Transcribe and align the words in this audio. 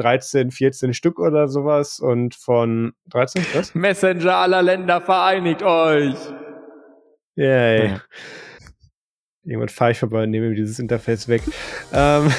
13, 0.00 0.50
14 0.50 0.94
Stück 0.94 1.18
oder 1.18 1.48
sowas 1.48 2.00
und 2.00 2.34
von 2.34 2.92
13, 3.10 3.44
was? 3.54 3.74
Messenger 3.74 4.34
aller 4.36 4.62
Länder 4.62 5.00
vereinigt 5.00 5.62
euch! 5.62 6.16
Yay. 7.36 7.88
Ja. 7.88 8.00
Irgendwann 9.44 9.68
fahre 9.68 9.92
ich 9.92 9.98
vorbei 9.98 10.24
und 10.24 10.30
nehme 10.30 10.54
dieses 10.54 10.78
Interface 10.78 11.28
weg. 11.28 11.42
Ähm. 11.92 12.30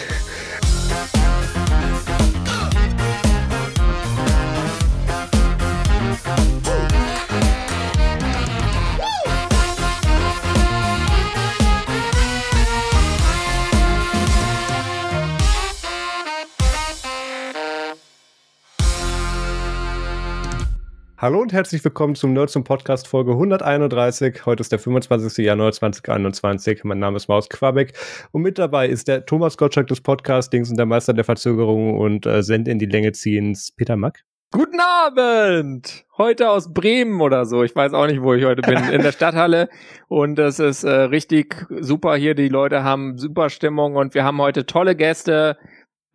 Hallo 21.22 21.40
und 21.40 21.54
herzlich 21.54 21.84
willkommen 21.84 22.16
zum 22.16 22.34
Nerds 22.34 22.54
zum 22.54 22.64
Podcast 22.64 23.08
Folge 23.08 23.34
131. 23.34 24.44
Heute 24.48 24.62
ist 24.62 24.72
der 24.72 24.80
25. 24.80 25.46
Januar 25.46 25.72
2021. 25.72 26.84
Mein 26.84 26.98
Name 26.98 27.18
ist 27.18 27.28
Maus 27.28 27.48
Quabeck 27.48 27.94
und 28.32 28.42
mit 28.42 28.58
dabei 28.58 28.88
ist 28.88 29.08
der 29.08 29.24
Thomas 29.28 29.56
Gottschalk 29.56 29.86
des 29.86 30.02
Podcastings 30.02 30.72
und 30.72 30.78
der 30.78 30.88
Meister 30.88 31.14
der 31.14 31.24
Verzögerung 31.24 31.96
und 32.00 32.26
äh, 32.26 32.42
Send 32.42 32.68
in 32.68 32.80
die 32.80 32.88
Länge 32.88 33.12
ziehens 33.12 33.72
Peter 33.72 33.98
Mack. 33.98 34.24
Guten 34.52 34.80
Abend! 34.80 36.06
Heute 36.18 36.50
aus 36.50 36.74
Bremen 36.74 37.22
oder 37.22 37.46
so. 37.46 37.62
Ich 37.62 37.76
weiß 37.76 37.94
auch 37.94 38.08
nicht, 38.08 38.24
wo 38.24 38.34
ich 38.34 38.44
heute 38.44 38.64
bin. 38.64 38.84
In 38.92 39.04
der 39.04 39.12
Stadthalle. 39.12 39.70
Und 40.08 40.40
es 40.40 40.58
ist 40.58 40.84
äh, 40.84 40.90
richtig 40.90 41.68
super 41.70 42.16
hier. 42.16 42.34
Die 42.34 42.50
Leute 42.50 42.84
haben 42.84 43.20
super 43.20 43.52
Stimmung 43.52 43.96
und 43.96 44.16
wir 44.16 44.24
haben 44.24 44.42
heute 44.42 44.66
tolle 44.66 44.96
Gäste. 44.96 45.60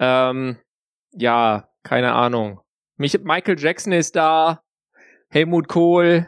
Ähm, 0.00 0.56
ja, 1.12 1.68
keine 1.84 2.14
Ahnung. 2.14 2.60
Mich, 2.96 3.22
Michael 3.22 3.56
Jackson 3.56 3.92
ist 3.92 4.16
da. 4.16 4.62
Helmut 5.28 5.68
Kohl 5.68 6.26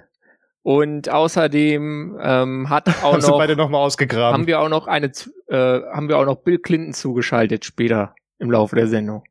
und 0.62 1.08
außerdem 1.08 2.18
ähm, 2.20 2.68
hat 2.68 2.88
auch 3.02 3.18
noch, 3.18 3.38
beide 3.38 3.56
noch 3.56 3.70
mal 3.70 3.78
ausgegraben. 3.78 4.34
haben 4.34 4.46
wir 4.46 4.60
auch 4.60 4.68
noch 4.68 4.86
eine 4.86 5.10
äh, 5.48 5.56
haben 5.56 6.08
wir 6.08 6.18
auch 6.18 6.26
noch 6.26 6.36
Bill 6.36 6.58
Clinton 6.58 6.92
zugeschaltet 6.92 7.64
später 7.64 8.14
im 8.38 8.50
Laufe 8.50 8.76
der 8.76 8.86
Sendung. 8.86 9.24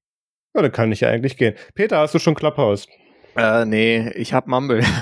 Ja, 0.56 0.62
dann 0.62 0.72
kann 0.72 0.92
ich 0.92 1.02
ja 1.02 1.10
eigentlich 1.10 1.38
gehen. 1.38 1.54
Peter, 1.76 2.00
hast 2.00 2.16
du 2.16 2.20
schon 2.20 2.34
Clubhouse? 2.34 2.88
Äh, 3.36 3.66
nee, 3.66 4.10
ich 4.16 4.34
hab 4.34 4.48
Mumble. 4.48 4.84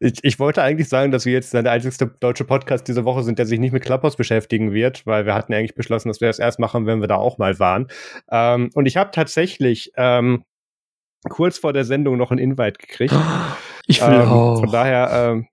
Ich, 0.00 0.22
ich 0.22 0.38
wollte 0.38 0.60
eigentlich 0.60 0.88
sagen, 0.88 1.12
dass 1.12 1.24
wir 1.24 1.32
jetzt 1.32 1.54
der 1.54 1.64
einzigste 1.70 2.06
deutsche 2.06 2.44
Podcast 2.44 2.88
diese 2.88 3.06
Woche 3.06 3.22
sind, 3.22 3.38
der 3.38 3.46
sich 3.46 3.58
nicht 3.58 3.72
mit 3.72 3.84
Clubhouse 3.84 4.16
beschäftigen 4.16 4.72
wird, 4.72 5.06
weil 5.06 5.24
wir 5.24 5.34
hatten 5.34 5.54
eigentlich 5.54 5.76
beschlossen, 5.76 6.08
dass 6.08 6.20
wir 6.20 6.28
das 6.28 6.38
erst 6.38 6.58
machen, 6.58 6.84
wenn 6.84 7.00
wir 7.00 7.08
da 7.08 7.16
auch 7.16 7.38
mal 7.38 7.58
waren. 7.58 7.86
Ähm, 8.30 8.70
und 8.74 8.84
ich 8.84 8.98
habe 8.98 9.12
tatsächlich 9.12 9.92
ähm, 9.96 10.44
kurz 11.28 11.58
vor 11.58 11.72
der 11.72 11.84
Sendung 11.84 12.16
noch 12.16 12.30
einen 12.30 12.40
Invite 12.40 12.78
gekriegt. 12.78 13.14
Ich 13.86 14.00
will 14.00 14.14
ähm, 14.14 14.28
auch. 14.28 14.60
Von 14.60 14.72
daher, 14.72 15.10
ähm, 15.12 15.46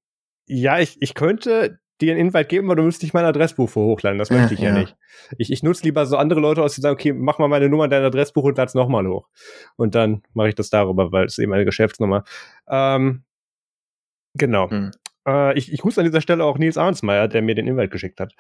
ja, 0.47 0.79
ich, 0.79 0.95
ich 1.01 1.15
könnte 1.15 1.79
dir 1.99 2.13
einen 2.13 2.27
Invite 2.27 2.45
geben, 2.45 2.67
aber 2.67 2.77
du 2.77 2.83
müsstest 2.83 3.03
nicht 3.03 3.13
mein 3.13 3.25
Adressbuch 3.25 3.75
hochladen. 3.75 4.17
Das 4.17 4.29
möchte 4.29 4.53
ich 4.53 4.61
ja, 4.61 4.69
ja 4.69 4.79
nicht. 4.79 4.95
Ich, 5.37 5.51
ich 5.51 5.63
nutze 5.63 5.83
lieber 5.83 6.05
so 6.05 6.15
andere 6.15 6.39
Leute 6.39 6.63
aus, 6.63 6.73
die 6.75 6.81
sagen, 6.81 6.93
okay, 6.93 7.13
mach 7.13 7.39
mal 7.39 7.47
meine 7.47 7.69
Nummer, 7.69 7.87
dein 7.87 8.03
Adressbuch 8.03 8.43
und 8.43 8.57
lad's 8.57 8.73
nochmal 8.73 9.05
hoch. 9.05 9.27
Und 9.75 9.95
dann 9.95 10.23
mache 10.33 10.47
ich 10.47 10.55
das 10.55 10.69
darüber, 10.69 11.11
weil 11.11 11.25
es 11.25 11.37
eben 11.37 11.53
eine 11.53 11.65
Geschäftsnummer. 11.65 12.23
Ähm, 12.69 13.23
genau. 14.33 14.69
Hm. 14.69 14.91
Äh, 15.27 15.57
ich, 15.57 15.71
ich 15.71 15.81
grüße 15.81 15.99
an 15.99 16.05
dieser 16.05 16.21
Stelle 16.21 16.43
auch 16.43 16.57
Nils 16.57 16.77
Arnsmeier, 16.77 17.27
der 17.27 17.41
mir 17.41 17.55
den 17.55 17.67
Invite 17.67 17.89
geschickt 17.89 18.19
hat. 18.19 18.33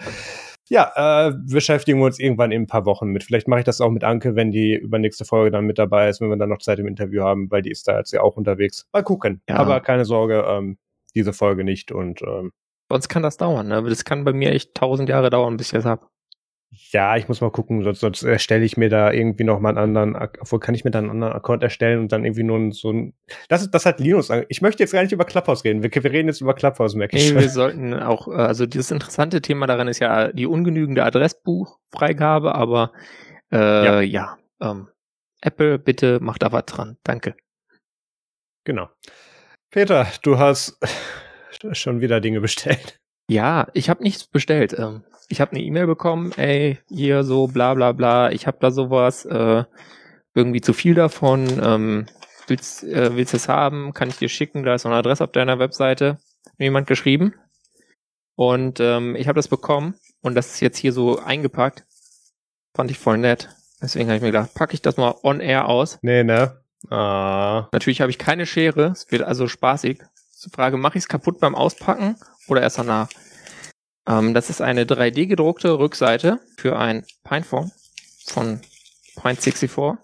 Ja, 0.71 1.27
äh, 1.27 1.33
beschäftigen 1.33 1.99
wir 1.99 2.05
uns 2.05 2.17
irgendwann 2.17 2.53
in 2.53 2.61
ein 2.61 2.67
paar 2.67 2.85
Wochen 2.85 3.07
mit. 3.07 3.25
Vielleicht 3.25 3.49
mache 3.49 3.59
ich 3.59 3.65
das 3.65 3.81
auch 3.81 3.89
mit 3.89 4.05
Anke, 4.05 4.37
wenn 4.37 4.51
die 4.51 4.73
übernächste 4.73 5.25
Folge 5.25 5.51
dann 5.51 5.65
mit 5.65 5.77
dabei 5.77 6.07
ist, 6.07 6.21
wenn 6.21 6.29
wir 6.29 6.37
dann 6.37 6.47
noch 6.47 6.59
Zeit 6.59 6.79
im 6.79 6.87
Interview 6.87 7.23
haben, 7.23 7.51
weil 7.51 7.61
die 7.61 7.71
ist 7.71 7.89
da 7.89 7.97
jetzt 7.97 8.13
ja 8.13 8.21
auch 8.21 8.37
unterwegs. 8.37 8.87
Mal 8.93 9.03
gucken. 9.03 9.41
Ja. 9.49 9.57
Aber 9.57 9.81
keine 9.81 10.05
Sorge, 10.05 10.45
ähm, 10.47 10.77
diese 11.13 11.33
Folge 11.33 11.65
nicht 11.65 11.91
und 11.91 12.21
ähm, 12.21 12.53
Sonst 12.89 13.09
kann 13.09 13.23
das 13.23 13.37
dauern, 13.37 13.67
ne? 13.67 13.83
Das 13.83 14.05
kann 14.05 14.23
bei 14.23 14.31
mir 14.31 14.51
echt 14.51 14.75
tausend 14.75 15.07
Jahre 15.07 15.29
dauern, 15.29 15.57
bis 15.57 15.67
ich 15.67 15.73
das 15.73 15.85
hab. 15.85 16.10
Ja, 16.73 17.17
ich 17.17 17.27
muss 17.27 17.41
mal 17.41 17.51
gucken, 17.51 17.83
sonst, 17.83 17.99
sonst 17.99 18.23
erstelle 18.23 18.63
ich 18.63 18.77
mir 18.77 18.89
da 18.89 19.11
irgendwie 19.11 19.43
noch 19.43 19.59
mal 19.59 19.69
einen 19.69 19.77
anderen, 19.77 20.15
obwohl 20.39 20.59
kann 20.59 20.73
ich 20.73 20.85
mir 20.85 20.91
da 20.91 20.99
einen 20.99 21.09
anderen 21.09 21.33
Account 21.33 21.63
erstellen 21.63 21.99
und 21.99 22.13
dann 22.13 22.23
irgendwie 22.23 22.43
nur 22.43 22.71
so 22.71 22.91
ein, 22.93 23.13
das 23.49 23.61
ist, 23.61 23.71
das 23.71 23.85
hat 23.85 23.99
Linux. 23.99 24.29
Ich 24.47 24.61
möchte 24.61 24.81
jetzt 24.81 24.93
gar 24.93 25.03
nicht 25.03 25.11
über 25.11 25.25
Clubhouse 25.25 25.65
reden. 25.65 25.83
Wir, 25.83 25.91
wir 25.93 26.11
reden 26.11 26.29
jetzt 26.29 26.39
über 26.39 26.53
Clubhouse, 26.53 26.95
merke 26.95 27.17
ich. 27.17 27.33
Nee, 27.33 27.41
wir 27.41 27.49
sollten 27.49 27.93
auch, 27.93 28.29
äh, 28.29 28.35
also 28.35 28.65
dieses 28.65 28.89
interessante 28.91 29.41
Thema 29.41 29.67
daran 29.67 29.89
ist 29.89 29.99
ja 29.99 30.31
die 30.31 30.45
ungenügende 30.45 31.03
Adressbuchfreigabe, 31.03 32.55
aber, 32.55 32.93
äh, 33.51 33.57
ja, 33.57 34.01
ja 34.01 34.37
ähm, 34.61 34.87
Apple, 35.41 35.77
bitte 35.77 36.19
mach 36.21 36.37
da 36.37 36.53
was 36.53 36.65
dran. 36.67 36.97
Danke. 37.03 37.35
Genau. 38.63 38.89
Peter, 39.71 40.07
du 40.23 40.39
hast 40.39 40.77
schon 41.73 41.99
wieder 41.99 42.21
Dinge 42.21 42.39
bestellt. 42.39 43.00
Ja, 43.31 43.67
ich 43.73 43.89
habe 43.89 44.03
nichts 44.03 44.27
bestellt. 44.27 44.75
Ähm, 44.77 45.05
ich 45.29 45.39
habe 45.39 45.51
eine 45.51 45.61
E-Mail 45.61 45.87
bekommen, 45.87 46.33
ey, 46.33 46.79
hier 46.89 47.23
so 47.23 47.47
bla 47.47 47.73
bla 47.75 47.93
bla, 47.93 48.29
ich 48.29 48.45
habe 48.45 48.57
da 48.59 48.71
sowas, 48.71 49.23
äh, 49.23 49.63
irgendwie 50.35 50.59
zu 50.59 50.73
viel 50.73 50.95
davon, 50.95 51.47
ähm, 51.63 52.07
willst, 52.47 52.83
äh, 52.83 53.15
willst 53.15 53.33
es 53.33 53.47
haben, 53.47 53.93
kann 53.93 54.09
ich 54.09 54.17
dir 54.17 54.27
schicken, 54.27 54.63
da 54.63 54.75
ist 54.75 54.83
noch 54.83 54.91
eine 54.91 54.99
Adresse 54.99 55.23
auf 55.23 55.31
deiner 55.31 55.59
Webseite, 55.59 56.17
mir 56.57 56.65
jemand 56.65 56.87
geschrieben. 56.87 57.33
Und 58.35 58.81
ähm, 58.81 59.15
ich 59.15 59.29
habe 59.29 59.37
das 59.37 59.47
bekommen 59.47 59.95
und 60.19 60.35
das 60.35 60.55
ist 60.55 60.59
jetzt 60.59 60.77
hier 60.77 60.91
so 60.91 61.17
eingepackt. 61.17 61.85
Fand 62.75 62.91
ich 62.91 62.99
voll 62.99 63.17
nett. 63.17 63.47
Deswegen 63.81 64.09
habe 64.09 64.17
ich 64.17 64.21
mir 64.21 64.33
gedacht, 64.33 64.53
packe 64.55 64.73
ich 64.73 64.81
das 64.81 64.97
mal 64.97 65.15
on 65.23 65.39
air 65.39 65.69
aus. 65.69 65.99
Nee, 66.01 66.25
ne? 66.25 66.61
Ah. 66.89 67.69
Natürlich 67.71 68.01
habe 68.01 68.11
ich 68.11 68.17
keine 68.17 68.45
Schere, 68.45 68.87
es 68.87 69.09
wird 69.09 69.21
also 69.21 69.47
spaßig. 69.47 70.01
Die 70.43 70.49
Frage, 70.49 70.77
mache 70.77 70.97
ich 70.97 71.03
es 71.03 71.07
kaputt 71.07 71.39
beim 71.39 71.53
Auspacken 71.53 72.15
oder 72.47 72.61
erst 72.61 72.79
danach? 72.79 73.09
Ähm, 74.07 74.33
das 74.33 74.49
ist 74.49 74.59
eine 74.59 74.85
3D 74.85 75.27
gedruckte 75.27 75.77
Rückseite 75.77 76.39
für 76.57 76.79
ein 76.79 77.05
Pinephone 77.23 77.71
von 78.25 78.59
Pine64. 79.17 79.97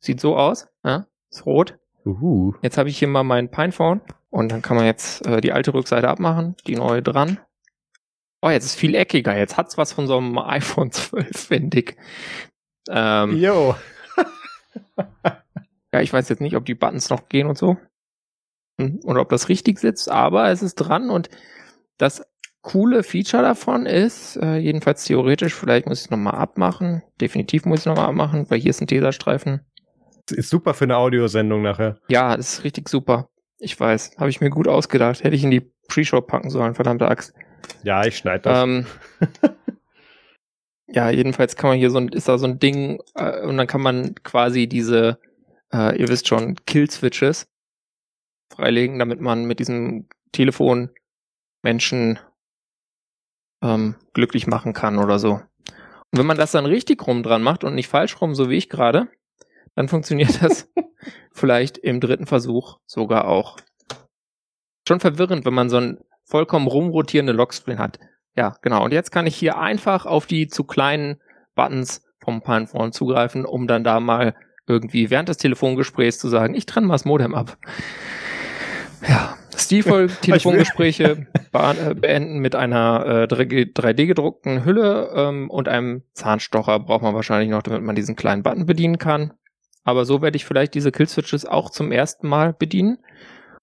Sieht 0.00 0.20
so 0.20 0.36
aus, 0.36 0.66
ja? 0.84 1.06
ist 1.30 1.46
rot. 1.46 1.78
Uhu. 2.04 2.54
Jetzt 2.60 2.76
habe 2.76 2.88
ich 2.88 2.98
hier 2.98 3.08
mal 3.08 3.22
mein 3.22 3.50
Pinephone 3.50 4.00
und 4.30 4.50
dann 4.50 4.62
kann 4.62 4.76
man 4.76 4.84
jetzt 4.84 5.24
äh, 5.26 5.40
die 5.40 5.52
alte 5.52 5.72
Rückseite 5.72 6.08
abmachen, 6.08 6.56
die 6.66 6.74
neue 6.74 7.00
dran. 7.00 7.38
Oh, 8.42 8.50
jetzt 8.50 8.64
ist 8.64 8.74
viel 8.74 8.96
eckiger. 8.96 9.36
Jetzt 9.36 9.56
hat's 9.56 9.78
was 9.78 9.92
von 9.92 10.08
so 10.08 10.18
einem 10.18 10.38
iPhone 10.38 10.90
12, 10.90 11.28
finde 11.36 11.78
ich. 11.78 11.96
Ähm, 12.90 13.38
jo. 13.38 13.76
ja, 15.94 16.00
ich 16.00 16.12
weiß 16.12 16.28
jetzt 16.28 16.40
nicht, 16.40 16.56
ob 16.56 16.64
die 16.64 16.74
Buttons 16.74 17.08
noch 17.10 17.28
gehen 17.28 17.46
und 17.46 17.56
so. 17.56 17.78
Hm, 18.80 19.00
oder 19.04 19.20
ob 19.20 19.28
das 19.28 19.48
richtig 19.48 19.78
sitzt, 19.78 20.10
aber 20.10 20.50
es 20.50 20.62
ist 20.62 20.76
dran 20.76 21.10
und 21.10 21.28
das 21.98 22.22
coole 22.64 23.02
Feature 23.02 23.42
davon 23.42 23.86
ist, 23.86 24.36
äh, 24.36 24.56
jedenfalls 24.56 25.04
theoretisch, 25.04 25.54
vielleicht 25.54 25.86
muss 25.86 26.00
ich 26.00 26.06
es 26.06 26.10
nochmal 26.10 26.34
abmachen. 26.34 27.02
Definitiv 27.20 27.66
muss 27.66 27.80
ich 27.80 27.82
es 27.82 27.86
nochmal 27.86 28.08
abmachen, 28.08 28.50
weil 28.50 28.58
hier 28.58 28.70
ist 28.70 28.80
ein 28.80 28.86
Teserstreifen. 28.86 29.60
Ist 30.30 30.48
super 30.48 30.72
für 30.72 30.84
eine 30.84 30.96
Audiosendung 30.96 31.62
nachher. 31.62 31.98
Ja, 32.08 32.36
das 32.36 32.54
ist 32.54 32.64
richtig 32.64 32.88
super. 32.88 33.28
Ich 33.58 33.78
weiß, 33.78 34.16
habe 34.18 34.30
ich 34.30 34.40
mir 34.40 34.50
gut 34.50 34.66
ausgedacht. 34.66 35.22
Hätte 35.22 35.36
ich 35.36 35.44
in 35.44 35.50
die 35.50 35.70
Pre-Show 35.88 36.22
packen 36.22 36.48
sollen, 36.48 36.74
verdammte 36.74 37.06
Axt. 37.06 37.34
Ja, 37.82 38.04
ich 38.06 38.16
schneide 38.16 38.44
das. 38.44 38.64
Ähm, 38.64 38.86
ja, 40.86 41.10
jedenfalls 41.10 41.56
kann 41.56 41.68
man 41.68 41.78
hier 41.78 41.90
so 41.90 41.98
ein, 41.98 42.08
ist 42.08 42.28
da 42.28 42.38
so 42.38 42.46
ein 42.46 42.58
Ding 42.58 42.98
äh, 43.14 43.42
und 43.42 43.58
dann 43.58 43.66
kann 43.66 43.82
man 43.82 44.14
quasi 44.24 44.66
diese, 44.66 45.18
äh, 45.72 46.00
ihr 46.00 46.08
wisst 46.08 46.28
schon, 46.28 46.56
Kill-Switches 46.64 47.46
freilegen, 48.54 48.98
damit 48.98 49.20
man 49.20 49.44
mit 49.44 49.58
diesem 49.58 50.08
Telefon 50.32 50.90
Menschen 51.62 52.18
ähm, 53.62 53.96
glücklich 54.12 54.46
machen 54.46 54.72
kann 54.72 54.98
oder 54.98 55.18
so. 55.18 55.32
Und 55.34 56.18
wenn 56.18 56.26
man 56.26 56.36
das 56.36 56.52
dann 56.52 56.66
richtig 56.66 57.06
rum 57.06 57.22
dran 57.22 57.42
macht 57.42 57.64
und 57.64 57.74
nicht 57.74 57.88
falsch 57.88 58.20
rum, 58.20 58.34
so 58.34 58.50
wie 58.50 58.56
ich 58.56 58.68
gerade, 58.68 59.08
dann 59.74 59.88
funktioniert 59.88 60.42
das 60.42 60.70
vielleicht 61.32 61.78
im 61.78 62.00
dritten 62.00 62.26
Versuch 62.26 62.78
sogar 62.86 63.26
auch. 63.26 63.58
Schon 64.86 65.00
verwirrend, 65.00 65.44
wenn 65.44 65.54
man 65.54 65.70
so 65.70 65.78
einen 65.78 65.98
vollkommen 66.24 66.66
rumrotierende 66.66 67.32
Lockscreen 67.32 67.78
hat. 67.78 67.98
Ja, 68.36 68.56
genau. 68.62 68.84
Und 68.84 68.92
jetzt 68.92 69.10
kann 69.10 69.26
ich 69.26 69.36
hier 69.36 69.58
einfach 69.58 70.06
auf 70.06 70.26
die 70.26 70.46
zu 70.46 70.64
kleinen 70.64 71.20
Buttons 71.54 72.02
vom 72.22 72.42
Pinephone 72.42 72.92
zugreifen, 72.92 73.44
um 73.44 73.66
dann 73.66 73.84
da 73.84 74.00
mal 74.00 74.34
irgendwie 74.66 75.10
während 75.10 75.28
des 75.28 75.36
Telefongesprächs 75.36 76.18
zu 76.18 76.28
sagen, 76.28 76.54
ich 76.54 76.66
trenne 76.66 76.86
mal 76.86 76.94
das 76.94 77.04
Modem 77.04 77.34
ab. 77.34 77.58
Ja, 79.08 79.36
stilvoll 79.56 80.08
Telefongespräche 80.22 81.26
äh, 81.52 81.94
beenden 81.94 82.38
mit 82.38 82.54
einer 82.54 83.28
äh, 83.30 83.34
3D-gedruckten 83.34 84.64
Hülle 84.64 85.12
ähm, 85.14 85.50
und 85.50 85.68
einem 85.68 86.02
Zahnstocher 86.14 86.80
braucht 86.80 87.02
man 87.02 87.14
wahrscheinlich 87.14 87.50
noch, 87.50 87.62
damit 87.62 87.82
man 87.82 87.96
diesen 87.96 88.16
kleinen 88.16 88.42
Button 88.42 88.66
bedienen 88.66 88.98
kann. 88.98 89.32
Aber 89.84 90.04
so 90.04 90.22
werde 90.22 90.36
ich 90.36 90.44
vielleicht 90.44 90.74
diese 90.74 90.92
Killswitches 90.92 91.44
auch 91.44 91.70
zum 91.70 91.92
ersten 91.92 92.28
Mal 92.28 92.54
bedienen. 92.54 92.98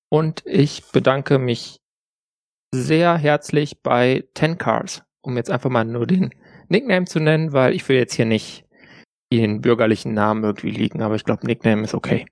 Und 0.09 0.43
ich 0.45 0.83
bedanke 0.91 1.39
mich 1.39 1.79
sehr 2.73 3.17
herzlich 3.17 3.81
bei 3.81 4.25
Ten 4.33 4.57
Cars, 4.57 5.03
um 5.21 5.35
jetzt 5.35 5.49
einfach 5.49 5.69
mal 5.69 5.83
nur 5.83 6.05
den 6.05 6.31
Nickname 6.69 7.05
zu 7.05 7.19
nennen, 7.19 7.53
weil 7.53 7.73
ich 7.73 7.87
will 7.89 7.97
jetzt 7.97 8.13
hier 8.13 8.25
nicht 8.25 8.65
ihren 9.29 9.61
bürgerlichen 9.61 10.13
Namen 10.13 10.43
irgendwie 10.43 10.71
liegen, 10.71 11.01
aber 11.01 11.15
ich 11.15 11.23
glaube, 11.23 11.45
Nickname 11.45 11.83
ist 11.83 11.93
okay. 11.93 12.25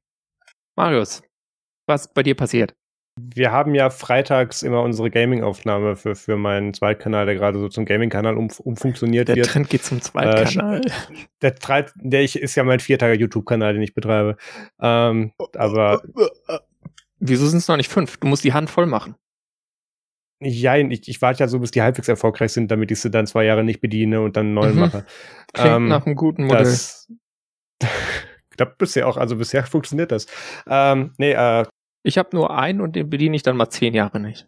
Marius, 0.75 1.23
was 1.87 2.13
bei 2.13 2.23
dir 2.23 2.35
passiert? 2.35 2.73
Wir 3.35 3.51
haben 3.51 3.75
ja 3.75 3.89
freitags 3.89 4.63
immer 4.63 4.81
unsere 4.81 5.09
Gaming-Aufnahme 5.09 5.95
für, 5.95 6.15
für 6.15 6.37
meinen 6.37 6.73
Zweitkanal, 6.73 7.25
der 7.25 7.35
gerade 7.35 7.59
so 7.59 7.69
zum 7.69 7.85
Gaming-Kanal 7.85 8.37
um, 8.37 8.49
umfunktioniert 8.63 9.27
der 9.27 9.35
wird. 9.35 9.47
Der 9.47 9.53
Trend 9.53 9.69
geht 9.69 9.83
zum 9.83 10.01
Zweitkanal. 10.01 10.81
Äh, 10.81 10.91
der, 11.41 11.85
der 11.95 12.21
ich, 12.21 12.39
ist 12.39 12.55
ja 12.55 12.63
mein 12.63 12.79
viertager 12.79 13.13
YouTube-Kanal, 13.13 13.73
den 13.73 13.81
ich 13.81 13.93
betreibe. 13.93 14.37
Ähm, 14.81 15.33
aber. 15.55 16.01
Wieso 17.19 17.47
sind 17.47 17.59
es 17.59 17.67
noch 17.67 17.77
nicht 17.77 17.89
fünf? 17.89 18.17
Du 18.17 18.27
musst 18.27 18.43
die 18.43 18.53
Hand 18.53 18.69
voll 18.69 18.85
machen. 18.85 19.15
Ja, 20.41 20.77
ich, 20.77 21.09
ich 21.09 21.21
warte 21.21 21.41
ja 21.41 21.47
so, 21.49 21.59
bis 21.59 21.71
die 21.71 21.81
halbwegs 21.81 22.07
erfolgreich 22.07 22.53
sind, 22.53 22.71
damit 22.71 22.91
ich 22.91 23.01
sie 23.01 23.11
dann 23.11 23.27
zwei 23.27 23.43
Jahre 23.43 23.63
nicht 23.63 23.81
bediene 23.81 24.21
und 24.21 24.37
dann 24.37 24.53
neuen 24.53 24.75
mhm. 24.75 24.79
mache. 24.79 25.05
Klingt 25.53 25.75
ähm, 25.75 25.87
nach 25.89 26.05
einem 26.05 26.15
guten 26.15 26.45
Modell. 26.45 26.63
Das, 26.63 27.11
klappt 28.59 28.77
bisher 28.77 29.07
auch, 29.07 29.17
also 29.17 29.37
bisher 29.37 29.63
funktioniert 29.65 30.11
das. 30.11 30.27
Ähm, 30.67 31.13
nee, 31.17 31.31
äh, 31.31 31.65
ich 32.03 32.17
habe 32.17 32.29
nur 32.33 32.57
einen 32.57 32.81
und 32.81 32.95
den 32.95 33.09
bediene 33.09 33.35
ich 33.35 33.43
dann 33.43 33.57
mal 33.57 33.69
zehn 33.69 33.93
Jahre 33.93 34.19
nicht. 34.19 34.47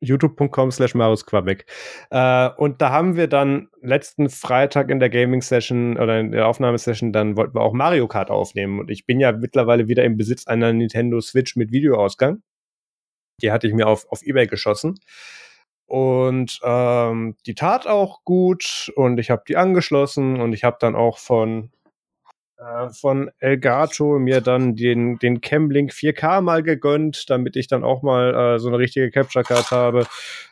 youtube.com 0.00 0.70
slash 0.70 0.94
Marius 0.94 1.26
Quabeck. 1.26 1.66
Äh, 2.10 2.48
und 2.56 2.80
da 2.80 2.90
haben 2.90 3.16
wir 3.16 3.26
dann 3.26 3.68
letzten 3.82 4.30
Freitag 4.30 4.90
in 4.90 4.98
der 4.98 5.10
Gaming-Session 5.10 5.98
oder 5.98 6.20
in 6.20 6.32
der 6.32 6.46
Aufnahmesession, 6.46 7.12
dann 7.12 7.36
wollten 7.36 7.54
wir 7.54 7.60
auch 7.60 7.74
Mario 7.74 8.08
Kart 8.08 8.30
aufnehmen. 8.30 8.80
Und 8.80 8.90
ich 8.90 9.06
bin 9.06 9.20
ja 9.20 9.32
mittlerweile 9.32 9.88
wieder 9.88 10.04
im 10.04 10.16
Besitz 10.16 10.46
einer 10.46 10.72
Nintendo 10.72 11.20
Switch 11.20 11.56
mit 11.56 11.70
Videoausgang. 11.72 12.42
Die 13.42 13.52
hatte 13.52 13.66
ich 13.66 13.74
mir 13.74 13.86
auf, 13.86 14.06
auf 14.10 14.22
Ebay 14.22 14.46
geschossen. 14.46 14.98
Und 15.86 16.60
ähm, 16.62 17.36
die 17.46 17.54
tat 17.56 17.88
auch 17.88 18.22
gut 18.24 18.92
und 18.94 19.18
ich 19.18 19.30
habe 19.30 19.42
die 19.48 19.56
angeschlossen 19.56 20.40
und 20.40 20.52
ich 20.52 20.62
habe 20.62 20.76
dann 20.78 20.94
auch 20.94 21.18
von 21.18 21.72
von 22.92 23.30
Elgato 23.38 24.18
mir 24.18 24.40
dann 24.40 24.76
den, 24.76 25.18
den 25.18 25.40
Camlink 25.40 25.92
4K 25.92 26.42
mal 26.42 26.62
gegönnt, 26.62 27.30
damit 27.30 27.56
ich 27.56 27.68
dann 27.68 27.84
auch 27.84 28.02
mal 28.02 28.34
äh, 28.34 28.58
so 28.58 28.68
eine 28.68 28.78
richtige 28.78 29.10
Capture 29.10 29.44
Card 29.44 29.70
habe. 29.70 30.06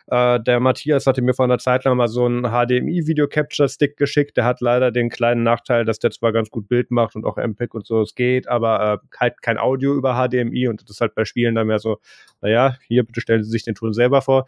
Äh, 0.06 0.40
der 0.40 0.58
Matthias 0.60 1.06
hatte 1.06 1.20
mir 1.20 1.34
vor 1.34 1.44
einer 1.44 1.58
Zeit 1.58 1.84
lang 1.84 1.98
mal 1.98 2.08
so 2.08 2.24
einen 2.24 2.44
HDMI 2.44 3.06
Video 3.06 3.28
Capture 3.28 3.68
Stick 3.68 3.98
geschickt. 3.98 4.38
Der 4.38 4.46
hat 4.46 4.60
leider 4.60 4.90
den 4.90 5.10
kleinen 5.10 5.42
Nachteil, 5.42 5.84
dass 5.84 5.98
der 5.98 6.10
zwar 6.10 6.32
ganz 6.32 6.48
gut 6.50 6.66
Bild 6.66 6.90
macht 6.90 7.14
und 7.14 7.26
auch 7.26 7.36
MPEG 7.36 7.74
und 7.74 7.86
so 7.86 8.00
es 8.00 8.14
geht, 8.14 8.48
aber 8.48 9.02
äh, 9.02 9.16
halt 9.18 9.42
kein 9.42 9.58
Audio 9.58 9.94
über 9.94 10.14
HDMI 10.14 10.68
und 10.68 10.82
das 10.82 10.90
ist 10.90 11.00
halt 11.02 11.14
bei 11.14 11.26
Spielen 11.26 11.54
dann 11.54 11.66
mehr 11.66 11.78
so, 11.78 11.98
naja, 12.40 12.76
hier 12.86 13.04
bitte 13.04 13.20
stellen 13.20 13.44
Sie 13.44 13.50
sich 13.50 13.64
den 13.64 13.74
Ton 13.74 13.92
selber 13.92 14.22
vor. 14.22 14.46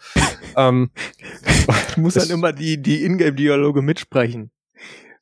ähm, 0.57 0.91
du 1.95 2.01
musst 2.01 2.17
dann 2.17 2.31
immer 2.31 2.53
die, 2.53 2.81
die 2.81 3.05
Ingame-Dialoge 3.05 3.83
mitsprechen. 3.83 4.51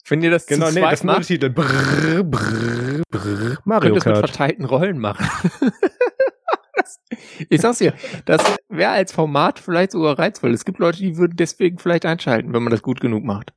Wenn 0.09 0.23
ihr 0.23 0.31
das 0.31 0.47
genau, 0.47 0.71
nee, 0.71 0.81
das 0.81 1.05
macht, 1.05 1.27
Titel. 1.27 1.51
Brrr, 1.51 2.25
brrr, 2.25 3.03
brrr, 3.11 3.59
Mario 3.65 3.93
könnt 3.93 4.05
Kart. 4.05 4.17
das 4.17 4.23
mit 4.23 4.31
verteilten 4.31 4.65
Rollen 4.65 4.99
machen. 4.99 5.27
ich 7.49 7.61
sag's 7.61 7.79
dir, 7.79 7.93
das 8.25 8.43
wäre 8.69 8.93
als 8.93 9.13
Format 9.13 9.59
vielleicht 9.59 9.93
sogar 9.93 10.19
reizvoll. 10.19 10.53
Es 10.53 10.65
gibt 10.65 10.79
Leute, 10.79 10.99
die 10.99 11.17
würden 11.17 11.37
deswegen 11.37 11.79
vielleicht 11.79 12.07
einschalten, 12.07 12.53
wenn 12.53 12.63
man 12.63 12.71
das 12.71 12.83
gut 12.83 13.01
genug 13.01 13.25
macht. 13.25 13.53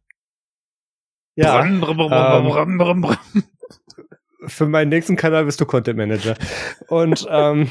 Ja. 1.36 1.62
Brum, 1.62 1.80
brum, 1.80 1.98
brum, 2.77 3.15
ähm, 3.33 3.44
für 4.45 4.67
meinen 4.67 4.89
nächsten 4.89 5.15
Kanal 5.15 5.45
bist 5.45 5.61
du 5.61 5.65
Content 5.65 5.97
Manager. 5.97 6.35
Und, 6.88 7.27
ähm, 7.29 7.69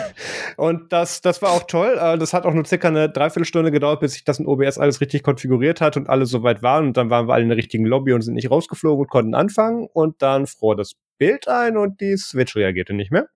und 0.56 0.92
das, 0.92 1.20
das 1.20 1.42
war 1.42 1.50
auch 1.50 1.64
toll. 1.64 1.96
Äh, 2.00 2.18
das 2.18 2.32
hat 2.32 2.44
auch 2.44 2.54
nur 2.54 2.64
circa 2.64 2.88
eine 2.88 3.08
Dreiviertelstunde 3.08 3.70
gedauert, 3.70 4.00
bis 4.00 4.16
ich 4.16 4.24
das 4.24 4.38
in 4.38 4.46
OBS 4.46 4.78
alles 4.78 5.00
richtig 5.00 5.22
konfiguriert 5.22 5.80
hat 5.80 5.96
und 5.96 6.08
alle 6.08 6.26
soweit 6.26 6.62
waren. 6.62 6.88
Und 6.88 6.96
dann 6.96 7.10
waren 7.10 7.28
wir 7.28 7.34
alle 7.34 7.42
in 7.42 7.48
der 7.48 7.58
richtigen 7.58 7.84
Lobby 7.84 8.12
und 8.12 8.22
sind 8.22 8.34
nicht 8.34 8.50
rausgeflogen 8.50 9.02
und 9.02 9.10
konnten 9.10 9.34
anfangen. 9.34 9.88
Und 9.92 10.22
dann 10.22 10.46
fror 10.46 10.76
das 10.76 10.92
Bild 11.18 11.48
ein 11.48 11.76
und 11.76 12.00
die 12.00 12.16
Switch 12.16 12.56
reagierte 12.56 12.94
nicht 12.94 13.12
mehr. 13.12 13.28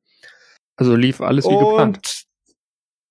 Also 0.77 0.97
lief 0.97 1.21
alles 1.21 1.45
wie 1.45 1.55
und 1.55 1.59
geplant 1.59 2.22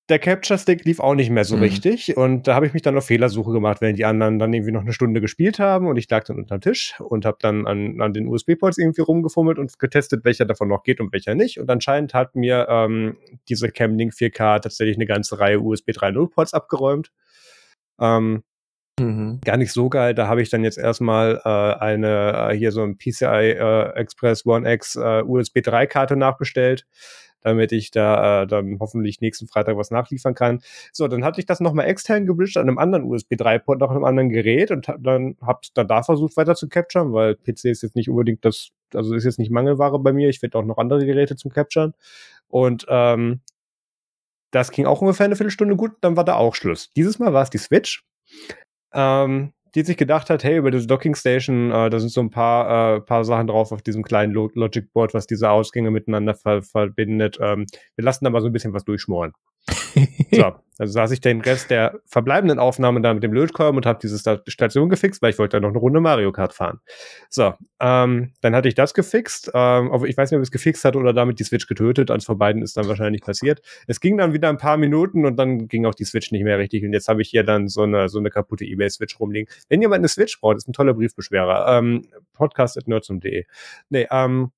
der 0.09 0.19
Capture 0.19 0.59
Stick 0.59 0.83
lief 0.83 0.99
auch 0.99 1.15
nicht 1.15 1.29
mehr 1.29 1.45
so 1.45 1.55
mhm. 1.55 1.63
richtig 1.63 2.17
und 2.17 2.47
da 2.47 2.55
habe 2.55 2.65
ich 2.65 2.73
mich 2.73 2.81
dann 2.81 2.97
auf 2.97 3.05
Fehlersuche 3.05 3.51
gemacht, 3.51 3.81
wenn 3.81 3.95
die 3.95 4.05
anderen 4.05 4.39
dann 4.39 4.53
irgendwie 4.53 4.71
noch 4.71 4.81
eine 4.81 4.93
Stunde 4.93 5.21
gespielt 5.21 5.59
haben 5.59 5.87
und 5.87 5.97
ich 5.97 6.09
lag 6.09 6.23
dann 6.23 6.37
unterm 6.37 6.61
Tisch 6.61 6.99
und 6.99 7.25
habe 7.25 7.37
dann 7.39 7.67
an, 7.67 8.01
an 8.01 8.13
den 8.13 8.27
USB-Ports 8.27 8.77
irgendwie 8.77 9.01
rumgefummelt 9.01 9.57
und 9.57 9.77
getestet, 9.79 10.25
welcher 10.25 10.45
davon 10.45 10.67
noch 10.67 10.83
geht 10.83 10.99
und 10.99 11.13
welcher 11.13 11.35
nicht 11.35 11.59
und 11.59 11.69
anscheinend 11.69 12.13
hat 12.13 12.35
mir 12.35 12.67
ähm, 12.69 13.17
diese 13.47 13.69
Camlink 13.69 14.13
4K 14.13 14.61
tatsächlich 14.61 14.97
eine 14.97 15.05
ganze 15.05 15.39
Reihe 15.39 15.59
USB 15.59 15.91
3.0 15.91 16.29
Ports 16.29 16.53
abgeräumt. 16.53 17.11
Ähm, 17.99 18.43
Mhm. 19.01 19.39
Gar 19.43 19.57
nicht 19.57 19.71
so 19.71 19.89
geil. 19.89 20.13
Da 20.13 20.27
habe 20.27 20.41
ich 20.41 20.49
dann 20.49 20.63
jetzt 20.63 20.77
erstmal 20.77 21.41
äh, 21.43 21.49
eine 21.49 22.51
äh, 22.51 22.55
hier 22.55 22.71
so 22.71 22.83
ein 22.83 22.97
PCI 22.97 23.25
äh, 23.25 23.89
Express 23.95 24.45
One 24.45 24.71
X 24.71 24.95
äh, 24.95 25.23
USB 25.23 25.61
3 25.61 25.87
Karte 25.87 26.15
nachbestellt 26.15 26.85
damit 27.41 27.71
ich 27.71 27.91
da 27.91 28.43
äh, 28.43 28.47
dann 28.47 28.77
hoffentlich 28.79 29.19
nächsten 29.19 29.47
Freitag 29.47 29.75
was 29.77 29.91
nachliefern 29.91 30.35
kann. 30.35 30.61
So, 30.93 31.07
dann 31.07 31.23
hatte 31.23 31.39
ich 31.39 31.45
das 31.45 31.59
nochmal 31.59 31.87
extern 31.87 32.25
gebridged 32.25 32.57
an 32.57 32.67
einem 32.67 32.77
anderen 32.77 33.03
USB 33.03 33.33
3-Port 33.33 33.79
noch 33.79 33.91
einem 33.91 34.03
anderen 34.03 34.29
Gerät 34.29 34.71
und 34.71 34.87
hab 34.87 35.03
dann 35.03 35.35
hab's 35.41 35.73
dann 35.73 35.87
da 35.87 36.03
versucht 36.03 36.37
weiter 36.37 36.55
zu 36.55 36.69
capturen, 36.69 37.13
weil 37.13 37.35
PC 37.35 37.65
ist 37.65 37.81
jetzt 37.81 37.95
nicht 37.95 38.09
unbedingt 38.09 38.45
das, 38.45 38.69
also 38.93 39.15
ist 39.15 39.25
jetzt 39.25 39.39
nicht 39.39 39.51
Mangelware 39.51 39.99
bei 39.99 40.13
mir. 40.13 40.29
Ich 40.29 40.39
finde 40.39 40.57
auch 40.57 40.65
noch 40.65 40.77
andere 40.77 41.05
Geräte 41.05 41.35
zum 41.35 41.51
Capturen. 41.51 41.93
Und 42.47 42.85
ähm, 42.89 43.41
das 44.51 44.71
ging 44.71 44.85
auch 44.85 45.01
ungefähr 45.01 45.25
eine 45.25 45.35
Viertelstunde 45.35 45.75
gut, 45.75 45.93
dann 46.01 46.17
war 46.17 46.25
da 46.25 46.35
auch 46.35 46.55
Schluss. 46.55 46.91
Dieses 46.95 47.19
Mal 47.19 47.33
war 47.33 47.43
es 47.43 47.49
die 47.49 47.57
Switch. 47.57 48.03
Ähm, 48.93 49.53
die 49.75 49.83
sich 49.83 49.97
gedacht 49.97 50.29
hat, 50.29 50.43
hey, 50.43 50.57
über 50.57 50.71
diese 50.71 50.87
Docking 50.87 51.15
Station, 51.15 51.71
äh, 51.71 51.89
da 51.89 51.99
sind 51.99 52.09
so 52.09 52.21
ein 52.21 52.29
paar, 52.29 52.97
äh, 52.97 53.01
paar 53.01 53.23
Sachen 53.23 53.47
drauf 53.47 53.71
auf 53.71 53.81
diesem 53.81 54.03
kleinen 54.03 54.33
Logic 54.33 54.91
Board, 54.91 55.13
was 55.13 55.27
diese 55.27 55.49
Ausgänge 55.49 55.91
miteinander 55.91 56.35
ver 56.35 56.61
verbindet. 56.61 57.37
Ähm, 57.41 57.65
wir 57.95 58.03
lassen 58.03 58.25
da 58.25 58.31
mal 58.31 58.41
so 58.41 58.47
ein 58.47 58.53
bisschen 58.53 58.73
was 58.73 58.83
durchschmoren. 58.83 59.31
so, 60.31 60.53
also 60.77 60.93
saß 60.93 61.11
ich 61.11 61.21
den 61.21 61.41
Rest 61.41 61.69
der 61.69 61.99
verbleibenden 62.05 62.57
Aufnahmen 62.57 63.03
da 63.03 63.13
mit 63.13 63.23
dem 63.23 63.33
Lötkolben 63.33 63.77
und 63.77 63.85
habe 63.85 63.99
diese 64.01 64.17
Station 64.47 64.89
gefixt, 64.89 65.21
weil 65.21 65.31
ich 65.31 65.39
wollte 65.39 65.57
da 65.57 65.61
noch 65.61 65.69
eine 65.69 65.77
Runde 65.77 65.99
Mario 65.99 66.31
Kart 66.31 66.53
fahren. 66.53 66.79
So, 67.29 67.53
ähm, 67.79 68.33
dann 68.41 68.55
hatte 68.55 68.67
ich 68.67 68.75
das 68.75 68.93
gefixt. 68.93 69.51
Ähm, 69.53 69.91
aber 69.91 70.07
ich 70.07 70.17
weiß 70.17 70.31
nicht, 70.31 70.37
ob 70.37 70.41
ich 70.41 70.47
es 70.47 70.51
gefixt 70.51 70.83
hatte 70.83 70.97
oder 70.97 71.13
damit 71.13 71.39
die 71.39 71.43
Switch 71.43 71.67
getötet. 71.67 72.09
Eins 72.09 72.25
von 72.25 72.37
beiden 72.37 72.61
ist 72.61 72.77
dann 72.77 72.87
wahrscheinlich 72.87 73.21
passiert. 73.21 73.61
Es 73.87 73.99
ging 73.99 74.17
dann 74.17 74.33
wieder 74.33 74.49
ein 74.49 74.57
paar 74.57 74.77
Minuten 74.77 75.25
und 75.25 75.37
dann 75.37 75.67
ging 75.67 75.85
auch 75.85 75.95
die 75.95 76.05
Switch 76.05 76.31
nicht 76.31 76.43
mehr 76.43 76.57
richtig. 76.57 76.83
Und 76.83 76.93
jetzt 76.93 77.07
habe 77.07 77.21
ich 77.21 77.29
hier 77.29 77.43
dann 77.43 77.67
so 77.67 77.83
eine, 77.83 78.09
so 78.09 78.19
eine 78.19 78.29
kaputte 78.29 78.65
eBay-Switch 78.65 79.19
rumliegen. 79.19 79.53
Wenn 79.69 79.81
jemand 79.81 79.99
eine 79.99 80.07
Switch 80.07 80.39
braucht, 80.39 80.57
ist 80.57 80.67
ein 80.67 80.73
toller 80.73 80.93
Briefbeschwerer. 80.93 81.77
Ähm, 81.77 82.07
podcast.nerdsum.de. 82.33 83.45
Nee, 83.89 84.07
ähm, 84.09 84.51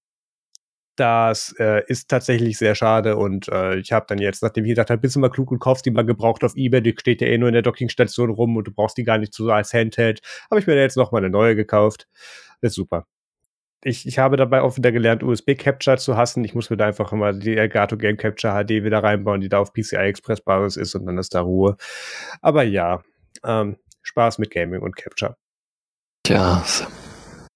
das 0.95 1.55
äh, 1.59 1.83
ist 1.87 2.09
tatsächlich 2.09 2.57
sehr 2.57 2.75
schade 2.75 3.17
und 3.17 3.47
äh, 3.47 3.77
ich 3.77 3.91
habe 3.91 4.05
dann 4.07 4.19
jetzt, 4.19 4.43
nachdem 4.43 4.65
ich 4.65 4.69
gedacht 4.69 4.89
habe, 4.89 5.01
bist 5.01 5.15
du 5.15 5.19
mal 5.19 5.29
klug 5.29 5.51
und 5.51 5.59
kaufst 5.59 5.85
die 5.85 5.91
mal 5.91 6.05
gebraucht 6.05 6.43
auf 6.43 6.55
Ebay, 6.55 6.81
die 6.81 6.95
steht 6.97 7.21
ja 7.21 7.27
eh 7.27 7.37
nur 7.37 7.49
in 7.49 7.53
der 7.53 7.63
Dockingstation 7.63 8.29
rum 8.29 8.55
und 8.55 8.67
du 8.67 8.71
brauchst 8.71 8.97
die 8.97 9.03
gar 9.03 9.17
nicht 9.17 9.33
so 9.33 9.49
als 9.49 9.73
Handheld, 9.73 10.21
habe 10.49 10.59
ich 10.59 10.67
mir 10.67 10.75
jetzt 10.75 10.97
noch 10.97 11.11
mal 11.11 11.19
eine 11.19 11.29
neue 11.29 11.55
gekauft. 11.55 12.07
ist 12.61 12.75
super. 12.75 13.05
Ich, 13.85 14.07
ich 14.07 14.17
habe 14.17 14.37
dabei 14.37 14.61
auch 14.61 14.77
wieder 14.77 14.93
gelernt, 14.93 15.23
USB 15.23 15.55
Capture 15.55 15.97
zu 15.97 16.15
hassen. 16.15 16.45
Ich 16.45 16.55
muss 16.55 16.69
mir 16.69 16.77
da 16.77 16.85
einfach 16.85 17.11
immer 17.11 17.33
die 17.33 17.57
Elgato 17.57 17.97
Game 17.97 18.15
Capture 18.15 18.53
HD 18.63 18.83
wieder 18.83 19.03
reinbauen, 19.03 19.41
die 19.41 19.49
da 19.49 19.59
auf 19.59 19.73
PCI 19.73 19.97
Express 19.97 20.39
Basis 20.41 20.77
ist 20.77 20.95
und 20.95 21.05
dann 21.05 21.17
ist 21.17 21.35
da 21.35 21.41
Ruhe. 21.41 21.75
Aber 22.41 22.63
ja, 22.63 23.01
ähm, 23.43 23.77
Spaß 24.03 24.37
mit 24.37 24.51
Gaming 24.51 24.81
und 24.81 24.95
Capture. 24.95 25.35
Tja, 26.23 26.63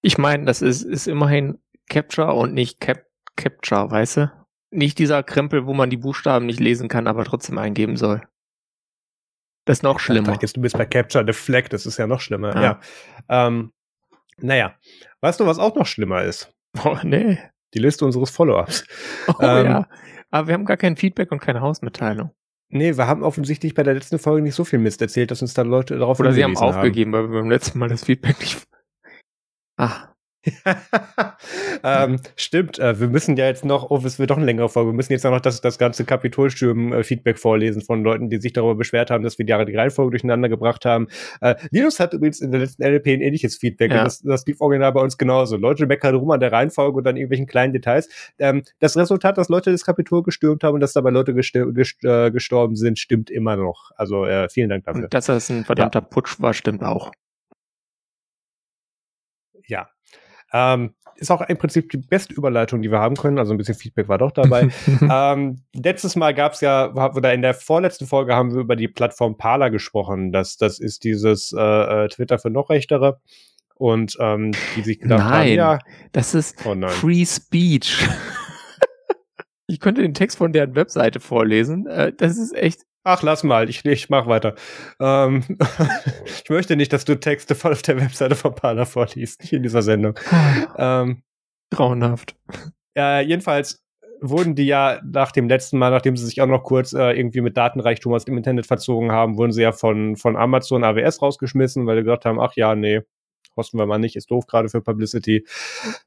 ich 0.02 0.18
meine, 0.18 0.44
das 0.44 0.60
ist, 0.60 0.82
ist 0.82 1.06
immerhin 1.06 1.58
Capture 1.88 2.34
und 2.34 2.52
nicht 2.52 2.80
Cap 2.80 3.07
Capture, 3.38 3.90
weißt 3.90 4.16
du? 4.18 4.32
Nicht 4.70 4.98
dieser 4.98 5.22
Krempel, 5.22 5.66
wo 5.66 5.72
man 5.72 5.88
die 5.88 5.96
Buchstaben 5.96 6.44
nicht 6.44 6.60
lesen 6.60 6.88
kann, 6.88 7.06
aber 7.06 7.24
trotzdem 7.24 7.56
eingeben 7.56 7.96
soll. 7.96 8.20
Das 9.64 9.78
ist 9.78 9.82
noch 9.82 10.00
schlimmer. 10.00 10.34
Ich 10.34 10.42
jetzt 10.42 10.56
du 10.56 10.60
bist 10.60 10.76
bei 10.76 10.84
Capture 10.84 11.24
the 11.26 11.32
Flag, 11.32 11.68
das 11.70 11.86
ist 11.86 11.98
ja 11.98 12.06
noch 12.06 12.20
schlimmer. 12.20 12.54
Ja. 12.54 12.62
ja. 12.62 12.80
Ähm, 13.28 13.72
naja, 14.38 14.74
weißt 15.20 15.40
du, 15.40 15.46
was 15.46 15.58
auch 15.58 15.74
noch 15.74 15.86
schlimmer 15.86 16.22
ist? 16.22 16.52
Oh, 16.84 16.96
nee. 17.02 17.38
Die 17.74 17.78
Liste 17.78 18.04
unseres 18.04 18.30
Follow-ups. 18.30 18.84
Oh 19.28 19.42
ähm, 19.42 19.66
ja. 19.66 19.88
Aber 20.30 20.48
wir 20.48 20.54
haben 20.54 20.64
gar 20.64 20.76
kein 20.76 20.96
Feedback 20.96 21.32
und 21.32 21.40
keine 21.40 21.60
Hausmitteilung. 21.60 22.30
Nee, 22.70 22.96
wir 22.96 23.06
haben 23.06 23.22
offensichtlich 23.22 23.74
bei 23.74 23.82
der 23.82 23.94
letzten 23.94 24.18
Folge 24.18 24.42
nicht 24.42 24.54
so 24.54 24.64
viel 24.64 24.78
Mist 24.78 25.00
erzählt, 25.00 25.30
dass 25.30 25.40
uns 25.40 25.54
da 25.54 25.62
Leute 25.62 25.98
darauf 25.98 26.20
Oder 26.20 26.32
sie 26.32 26.44
haben 26.44 26.56
aufgegeben, 26.56 27.14
haben. 27.14 27.24
weil 27.24 27.32
wir 27.32 27.40
beim 27.40 27.50
letzten 27.50 27.78
Mal 27.78 27.88
das 27.88 28.04
Feedback 28.04 28.38
nicht. 28.40 28.66
Ach, 29.76 30.07
ähm, 31.84 32.20
stimmt, 32.36 32.78
äh, 32.78 33.00
wir 33.00 33.08
müssen 33.08 33.36
ja 33.36 33.46
jetzt 33.46 33.64
noch, 33.64 33.90
oh, 33.90 34.00
es 34.04 34.18
wird 34.18 34.30
doch 34.30 34.36
eine 34.36 34.46
längere 34.46 34.68
Folge, 34.68 34.90
wir 34.90 34.94
müssen 34.94 35.12
jetzt 35.12 35.24
noch 35.24 35.40
das, 35.40 35.60
das 35.60 35.78
ganze 35.78 36.04
Kapitolstürmen-Feedback 36.04 37.38
vorlesen 37.38 37.82
von 37.82 38.04
Leuten, 38.04 38.30
die 38.30 38.40
sich 38.40 38.52
darüber 38.52 38.76
beschwert 38.76 39.10
haben, 39.10 39.24
dass 39.24 39.38
wir 39.38 39.46
die, 39.46 39.64
die 39.66 39.76
Reihenfolge 39.76 40.12
durcheinander 40.12 40.48
gebracht 40.48 40.84
haben. 40.84 41.08
Äh, 41.40 41.56
Linus 41.70 41.98
hat 42.00 42.14
übrigens 42.14 42.40
in 42.40 42.52
der 42.52 42.60
letzten 42.60 42.82
LP 42.82 43.08
ein 43.08 43.20
ähnliches 43.20 43.56
Feedback 43.56 43.90
ja. 43.90 43.98
und 43.98 44.04
das, 44.06 44.22
das 44.22 44.46
lief 44.46 44.60
original 44.60 44.92
bei 44.92 45.00
uns 45.00 45.18
genauso. 45.18 45.56
Leute 45.56 45.86
meckern 45.86 46.14
rum 46.14 46.30
an 46.30 46.40
der 46.40 46.52
Reihenfolge 46.52 46.98
und 46.98 47.04
dann 47.04 47.16
irgendwelchen 47.16 47.46
kleinen 47.46 47.72
Details. 47.72 48.08
Ähm, 48.38 48.62
das 48.78 48.96
Resultat, 48.96 49.38
dass 49.38 49.48
Leute 49.48 49.72
das 49.72 49.84
Kapitol 49.84 50.22
gestürmt 50.22 50.62
haben 50.62 50.74
und 50.74 50.80
dass 50.80 50.92
dabei 50.92 51.10
Leute 51.10 51.34
gest 51.34 51.54
äh, 51.56 52.30
gestorben 52.30 52.76
sind, 52.76 52.98
stimmt 52.98 53.30
immer 53.30 53.56
noch. 53.56 53.90
Also 53.96 54.24
äh, 54.24 54.48
vielen 54.48 54.68
Dank 54.68 54.84
dafür. 54.84 55.04
Und 55.04 55.14
dass 55.14 55.26
das 55.26 55.50
ein 55.50 55.64
verdammter 55.64 56.00
ja. 56.00 56.06
Putsch 56.06 56.40
war, 56.40 56.54
stimmt 56.54 56.82
auch. 56.82 57.10
Ja, 59.66 59.90
Ähm, 60.52 60.94
ist 61.16 61.30
auch 61.30 61.40
im 61.42 61.56
Prinzip 61.58 61.90
die 61.90 61.96
beste 61.96 62.32
Überleitung, 62.32 62.80
die 62.80 62.90
wir 62.90 63.00
haben 63.00 63.16
können. 63.16 63.38
Also 63.38 63.52
ein 63.52 63.58
bisschen 63.58 63.74
Feedback 63.74 64.08
war 64.08 64.18
doch 64.18 64.30
dabei. 64.30 64.68
ähm, 65.10 65.62
letztes 65.74 66.16
Mal 66.16 66.32
gab 66.32 66.52
es 66.52 66.60
ja, 66.60 66.92
oder 66.92 67.34
in 67.34 67.42
der 67.42 67.54
vorletzten 67.54 68.06
Folge 68.06 68.34
haben 68.34 68.54
wir 68.54 68.60
über 68.60 68.76
die 68.76 68.88
Plattform 68.88 69.36
Parler 69.36 69.70
gesprochen. 69.70 70.32
Das, 70.32 70.56
das 70.56 70.78
ist 70.78 71.04
dieses 71.04 71.52
äh, 71.52 72.04
äh 72.04 72.08
Twitter 72.08 72.38
für 72.38 72.50
noch 72.50 72.70
Rechtere. 72.70 73.20
Und 73.74 74.16
ähm, 74.20 74.52
die 74.76 74.82
sich 74.82 74.98
gedacht 74.98 75.20
nein, 75.20 75.50
haben, 75.50 75.54
ja. 75.54 75.78
Das 76.10 76.34
ist 76.34 76.56
oh 76.66 76.74
Free 76.88 77.24
Speech. 77.24 78.08
ich 79.68 79.78
könnte 79.78 80.02
den 80.02 80.14
Text 80.14 80.36
von 80.38 80.52
deren 80.52 80.74
Webseite 80.74 81.20
vorlesen. 81.20 81.86
Äh, 81.86 82.12
das 82.12 82.38
ist 82.38 82.56
echt 82.56 82.82
Ach, 83.10 83.22
lass 83.22 83.42
mal, 83.42 83.70
ich, 83.70 83.86
ich 83.86 84.10
mach 84.10 84.26
weiter. 84.26 84.54
Ähm, 85.00 85.42
ich 86.26 86.50
möchte 86.50 86.76
nicht, 86.76 86.92
dass 86.92 87.06
du 87.06 87.18
Texte 87.18 87.54
voll 87.54 87.72
auf 87.72 87.80
der 87.80 87.98
Webseite 87.98 88.34
von 88.34 88.54
Parler 88.54 88.84
vorliest, 88.84 89.40
nicht 89.40 89.54
in 89.54 89.62
dieser 89.62 89.80
Sendung. 89.80 90.18
ähm, 90.76 91.22
Grauenhaft. 91.70 92.36
Ja, 92.94 93.20
jedenfalls 93.20 93.82
wurden 94.20 94.54
die 94.54 94.66
ja 94.66 95.00
nach 95.10 95.32
dem 95.32 95.48
letzten 95.48 95.78
Mal, 95.78 95.90
nachdem 95.90 96.18
sie 96.18 96.26
sich 96.26 96.42
auch 96.42 96.46
noch 96.46 96.64
kurz 96.64 96.92
äh, 96.92 97.12
irgendwie 97.12 97.40
mit 97.40 97.56
Datenreichtum 97.56 98.12
aus 98.12 98.26
dem 98.26 98.36
Internet 98.36 98.66
verzogen 98.66 99.10
haben, 99.10 99.38
wurden 99.38 99.52
sie 99.52 99.62
ja 99.62 99.72
von, 99.72 100.16
von 100.16 100.36
Amazon 100.36 100.84
AWS 100.84 101.22
rausgeschmissen, 101.22 101.86
weil 101.86 101.96
sie 101.96 102.02
gesagt 102.02 102.26
haben, 102.26 102.38
ach 102.38 102.56
ja, 102.56 102.74
nee, 102.74 103.00
kosten 103.58 103.76
wir 103.76 103.86
mal 103.86 103.98
nicht, 103.98 104.14
ist 104.14 104.30
doof 104.30 104.46
gerade 104.46 104.68
für 104.68 104.80
Publicity. 104.80 105.44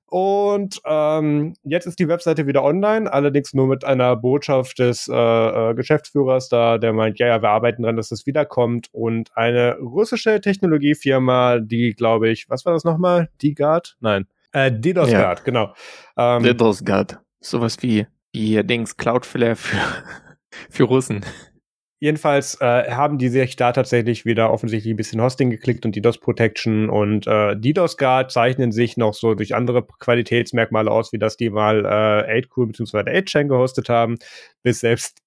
Und 0.05 0.79
ähm, 0.85 1.53
jetzt 1.63 1.85
ist 1.85 1.99
die 1.99 2.07
Webseite 2.07 2.47
wieder 2.47 2.63
online, 2.63 3.11
allerdings 3.11 3.53
nur 3.53 3.67
mit 3.67 3.83
einer 3.83 4.15
Botschaft 4.15 4.79
des 4.79 5.09
äh, 5.09 5.13
äh, 5.13 5.73
Geschäftsführers 5.73 6.47
da, 6.47 6.77
der 6.77 6.93
meint, 6.93 7.19
ja, 7.19 7.27
ja, 7.27 7.41
wir 7.41 7.49
arbeiten 7.49 7.83
dran, 7.83 7.97
dass 7.97 8.07
das 8.07 8.25
wiederkommt. 8.25 8.87
Und 8.93 9.35
eine 9.35 9.77
russische 9.79 10.39
Technologiefirma, 10.39 11.59
die, 11.59 11.93
glaube 11.93 12.29
ich, 12.29 12.49
was 12.49 12.65
war 12.65 12.71
das 12.71 12.85
nochmal? 12.85 13.27
DiGuard? 13.41 13.97
Nein. 13.99 14.27
Äh, 14.53 14.71
DDoSguard, 14.71 15.39
ja. 15.39 15.43
genau. 15.43 15.73
Ähm, 16.17 16.43
DDoSguard. 16.43 17.19
Sowas 17.41 17.81
wie, 17.81 18.07
wie 18.31 18.63
Dings 18.63 18.95
Cloudflare 18.95 19.57
für, 19.57 19.77
für 20.69 20.83
Russen. 20.83 21.25
Jedenfalls 22.03 22.59
äh, 22.61 22.89
haben 22.89 23.19
die 23.19 23.29
sich 23.29 23.55
da 23.55 23.71
tatsächlich 23.73 24.25
wieder 24.25 24.51
offensichtlich 24.51 24.91
ein 24.91 24.97
bisschen 24.97 25.21
Hosting 25.21 25.51
geklickt 25.51 25.85
und 25.85 25.95
DDoS 25.95 26.17
Protection 26.17 26.89
und 26.89 27.27
äh, 27.27 27.55
DDoS 27.55 27.95
Guard 27.95 28.31
zeichnen 28.31 28.71
sich 28.71 28.97
noch 28.97 29.13
so 29.13 29.35
durch 29.35 29.53
andere 29.53 29.85
Qualitätsmerkmale 29.99 30.89
aus, 30.89 31.13
wie 31.13 31.19
das 31.19 31.37
die 31.37 31.51
mal 31.51 31.85
äh, 31.85 32.41
8Cool 32.41 32.69
bzw. 32.69 33.01
8chain 33.01 33.47
gehostet 33.49 33.87
haben, 33.87 34.17
bis 34.63 34.79
selbst 34.79 35.19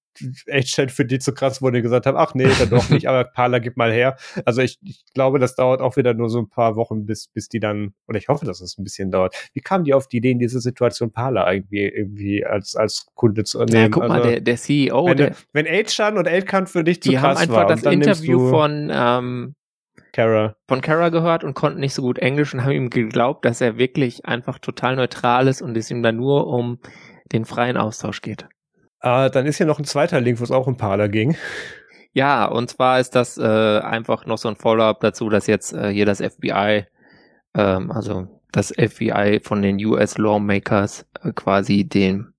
echt 0.47 0.75
schon 0.75 0.89
für 0.89 1.05
die 1.05 1.19
zu 1.19 1.33
krass 1.33 1.61
wurde, 1.61 1.81
gesagt 1.81 2.05
haben, 2.05 2.17
ach 2.17 2.33
nee, 2.33 2.47
dann 2.59 2.69
doch 2.69 2.89
nicht, 2.89 3.07
aber 3.07 3.23
Parler 3.23 3.59
gib 3.59 3.77
mal 3.77 3.91
her. 3.91 4.15
Also 4.45 4.61
ich, 4.61 4.79
ich 4.83 5.03
glaube, 5.13 5.39
das 5.39 5.55
dauert 5.55 5.81
auch 5.81 5.97
wieder 5.97 6.13
nur 6.13 6.29
so 6.29 6.39
ein 6.39 6.49
paar 6.49 6.75
Wochen, 6.75 7.05
bis, 7.05 7.27
bis 7.27 7.49
die 7.49 7.59
dann, 7.59 7.93
oder 8.07 8.17
ich 8.17 8.27
hoffe, 8.27 8.45
dass 8.45 8.61
es 8.61 8.77
ein 8.77 8.83
bisschen 8.83 9.11
dauert. 9.11 9.35
Wie 9.53 9.61
kamen 9.61 9.83
die 9.83 9.93
auf 9.93 10.07
die 10.07 10.17
Idee, 10.17 10.31
in 10.31 10.39
diese 10.39 10.59
Situation 10.59 11.11
Parler 11.11 11.51
irgendwie, 11.51 11.83
irgendwie 11.83 12.45
als, 12.45 12.75
als 12.75 13.07
Kunde 13.15 13.43
zu 13.43 13.59
nehmen? 13.59 13.71
Ja, 13.71 13.89
guck 13.89 14.03
also, 14.03 14.13
mal, 14.13 14.21
der, 14.21 14.41
der 14.41 14.55
CEO, 14.55 15.05
wenn, 15.07 15.17
der, 15.17 15.35
wenn 15.53 15.65
Elchan 15.65 16.17
und 16.17 16.27
Elkan 16.27 16.67
für 16.67 16.83
dich 16.83 17.01
zu 17.01 17.09
die 17.09 17.15
krass 17.15 17.39
haben 17.39 17.49
einfach 17.49 17.67
das 17.67 17.83
Interview 17.83 18.49
von, 18.49 18.91
ähm, 18.93 19.55
Kara. 20.15 20.55
von 20.69 20.79
Kara 20.81 21.09
gehört 21.09 21.43
und 21.43 21.55
konnten 21.55 21.81
nicht 21.81 21.93
so 21.93 22.01
gut 22.01 22.19
Englisch 22.19 22.53
und 22.53 22.63
haben 22.63 22.71
ihm 22.71 22.89
geglaubt, 22.89 23.43
dass 23.43 23.59
er 23.59 23.77
wirklich 23.77 24.25
einfach 24.25 24.59
total 24.59 24.95
neutral 24.95 25.47
ist 25.47 25.61
und 25.61 25.75
es 25.75 25.91
ihm 25.91 26.03
dann 26.03 26.15
nur 26.15 26.47
um 26.47 26.79
den 27.33 27.43
freien 27.43 27.75
Austausch 27.75 28.21
geht. 28.21 28.47
Äh, 29.01 29.29
dann 29.29 29.45
ist 29.45 29.57
hier 29.57 29.65
noch 29.65 29.79
ein 29.79 29.85
zweiter 29.85 30.21
Link, 30.21 30.39
wo 30.39 30.43
es 30.43 30.51
auch 30.51 30.67
um 30.67 30.77
Parler 30.77 31.09
ging. 31.09 31.35
Ja, 32.13 32.45
und 32.45 32.69
zwar 32.69 32.99
ist 32.99 33.13
das 33.15 33.37
äh, 33.37 33.79
einfach 33.79 34.25
noch 34.25 34.37
so 34.37 34.47
ein 34.47 34.55
Follow-up 34.55 35.01
dazu, 35.01 35.29
dass 35.29 35.47
jetzt 35.47 35.73
äh, 35.73 35.91
hier 35.91 36.05
das 36.05 36.21
FBI, 36.21 36.85
ähm, 37.53 37.91
also 37.91 38.27
das 38.53 38.71
FBI 38.71 39.41
von 39.43 39.61
den 39.61 39.83
US 39.85 40.17
Lawmakers 40.17 41.05
äh, 41.21 41.33
quasi 41.33 41.83
dem 41.83 42.33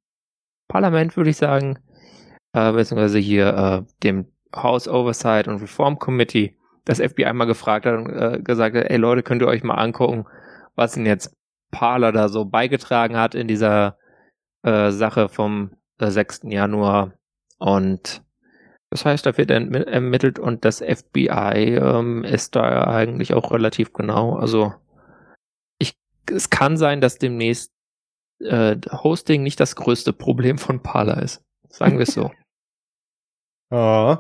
Parlament, 0.67 1.17
würde 1.17 1.31
ich 1.31 1.37
sagen, 1.37 1.79
äh, 2.55 2.73
beziehungsweise 2.73 3.19
hier 3.19 3.49
äh, 3.87 3.93
dem 4.03 4.33
House 4.55 4.89
Oversight 4.89 5.47
und 5.47 5.61
Reform 5.61 5.99
Committee, 5.99 6.57
das 6.87 6.99
FBI 6.99 7.33
mal 7.35 7.45
gefragt 7.45 7.85
hat 7.85 7.99
und 7.99 8.09
äh, 8.11 8.41
gesagt 8.43 8.77
hat, 8.77 8.87
ey 8.89 8.97
Leute, 8.97 9.23
könnt 9.23 9.43
ihr 9.43 9.49
euch 9.49 9.63
mal 9.63 9.75
angucken, 9.75 10.25
was 10.75 10.93
denn 10.93 11.05
jetzt 11.05 11.37
Parler 11.71 12.13
da 12.13 12.29
so 12.29 12.47
beigetragen 12.47 13.19
hat 13.19 13.35
in 13.35 13.47
dieser 13.47 13.99
äh, 14.63 14.91
Sache 14.91 15.29
vom 15.29 15.73
6. 15.99 16.43
Januar. 16.45 17.13
Und 17.59 18.23
das 18.91 19.05
heißt, 19.05 19.27
da 19.27 19.37
wird 19.37 19.51
ermittelt 19.51 20.39
und 20.39 20.65
das 20.65 20.79
FBI 20.79 21.77
ähm, 21.77 22.25
ist 22.25 22.55
da 22.55 22.87
eigentlich 22.87 23.35
auch 23.35 23.51
relativ 23.53 23.93
genau. 23.93 24.37
Also 24.37 24.75
ich, 25.79 25.99
es 26.31 26.51
kann 26.51 26.77
sein, 26.77 27.01
dass 27.01 27.19
demnächst 27.19 27.73
äh, 28.41 28.77
Hosting 28.91 29.43
nicht 29.43 29.59
das 29.59 29.77
größte 29.77 30.13
Problem 30.13 30.59
von 30.59 30.83
Parler 30.83 31.23
ist. 31.23 31.43
Sagen 31.69 31.99
wir 31.99 32.05
es 32.05 32.15
so. 32.15 32.31
oh. 33.71 34.17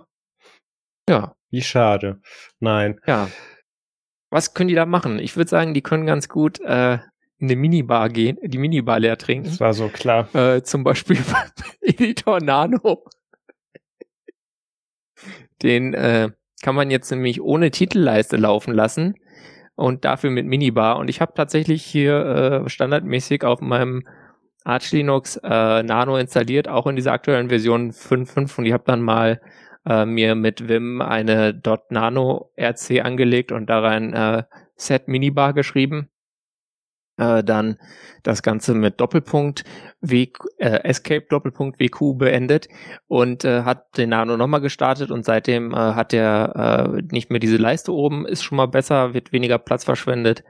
Ja. 1.08 1.36
Wie 1.50 1.62
schade. 1.62 2.20
Nein. 2.58 3.00
Ja. 3.06 3.28
Was 4.30 4.54
können 4.54 4.68
die 4.68 4.74
da 4.74 4.84
machen? 4.84 5.20
Ich 5.20 5.36
würde 5.36 5.48
sagen, 5.48 5.74
die 5.74 5.82
können 5.82 6.06
ganz 6.06 6.28
gut 6.28 6.60
äh, 6.60 6.98
eine 7.40 7.56
Minibar 7.56 8.08
gehen, 8.08 8.38
die 8.42 8.58
Minibar 8.58 8.98
leer 8.98 9.18
trinken. 9.18 9.48
Das 9.48 9.60
war 9.60 9.74
so 9.74 9.88
klar. 9.88 10.34
Äh, 10.34 10.62
zum 10.62 10.84
Beispiel 10.84 11.16
beim 11.32 11.66
Editor 11.80 12.40
Nano. 12.40 13.04
Den 15.62 15.94
äh, 15.94 16.30
kann 16.62 16.74
man 16.74 16.90
jetzt 16.90 17.10
nämlich 17.10 17.40
ohne 17.40 17.70
Titelleiste 17.70 18.36
laufen 18.36 18.74
lassen 18.74 19.14
und 19.74 20.04
dafür 20.04 20.30
mit 20.30 20.46
Minibar. 20.46 20.98
Und 20.98 21.08
ich 21.08 21.20
habe 21.20 21.34
tatsächlich 21.34 21.84
hier 21.84 22.64
äh, 22.64 22.68
standardmäßig 22.68 23.44
auf 23.44 23.60
meinem 23.60 24.06
Arch 24.64 24.90
Linux 24.92 25.36
äh, 25.36 25.82
Nano 25.82 26.16
installiert, 26.16 26.68
auch 26.68 26.86
in 26.86 26.96
dieser 26.96 27.12
aktuellen 27.12 27.50
Version 27.50 27.92
5.5 27.92 28.58
und 28.58 28.66
ich 28.66 28.72
habe 28.72 28.82
dann 28.84 29.00
mal 29.00 29.40
äh, 29.86 30.04
mir 30.04 30.34
mit 30.34 30.68
Vim 30.68 31.00
eine 31.00 31.60
.nano 31.90 32.50
RC 32.58 33.04
angelegt 33.04 33.52
und 33.52 33.66
da 33.70 33.78
rein 33.78 34.12
äh, 34.12 34.42
Set 34.74 35.06
Minibar 35.06 35.52
geschrieben 35.52 36.10
äh, 37.16 37.42
dann 37.42 37.78
das 38.22 38.42
Ganze 38.42 38.74
mit 38.74 39.00
Doppelpunkt 39.00 39.64
w, 40.00 40.32
äh, 40.58 40.84
Escape 40.84 41.26
Doppelpunkt 41.28 41.80
WQ 41.80 42.18
beendet 42.18 42.68
und 43.06 43.44
äh, 43.44 43.62
hat 43.62 43.96
den 43.96 44.10
Nano 44.10 44.36
nochmal 44.36 44.60
gestartet 44.60 45.10
und 45.10 45.24
seitdem 45.24 45.72
äh, 45.72 45.76
hat 45.76 46.12
er 46.12 46.94
äh, 46.96 47.02
nicht 47.10 47.30
mehr 47.30 47.40
diese 47.40 47.56
Leiste 47.56 47.92
oben, 47.92 48.26
ist 48.26 48.42
schon 48.42 48.56
mal 48.56 48.68
besser, 48.68 49.14
wird 49.14 49.32
weniger 49.32 49.58
Platz 49.58 49.84
verschwendet. 49.84 50.44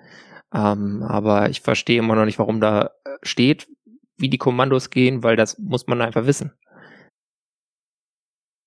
Ähm, 0.54 1.02
aber 1.02 1.50
ich 1.50 1.60
verstehe 1.60 1.98
immer 1.98 2.14
noch 2.14 2.24
nicht, 2.24 2.38
warum 2.38 2.60
da 2.60 2.90
äh, 3.04 3.16
steht, 3.22 3.68
wie 4.16 4.30
die 4.30 4.38
Kommandos 4.38 4.90
gehen, 4.90 5.22
weil 5.22 5.36
das 5.36 5.58
muss 5.58 5.86
man 5.86 6.00
einfach 6.00 6.26
wissen. 6.26 6.52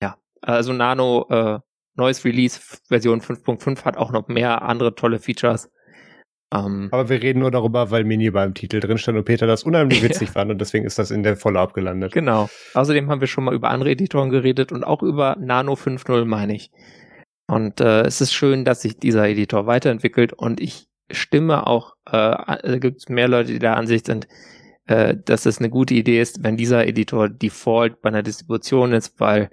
Ja, 0.01 0.17
also 0.41 0.73
Nano 0.73 1.25
äh, 1.29 1.59
neues 1.95 2.23
Release 2.25 2.59
Version 2.87 3.21
5.5 3.21 3.83
hat 3.85 3.97
auch 3.97 4.11
noch 4.11 4.27
mehr 4.27 4.61
andere 4.61 4.95
tolle 4.95 5.19
Features 5.19 5.69
ähm, 6.53 6.89
Aber 6.91 7.09
wir 7.09 7.21
reden 7.21 7.39
nur 7.39 7.51
darüber, 7.51 7.91
weil 7.91 8.03
Mini 8.03 8.31
beim 8.31 8.53
Titel 8.53 8.79
drin 8.79 8.97
stand 8.97 9.17
und 9.17 9.25
Peter 9.25 9.45
das 9.45 9.63
unheimlich 9.63 10.01
witzig 10.03 10.29
fand 10.29 10.51
und 10.51 10.59
deswegen 10.59 10.85
ist 10.85 10.97
das 10.97 11.11
in 11.11 11.23
der 11.23 11.37
Follow-up 11.37 11.73
gelandet. 11.73 12.13
Genau. 12.13 12.49
Außerdem 12.73 13.09
haben 13.09 13.21
wir 13.21 13.27
schon 13.27 13.43
mal 13.43 13.53
über 13.53 13.69
andere 13.69 13.91
Editoren 13.91 14.29
geredet 14.29 14.71
und 14.71 14.83
auch 14.83 15.03
über 15.03 15.35
Nano 15.39 15.73
5.0 15.73 16.25
meine 16.25 16.55
ich. 16.55 16.71
Und 17.47 17.81
äh, 17.81 18.01
es 18.01 18.21
ist 18.21 18.33
schön, 18.33 18.65
dass 18.65 18.81
sich 18.81 18.97
dieser 18.97 19.27
Editor 19.27 19.65
weiterentwickelt 19.65 20.33
und 20.33 20.59
ich 20.59 20.87
stimme 21.11 21.65
auch, 21.67 21.95
äh, 22.11 22.79
gibt 22.79 22.97
es 22.97 23.09
mehr 23.09 23.27
Leute, 23.27 23.53
die 23.53 23.59
der 23.59 23.77
Ansicht 23.77 24.05
sind, 24.05 24.27
äh, 24.85 25.15
dass 25.25 25.45
es 25.45 25.59
eine 25.59 25.69
gute 25.69 25.93
Idee 25.93 26.21
ist, 26.21 26.43
wenn 26.43 26.57
dieser 26.57 26.87
Editor 26.87 27.29
Default 27.29 28.01
bei 28.01 28.09
einer 28.09 28.23
Distribution 28.23 28.93
ist, 28.93 29.19
weil 29.19 29.49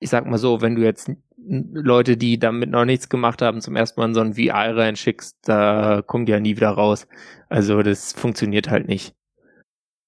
ich 0.00 0.10
sag 0.10 0.26
mal 0.26 0.38
so, 0.38 0.60
wenn 0.60 0.74
du 0.74 0.82
jetzt 0.82 1.10
Leute, 1.46 2.16
die 2.16 2.38
damit 2.38 2.70
noch 2.70 2.84
nichts 2.84 3.08
gemacht 3.08 3.42
haben, 3.42 3.60
zum 3.60 3.76
ersten 3.76 4.00
Mal 4.00 4.08
in 4.08 4.14
so 4.14 4.20
ein 4.20 4.34
VR 4.34 4.76
reinschickst, 4.76 5.38
da 5.42 6.02
die 6.02 6.32
ja 6.32 6.40
nie 6.40 6.56
wieder 6.56 6.70
raus. 6.70 7.06
Also 7.48 7.82
das 7.82 8.12
funktioniert 8.12 8.70
halt 8.70 8.88
nicht. 8.88 9.14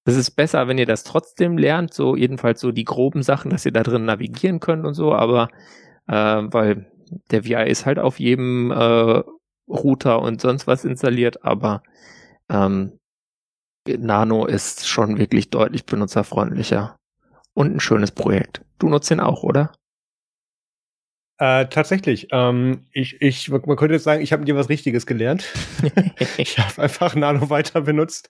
Das 0.05 0.15
ist 0.15 0.31
besser, 0.31 0.67
wenn 0.67 0.77
ihr 0.77 0.85
das 0.85 1.03
trotzdem 1.03 1.57
lernt, 1.57 1.93
so 1.93 2.15
jedenfalls 2.15 2.61
so 2.61 2.71
die 2.71 2.85
groben 2.85 3.23
Sachen, 3.23 3.51
dass 3.51 3.65
ihr 3.65 3.73
da 3.73 3.83
drin 3.83 4.05
navigieren 4.05 4.59
könnt 4.59 4.85
und 4.85 4.93
so, 4.93 5.13
aber 5.13 5.49
äh, 6.07 6.13
weil 6.13 6.89
der 7.31 7.43
VR 7.43 7.67
ist 7.67 7.85
halt 7.85 7.99
auf 7.99 8.19
jedem 8.19 8.71
äh, 8.71 9.23
Router 9.67 10.21
und 10.21 10.41
sonst 10.41 10.65
was 10.65 10.85
installiert, 10.85 11.43
aber 11.43 11.83
ähm, 12.49 12.99
Nano 13.85 14.45
ist 14.45 14.87
schon 14.87 15.17
wirklich 15.17 15.49
deutlich 15.49 15.85
benutzerfreundlicher 15.85 16.97
und 17.53 17.75
ein 17.75 17.79
schönes 17.79 18.11
Projekt. 18.11 18.61
Du 18.79 18.89
nutzt 18.89 19.11
ihn 19.11 19.19
auch, 19.19 19.43
oder? 19.43 19.71
Äh, 21.39 21.67
tatsächlich. 21.67 22.27
Ähm, 22.31 22.87
ich, 22.91 23.21
ich, 23.21 23.49
man 23.49 23.75
könnte 23.75 23.93
jetzt 23.93 24.05
sagen, 24.05 24.23
ich 24.23 24.33
habe 24.33 24.43
dir 24.43 24.55
was 24.55 24.69
Richtiges 24.69 25.05
gelernt. 25.05 25.45
ich 26.37 26.57
habe 26.57 26.81
einfach 26.81 27.13
Nano 27.13 27.49
weiter 27.51 27.81
benutzt. 27.81 28.29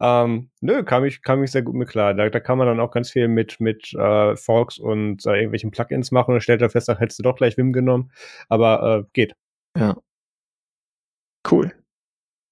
Ähm, 0.00 0.48
nö, 0.60 0.82
kam 0.82 1.04
ich, 1.04 1.20
kam 1.22 1.42
ich 1.42 1.50
sehr 1.50 1.60
gut 1.62 1.74
mit 1.74 1.88
klar. 1.88 2.14
Da, 2.14 2.30
da 2.30 2.40
kann 2.40 2.56
man 2.56 2.66
dann 2.66 2.80
auch 2.80 2.90
ganz 2.90 3.10
viel 3.10 3.28
mit, 3.28 3.60
mit 3.60 3.92
äh, 3.92 4.34
Forks 4.36 4.78
und 4.78 5.26
äh, 5.26 5.34
irgendwelchen 5.34 5.70
Plugins 5.70 6.10
machen 6.10 6.32
und 6.34 6.40
stellt 6.40 6.62
dann 6.62 6.70
fest, 6.70 6.88
ach, 6.88 7.00
hättest 7.00 7.18
du 7.18 7.22
doch 7.22 7.36
gleich 7.36 7.58
Wim 7.58 7.72
genommen. 7.74 8.10
Aber 8.48 9.04
äh, 9.04 9.08
geht. 9.12 9.34
Ja. 9.76 9.96
Cool. 11.50 11.77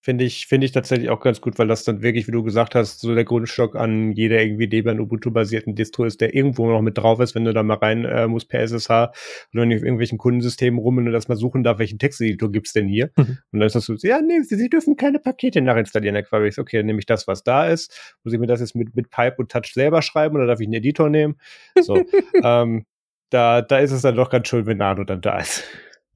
Finde 0.07 0.25
ich, 0.25 0.47
finde 0.47 0.67
ich 0.67 0.71
tatsächlich 0.71 1.11
auch 1.11 1.19
ganz 1.19 1.41
gut, 1.41 1.59
weil 1.59 1.67
das 1.67 1.83
dann 1.83 2.01
wirklich, 2.01 2.29
wie 2.29 2.31
du 2.31 2.45
gesagt 2.45 2.77
hast, 2.77 3.01
so 3.01 3.13
der 3.13 3.25
Grundstock 3.25 3.75
an 3.75 4.13
jeder 4.13 4.41
irgendwie 4.41 4.69
Debian 4.69 5.01
Ubuntu-basierten 5.01 5.75
Distro 5.75 6.05
ist, 6.05 6.21
der 6.21 6.33
irgendwo 6.33 6.71
noch 6.71 6.81
mit 6.81 6.97
drauf 6.97 7.19
ist, 7.19 7.35
wenn 7.35 7.45
du 7.45 7.53
da 7.53 7.65
mal 7.65 7.79
rein 7.79 8.05
äh, 8.05 8.29
musst 8.29 8.49
per 8.49 8.61
SSH 8.61 8.89
oder 8.89 9.63
wenn 9.63 9.71
du 9.71 9.75
auf 9.75 9.83
irgendwelchen 9.83 10.17
Kundensystemen 10.17 10.79
rum 10.79 10.99
und 10.99 11.07
du 11.07 11.11
das 11.11 11.27
mal 11.27 11.35
suchen 11.35 11.65
darf, 11.65 11.81
welchen 11.81 11.99
Texteditor 11.99 12.53
gibt's 12.53 12.73
denn 12.73 12.87
hier? 12.87 13.11
Mhm. 13.17 13.39
Und 13.51 13.59
dann 13.59 13.63
ist 13.63 13.75
das 13.75 13.87
so, 13.87 13.95
ja, 13.95 14.21
nee, 14.21 14.43
sie, 14.43 14.55
sie 14.55 14.69
dürfen 14.69 14.95
keine 14.95 15.19
Pakete 15.19 15.61
nachinstallieren. 15.61 16.23
Quasi 16.23 16.47
ich, 16.47 16.59
okay, 16.61 16.77
dann 16.77 16.87
nehme 16.87 17.01
ich 17.01 17.07
das, 17.07 17.27
was 17.27 17.43
da 17.43 17.67
ist. 17.67 18.17
Muss 18.23 18.33
ich 18.33 18.39
mir 18.39 18.47
das 18.47 18.61
jetzt 18.61 18.77
mit, 18.77 18.95
mit 18.95 19.11
Pipe 19.11 19.35
und 19.39 19.51
Touch 19.51 19.73
selber 19.75 20.03
schreiben 20.03 20.37
oder 20.37 20.47
darf 20.47 20.61
ich 20.61 20.69
einen 20.69 20.75
Editor 20.75 21.11
nehmen? 21.11 21.35
So, 21.81 21.97
ähm, 22.45 22.87
da, 23.31 23.61
da 23.61 23.79
ist 23.79 23.91
es 23.91 24.03
dann 24.03 24.15
doch 24.15 24.31
ganz 24.31 24.47
schön, 24.47 24.67
wenn 24.67 24.79
Nano 24.79 25.03
dann 25.03 25.21
da 25.21 25.41
ist. 25.41 25.65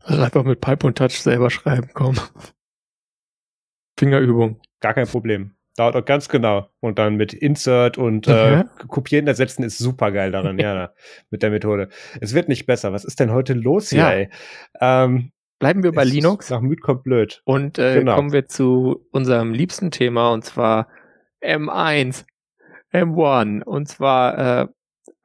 Also 0.04 0.22
einfach 0.22 0.44
mit 0.44 0.60
Pipe 0.60 0.86
und 0.86 0.96
Touch 0.96 1.20
selber 1.20 1.50
schreiben, 1.50 1.90
komm. 1.92 2.14
Fingerübung. 4.00 4.58
Gar 4.80 4.94
kein 4.94 5.06
Problem. 5.06 5.52
Dauert 5.76 5.94
auch 5.94 6.04
ganz 6.04 6.28
genau. 6.30 6.68
Und 6.80 6.98
dann 6.98 7.16
mit 7.16 7.34
Insert 7.34 7.98
und 7.98 8.26
okay. 8.26 8.60
äh, 8.60 8.64
Kopieren, 8.88 9.26
ersetzen 9.26 9.62
ist 9.62 9.78
super 9.78 10.10
geil 10.10 10.32
daran, 10.32 10.58
ja, 10.58 10.92
mit 11.30 11.42
der 11.42 11.50
Methode. 11.50 11.90
Es 12.20 12.34
wird 12.34 12.48
nicht 12.48 12.64
besser. 12.64 12.92
Was 12.92 13.04
ist 13.04 13.20
denn 13.20 13.30
heute 13.30 13.52
los 13.52 13.90
hier, 13.90 13.98
ja. 13.98 14.10
ey? 14.10 14.30
Ähm, 14.80 15.32
Bleiben 15.58 15.82
wir 15.82 15.92
bei 15.92 16.04
Linux. 16.04 16.48
Nach 16.48 16.62
Müd 16.62 16.80
kommt 16.80 17.02
blöd. 17.02 17.42
Und 17.44 17.78
äh, 17.78 17.98
genau. 17.98 18.16
kommen 18.16 18.32
wir 18.32 18.48
zu 18.48 19.06
unserem 19.12 19.52
liebsten 19.52 19.90
Thema, 19.90 20.32
und 20.32 20.46
zwar 20.46 20.88
M1, 21.42 22.24
M1. 22.94 23.62
Und 23.64 23.86
zwar 23.86 24.38
äh, 24.38 24.66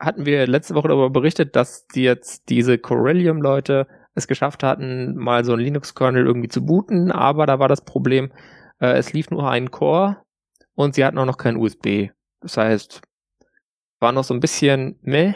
hatten 0.02 0.26
wir 0.26 0.48
letzte 0.48 0.76
Woche 0.76 0.90
darüber 0.90 1.10
berichtet, 1.10 1.56
dass 1.56 1.88
die 1.88 2.04
jetzt 2.04 2.50
diese 2.50 2.78
Corellium-Leute 2.78 3.88
es 4.16 4.28
geschafft 4.28 4.64
hatten, 4.64 5.16
mal 5.16 5.46
so 5.46 5.54
ein 5.54 5.60
Linux-Kernel 5.60 6.26
irgendwie 6.26 6.48
zu 6.48 6.66
booten, 6.66 7.12
aber 7.12 7.46
da 7.46 7.60
war 7.60 7.68
das 7.68 7.84
Problem, 7.84 8.32
äh, 8.86 8.98
es 8.98 9.14
lief 9.14 9.30
nur 9.32 9.50
ein 9.50 9.72
Core 9.72 10.18
und 10.76 10.96
sie 10.96 11.06
hatten 11.06 11.18
auch 11.18 11.26
noch 11.26 11.38
kein 11.38 11.58
USB. 11.58 12.10
Das 12.42 12.58
heißt, 12.58 13.02
war 14.00 14.12
noch 14.12 14.24
so 14.24 14.34
ein 14.34 14.40
bisschen 14.40 15.00
meh, 15.02 15.34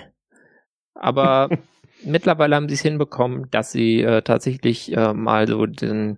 aber 0.93 1.49
mittlerweile 2.03 2.55
haben 2.55 2.69
sie 2.69 2.75
es 2.75 2.81
hinbekommen, 2.81 3.49
dass 3.51 3.71
sie 3.71 4.01
äh, 4.01 4.21
tatsächlich 4.21 4.95
äh, 4.95 5.13
mal 5.13 5.47
so 5.47 5.65
den, 5.65 6.17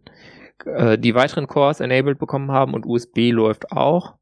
äh, 0.66 0.98
die 0.98 1.16
weiteren 1.16 1.48
Cores 1.48 1.80
enabled 1.80 2.20
bekommen 2.20 2.52
haben 2.52 2.74
und 2.74 2.86
USB 2.86 3.32
läuft 3.32 3.72
auch. 3.72 4.16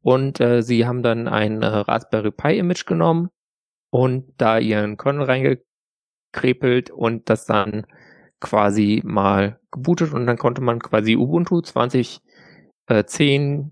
Und 0.00 0.40
äh, 0.40 0.62
sie 0.62 0.86
haben 0.86 1.04
dann 1.04 1.28
ein 1.28 1.62
äh, 1.62 1.66
Raspberry 1.66 2.32
Pi 2.32 2.58
Image 2.58 2.86
genommen 2.86 3.30
und 3.90 4.32
da 4.36 4.58
ihren 4.58 4.96
Kernel 4.96 5.26
reingekrepelt 6.32 6.90
und 6.90 7.30
das 7.30 7.46
dann 7.46 7.86
quasi 8.40 9.00
mal 9.04 9.60
gebootet 9.70 10.12
und 10.12 10.26
dann 10.26 10.36
konnte 10.36 10.60
man 10.60 10.80
quasi 10.80 11.16
Ubuntu 11.16 11.60
2010 11.60 12.20
äh, 12.86 13.04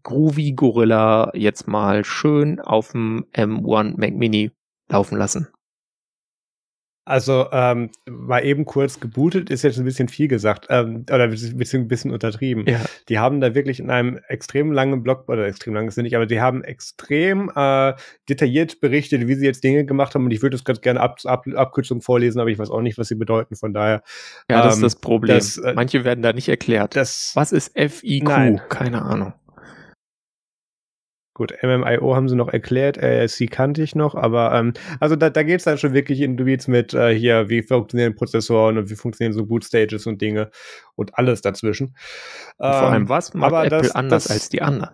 Groovy 0.02 0.52
Gorilla 0.52 1.30
jetzt 1.34 1.66
mal 1.68 2.04
schön 2.04 2.60
auf 2.60 2.92
dem 2.92 3.26
M1 3.32 3.98
Mac 3.98 4.14
Mini 4.14 4.50
laufen 4.88 5.18
lassen. 5.18 5.48
Also 7.10 7.46
ähm, 7.50 7.90
mal 8.08 8.44
eben 8.44 8.64
kurz 8.64 9.00
gebootet 9.00 9.50
ist 9.50 9.62
jetzt 9.62 9.78
ein 9.78 9.84
bisschen 9.84 10.06
viel 10.06 10.28
gesagt 10.28 10.68
ähm, 10.70 11.04
oder 11.12 11.24
ein 11.24 11.30
bisschen, 11.30 11.82
ein 11.82 11.88
bisschen 11.88 12.12
untertrieben. 12.12 12.64
Ja. 12.68 12.80
Die 13.08 13.18
haben 13.18 13.40
da 13.40 13.52
wirklich 13.52 13.80
in 13.80 13.90
einem 13.90 14.20
extrem 14.28 14.70
langen 14.70 15.02
Blog 15.02 15.28
oder 15.28 15.44
extrem 15.44 15.74
langes 15.74 15.96
nicht, 15.96 16.14
aber 16.14 16.26
die 16.26 16.40
haben 16.40 16.62
extrem 16.62 17.50
äh, 17.52 17.94
detailliert 18.28 18.80
berichtet, 18.80 19.26
wie 19.26 19.34
sie 19.34 19.44
jetzt 19.44 19.64
Dinge 19.64 19.84
gemacht 19.84 20.14
haben 20.14 20.24
und 20.24 20.30
ich 20.30 20.40
würde 20.40 20.56
das 20.56 20.64
ganz 20.64 20.80
gerne 20.82 21.00
ab, 21.00 21.18
ab, 21.24 21.46
Abkürzung 21.52 22.00
vorlesen, 22.00 22.38
aber 22.38 22.50
ich 22.50 22.60
weiß 22.60 22.70
auch 22.70 22.80
nicht, 22.80 22.96
was 22.96 23.08
sie 23.08 23.16
bedeuten. 23.16 23.56
Von 23.56 23.74
daher. 23.74 24.02
Ja, 24.48 24.62
das 24.62 24.76
ähm, 24.76 24.84
ist 24.84 24.94
das 24.94 25.00
Problem. 25.00 25.36
Das, 25.36 25.58
äh, 25.58 25.72
Manche 25.74 26.04
werden 26.04 26.22
da 26.22 26.32
nicht 26.32 26.48
erklärt. 26.48 26.94
Das, 26.94 27.32
was 27.34 27.50
ist 27.50 27.76
FIQ? 27.76 28.22
Nein. 28.22 28.60
Keine 28.68 29.02
Ahnung. 29.02 29.32
Gut, 31.40 31.54
MMIO 31.62 32.14
haben 32.14 32.28
sie 32.28 32.36
noch 32.36 32.50
erklärt, 32.50 33.02
ASC 33.02 33.50
kannte 33.50 33.82
ich 33.82 33.94
noch, 33.94 34.14
aber 34.14 34.52
ähm, 34.52 34.74
also 34.98 35.16
da, 35.16 35.30
da 35.30 35.42
geht 35.42 35.60
es 35.60 35.64
dann 35.64 35.78
schon 35.78 35.94
wirklich 35.94 36.20
in 36.20 36.36
Dubiz 36.36 36.68
mit 36.68 36.92
äh, 36.92 37.14
hier, 37.14 37.48
wie 37.48 37.62
funktionieren 37.62 38.14
Prozessoren 38.14 38.76
und 38.76 38.90
wie 38.90 38.94
funktionieren 38.94 39.32
so 39.32 39.46
Bootstages 39.46 40.06
und 40.06 40.20
Dinge 40.20 40.50
und 40.96 41.16
alles 41.16 41.40
dazwischen. 41.40 41.96
Ähm, 42.60 42.72
vor 42.72 42.92
allem, 42.92 43.08
was 43.08 43.32
macht 43.32 43.54
Apple 43.54 43.70
das, 43.70 43.94
anders 43.94 44.24
das, 44.24 44.32
als 44.32 44.48
die 44.50 44.60
anderen? 44.60 44.90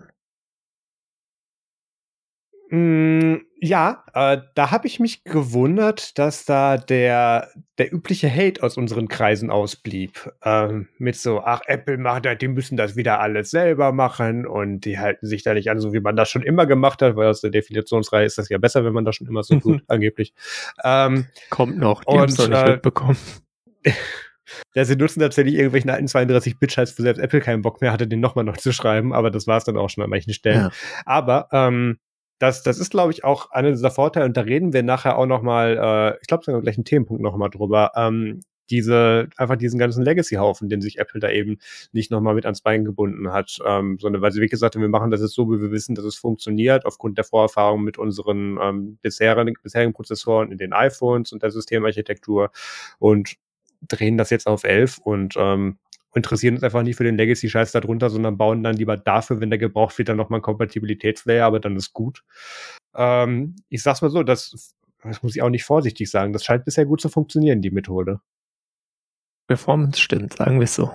Mm, 2.69 3.37
ja, 3.61 4.05
äh, 4.13 4.39
da 4.55 4.71
habe 4.73 4.89
ich 4.89 4.99
mich 4.99 5.23
gewundert, 5.23 6.19
dass 6.19 6.45
da 6.45 6.77
der, 6.77 7.49
der 7.79 7.93
übliche 7.93 8.29
Hate 8.29 8.63
aus 8.63 8.77
unseren 8.77 9.09
Kreisen 9.09 9.51
ausblieb. 9.51 10.31
Ähm, 10.43 10.89
mit 10.99 11.17
so, 11.17 11.41
ach, 11.41 11.61
Apple 11.67 11.97
macht 11.97 12.27
das, 12.27 12.39
die 12.39 12.49
müssen 12.49 12.77
das 12.77 12.97
wieder 12.97 13.21
alles 13.21 13.51
selber 13.51 13.93
machen 13.93 14.47
und 14.47 14.81
die 14.81 14.99
halten 14.99 15.27
sich 15.27 15.45
da 15.45 15.55
nicht 15.55 15.71
an, 15.71 15.79
so 15.79 15.93
wie 15.93 16.01
man 16.01 16.17
das 16.17 16.29
schon 16.29 16.43
immer 16.43 16.67
gemacht 16.67 17.03
hat, 17.03 17.15
weil 17.17 17.29
aus 17.29 17.41
der 17.41 17.51
Definitionsreihe 17.51 18.27
ist 18.27 18.39
das 18.39 18.49
ja 18.49 18.59
besser, 18.59 18.85
wenn 18.85 18.93
man 18.93 19.05
das 19.05 19.17
schon 19.17 19.29
immer 19.29 19.45
so 19.45 19.55
tut, 19.61 19.83
angeblich. 19.87 20.35
Ähm, 20.83 21.27
Kommt 21.51 21.79
noch, 21.79 22.05
die 22.05 22.19
haben 22.19 22.29
es 22.29 22.39
noch 22.39 22.49
nicht 22.49 22.63
äh, 22.63 22.71
mitbekommen. 22.73 23.17
Ja, 24.77 24.85
sie 24.85 24.95
nutzen 24.95 25.21
tatsächlich 25.21 25.57
irgendwelchen 25.57 25.91
alten 25.91 26.07
32-Bit-Scheiß, 26.07 26.97
wo 26.97 27.03
selbst 27.03 27.19
Apple 27.21 27.41
keinen 27.41 27.63
Bock 27.63 27.81
mehr 27.81 27.93
hatte, 27.93 28.07
den 28.07 28.21
nochmal 28.21 28.45
noch 28.45 28.57
zu 28.57 28.73
schreiben, 28.73 29.13
aber 29.13 29.31
das 29.33 29.49
war 29.49 29.57
es 29.57 29.65
dann 29.65 29.77
auch 29.77 29.91
schon 29.91 30.05
an 30.05 30.11
manchen 30.11 30.33
Stellen. 30.33 30.61
Ja. 30.61 30.71
Aber 31.05 31.49
ähm, 31.51 31.99
das, 32.38 32.62
das 32.62 32.79
ist, 32.79 32.90
glaube 32.90 33.12
ich, 33.12 33.25
auch 33.25 33.51
einer 33.51 33.70
dieser 33.70 33.90
Vorteile, 33.90 34.27
und 34.27 34.37
da 34.37 34.42
reden 34.42 34.72
wir 34.72 34.83
nachher 34.83 35.18
auch 35.18 35.27
nochmal, 35.27 36.14
äh, 36.16 36.18
ich 36.20 36.27
glaube, 36.27 36.46
wir 36.46 36.61
gleich 36.61 36.77
einen 36.77 36.85
Themenpunkt 36.85 37.22
nochmal 37.22 37.51
drüber, 37.51 37.92
ähm, 37.96 38.42
diese, 38.70 39.29
einfach 39.37 39.57
diesen 39.57 39.79
ganzen 39.79 40.03
Legacy-Haufen, 40.03 40.68
den 40.68 40.81
sich 40.81 40.99
Apple 40.99 41.20
da 41.20 41.31
eben 41.31 41.59
nicht 41.92 42.11
nochmal 42.11 42.35
mit 42.35 42.44
ans 42.44 42.61
Bein 42.62 42.85
gebunden 42.85 43.33
hat, 43.33 43.59
ähm, 43.64 43.99
sondern 44.01 44.22
weil 44.22 44.33
sie 44.33 44.38
wirklich 44.38 44.51
gesagt 44.51 44.75
haben, 44.75 44.83
wir 44.83 44.88
machen 44.88 45.11
das 45.11 45.20
jetzt 45.20 45.35
so, 45.35 45.49
wie 45.51 45.61
wir 45.61 45.70
wissen, 45.70 45.94
dass 45.94 46.05
es 46.05 46.16
funktioniert, 46.16 46.85
aufgrund 46.85 47.16
der 47.16 47.25
Vorerfahrung 47.25 47.83
mit 47.83 47.99
unseren 47.99 48.59
ähm, 48.61 48.99
bisherigen, 49.03 49.55
bisherigen 49.62 49.92
Prozessoren 49.92 50.51
in 50.51 50.59
den 50.59 50.72
iPhones 50.72 51.33
und 51.33 51.42
der 51.42 51.51
Systemarchitektur 51.51 52.51
und 52.99 53.37
drehen 53.83 54.18
das 54.18 54.31
jetzt 54.31 54.46
auf 54.46 54.64
11 54.64 54.99
und 54.99 55.35
ähm, 55.38 55.79
interessieren 56.17 56.55
uns 56.55 56.65
einfach 56.65 56.83
nicht 56.83 56.97
für 56.97 57.05
den 57.05 57.17
Legacy-Scheiß 57.17 57.73
darunter, 57.73 58.11
sondern 58.11 58.39
bauen 58.39 58.63
dann 58.63 58.77
lieber 58.77 58.97
dafür, 58.97 59.41
wenn 59.41 59.51
der 59.51 59.59
gebraucht 59.59 59.97
wird, 59.99 60.09
dann 60.09 60.17
nochmal 60.17 60.41
ein 60.41 60.43
Kompatibilitätslayer, 60.43 61.45
aber 61.45 61.61
dann 61.61 61.77
ist 61.77 61.93
gut. 61.93 62.25
Ähm, 62.95 63.57
ich 63.69 63.83
sag's 63.83 64.03
mal 64.03 64.11
so, 64.11 64.23
das, 64.23 64.75
das 65.03 65.23
muss 65.23 65.37
ich 65.37 65.43
auch 65.43 65.51
nicht 65.51 65.65
vorsichtig 65.65 66.11
sagen. 66.11 66.33
Das 66.33 66.45
scheint 66.45 66.65
bisher 66.65 66.87
gut 66.87 67.01
zu 67.01 67.09
funktionieren, 67.09 67.61
die 67.61 67.71
Methode. 67.71 68.21
Performance 69.47 70.01
stimmt, 70.01 70.35
sagen 70.35 70.59
wir 70.59 70.65
es 70.65 70.75
so. 70.75 70.91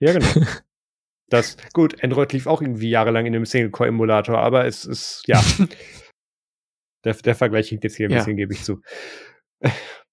Ja, 0.00 0.14
genau. 0.14 0.26
das, 1.28 1.56
gut, 1.72 2.02
Android 2.02 2.32
lief 2.32 2.46
auch 2.46 2.62
irgendwie 2.62 2.90
jahrelang 2.90 3.26
in 3.26 3.34
einem 3.34 3.46
Single-Core-Emulator, 3.46 4.38
aber 4.38 4.64
es 4.64 4.84
ist, 4.84 5.22
ja. 5.26 5.42
der, 7.04 7.14
der 7.14 7.34
Vergleich 7.34 7.68
hinkt 7.68 7.84
jetzt 7.84 7.96
hier 7.96 8.08
ein 8.08 8.12
ja. 8.12 8.18
bisschen, 8.18 8.36
gebe 8.36 8.54
ich 8.54 8.64
zu. 8.64 8.80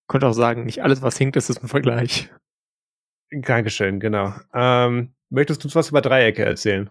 Könnte 0.08 0.28
auch 0.28 0.34
sagen, 0.34 0.66
nicht 0.66 0.84
alles, 0.84 1.02
was 1.02 1.18
hinkt, 1.18 1.38
ist, 1.38 1.50
ist 1.50 1.64
ein 1.64 1.68
Vergleich. 1.68 2.30
Dankeschön, 3.32 4.00
genau. 4.00 4.34
Ähm, 4.54 5.14
möchtest 5.30 5.64
du 5.64 5.68
uns 5.68 5.76
was 5.76 5.90
über 5.90 6.02
Dreiecke 6.02 6.46
erzählen? 6.46 6.90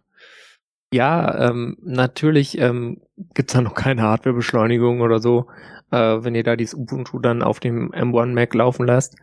Ja, 0.92 1.51
ähm, 1.51 1.77
natürlich 1.83 2.59
ähm, 2.59 3.01
gibt 3.35 3.55
da 3.55 3.61
noch 3.61 3.75
keine 3.75 4.03
Hardwarebeschleunigung 4.03 5.01
oder 5.01 5.18
so, 5.18 5.49
äh, 5.90 5.96
wenn 5.96 6.35
ihr 6.35 6.44
da 6.44 6.57
dieses 6.57 6.75
Ubuntu 6.75 7.18
dann 7.18 7.42
auf 7.42 7.59
dem 7.59 7.90
M1 7.92 8.35
Mac 8.35 8.55
laufen 8.55 8.87
lasst. 8.87 9.16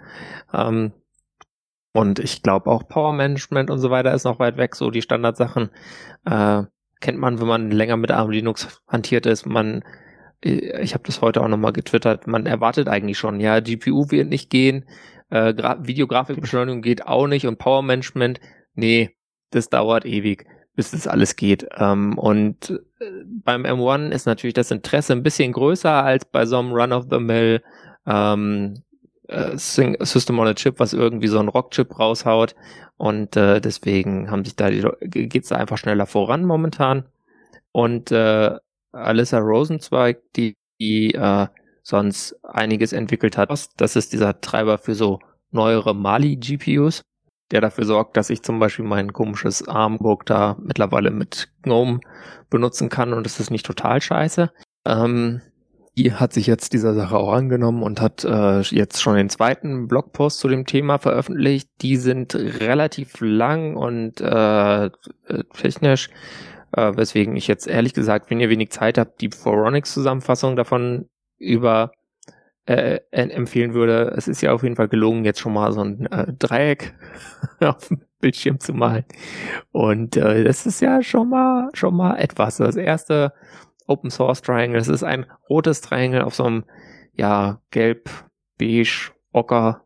Ähm, 0.53 0.91
und 1.93 2.19
ich 2.19 2.41
glaube 2.41 2.69
auch 2.69 2.87
Power 2.87 3.13
Management 3.13 3.69
und 3.69 3.79
so 3.79 3.91
weiter 3.91 4.13
ist 4.13 4.23
noch 4.23 4.39
weit 4.39 4.57
weg, 4.57 4.75
so 4.75 4.89
die 4.89 5.03
Standardsachen. 5.03 5.69
Äh, 6.25 6.63
kennt 6.99 7.19
man, 7.19 7.39
wenn 7.39 7.47
man 7.47 7.69
länger 7.69 7.97
mit 7.97 8.11
ARM 8.11 8.31
Linux 8.31 8.81
hantiert 8.87 9.25
ist. 9.25 9.45
Man, 9.45 9.83
äh, 10.43 10.81
ich 10.81 10.93
habe 10.95 11.03
das 11.05 11.21
heute 11.21 11.41
auch 11.41 11.47
nochmal 11.47 11.73
getwittert, 11.73 12.27
man 12.27 12.45
erwartet 12.45 12.87
eigentlich 12.87 13.17
schon, 13.17 13.39
ja, 13.39 13.59
GPU 13.59 14.09
wird 14.09 14.29
nicht 14.29 14.49
gehen, 14.49 14.85
äh, 15.33 15.55
Videografikbeschleunigung 15.79 16.83
geht 16.83 17.07
auch 17.07 17.25
nicht 17.25 17.47
und 17.47 17.57
Power 17.57 17.81
Management, 17.81 18.39
nee, 18.75 19.15
das 19.49 19.67
dauert 19.67 20.05
ewig, 20.05 20.45
bis 20.75 20.91
das 20.91 21.07
alles 21.07 21.35
geht. 21.35 21.67
Ähm, 21.75 22.19
und 22.19 22.69
äh, 22.99 23.05
beim 23.43 23.65
M1 23.65 24.11
ist 24.11 24.27
natürlich 24.27 24.53
das 24.53 24.69
Interesse 24.69 25.13
ein 25.13 25.23
bisschen 25.23 25.51
größer 25.51 25.91
als 25.91 26.25
bei 26.25 26.45
so 26.45 26.59
einem 26.59 26.71
Run-of-the-Mill 26.71 27.63
ähm, 28.05 28.83
äh, 29.27 29.57
System 29.57 30.37
on 30.37 30.47
a 30.47 30.53
Chip, 30.53 30.79
was 30.79 30.93
irgendwie 30.93 31.27
so 31.27 31.39
ein 31.39 31.47
Rock-Chip 31.47 31.97
raushaut. 31.97 32.53
Und 32.97 33.35
äh, 33.35 33.59
deswegen 33.59 34.29
haben 34.29 34.45
sich 34.45 34.55
da 34.55 34.69
die, 34.69 34.87
geht's 35.01 35.49
da 35.49 35.55
einfach 35.55 35.79
schneller 35.79 36.05
voran 36.05 36.45
momentan. 36.45 37.05
Und 37.71 38.11
äh, 38.11 38.55
Alyssa 38.91 39.39
Rosenzweig, 39.39 40.21
die, 40.35 40.55
die 40.79 41.15
äh, 41.15 41.47
sonst 41.83 42.35
einiges 42.43 42.93
entwickelt 42.93 43.37
hat. 43.37 43.49
Das 43.77 43.95
ist 43.95 44.13
dieser 44.13 44.41
Treiber 44.41 44.77
für 44.77 44.95
so 44.95 45.19
neuere 45.51 45.93
Mali-GPUs, 45.93 47.03
der 47.51 47.61
dafür 47.61 47.85
sorgt, 47.85 48.17
dass 48.17 48.31
ich 48.31 48.41
zum 48.41 48.57
Beispiel 48.57 48.85
mein 48.85 49.13
komisches 49.13 49.67
ARM-Book 49.67 50.25
da 50.25 50.57
mittlerweile 50.59 51.11
mit 51.11 51.49
GNOME 51.61 51.99
benutzen 52.49 52.89
kann 52.89 53.13
und 53.13 53.27
es 53.27 53.39
ist 53.39 53.51
nicht 53.51 53.65
total 53.65 54.01
scheiße. 54.01 54.51
Ähm, 54.85 55.41
Die 55.95 56.13
hat 56.13 56.33
sich 56.33 56.47
jetzt 56.47 56.73
dieser 56.73 56.95
Sache 56.95 57.15
auch 57.15 57.33
angenommen 57.33 57.83
und 57.83 58.01
hat 58.01 58.23
äh, 58.23 58.61
jetzt 58.61 59.01
schon 59.01 59.15
den 59.15 59.29
zweiten 59.29 59.87
Blogpost 59.87 60.39
zu 60.39 60.47
dem 60.47 60.65
Thema 60.65 60.97
veröffentlicht. 60.97 61.69
Die 61.81 61.97
sind 61.97 62.33
relativ 62.33 63.19
lang 63.19 63.75
und 63.75 64.19
äh, 64.21 64.89
technisch, 65.53 66.09
äh, 66.71 66.93
weswegen 66.95 67.35
ich 67.35 67.47
jetzt 67.47 67.67
ehrlich 67.67 67.93
gesagt, 67.93 68.31
wenn 68.31 68.39
ihr 68.39 68.49
wenig 68.49 68.71
Zeit 68.71 68.97
habt, 68.97 69.21
die 69.21 69.29
Foronix-Zusammenfassung 69.29 70.55
davon 70.55 71.09
über 71.43 71.91
äh, 72.65 72.99
empfehlen 73.11 73.73
würde. 73.73 74.13
Es 74.15 74.27
ist 74.27 74.41
ja 74.41 74.53
auf 74.53 74.63
jeden 74.63 74.75
Fall 74.75 74.87
gelungen, 74.87 75.25
jetzt 75.25 75.39
schon 75.39 75.53
mal 75.53 75.71
so 75.73 75.81
ein 75.81 76.05
äh, 76.07 76.33
Dreieck 76.33 76.95
auf 77.59 77.87
dem 77.87 78.01
Bildschirm 78.19 78.59
zu 78.59 78.73
malen. 78.73 79.05
Und 79.71 80.15
äh, 80.15 80.43
das 80.43 80.65
ist 80.65 80.81
ja 80.81 81.03
schon 81.03 81.29
mal 81.29 81.69
schon 81.73 81.95
mal 81.95 82.15
etwas. 82.17 82.57
Das 82.57 82.75
erste 82.75 83.33
Open 83.87 84.09
Source 84.09 84.41
Triangle, 84.41 84.79
das 84.79 84.87
ist 84.87 85.03
ein 85.03 85.25
rotes 85.49 85.81
Triangle 85.81 86.23
auf 86.23 86.35
so 86.35 86.45
einem 86.45 86.63
ja 87.13 87.61
gelb, 87.71 88.09
beige, 88.57 89.11
ocker 89.33 89.85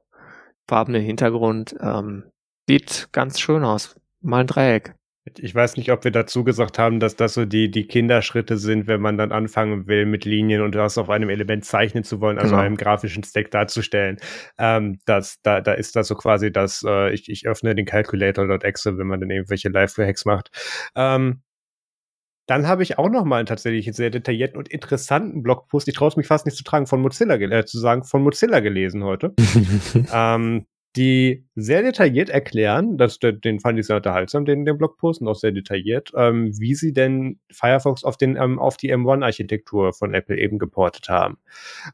farbenen 0.68 1.02
Hintergrund. 1.02 1.76
Ähm, 1.80 2.26
sieht 2.68 3.10
ganz 3.12 3.40
schön 3.40 3.64
aus. 3.64 4.00
Mal 4.22 4.42
ein 4.42 4.48
Dreieck. 4.48 4.97
Ich 5.38 5.54
weiß 5.54 5.78
nicht, 5.78 5.92
ob 5.92 6.04
wir 6.04 6.12
dazu 6.12 6.44
gesagt 6.44 6.80
haben, 6.80 7.00
dass 7.00 7.16
das 7.16 7.34
so 7.34 7.46
die, 7.46 7.70
die 7.72 7.88
Kinderschritte 7.88 8.58
sind, 8.58 8.88
wenn 8.88 9.02
man 9.02 9.18
dann 9.18 9.32
anfangen 9.32 9.88
will, 9.88 10.06
mit 10.06 10.26
Linien 10.26 10.62
und 10.62 10.76
das 10.76 10.98
auf 10.98 11.10
einem 11.10 11.30
Element 11.30 11.66
zeichnen 11.66 12.04
zu 12.04 12.22
wollen, 12.22 12.38
also 12.38 12.52
genau. 12.52 12.64
einem 12.64 12.78
grafischen 12.78 13.24
Stack 13.24 13.52
darzustellen. 13.52 14.18
Ähm, 14.58 15.00
das, 15.06 15.42
da, 15.42 15.62
da 15.62 15.74
ist 15.74 15.96
das 15.96 16.08
so 16.08 16.16
quasi 16.16 16.52
das, 16.52 16.84
äh, 16.88 17.14
ich, 17.14 17.30
ich 17.30 17.48
öffne 17.48 17.76
den 17.76 17.86
Calculator.exe, 17.86 18.98
wenn 18.98 19.08
man 19.08 19.20
dann 19.20 19.30
irgendwelche 19.30 19.70
Live-Hacks 19.70 20.26
macht. 20.26 20.50
Ähm, 20.96 21.42
dann 22.48 22.68
habe 22.68 22.82
ich 22.82 22.98
auch 22.98 23.10
noch 23.10 23.26
mal 23.26 23.44
tatsächlich 23.44 23.88
einen 23.88 23.94
sehr 23.94 24.10
detaillierten 24.10 24.58
und 24.58 24.70
interessanten 24.70 25.44
Blogpost, 25.44 25.88
ich 25.88 25.96
traue 25.96 26.08
es 26.08 26.16
mich 26.16 26.28
fast 26.28 26.46
nicht 26.46 26.56
zu 26.56 26.64
tragen, 26.64 26.88
von 26.88 27.02
Mozilla, 27.02 27.36
äh, 27.36 27.66
zu 27.66 27.78
sagen, 27.78 28.06
von 28.06 28.24
Mozilla 28.24 28.62
gelesen 28.62 29.04
heute. 29.04 29.34
ähm, 30.14 30.66
die 30.98 31.46
sehr 31.56 31.84
detailliert 31.84 32.30
erklären, 32.30 32.98
dass 32.98 33.20
den 33.20 33.60
fand 33.60 33.80
ich 33.80 33.86
sehr 33.86 33.98
unterhaltsam, 33.98 34.46
den, 34.46 34.66
den 34.66 34.78
Blogpost 34.78 35.22
und 35.22 35.28
auch 35.28 35.36
sehr 35.36 35.52
detailliert, 35.52 36.12
ähm, 36.16 36.52
wie 36.60 36.76
sie 36.76 36.92
denn 36.92 37.40
Firefox 37.52 38.04
auf 38.04 38.18
den 38.18 38.36
ähm, 38.36 38.60
auf 38.60 38.78
die 38.78 38.94
M1-Architektur 38.94 39.94
von 39.94 40.14
Apple 40.14 40.38
eben 40.38 40.58
geportet 40.60 41.08
haben. 41.10 41.38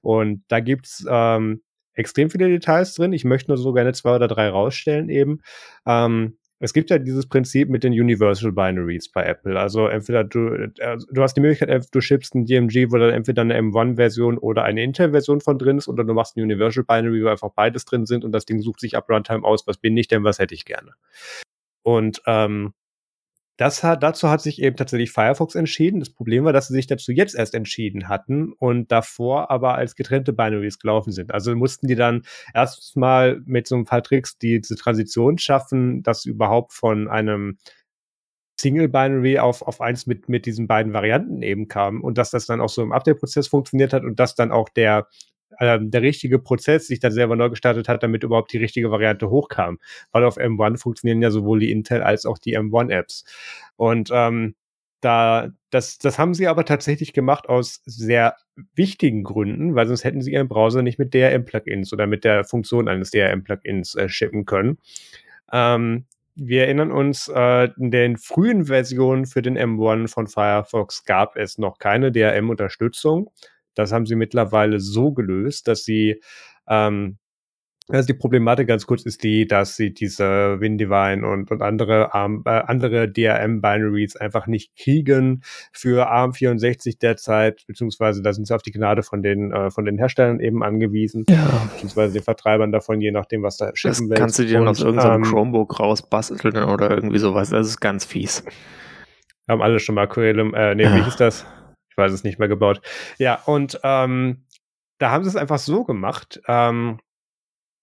Und 0.01 0.43
da 0.47 0.61
gibt's 0.61 1.05
ähm, 1.09 1.61
extrem 1.93 2.29
viele 2.29 2.49
Details 2.49 2.95
drin. 2.95 3.13
Ich 3.13 3.25
möchte 3.25 3.51
nur 3.51 3.57
so 3.57 3.73
gerne 3.73 3.93
zwei 3.93 4.15
oder 4.15 4.27
drei 4.27 4.49
rausstellen 4.49 5.09
eben. 5.09 5.41
Ähm, 5.85 6.37
es 6.63 6.71
gibt 6.71 6.89
ja 6.89 6.97
dieses 6.97 7.25
Prinzip 7.25 7.67
mit 7.67 7.83
den 7.83 7.91
Universal 7.91 8.53
Binaries 8.53 9.09
bei 9.09 9.25
Apple. 9.25 9.59
Also 9.59 9.87
entweder 9.87 10.23
du, 10.23 10.47
äh, 10.47 10.97
du 11.11 11.21
hast 11.21 11.33
die 11.33 11.41
Möglichkeit, 11.41 11.87
du 11.91 11.99
schippst 11.99 12.35
ein 12.35 12.45
DMG, 12.45 12.89
wo 12.89 12.97
dann 12.97 13.09
entweder 13.09 13.41
eine 13.41 13.59
M1-Version 13.59 14.37
oder 14.37 14.63
eine 14.63 14.81
Intel-Version 14.81 15.41
von 15.41 15.57
drin 15.57 15.77
ist, 15.77 15.89
oder 15.89 16.05
du 16.05 16.13
machst 16.13 16.37
ein 16.37 16.41
Universal 16.41 16.85
Binary, 16.85 17.21
wo 17.21 17.27
einfach 17.27 17.49
beides 17.49 17.83
drin 17.83 18.05
sind 18.05 18.23
und 18.23 18.31
das 18.31 18.45
Ding 18.45 18.61
sucht 18.61 18.79
sich 18.79 18.95
ab 18.95 19.09
Runtime 19.09 19.43
aus, 19.43 19.67
was 19.67 19.75
bin 19.75 19.97
ich 19.97 20.07
denn, 20.07 20.23
was 20.23 20.39
hätte 20.39 20.55
ich 20.55 20.63
gerne. 20.63 20.93
Und 21.81 22.21
ähm, 22.27 22.73
das 23.57 23.83
hat, 23.83 24.01
dazu 24.01 24.29
hat 24.29 24.41
sich 24.41 24.61
eben 24.61 24.75
tatsächlich 24.75 25.11
Firefox 25.11 25.55
entschieden. 25.55 25.99
Das 25.99 26.09
Problem 26.09 26.43
war, 26.43 26.53
dass 26.53 26.67
sie 26.67 26.73
sich 26.73 26.87
dazu 26.87 27.11
jetzt 27.11 27.35
erst 27.35 27.53
entschieden 27.53 28.09
hatten 28.09 28.51
und 28.53 28.91
davor 28.91 29.51
aber 29.51 29.75
als 29.75 29.95
getrennte 29.95 30.33
Binaries 30.33 30.79
gelaufen 30.79 31.11
sind. 31.11 31.31
Also 31.31 31.55
mussten 31.55 31.87
die 31.87 31.95
dann 31.95 32.23
erstmal 32.53 33.41
mit 33.45 33.67
so 33.67 33.75
ein 33.75 33.85
paar 33.85 34.01
Tricks 34.01 34.37
diese 34.39 34.75
Transition 34.75 35.37
schaffen, 35.37 36.01
dass 36.01 36.25
überhaupt 36.25 36.73
von 36.73 37.07
einem 37.07 37.57
Single 38.59 38.87
Binary 38.87 39.39
auf, 39.39 39.61
auf 39.61 39.81
eins 39.81 40.07
mit, 40.07 40.29
mit 40.29 40.45
diesen 40.45 40.67
beiden 40.67 40.93
Varianten 40.93 41.41
eben 41.41 41.67
kam 41.67 42.01
und 42.01 42.17
dass 42.17 42.31
das 42.31 42.45
dann 42.45 42.61
auch 42.61 42.69
so 42.69 42.81
im 42.81 42.91
Update-Prozess 42.91 43.47
funktioniert 43.47 43.93
hat 43.93 44.03
und 44.03 44.19
dass 44.19 44.35
dann 44.35 44.51
auch 44.51 44.69
der 44.69 45.07
ähm, 45.59 45.91
der 45.91 46.01
richtige 46.01 46.39
Prozess 46.39 46.87
sich 46.87 46.99
dann 46.99 47.11
selber 47.11 47.35
neu 47.35 47.49
gestartet 47.49 47.87
hat, 47.87 48.03
damit 48.03 48.23
überhaupt 48.23 48.53
die 48.53 48.57
richtige 48.57 48.91
Variante 48.91 49.29
hochkam. 49.29 49.79
Weil 50.11 50.23
auf 50.23 50.37
M1 50.37 50.77
funktionieren 50.79 51.21
ja 51.21 51.31
sowohl 51.31 51.59
die 51.59 51.71
Intel 51.71 52.01
als 52.01 52.25
auch 52.25 52.37
die 52.37 52.57
M1-Apps. 52.57 53.23
Und 53.75 54.09
ähm, 54.11 54.55
da, 55.01 55.49
das, 55.69 55.97
das 55.97 56.17
haben 56.17 56.33
sie 56.33 56.47
aber 56.47 56.65
tatsächlich 56.65 57.13
gemacht 57.13 57.49
aus 57.49 57.81
sehr 57.85 58.35
wichtigen 58.75 59.23
Gründen, 59.23 59.75
weil 59.75 59.87
sonst 59.87 60.03
hätten 60.03 60.21
sie 60.21 60.31
ihren 60.31 60.47
Browser 60.47 60.81
nicht 60.81 60.99
mit 60.99 61.13
DRM-Plugins 61.13 61.91
oder 61.91 62.07
mit 62.07 62.23
der 62.23 62.45
Funktion 62.45 62.87
eines 62.87 63.11
DRM-Plugins 63.11 63.95
äh, 63.95 64.07
shippen 64.07 64.45
können. 64.45 64.77
Ähm, 65.51 66.05
wir 66.35 66.63
erinnern 66.63 66.91
uns, 66.91 67.27
äh, 67.27 67.69
in 67.77 67.91
den 67.91 68.17
frühen 68.17 68.65
Versionen 68.65 69.25
für 69.25 69.41
den 69.41 69.57
M1 69.57 70.07
von 70.07 70.27
Firefox 70.27 71.05
gab 71.05 71.35
es 71.35 71.57
noch 71.57 71.77
keine 71.77 72.11
DRM-Unterstützung. 72.11 73.29
Das 73.75 73.91
haben 73.91 74.05
sie 74.05 74.15
mittlerweile 74.15 74.79
so 74.79 75.11
gelöst, 75.11 75.67
dass 75.67 75.83
sie 75.83 76.21
ähm, 76.67 77.17
also 77.89 78.07
die 78.07 78.13
Problematik 78.13 78.67
ganz 78.67 78.85
kurz 78.85 79.03
ist 79.03 79.23
die, 79.23 79.45
dass 79.45 79.75
sie 79.75 79.93
diese 79.93 80.59
Windivine 80.59 81.27
und, 81.27 81.51
und 81.51 81.61
andere 81.61 82.13
ARM, 82.13 82.43
äh, 82.45 82.49
andere 82.49 83.11
DRM-Binaries 83.11 84.15
einfach 84.15 84.47
nicht 84.47 84.75
kriegen 84.77 85.41
für 85.73 86.09
ARM64 86.09 86.99
derzeit, 86.99 87.63
beziehungsweise 87.67 88.21
da 88.21 88.31
sind 88.31 88.47
sie 88.47 88.55
auf 88.55 88.61
die 88.61 88.71
Gnade 88.71 89.03
von 89.03 89.21
den, 89.21 89.51
äh, 89.51 89.69
von 89.69 89.85
den 89.85 89.97
Herstellern 89.97 90.39
eben 90.39 90.63
angewiesen, 90.63 91.25
ja. 91.27 91.67
beziehungsweise 91.73 92.13
den 92.13 92.23
Vertreibern 92.23 92.71
davon, 92.71 93.01
je 93.01 93.11
nachdem, 93.11 93.43
was 93.43 93.57
da 93.57 93.71
schiffen 93.73 94.09
will. 94.09 94.17
Kannst 94.17 94.39
du 94.39 94.45
dir 94.45 94.61
und, 94.61 94.67
aus 94.67 94.79
irgendeinem 94.79 95.23
ähm, 95.23 95.29
Chromebook 95.29 95.79
rausbasteln 95.79 96.63
oder 96.63 96.91
irgendwie 96.91 97.19
sowas, 97.19 97.49
das 97.49 97.67
ist 97.67 97.81
ganz 97.81 98.05
fies. 98.05 98.45
Haben 99.47 99.61
alle 99.61 99.79
schon 99.79 99.95
mal 99.95 100.07
Curriculum, 100.07 100.53
äh, 100.53 100.73
nee, 100.73 100.83
ja. 100.83 100.95
wie 100.95 101.03
hieß 101.03 101.17
das? 101.17 101.45
Ich 101.93 101.97
weiß 101.97 102.11
es 102.11 102.23
nicht 102.23 102.39
mehr 102.39 102.47
gebaut. 102.47 102.81
Ja, 103.19 103.35
und 103.45 103.79
ähm, 103.83 104.45
da 104.97 105.11
haben 105.11 105.23
sie 105.23 105.29
es 105.29 105.35
einfach 105.35 105.59
so 105.59 105.83
gemacht. 105.83 106.41
Ähm, 106.47 106.99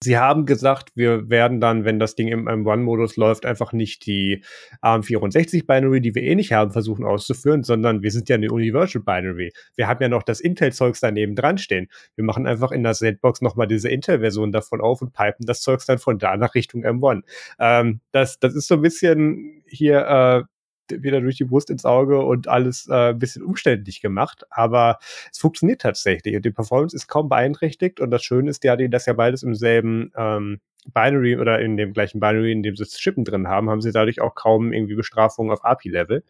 sie 0.03 0.19
haben 0.19 0.47
gesagt, 0.47 0.91
wir 0.97 1.31
werden 1.31 1.61
dann, 1.61 1.85
wenn 1.85 2.01
das 2.01 2.17
Ding 2.17 2.27
im 2.27 2.49
M1-Modus 2.49 3.17
läuft, 3.17 3.47
einfach 3.47 3.73
nicht 3.73 4.05
die 4.07 4.43
ARM64-Binary, 4.83 6.01
die 6.01 6.15
wir 6.17 6.23
eh 6.23 6.35
nicht 6.35 6.53
haben, 6.53 6.73
versuchen 6.73 7.05
auszuführen, 7.05 7.63
sondern 7.63 8.03
wir 8.03 8.11
sind 8.11 8.29
ja 8.29 8.35
eine 8.35 8.51
Universal 8.51 9.03
Binary. 9.03 9.53
Wir 9.77 9.87
haben 9.87 10.03
ja 10.03 10.09
noch 10.09 10.25
das 10.25 10.41
Intel-Zeugs 10.41 10.99
daneben 10.99 11.37
dran 11.37 11.59
stehen. 11.59 11.89
Wir 12.17 12.25
machen 12.25 12.49
einfach 12.49 12.73
in 12.73 12.83
der 12.83 12.95
Sandbox 12.95 13.43
nochmal 13.43 13.69
diese 13.69 13.91
Intel-Version 13.91 14.51
davon 14.51 14.81
auf 14.81 15.03
und 15.03 15.13
pipen 15.13 15.47
das 15.47 15.61
Zeugs 15.61 15.87
dann 15.87 15.99
von 15.99 16.19
da 16.19 16.37
nach 16.37 16.57
Richtung 16.57 16.85
M1. 16.85 17.23
Ähm, 17.61 18.01
das, 18.11 18.41
das 18.41 18.57
ist 18.57 18.67
so 18.67 18.75
ein 18.75 18.83
bisschen 18.83 19.63
hier 19.69 20.01
äh, 20.07 20.43
wieder 20.91 21.21
durch 21.21 21.37
die 21.37 21.45
Brust 21.45 21.71
ins 21.71 21.85
Auge 21.85 22.21
und 22.21 22.49
alles 22.49 22.89
äh, 22.89 23.11
ein 23.11 23.19
bisschen 23.19 23.43
umständlich 23.43 24.01
gemacht, 24.01 24.45
aber 24.51 24.99
es 25.31 25.39
funktioniert 25.39 25.81
tatsächlich 25.81 26.37
und 26.37 26.45
die 26.45 26.51
Performance 26.51 26.95
ist 26.95 27.09
kaum 27.09 27.29
beeinträchtigt 27.29 28.01
und 28.01 28.11
das 28.11 28.23
Schöne 28.23 28.51
ist 28.51 28.65
ja, 28.65 28.77
die 28.77 28.89
das 28.89 29.07
ja 29.07 29.13
beides 29.13 29.43
im 29.43 29.55
selben 29.55 30.13
ähm, 30.17 30.61
Binary 30.95 31.37
oder 31.37 31.61
in 31.61 31.77
dem 31.77 31.93
gleichen 31.93 32.21
Binary, 32.21 32.53
in 32.53 32.63
dem 32.63 32.77
sie 32.77 32.85
Chippen 32.85 33.25
drin 33.25 33.49
haben, 33.49 33.69
haben 33.69 33.83
sie 33.83 33.93
dadurch 33.93 34.21
auch 34.21 34.35
kaum 34.35 34.73
irgendwie 34.73 34.95
Bestrafungen 34.95 35.53
auf 35.53 35.65
API-Level 35.65 36.25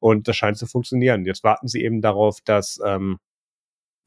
und 0.00 0.28
das 0.28 0.36
scheint 0.36 0.58
zu 0.58 0.66
funktionieren. 0.66 1.24
Jetzt 1.24 1.44
warten 1.44 1.68
sie 1.68 1.82
eben 1.82 2.02
darauf, 2.02 2.40
dass 2.42 2.80
ähm, 2.84 3.18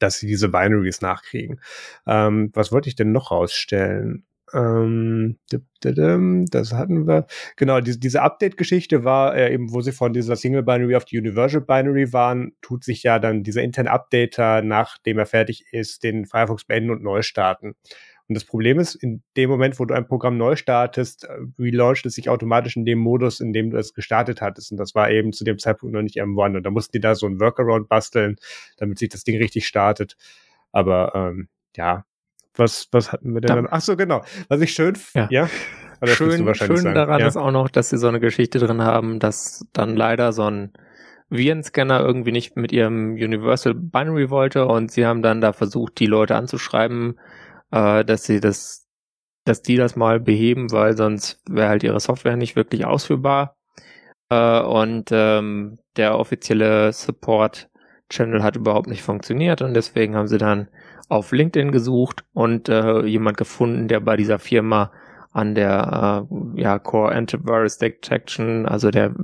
dass 0.00 0.18
sie 0.18 0.26
diese 0.26 0.48
Binaries 0.48 1.00
nachkriegen. 1.02 1.60
Ähm, 2.06 2.50
was 2.54 2.72
wollte 2.72 2.88
ich 2.88 2.96
denn 2.96 3.12
noch 3.12 3.30
rausstellen? 3.30 4.24
Ähm, 4.52 5.38
das 5.50 6.72
hatten 6.72 7.06
wir. 7.06 7.26
Genau, 7.56 7.80
diese, 7.80 7.98
diese 7.98 8.22
Update-Geschichte 8.22 9.04
war 9.04 9.36
äh, 9.36 9.52
eben, 9.52 9.72
wo 9.72 9.80
sie 9.80 9.92
von 9.92 10.12
dieser 10.12 10.36
Single 10.36 10.62
Binary 10.62 10.96
auf 10.96 11.04
die 11.04 11.18
Universal 11.18 11.60
Binary 11.60 12.12
waren, 12.12 12.52
tut 12.60 12.84
sich 12.84 13.02
ja 13.02 13.18
dann 13.18 13.42
dieser 13.42 13.62
interne 13.62 13.90
Updater, 13.90 14.62
nachdem 14.62 15.18
er 15.18 15.26
fertig 15.26 15.64
ist, 15.72 16.02
den 16.02 16.26
Firefox 16.26 16.64
beenden 16.64 16.90
und 16.90 17.02
neu 17.02 17.22
starten. 17.22 17.74
Und 18.30 18.34
das 18.34 18.44
Problem 18.44 18.78
ist, 18.78 18.94
in 18.94 19.24
dem 19.36 19.50
Moment, 19.50 19.80
wo 19.80 19.84
du 19.84 19.92
ein 19.92 20.06
Programm 20.06 20.36
neu 20.36 20.54
startest, 20.54 21.24
äh, 21.24 21.36
relauncht 21.58 22.06
es 22.06 22.14
sich 22.14 22.28
automatisch 22.28 22.76
in 22.76 22.84
dem 22.84 23.00
Modus, 23.00 23.40
in 23.40 23.52
dem 23.52 23.70
du 23.70 23.76
es 23.76 23.92
gestartet 23.92 24.40
hattest. 24.40 24.70
Und 24.70 24.76
das 24.76 24.94
war 24.94 25.10
eben 25.10 25.32
zu 25.32 25.42
dem 25.42 25.58
Zeitpunkt 25.58 25.94
noch 25.94 26.02
nicht 26.02 26.16
M1. 26.16 26.56
Und 26.56 26.62
da 26.62 26.70
mussten 26.70 26.92
die 26.92 27.00
da 27.00 27.16
so 27.16 27.26
ein 27.26 27.40
Workaround 27.40 27.88
basteln, 27.88 28.36
damit 28.76 29.00
sich 29.00 29.08
das 29.08 29.24
Ding 29.24 29.36
richtig 29.38 29.66
startet. 29.66 30.16
Aber 30.70 31.12
ähm, 31.16 31.48
ja, 31.76 32.04
was, 32.60 32.86
was 32.92 33.10
hatten 33.10 33.34
wir 33.34 33.40
denn? 33.40 33.64
Da, 33.64 33.68
Ach 33.72 33.80
so, 33.80 33.96
genau. 33.96 34.22
Was 34.48 34.60
ich 34.60 34.72
schön, 34.72 34.96
ja. 35.14 35.26
ja? 35.30 35.48
schön, 36.06 36.54
schön 36.54 36.94
daran 36.94 37.20
ja. 37.20 37.26
ist 37.26 37.36
auch 37.36 37.50
noch, 37.50 37.68
dass 37.68 37.90
sie 37.90 37.98
so 37.98 38.06
eine 38.06 38.20
Geschichte 38.20 38.60
drin 38.60 38.82
haben, 38.82 39.18
dass 39.18 39.66
dann 39.72 39.96
leider 39.96 40.32
so 40.32 40.44
ein 40.44 40.72
Virenscanner 41.30 42.00
irgendwie 42.00 42.32
nicht 42.32 42.56
mit 42.56 42.72
ihrem 42.72 43.14
Universal 43.14 43.74
Binary 43.74 44.30
wollte 44.30 44.66
und 44.66 44.90
sie 44.90 45.06
haben 45.06 45.22
dann 45.22 45.40
da 45.40 45.52
versucht, 45.52 45.98
die 45.98 46.06
Leute 46.06 46.36
anzuschreiben, 46.36 47.18
äh, 47.70 48.04
dass 48.04 48.24
sie 48.24 48.40
das, 48.40 48.86
dass 49.44 49.62
die 49.62 49.76
das 49.76 49.96
mal 49.96 50.20
beheben, 50.20 50.72
weil 50.72 50.96
sonst 50.96 51.40
wäre 51.48 51.68
halt 51.68 51.82
ihre 51.82 52.00
Software 52.00 52.36
nicht 52.36 52.56
wirklich 52.56 52.84
ausführbar. 52.84 53.56
Äh, 54.28 54.60
und 54.60 55.10
ähm, 55.12 55.78
der 55.96 56.18
offizielle 56.18 56.92
Support-Channel 56.92 58.42
hat 58.42 58.56
überhaupt 58.56 58.88
nicht 58.88 59.02
funktioniert 59.02 59.62
und 59.62 59.74
deswegen 59.74 60.16
haben 60.16 60.28
sie 60.28 60.38
dann 60.38 60.68
auf 61.10 61.32
LinkedIn 61.32 61.72
gesucht 61.72 62.24
und 62.32 62.68
äh, 62.68 63.04
jemand 63.04 63.36
gefunden, 63.36 63.88
der 63.88 64.00
bei 64.00 64.16
dieser 64.16 64.38
Firma 64.38 64.92
an 65.32 65.54
der 65.54 66.26
äh, 66.30 66.60
ja, 66.60 66.78
Core 66.78 67.12
Antivirus 67.12 67.78
Detection, 67.78 68.66
also 68.66 68.90
der 68.90 69.14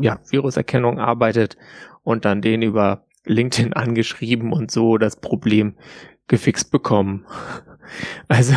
ja, 0.00 0.18
Viruserkennung 0.28 0.98
arbeitet 0.98 1.56
und 2.02 2.24
dann 2.24 2.42
den 2.42 2.62
über 2.62 3.06
LinkedIn 3.24 3.72
angeschrieben 3.74 4.52
und 4.52 4.70
so 4.70 4.98
das 4.98 5.16
Problem 5.16 5.76
gefixt 6.26 6.70
bekommen. 6.70 7.26
Also 8.28 8.54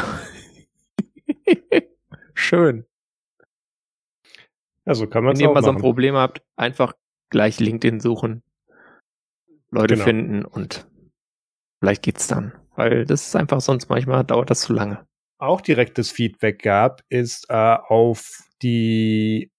schön. 2.34 2.86
Also 4.86 5.06
kann 5.06 5.26
man 5.26 5.36
Wenn 5.36 5.42
ihr 5.42 5.52
mal 5.52 5.62
so 5.62 5.70
ein 5.70 5.78
Problem 5.78 6.16
habt, 6.16 6.42
einfach 6.56 6.94
gleich 7.30 7.60
LinkedIn 7.60 8.00
suchen, 8.00 8.42
Leute 9.70 9.96
genau. 9.96 10.06
finden 10.06 10.46
und 10.46 10.88
vielleicht 11.80 12.04
geht's 12.04 12.28
dann. 12.28 12.54
Weil 12.76 13.06
das 13.06 13.28
ist 13.28 13.36
einfach 13.36 13.62
sonst 13.62 13.90
manchmal 13.90 14.24
dauert 14.24 14.50
das 14.50 14.62
zu 14.62 14.74
lange. 14.74 15.06
Auch 15.40 15.62
direktes 15.62 16.12
Feedback 16.12 16.62
gab, 16.62 17.02
ist 17.10 17.50
äh, 17.50 17.54
auf 17.88 18.44
die 18.62 19.52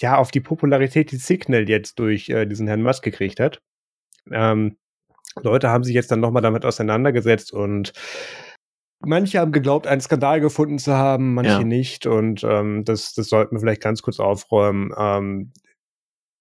ja, 0.00 0.16
auf 0.16 0.30
die 0.30 0.40
Popularität, 0.40 1.12
die 1.12 1.16
Signal 1.16 1.68
jetzt 1.68 1.98
durch 1.98 2.28
äh, 2.28 2.44
diesen 2.46 2.66
Herrn 2.66 2.82
Musk 2.82 3.04
gekriegt 3.04 3.38
hat. 3.40 3.60
Ähm, 4.30 4.76
Leute 5.40 5.68
haben 5.70 5.84
sich 5.84 5.94
jetzt 5.94 6.10
dann 6.10 6.20
nochmal 6.20 6.42
damit 6.42 6.64
auseinandergesetzt 6.64 7.52
und 7.52 7.92
manche 9.00 9.38
haben 9.38 9.52
geglaubt, 9.52 9.86
einen 9.86 10.00
Skandal 10.00 10.40
gefunden 10.40 10.78
zu 10.78 10.94
haben, 10.94 11.34
manche 11.34 11.52
ja. 11.52 11.64
nicht. 11.64 12.06
Und 12.06 12.44
ähm, 12.44 12.84
das, 12.84 13.14
das 13.14 13.28
sollten 13.28 13.56
wir 13.56 13.60
vielleicht 13.60 13.82
ganz 13.82 14.02
kurz 14.02 14.20
aufräumen. 14.20 14.92
Ähm, 14.96 15.52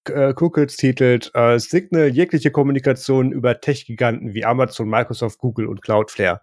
äh, 0.10 0.34
Kuckels 0.34 0.78
titelt 0.78 1.32
äh, 1.34 1.60
Signal 1.60 2.08
jegliche 2.08 2.52
Kommunikation 2.52 3.32
über 3.32 3.60
Tech-Giganten 3.60 4.34
wie 4.34 4.46
Amazon, 4.46 4.90
Microsoft, 4.90 5.40
Google 5.40 5.68
und 5.68 5.82
Cloudflare. 5.82 6.42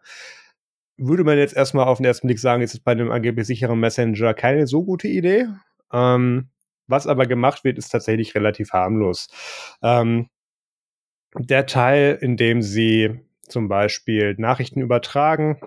Würde 0.97 1.25
man 1.25 1.39
jetzt 1.39 1.57
erstmal 1.57 1.87
auf 1.87 1.99
den 1.99 2.07
ersten 2.07 2.27
Blick 2.27 2.39
sagen, 2.39 2.63
ist 2.63 2.75
es 2.75 2.81
bei 2.81 2.93
einem 2.93 3.11
angeblich 3.11 3.47
sicheren 3.47 3.79
Messenger 3.81 4.35
keine 4.35 4.67
so 4.67 4.85
gute 4.85 5.09
Idee. 5.09 5.47
Ähm, 5.93 6.49
was 6.87 7.07
aber 7.07 7.27
gemacht 7.27 7.65
wird, 7.65 7.79
ist 7.79 7.91
tatsächlich 7.91 8.35
relativ 8.35 8.73
harmlos. 8.73 9.29
Ähm, 9.83 10.29
der 11.35 11.67
Teil, 11.67 12.19
in 12.21 12.37
dem 12.37 12.63
sie 12.63 13.21
zum 13.49 13.69
Beispiel 13.69 14.35
Nachrichten 14.39 14.81
übertragen, 14.81 15.61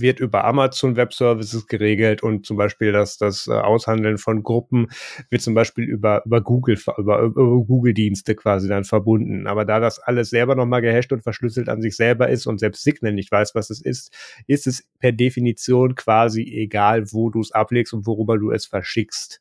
wird 0.00 0.20
über 0.20 0.44
Amazon 0.44 0.96
Web 0.96 1.12
Services 1.12 1.66
geregelt 1.66 2.22
und 2.22 2.46
zum 2.46 2.56
Beispiel 2.56 2.92
das, 2.92 3.18
das 3.18 3.46
äh, 3.46 3.52
Aushandeln 3.52 4.18
von 4.18 4.42
Gruppen 4.42 4.88
wird 5.30 5.42
zum 5.42 5.54
Beispiel 5.54 5.84
über, 5.84 6.22
über 6.24 6.40
Google, 6.40 6.78
über, 6.98 7.20
über 7.20 7.64
Google 7.64 7.94
Dienste 7.94 8.34
quasi 8.34 8.68
dann 8.68 8.84
verbunden. 8.84 9.46
Aber 9.46 9.64
da 9.64 9.80
das 9.80 9.98
alles 9.98 10.30
selber 10.30 10.54
nochmal 10.54 10.82
gehasht 10.82 11.12
und 11.12 11.22
verschlüsselt 11.22 11.68
an 11.68 11.82
sich 11.82 11.96
selber 11.96 12.28
ist 12.28 12.46
und 12.46 12.58
selbst 12.58 12.82
Signal 12.82 13.12
nicht 13.12 13.30
weiß, 13.30 13.54
was 13.54 13.70
es 13.70 13.80
ist, 13.80 14.12
ist 14.46 14.66
es 14.66 14.86
per 14.98 15.12
Definition 15.12 15.94
quasi 15.94 16.42
egal, 16.42 17.12
wo 17.12 17.30
du 17.30 17.40
es 17.40 17.52
ablegst 17.52 17.92
und 17.92 18.06
worüber 18.06 18.38
du 18.38 18.50
es 18.50 18.66
verschickst. 18.66 19.40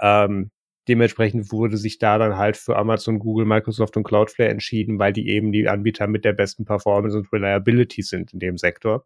Ähm, 0.00 0.50
dementsprechend 0.88 1.50
wurde 1.52 1.76
sich 1.76 1.98
da 1.98 2.18
dann 2.18 2.36
halt 2.36 2.56
für 2.56 2.76
Amazon, 2.76 3.18
Google, 3.18 3.46
Microsoft 3.46 3.96
und 3.96 4.04
Cloudflare 4.04 4.50
entschieden, 4.50 4.98
weil 4.98 5.12
die 5.12 5.28
eben 5.28 5.52
die 5.52 5.68
Anbieter 5.68 6.06
mit 6.06 6.24
der 6.24 6.32
besten 6.32 6.64
Performance 6.64 7.16
und 7.16 7.32
Reliability 7.32 8.02
sind 8.02 8.32
in 8.32 8.38
dem 8.40 8.58
Sektor. 8.58 9.04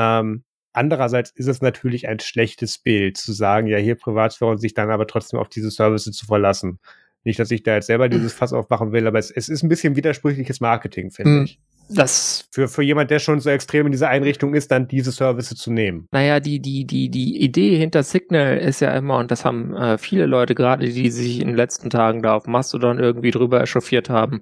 Ähm, 0.00 0.44
andererseits 0.72 1.30
ist 1.30 1.46
es 1.46 1.60
natürlich 1.60 2.08
ein 2.08 2.20
schlechtes 2.20 2.78
Bild 2.78 3.18
zu 3.18 3.32
sagen, 3.32 3.66
ja, 3.66 3.76
hier 3.76 3.96
Privatsphäre 3.96 4.50
und 4.50 4.58
sich 4.58 4.72
dann 4.72 4.90
aber 4.90 5.06
trotzdem 5.06 5.38
auf 5.38 5.50
diese 5.50 5.70
Services 5.70 6.16
zu 6.16 6.24
verlassen. 6.26 6.78
Nicht, 7.22 7.38
dass 7.38 7.50
ich 7.50 7.62
da 7.62 7.74
jetzt 7.74 7.86
selber 7.86 8.08
dieses 8.08 8.32
Fass 8.32 8.54
aufmachen 8.54 8.92
will, 8.92 9.06
aber 9.06 9.18
es, 9.18 9.30
es 9.30 9.50
ist 9.50 9.62
ein 9.62 9.68
bisschen 9.68 9.94
widersprüchliches 9.94 10.60
Marketing, 10.60 11.10
finde 11.10 11.30
hm, 11.30 11.44
ich. 11.44 11.60
Das 11.90 12.48
für, 12.50 12.68
für 12.68 12.82
jemand, 12.82 13.10
der 13.10 13.18
schon 13.18 13.40
so 13.40 13.50
extrem 13.50 13.84
in 13.86 13.92
dieser 13.92 14.08
Einrichtung 14.08 14.54
ist, 14.54 14.70
dann 14.70 14.88
diese 14.88 15.12
Services 15.12 15.58
zu 15.58 15.70
nehmen. 15.70 16.06
Naja, 16.12 16.40
die, 16.40 16.60
die, 16.60 16.86
die, 16.86 17.10
die 17.10 17.42
Idee 17.42 17.76
hinter 17.76 18.04
Signal 18.04 18.56
ist 18.56 18.80
ja 18.80 18.96
immer, 18.96 19.18
und 19.18 19.30
das 19.30 19.44
haben 19.44 19.76
äh, 19.76 19.98
viele 19.98 20.24
Leute 20.24 20.54
gerade, 20.54 20.88
die 20.88 21.10
sich 21.10 21.40
in 21.40 21.48
den 21.48 21.56
letzten 21.56 21.90
Tagen 21.90 22.22
da 22.22 22.36
auf 22.36 22.46
Mastodon 22.46 22.98
irgendwie 22.98 23.32
drüber 23.32 23.60
echauffiert 23.60 24.08
haben, 24.08 24.40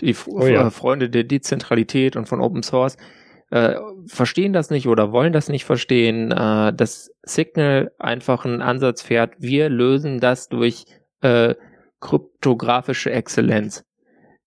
die 0.00 0.14
oh 0.26 0.46
ja. 0.46 0.66
Äh, 0.66 0.70
Freunde 0.70 1.08
der 1.08 1.24
Dezentralität 1.24 2.16
und 2.16 2.28
von 2.28 2.40
Open 2.40 2.62
Source, 2.62 2.98
äh, 3.50 3.76
verstehen 4.06 4.52
das 4.52 4.70
nicht 4.70 4.88
oder 4.88 5.12
wollen 5.12 5.32
das 5.32 5.48
nicht 5.48 5.64
verstehen, 5.64 6.32
äh, 6.32 6.72
dass 6.72 7.10
Signal 7.22 7.92
einfach 7.98 8.44
einen 8.44 8.62
Ansatz 8.62 9.02
fährt, 9.02 9.34
wir 9.38 9.68
lösen 9.68 10.20
das 10.20 10.48
durch 10.48 10.84
äh, 11.22 11.54
kryptografische 12.00 13.10
Exzellenz, 13.10 13.84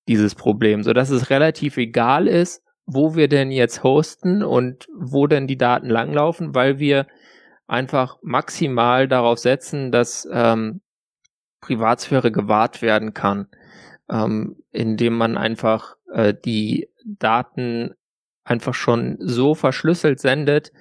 dieses 0.08 0.36
Problem, 0.36 0.84
so 0.84 0.94
dass 0.94 1.10
es 1.10 1.30
relativ 1.30 1.78
egal 1.78 2.28
ist, 2.28 2.64
wo 2.86 3.16
wir 3.16 3.28
denn 3.28 3.52
jetzt 3.52 3.84
hosten 3.84 4.44
und 4.44 4.88
wo 4.94 5.28
denn 5.28 5.48
die 5.48 5.58
Daten 5.58 5.90
langlaufen, 5.90 6.56
weil 6.56 6.80
wir 6.80 7.08
einfach 7.68 8.18
maximal 8.22 9.08
darauf 9.08 9.40
setzen, 9.40 9.92
dass 9.92 10.28
ähm, 10.32 10.82
Privatsphäre 11.62 12.32
gewahrt 12.32 12.82
werden 12.82 13.14
kann, 13.14 13.48
ähm, 14.10 14.58
indem 14.72 15.16
man 15.16 15.38
einfach 15.38 15.96
äh, 16.12 16.34
die 16.34 16.90
Daten 17.06 17.96
einfach 18.44 18.74
schon 18.74 19.18
so 19.20 19.56
verschlüsselt 19.56 20.20
sendet, 20.20 20.72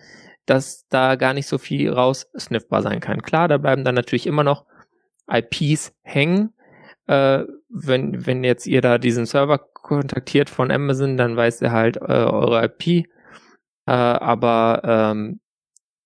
dass 0.47 0.87
da 0.89 1.17
gar 1.17 1.35
nicht 1.35 1.47
so 1.47 1.59
viel 1.59 1.93
raus 1.93 2.31
sniffbar 2.39 2.83
sein 2.83 3.01
kann. 3.01 3.23
Klar, 3.23 3.49
da 3.49 3.59
bleiben 3.59 3.85
dann 3.85 3.95
natürlich 3.95 4.27
immer 4.27 4.45
noch 4.45 4.67
IPs 5.31 5.93
hängen. 6.03 6.55
Äh, 7.07 7.45
wenn, 7.69 8.27
wenn 8.27 8.45
jetzt 8.45 8.67
ihr 8.67 8.81
da 8.81 8.99
diesen 8.99 9.27
Server 9.27 9.59
kontaktiert 9.59 10.51
von 10.51 10.71
Amazon, 10.71 11.17
dann 11.17 11.37
weiß 11.37 11.63
er 11.63 11.73
halt 11.73 11.97
äh, 11.97 12.01
eure 12.01 12.65
IP. 12.65 13.07
Äh, 13.87 13.93
aber 13.93 14.83
ähm, 14.85 15.41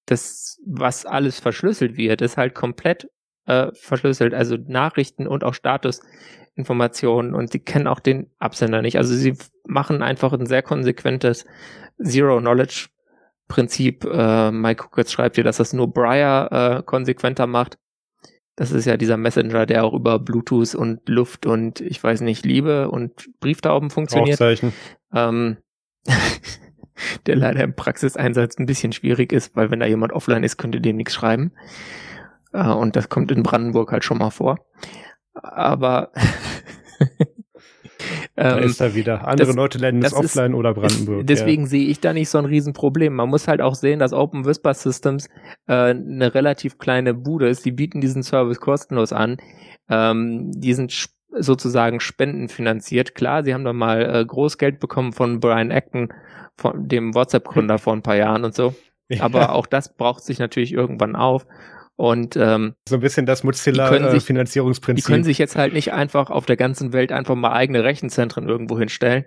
das, 0.06 0.60
was 0.66 1.06
alles 1.06 1.40
verschlüsselt 1.40 1.96
wird, 1.96 2.20
ist 2.20 2.36
halt 2.36 2.54
komplett 2.54 3.08
äh, 3.46 3.70
verschlüsselt. 3.74 4.34
Also 4.34 4.56
Nachrichten 4.56 5.26
und 5.26 5.44
auch 5.44 5.54
Statusinformationen 6.54 7.34
und 7.34 7.52
die 7.52 7.58
kennen 7.58 7.86
auch 7.86 8.00
den 8.00 8.30
Absender 8.38 8.82
nicht. 8.82 8.96
Also 8.96 9.14
sie 9.14 9.36
machen 9.66 10.02
einfach 10.02 10.32
ein 10.32 10.46
sehr 10.46 10.62
konsequentes 10.62 11.44
Zero-Knowledge-Prinzip. 12.02 14.04
Äh, 14.04 14.50
Mike 14.50 14.84
Cook 14.84 15.08
schreibt 15.08 15.36
hier, 15.36 15.44
dass 15.44 15.58
das 15.58 15.72
nur 15.72 15.92
Briar 15.92 16.78
äh, 16.78 16.82
konsequenter 16.82 17.46
macht. 17.46 17.78
Das 18.56 18.70
ist 18.70 18.84
ja 18.84 18.96
dieser 18.96 19.16
Messenger, 19.16 19.66
der 19.66 19.84
auch 19.84 19.94
über 19.94 20.20
Bluetooth 20.20 20.76
und 20.76 21.08
Luft 21.08 21.44
und 21.44 21.80
ich 21.80 22.02
weiß 22.02 22.20
nicht, 22.20 22.46
Liebe 22.46 22.88
und 22.88 23.28
Brieftauben 23.40 23.90
funktioniert. 23.90 24.38
Ähm, 25.12 25.56
der 27.26 27.34
leider 27.34 27.64
im 27.64 27.74
Praxiseinsatz 27.74 28.56
ein 28.58 28.66
bisschen 28.66 28.92
schwierig 28.92 29.32
ist, 29.32 29.56
weil 29.56 29.72
wenn 29.72 29.80
da 29.80 29.86
jemand 29.86 30.12
offline 30.12 30.44
ist, 30.44 30.56
könnte 30.56 30.80
dem 30.80 30.96
nichts 30.96 31.14
schreiben. 31.14 31.52
Äh, 32.52 32.68
und 32.68 32.94
das 32.94 33.08
kommt 33.08 33.32
in 33.32 33.42
Brandenburg 33.42 33.90
halt 33.90 34.04
schon 34.04 34.18
mal 34.18 34.30
vor. 34.30 34.58
Aber 35.34 36.12
da 38.36 38.58
ähm, 38.58 38.64
ist 38.64 38.80
er 38.80 38.94
wieder. 38.94 39.28
Andere 39.28 39.48
das, 39.48 39.56
Leute 39.56 39.78
lernen 39.78 40.02
es 40.02 40.12
offline 40.12 40.52
ist, 40.52 40.58
oder 40.58 40.74
Brandenburg. 40.74 41.26
deswegen 41.26 41.62
ja. 41.62 41.68
sehe 41.68 41.86
ich 41.86 42.00
da 42.00 42.12
nicht 42.12 42.28
so 42.28 42.38
ein 42.38 42.44
Riesenproblem. 42.44 43.14
Man 43.14 43.28
muss 43.28 43.46
halt 43.46 43.60
auch 43.60 43.76
sehen, 43.76 44.00
dass 44.00 44.12
Open 44.12 44.44
Whisper 44.44 44.74
Systems 44.74 45.28
äh, 45.68 45.90
eine 45.90 46.34
relativ 46.34 46.78
kleine 46.78 47.14
Bude 47.14 47.48
ist. 47.48 47.64
Die 47.64 47.70
bieten 47.70 48.00
diesen 48.00 48.24
Service 48.24 48.60
kostenlos 48.60 49.12
an. 49.12 49.36
Ähm, 49.88 50.50
die 50.52 50.74
sind 50.74 51.10
sozusagen 51.30 52.00
spendenfinanziert. 52.00 53.14
Klar, 53.14 53.44
sie 53.44 53.54
haben 53.54 53.64
da 53.64 53.72
mal 53.72 54.02
äh, 54.02 54.24
Großgeld 54.24 54.80
bekommen 54.80 55.12
von 55.12 55.38
Brian 55.38 55.70
Acton, 55.70 56.12
von 56.56 56.88
dem 56.88 57.14
WhatsApp-Gründer 57.14 57.78
vor 57.78 57.92
ein 57.92 58.02
paar 58.02 58.16
Jahren 58.16 58.44
und 58.44 58.54
so. 58.54 58.74
Ja. 59.08 59.22
Aber 59.22 59.54
auch 59.54 59.66
das 59.66 59.94
braucht 59.94 60.24
sich 60.24 60.38
natürlich 60.38 60.72
irgendwann 60.72 61.14
auf. 61.14 61.46
Und 61.96 62.36
ähm, 62.36 62.74
so 62.88 62.96
ein 62.96 63.00
bisschen 63.00 63.24
das 63.24 63.44
Mozilla-Finanzierungsprinzip. 63.44 64.96
Die, 64.96 65.06
die 65.06 65.12
können 65.12 65.24
sich 65.24 65.38
jetzt 65.38 65.56
halt 65.56 65.74
nicht 65.74 65.92
einfach 65.92 66.28
auf 66.30 66.44
der 66.44 66.56
ganzen 66.56 66.92
Welt 66.92 67.12
einfach 67.12 67.36
mal 67.36 67.52
eigene 67.52 67.84
Rechenzentren 67.84 68.48
irgendwo 68.48 68.78
hinstellen, 68.78 69.24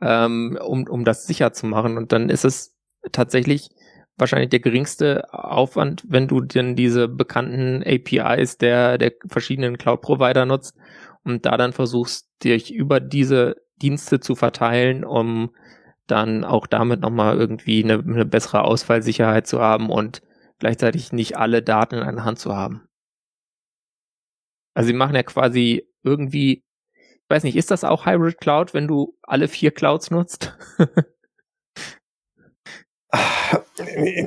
ähm, 0.00 0.56
um, 0.64 0.86
um 0.88 1.04
das 1.04 1.26
sicher 1.26 1.52
zu 1.52 1.66
machen. 1.66 1.96
Und 1.96 2.12
dann 2.12 2.28
ist 2.30 2.44
es 2.44 2.76
tatsächlich 3.10 3.70
wahrscheinlich 4.16 4.50
der 4.50 4.60
geringste 4.60 5.32
Aufwand, 5.32 6.04
wenn 6.08 6.28
du 6.28 6.40
denn 6.40 6.76
diese 6.76 7.08
bekannten 7.08 7.82
APIs 7.84 8.58
der, 8.58 8.96
der 8.96 9.12
verschiedenen 9.26 9.76
Cloud-Provider 9.76 10.46
nutzt 10.46 10.76
und 11.24 11.44
da 11.46 11.56
dann 11.56 11.72
versuchst, 11.72 12.28
dich 12.44 12.72
über 12.72 13.00
diese 13.00 13.56
Dienste 13.82 14.20
zu 14.20 14.36
verteilen, 14.36 15.04
um 15.04 15.50
dann 16.06 16.44
auch 16.44 16.66
damit 16.66 17.00
nochmal 17.00 17.38
irgendwie 17.38 17.82
eine, 17.82 17.94
eine 17.94 18.24
bessere 18.24 18.62
Ausfallsicherheit 18.62 19.46
zu 19.46 19.60
haben 19.60 19.90
und 19.90 20.22
gleichzeitig 20.58 21.12
nicht 21.12 21.36
alle 21.36 21.62
Daten 21.62 21.96
in 21.96 22.02
einer 22.02 22.24
Hand 22.24 22.38
zu 22.38 22.56
haben. 22.56 22.86
Also 24.74 24.88
sie 24.88 24.94
machen 24.94 25.14
ja 25.14 25.22
quasi 25.22 25.88
irgendwie, 26.02 26.64
ich 26.94 27.30
weiß 27.30 27.44
nicht, 27.44 27.56
ist 27.56 27.70
das 27.70 27.84
auch 27.84 28.06
Hybrid 28.06 28.38
Cloud, 28.40 28.74
wenn 28.74 28.88
du 28.88 29.16
alle 29.22 29.48
vier 29.48 29.70
Clouds 29.70 30.10
nutzt? 30.10 30.56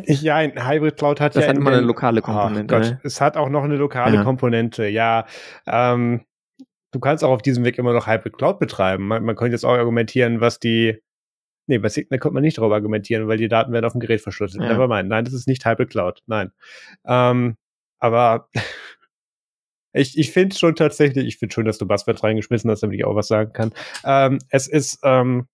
ja, 0.07 0.35
ein 0.35 0.67
Hybrid 0.67 0.97
Cloud 0.97 1.19
hat 1.19 1.35
das 1.35 1.43
ja 1.43 1.49
hat 1.49 1.57
immer 1.57 1.71
eine 1.71 1.81
lokale 1.81 2.21
Komponente. 2.21 2.75
Gott, 2.75 2.83
ne? 2.85 3.01
Es 3.03 3.19
hat 3.19 3.35
auch 3.37 3.49
noch 3.49 3.63
eine 3.63 3.75
lokale 3.75 4.15
ja. 4.15 4.23
Komponente, 4.23 4.87
ja. 4.87 5.25
Ähm, 5.65 6.25
du 6.91 6.99
kannst 6.99 7.23
auch 7.23 7.31
auf 7.31 7.41
diesem 7.41 7.65
Weg 7.65 7.77
immer 7.77 7.93
noch 7.93 8.07
Hybrid 8.07 8.37
Cloud 8.37 8.59
betreiben. 8.59 9.07
Man, 9.07 9.23
man 9.23 9.35
könnte 9.35 9.53
jetzt 9.53 9.65
auch 9.65 9.73
argumentieren, 9.73 10.39
was 10.41 10.59
die 10.59 11.01
Nee, 11.67 11.77
bei 11.79 11.89
Signal 11.89 12.19
konnte 12.19 12.35
man 12.35 12.43
nicht 12.43 12.57
darüber 12.57 12.75
argumentieren, 12.75 13.27
weil 13.27 13.37
die 13.37 13.49
Daten 13.49 13.73
werden 13.73 13.85
auf 13.85 13.91
dem 13.91 13.99
Gerät 13.99 14.21
verschlüsselt. 14.21 14.63
Ja. 14.63 14.69
Nevermind. 14.71 15.09
Nein, 15.09 15.25
das 15.25 15.33
ist 15.33 15.47
nicht 15.47 15.65
Hybrid 15.65 15.89
Cloud. 15.89 16.23
Nein. 16.25 16.51
Ähm, 17.05 17.57
aber 17.99 18.49
ich, 19.93 20.17
ich 20.17 20.31
finde 20.31 20.55
schon 20.55 20.75
tatsächlich, 20.75 21.27
ich 21.27 21.37
finde 21.37 21.53
schon, 21.53 21.65
dass 21.65 21.77
du 21.77 21.85
Buzzwords 21.85 22.23
reingeschmissen 22.23 22.71
hast, 22.71 22.81
damit 22.83 22.97
ich 22.97 23.05
auch 23.05 23.15
was 23.15 23.27
sagen 23.27 23.51
kann. 23.53 23.73
Ähm, 24.05 24.39
es 24.49 24.67
ist, 24.67 24.99
ähm, 25.03 25.47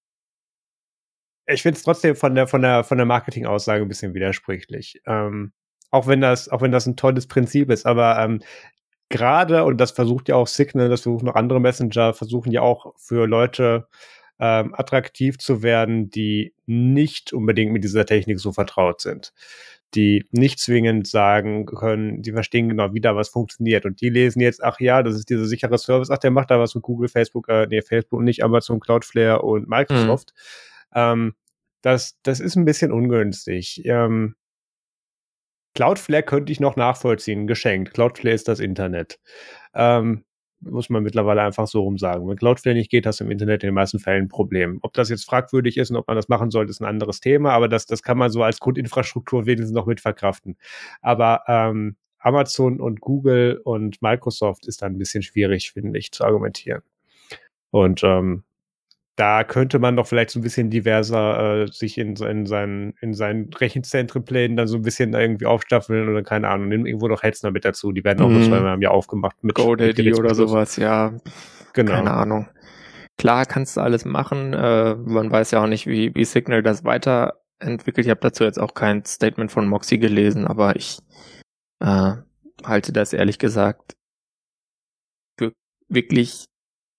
ich 1.47 1.61
finde 1.61 1.77
es 1.77 1.83
trotzdem 1.83 2.15
von 2.15 2.35
der, 2.35 2.47
von 2.47 2.61
der, 2.61 2.83
von 2.83 2.97
der 2.97 3.05
Marketing-Aussage 3.05 3.83
ein 3.83 3.89
bisschen 3.89 4.13
widersprüchlich. 4.13 5.01
Ähm, 5.05 5.51
auch 5.91 6.07
wenn 6.07 6.21
das, 6.21 6.49
auch 6.49 6.61
wenn 6.61 6.71
das 6.71 6.85
ein 6.85 6.95
tolles 6.95 7.27
Prinzip 7.27 7.69
ist, 7.69 7.85
aber 7.85 8.17
ähm, 8.19 8.41
gerade, 9.09 9.63
und 9.63 9.77
das 9.77 9.91
versucht 9.91 10.29
ja 10.29 10.35
auch 10.35 10.47
Signal, 10.47 10.89
das 10.89 11.01
versuchen 11.01 11.25
noch 11.25 11.35
andere 11.35 11.59
Messenger, 11.59 12.13
versuchen 12.13 12.51
ja 12.51 12.61
auch 12.61 12.93
für 12.97 13.27
Leute 13.27 13.87
ähm, 14.39 14.73
attraktiv 14.75 15.37
zu 15.37 15.63
werden, 15.63 16.09
die 16.09 16.53
nicht 16.65 17.33
unbedingt 17.33 17.71
mit 17.71 17.83
dieser 17.83 18.05
Technik 18.05 18.39
so 18.39 18.51
vertraut 18.51 19.01
sind. 19.01 19.33
Die 19.95 20.25
nicht 20.31 20.59
zwingend 20.59 21.07
sagen 21.07 21.65
können, 21.65 22.23
die 22.23 22.31
verstehen 22.31 22.69
genau, 22.69 22.93
wie 22.93 23.01
da 23.01 23.15
was 23.15 23.29
funktioniert. 23.29 23.85
Und 23.85 24.01
die 24.01 24.09
lesen 24.09 24.41
jetzt, 24.41 24.63
ach 24.63 24.79
ja, 24.79 25.03
das 25.03 25.15
ist 25.15 25.29
dieser 25.29 25.45
sichere 25.45 25.77
Service, 25.77 26.09
ach, 26.09 26.17
der 26.17 26.31
macht 26.31 26.49
da 26.49 26.59
was 26.59 26.73
mit 26.73 26.83
Google, 26.83 27.09
Facebook, 27.09 27.47
äh, 27.47 27.67
nee, 27.67 27.81
Facebook 27.81 28.19
und 28.19 28.25
nicht 28.25 28.43
Amazon, 28.43 28.79
Cloudflare 28.79 29.41
und 29.43 29.69
Microsoft. 29.69 30.33
Mhm. 30.93 30.99
Ähm, 30.99 31.33
das, 31.81 32.17
das 32.23 32.39
ist 32.39 32.55
ein 32.55 32.65
bisschen 32.65 32.91
ungünstig. 32.91 33.85
Ähm, 33.85 34.35
Cloudflare 35.75 36.23
könnte 36.23 36.51
ich 36.51 36.59
noch 36.59 36.75
nachvollziehen, 36.75 37.47
geschenkt. 37.47 37.93
Cloudflare 37.93 38.33
ist 38.33 38.47
das 38.47 38.59
Internet. 38.59 39.19
Ähm, 39.73 40.23
muss 40.69 40.89
man 40.89 41.03
mittlerweile 41.03 41.41
einfach 41.41 41.67
so 41.67 41.81
rum 41.81 41.97
sagen. 41.97 42.27
Wenn 42.27 42.37
Cloudflare 42.37 42.75
nicht 42.75 42.89
geht, 42.89 43.05
hast 43.05 43.19
du 43.19 43.23
im 43.23 43.31
Internet 43.31 43.63
in 43.63 43.67
den 43.67 43.75
meisten 43.75 43.99
Fällen 43.99 44.25
ein 44.25 44.29
Problem. 44.29 44.79
Ob 44.81 44.93
das 44.93 45.09
jetzt 45.09 45.25
fragwürdig 45.25 45.77
ist 45.77 45.91
und 45.91 45.97
ob 45.97 46.07
man 46.07 46.15
das 46.15 46.29
machen 46.29 46.51
sollte, 46.51 46.71
ist 46.71 46.81
ein 46.81 46.85
anderes 46.85 47.19
Thema, 47.19 47.51
aber 47.51 47.67
das, 47.67 47.85
das 47.85 48.03
kann 48.03 48.17
man 48.17 48.31
so 48.31 48.43
als 48.43 48.59
Grundinfrastruktur 48.59 49.45
wenigstens 49.45 49.71
noch 49.71 49.85
mit 49.85 50.01
verkraften. 50.01 50.57
Aber 51.01 51.43
ähm, 51.47 51.95
Amazon 52.19 52.79
und 52.79 53.01
Google 53.01 53.59
und 53.63 54.01
Microsoft 54.01 54.67
ist 54.67 54.81
dann 54.81 54.93
ein 54.93 54.97
bisschen 54.97 55.23
schwierig, 55.23 55.71
finde 55.71 55.99
ich, 55.99 56.11
zu 56.11 56.23
argumentieren. 56.23 56.81
Und 57.69 58.03
ähm, 58.03 58.43
da 59.15 59.43
könnte 59.43 59.77
man 59.77 59.95
doch 59.95 60.07
vielleicht 60.07 60.31
so 60.31 60.39
ein 60.39 60.43
bisschen 60.43 60.71
diverser 60.71 61.63
äh, 61.63 61.67
sich 61.67 61.97
in, 61.97 62.15
in, 62.15 62.45
seinen, 62.45 62.93
in 62.99 63.13
seinen 63.13 63.53
Rechenzentrenplänen 63.53 64.57
dann 64.57 64.67
so 64.67 64.77
ein 64.77 64.81
bisschen 64.81 65.13
irgendwie 65.13 65.45
aufstaffeln 65.45 66.09
oder 66.09 66.23
keine 66.23 66.49
Ahnung, 66.49 66.69
nehmen 66.69 66.85
irgendwo 66.87 67.07
noch 67.07 67.21
Hetzner 67.21 67.51
mit 67.51 67.63
dazu. 67.63 67.91
Die 67.91 68.03
werden 68.03 68.21
auch 68.21 68.29
mhm. 68.29 68.39
nur 68.39 68.47
zweimal 68.47 68.75
im 68.75 68.81
Jahr 68.81 68.93
aufgemacht 68.93 69.43
mit 69.43 69.55
GoDaddy 69.55 70.15
oder 70.15 70.33
sowas, 70.33 70.77
ja. 70.77 71.13
Genau. 71.73 71.91
Keine 71.91 72.11
Ahnung. 72.11 72.47
Klar 73.17 73.45
kannst 73.45 73.77
du 73.77 73.81
alles 73.81 74.05
machen. 74.05 74.53
Äh, 74.53 74.95
man 74.95 75.31
weiß 75.31 75.51
ja 75.51 75.63
auch 75.63 75.67
nicht, 75.67 75.85
wie, 75.85 76.13
wie 76.15 76.25
Signal 76.25 76.63
das 76.63 76.83
weiterentwickelt. 76.83 78.07
Ich 78.07 78.09
habe 78.09 78.21
dazu 78.21 78.43
jetzt 78.43 78.59
auch 78.59 78.73
kein 78.73 79.05
Statement 79.05 79.51
von 79.51 79.67
Moxie 79.67 79.99
gelesen, 79.99 80.47
aber 80.47 80.75
ich 80.75 80.97
äh, 81.81 82.13
halte 82.63 82.93
das 82.93 83.13
ehrlich 83.13 83.37
gesagt 83.37 83.93
für 85.37 85.53
wirklich 85.87 86.45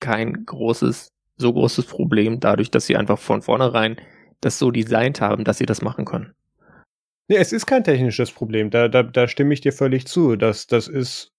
kein 0.01 0.45
großes 0.45 1.09
so 1.37 1.53
großes 1.53 1.87
Problem 1.87 2.41
dadurch, 2.41 2.71
dass 2.71 2.87
sie 2.87 2.97
einfach 2.97 3.19
von 3.19 3.43
vornherein 3.43 3.97
das 4.41 4.59
so 4.59 4.71
designt 4.71 5.21
haben, 5.21 5.45
dass 5.45 5.59
sie 5.59 5.67
das 5.67 5.83
machen 5.83 6.05
können. 6.05 6.35
Nee, 7.29 7.37
es 7.37 7.53
ist 7.53 7.67
kein 7.67 7.85
technisches 7.85 8.31
Problem. 8.31 8.71
Da, 8.71 8.89
da, 8.89 9.03
da 9.03 9.27
stimme 9.29 9.55
ich 9.55 9.63
dir 9.63 9.73
völlig 9.73 10.07
zu. 10.07 10.37
Das, 10.37 10.67
das 10.67 10.89
ist, 10.89 11.33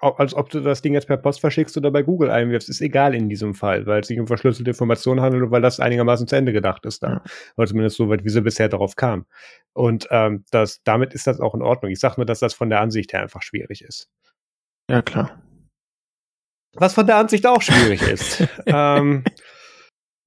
als 0.00 0.34
ob 0.34 0.48
du 0.48 0.60
das 0.60 0.80
Ding 0.80 0.94
jetzt 0.94 1.06
per 1.06 1.18
Post 1.18 1.40
verschickst 1.40 1.76
oder 1.76 1.90
bei 1.90 2.02
Google 2.02 2.30
einwirfst, 2.30 2.70
ist 2.70 2.80
egal 2.80 3.14
in 3.14 3.28
diesem 3.28 3.54
Fall, 3.54 3.84
weil 3.86 4.00
es 4.00 4.08
sich 4.08 4.18
um 4.18 4.26
verschlüsselte 4.26 4.70
Informationen 4.70 5.20
handelt 5.20 5.42
und 5.42 5.50
weil 5.50 5.60
das 5.60 5.78
einigermaßen 5.78 6.26
zu 6.26 6.36
Ende 6.36 6.54
gedacht 6.54 6.86
ist 6.86 7.02
da. 7.02 7.08
Ja. 7.08 7.22
Oder 7.56 7.66
zumindest 7.66 7.96
so 7.96 8.08
weit, 8.08 8.24
wie 8.24 8.30
sie 8.30 8.40
bisher 8.40 8.70
darauf 8.70 8.96
kam. 8.96 9.26
Und 9.74 10.08
ähm, 10.10 10.44
das, 10.50 10.82
damit 10.84 11.12
ist 11.12 11.26
das 11.26 11.38
auch 11.38 11.54
in 11.54 11.62
Ordnung. 11.62 11.92
Ich 11.92 12.00
sage 12.00 12.14
nur, 12.16 12.26
dass 12.26 12.40
das 12.40 12.54
von 12.54 12.70
der 12.70 12.80
Ansicht 12.80 13.12
her 13.12 13.20
einfach 13.20 13.42
schwierig 13.42 13.82
ist. 13.82 14.08
Ja, 14.90 15.02
klar. 15.02 15.42
Was 16.78 16.94
von 16.94 17.06
der 17.06 17.16
Ansicht 17.16 17.46
auch 17.46 17.62
schwierig 17.62 18.02
ist. 18.02 18.46
ähm, 18.66 19.24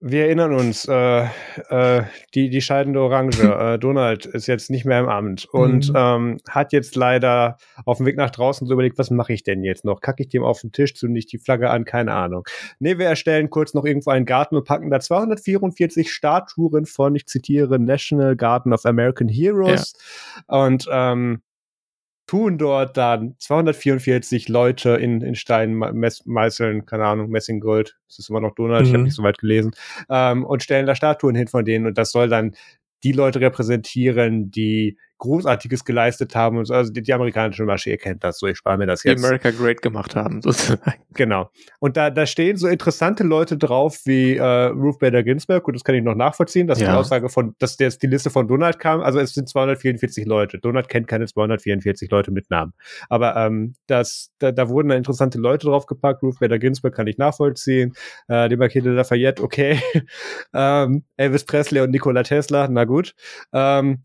wir 0.01 0.25
erinnern 0.25 0.53
uns, 0.53 0.85
äh, 0.85 1.25
äh, 1.69 2.03
die, 2.33 2.49
die 2.49 2.61
scheidende 2.61 3.01
Orange, 3.01 3.43
äh, 3.73 3.77
Donald 3.77 4.25
ist 4.25 4.47
jetzt 4.47 4.69
nicht 4.69 4.85
mehr 4.85 5.01
im 5.01 5.09
Amt 5.09 5.45
und 5.51 5.89
mhm. 5.89 5.95
ähm, 5.95 6.37
hat 6.47 6.71
jetzt 6.71 6.95
leider 6.95 7.57
auf 7.85 7.97
dem 7.97 8.05
Weg 8.05 8.15
nach 8.15 8.29
draußen 8.29 8.65
so 8.65 8.73
überlegt, 8.73 8.97
was 8.97 9.11
mache 9.11 9.33
ich 9.33 9.43
denn 9.43 9.61
jetzt 9.61 9.83
noch? 9.83 9.99
Kacke 9.99 10.23
ich 10.23 10.29
dem 10.29 10.43
auf 10.43 10.61
den 10.61 10.71
Tisch, 10.71 10.95
zünde 10.95 11.19
ich 11.19 11.27
die 11.27 11.37
Flagge 11.37 11.69
an? 11.69 11.83
Keine 11.83 12.13
Ahnung. 12.13 12.45
Nee, 12.79 12.97
wir 12.97 13.07
erstellen 13.07 13.49
kurz 13.49 13.73
noch 13.73 13.83
irgendwo 13.83 14.11
einen 14.11 14.25
Garten 14.25 14.55
und 14.55 14.65
packen 14.65 14.89
da 14.89 15.01
244 15.01 16.11
Statuen 16.11 16.85
von, 16.85 17.15
ich 17.15 17.25
zitiere, 17.25 17.77
National 17.77 18.37
Garden 18.37 18.71
of 18.71 18.85
American 18.85 19.27
Heroes. 19.27 19.93
Ja. 20.49 20.63
Und 20.63 20.87
ähm, 20.89 21.41
tun 22.29 22.59
dort 22.59 22.95
dann 22.95 23.33
244 23.39 24.49
Leute 24.49 24.91
in, 24.91 25.21
in 25.21 25.33
Stein 25.33 25.73
meißeln, 25.73 26.85
keine 26.85 27.05
Ahnung, 27.05 27.31
Messinggold, 27.31 27.97
das 28.07 28.19
ist 28.19 28.29
immer 28.29 28.39
noch 28.39 28.53
Donald, 28.53 28.81
mhm. 28.81 28.87
ich 28.87 28.93
habe 28.93 29.03
nicht 29.05 29.15
so 29.15 29.23
weit 29.23 29.39
gelesen, 29.39 29.71
ähm, 30.11 30.45
und 30.45 30.61
stellen 30.61 30.85
da 30.85 30.93
Statuen 30.93 31.33
hin 31.33 31.47
von 31.47 31.65
denen. 31.65 31.87
Und 31.87 31.97
das 31.97 32.11
soll 32.11 32.29
dann 32.29 32.55
die 33.01 33.13
Leute 33.13 33.39
repräsentieren, 33.41 34.51
die 34.51 34.99
Großartiges 35.19 35.85
geleistet 35.85 36.35
haben. 36.35 36.57
Und 36.57 36.65
so. 36.65 36.73
Also 36.73 36.91
die, 36.91 37.01
die 37.01 37.13
amerikanische 37.13 37.63
Masche, 37.63 37.91
ihr 37.91 37.97
kennt 37.97 38.23
das 38.23 38.39
so, 38.39 38.47
ich 38.47 38.57
spare 38.57 38.77
mir 38.77 38.87
das 38.87 39.03
jetzt. 39.03 39.21
Die 39.21 39.25
America 39.25 39.51
Great 39.51 39.81
gemacht 39.81 40.15
haben, 40.15 40.41
sozusagen. 40.41 41.01
Genau. 41.13 41.49
Und 41.79 41.95
da, 41.97 42.09
da 42.09 42.25
stehen 42.25 42.57
so 42.57 42.67
interessante 42.67 43.23
Leute 43.23 43.57
drauf 43.57 43.99
wie 44.05 44.37
äh, 44.37 44.43
Ruth 44.43 44.99
Bader 44.99 45.23
Ginsburg, 45.23 45.67
und 45.67 45.75
das 45.75 45.83
kann 45.83 45.95
ich 45.95 46.03
noch 46.03 46.15
nachvollziehen, 46.15 46.67
dass 46.67 46.79
ja. 46.79 46.91
die 46.91 46.97
Aussage 46.97 47.29
von, 47.29 47.55
dass 47.59 47.77
jetzt 47.79 48.01
die 48.01 48.07
Liste 48.07 48.29
von 48.29 48.47
Donald 48.47 48.79
kam. 48.79 49.01
Also 49.01 49.19
es 49.19 49.33
sind 49.33 49.47
244 49.47 50.25
Leute. 50.25 50.57
Donald 50.59 50.89
kennt 50.89 51.07
keine 51.07 51.27
244 51.27 52.09
Leute 52.09 52.31
mit 52.31 52.49
Namen. 52.49 52.73
Aber 53.09 53.35
ähm, 53.35 53.75
das, 53.87 54.31
da, 54.39 54.51
da 54.51 54.69
wurden 54.69 54.89
da 54.89 54.95
interessante 54.95 55.37
Leute 55.37 55.67
draufgepackt. 55.67 56.23
Ruth 56.23 56.39
Bader 56.39 56.59
Ginsburg 56.59 56.95
kann 56.95 57.07
ich 57.07 57.17
nachvollziehen. 57.17 57.93
Äh, 58.27 58.49
die 58.49 58.55
de 58.57 58.91
Lafayette, 58.93 59.43
okay. 59.43 59.79
ähm, 60.53 61.03
Elvis 61.17 61.45
Presley 61.45 61.81
und 61.81 61.91
Nikola 61.91 62.23
Tesla, 62.23 62.67
na 62.69 62.85
gut. 62.85 63.13
Ähm, 63.53 64.01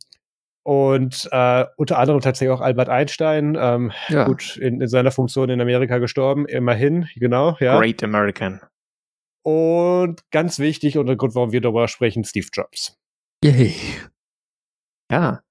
und 0.64 1.28
äh, 1.30 1.66
unter 1.76 1.98
anderem 1.98 2.20
tatsächlich 2.22 2.56
auch 2.56 2.62
Albert 2.62 2.88
Einstein, 2.88 3.56
ähm, 3.60 3.92
ja. 4.08 4.24
gut, 4.24 4.56
in, 4.56 4.80
in 4.80 4.88
seiner 4.88 5.10
Funktion 5.10 5.50
in 5.50 5.60
Amerika 5.60 5.98
gestorben, 5.98 6.46
immerhin, 6.46 7.06
genau, 7.16 7.56
ja. 7.60 7.78
Great 7.78 8.02
American. 8.02 8.60
Und 9.42 10.22
ganz 10.30 10.58
wichtig 10.58 10.96
und 10.96 11.06
der 11.06 11.16
Grund, 11.16 11.34
warum 11.34 11.52
wir 11.52 11.60
darüber 11.60 11.86
sprechen, 11.86 12.24
Steve 12.24 12.46
Jobs. 12.50 12.98
Yay. 13.44 13.74
Ja. 15.10 15.42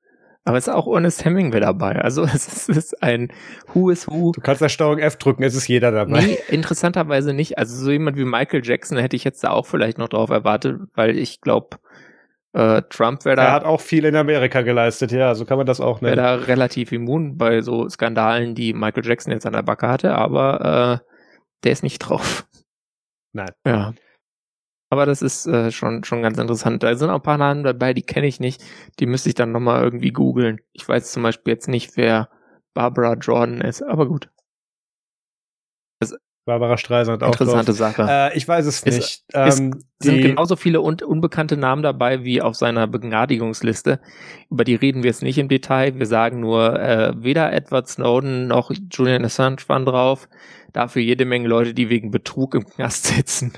Aber 0.46 0.58
es 0.58 0.68
ist 0.68 0.74
auch 0.74 0.92
Ernest 0.92 1.24
Hemingway 1.24 1.60
dabei. 1.60 2.02
Also 2.02 2.24
es 2.34 2.48
ist, 2.48 2.70
es 2.70 2.78
ist 2.78 3.04
ein 3.04 3.32
Who 3.74 3.92
is 3.92 4.08
Who. 4.08 4.32
Du 4.32 4.42
kannst 4.42 4.64
da 4.64 4.68
Steuerung 4.68 4.98
F 4.98 5.18
drücken, 5.18 5.44
es 5.44 5.54
ist 5.54 5.68
jeder 5.68 5.92
dabei. 5.92 6.26
Nee, 6.26 6.40
interessanterweise 6.50 7.34
nicht. 7.34 7.60
Also 7.60 7.76
so 7.76 7.92
jemand 7.92 8.18
wie 8.18 8.26
Michael 8.26 8.66
Jackson 8.66 8.98
hätte 8.98 9.16
ich 9.16 9.24
jetzt 9.24 9.44
da 9.44 9.52
auch 9.52 9.68
vielleicht 9.68 10.00
noch 10.00 10.10
drauf 10.10 10.32
erwartet, 10.32 10.82
weil 10.96 11.20
ich 11.20 11.40
glaube, 11.40 11.78
äh, 12.54 12.82
Trump 12.90 13.26
wäre 13.26 13.36
da. 13.36 13.44
Er 13.46 13.52
hat 13.52 13.66
auch 13.66 13.82
viel 13.82 14.06
in 14.06 14.16
Amerika 14.16 14.62
geleistet, 14.62 15.12
ja, 15.12 15.34
so 15.36 15.46
kann 15.46 15.58
man 15.58 15.66
das 15.66 15.82
auch 15.82 16.02
nennen. 16.02 16.18
Wäre 16.18 16.40
da 16.40 16.46
relativ 16.46 16.92
immun 16.92 17.38
bei 17.38 17.62
so 17.62 17.90
Skandalen, 17.90 18.56
die 18.56 18.74
Michael 18.74 19.06
Jackson 19.06 19.34
jetzt 19.34 19.46
an 19.46 19.54
der 19.54 19.64
Backe 19.64 19.88
hatte, 19.88 20.16
aber 20.16 21.02
äh, 21.02 21.10
der 21.64 21.72
ist 21.72 21.84
nicht 21.84 22.00
drauf. 22.00 22.48
Nein. 23.34 23.52
Ja. 23.66 23.94
Aber 24.92 25.08
das 25.08 25.24
ist 25.24 25.48
äh, 25.48 25.72
schon, 25.72 26.04
schon 26.04 26.22
ganz 26.22 26.38
interessant. 26.38 26.84
Da 26.84 26.96
sind 26.96 27.10
auch 27.10 27.16
ein 27.16 27.24
paar 27.24 27.40
Namen 27.40 27.64
dabei, 27.64 27.96
die 27.96 28.04
kenne 28.04 28.28
ich 28.28 28.40
nicht. 28.40 28.64
Die 29.00 29.08
müsste 29.08 29.30
ich 29.30 29.36
dann 29.36 29.52
nochmal 29.52 29.82
irgendwie 29.82 30.12
googeln. 30.12 30.62
Ich 30.74 30.88
weiß 30.88 31.12
zum 31.12 31.24
Beispiel 31.24 31.54
jetzt 31.54 31.68
nicht, 31.68 31.98
wer 31.98 32.30
Barbara 32.76 33.14
Jordan 33.14 33.62
ist, 33.62 33.82
aber 33.82 34.08
gut. 34.08 34.30
Barbara 36.46 36.78
Streisand 36.78 37.24
auch. 37.24 37.32
Interessante 37.32 37.72
drauf. 37.72 37.78
Sache. 37.78 38.06
Äh, 38.10 38.38
ich 38.38 38.48
weiß 38.48 38.66
es, 38.66 38.84
es 38.84 38.96
nicht. 38.98 39.24
Es 39.30 39.60
ähm, 39.60 39.84
sind 40.00 40.22
genauso 40.22 40.56
viele 40.56 40.82
un 40.82 40.98
unbekannte 41.02 41.56
Namen 41.56 41.84
dabei 41.84 42.24
wie 42.24 42.42
auf 42.42 42.56
seiner 42.56 42.86
Begnadigungsliste. 42.88 44.02
Über 44.50 44.64
die 44.64 44.76
reden 44.76 45.04
wir 45.04 45.10
jetzt 45.10 45.24
nicht 45.24 45.38
im 45.38 45.48
Detail. 45.48 45.98
Wir 45.98 46.06
sagen 46.06 46.42
nur, 46.42 46.80
äh, 46.80 47.14
weder 47.16 47.54
Edward 47.54 47.88
Snowden 47.88 48.48
noch 48.48 48.72
Julian 48.92 49.24
Assange 49.24 49.58
waren 49.68 49.86
drauf. 49.86 50.28
Dafür 50.74 51.02
jede 51.02 51.26
Menge 51.26 51.48
Leute, 51.48 51.74
die 51.74 51.90
wegen 51.90 52.12
Betrug 52.12 52.56
im 52.56 52.66
Knast 52.66 53.06
sitzen. 53.06 53.54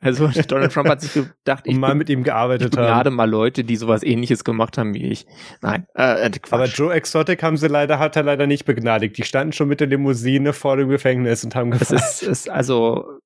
Also 0.00 0.28
Donald 0.48 0.72
Trump 0.72 0.88
hat 0.88 1.00
sich 1.00 1.12
gedacht, 1.12 1.64
ich 1.66 1.76
mal 1.76 1.94
mit 1.94 2.08
ihm 2.08 2.22
gearbeitet 2.22 2.76
haben. 2.76 2.86
Gerade 2.86 3.10
mal 3.10 3.28
Leute, 3.28 3.64
die 3.64 3.76
sowas 3.76 4.02
ähnliches 4.02 4.44
gemacht 4.44 4.78
haben 4.78 4.94
wie 4.94 5.04
ich. 5.04 5.26
Nein, 5.60 5.86
äh, 5.94 6.26
äh 6.26 6.30
Aber 6.50 6.66
Joe 6.66 6.92
Exotic 6.92 7.42
haben 7.42 7.56
sie 7.56 7.68
leider, 7.68 7.98
hat 7.98 8.16
er 8.16 8.22
leider 8.22 8.46
nicht 8.46 8.64
begnadigt. 8.64 9.18
Die 9.18 9.24
standen 9.24 9.52
schon 9.52 9.68
mit 9.68 9.80
der 9.80 9.86
Limousine 9.86 10.52
vor 10.52 10.76
dem 10.76 10.88
Gefängnis 10.88 11.44
und 11.44 11.54
haben 11.54 11.70
gefragt. 11.70 11.92
Es 11.92 12.22
ist, 12.22 12.28
ist 12.28 12.50
also, 12.50 13.20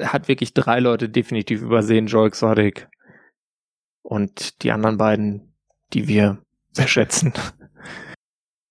hat 0.00 0.28
wirklich 0.28 0.54
drei 0.54 0.80
Leute 0.80 1.08
definitiv 1.08 1.62
übersehen, 1.62 2.06
Joe 2.06 2.26
Exotic. 2.26 2.88
Und 4.02 4.62
die 4.62 4.72
anderen 4.72 4.98
beiden, 4.98 5.54
die 5.92 6.08
wir 6.08 6.38
sehr 6.72 6.88
schätzen. 6.88 7.32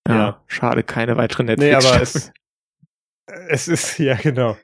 ja, 0.08 0.14
ja, 0.14 0.42
schade, 0.46 0.82
keine 0.82 1.16
weitere 1.16 1.44
Netflix. 1.44 1.84
Nee, 1.84 1.88
aber 1.88 2.02
es, 2.02 2.32
es 3.48 3.68
ist, 3.68 3.98
ja, 3.98 4.14
genau. 4.14 4.56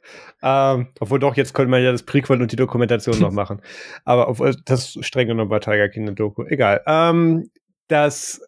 Ähm, 0.42 0.88
obwohl 1.00 1.18
doch, 1.18 1.36
jetzt 1.36 1.54
könnte 1.54 1.70
man 1.70 1.82
ja 1.82 1.92
das 1.92 2.04
Prequel 2.04 2.40
und 2.40 2.52
die 2.52 2.56
Dokumentation 2.56 3.18
noch 3.18 3.32
machen. 3.32 3.60
Aber 4.04 4.28
obwohl, 4.28 4.54
das 4.64 4.96
ist 4.96 5.04
streng 5.04 5.28
genommen 5.28 5.50
bei 5.50 5.58
Tiger 5.58 5.88
King 5.88 6.02
eine 6.02 6.14
Doku. 6.14 6.44
Egal. 6.44 6.82
Ähm, 6.86 7.50
das, 7.88 8.40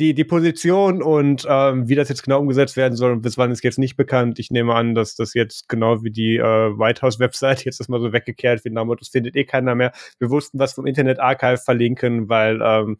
die, 0.00 0.14
die 0.14 0.24
Position 0.24 1.02
und 1.02 1.44
ähm, 1.48 1.88
wie 1.88 1.96
das 1.96 2.08
jetzt 2.08 2.22
genau 2.22 2.38
umgesetzt 2.38 2.76
werden 2.76 2.94
soll 2.94 3.12
und 3.12 3.22
bis 3.22 3.36
wann 3.36 3.50
ist 3.50 3.64
jetzt 3.64 3.78
nicht 3.78 3.96
bekannt. 3.96 4.38
Ich 4.38 4.50
nehme 4.50 4.74
an, 4.74 4.94
dass 4.94 5.16
das 5.16 5.34
jetzt 5.34 5.68
genau 5.68 6.02
wie 6.04 6.10
die 6.10 6.36
äh, 6.36 6.42
White 6.78 7.02
House-Website 7.02 7.64
jetzt 7.64 7.80
erstmal 7.80 8.00
so 8.00 8.12
weggekehrt 8.12 8.64
wird. 8.64 8.76
Das 9.00 9.08
findet 9.08 9.36
eh 9.36 9.44
keiner 9.44 9.74
mehr. 9.74 9.92
Wir 10.18 10.30
wussten 10.30 10.58
was 10.58 10.72
vom 10.72 10.86
Internet 10.86 11.18
Archive 11.18 11.58
verlinken, 11.58 12.28
weil 12.28 12.60
ähm, 12.62 12.98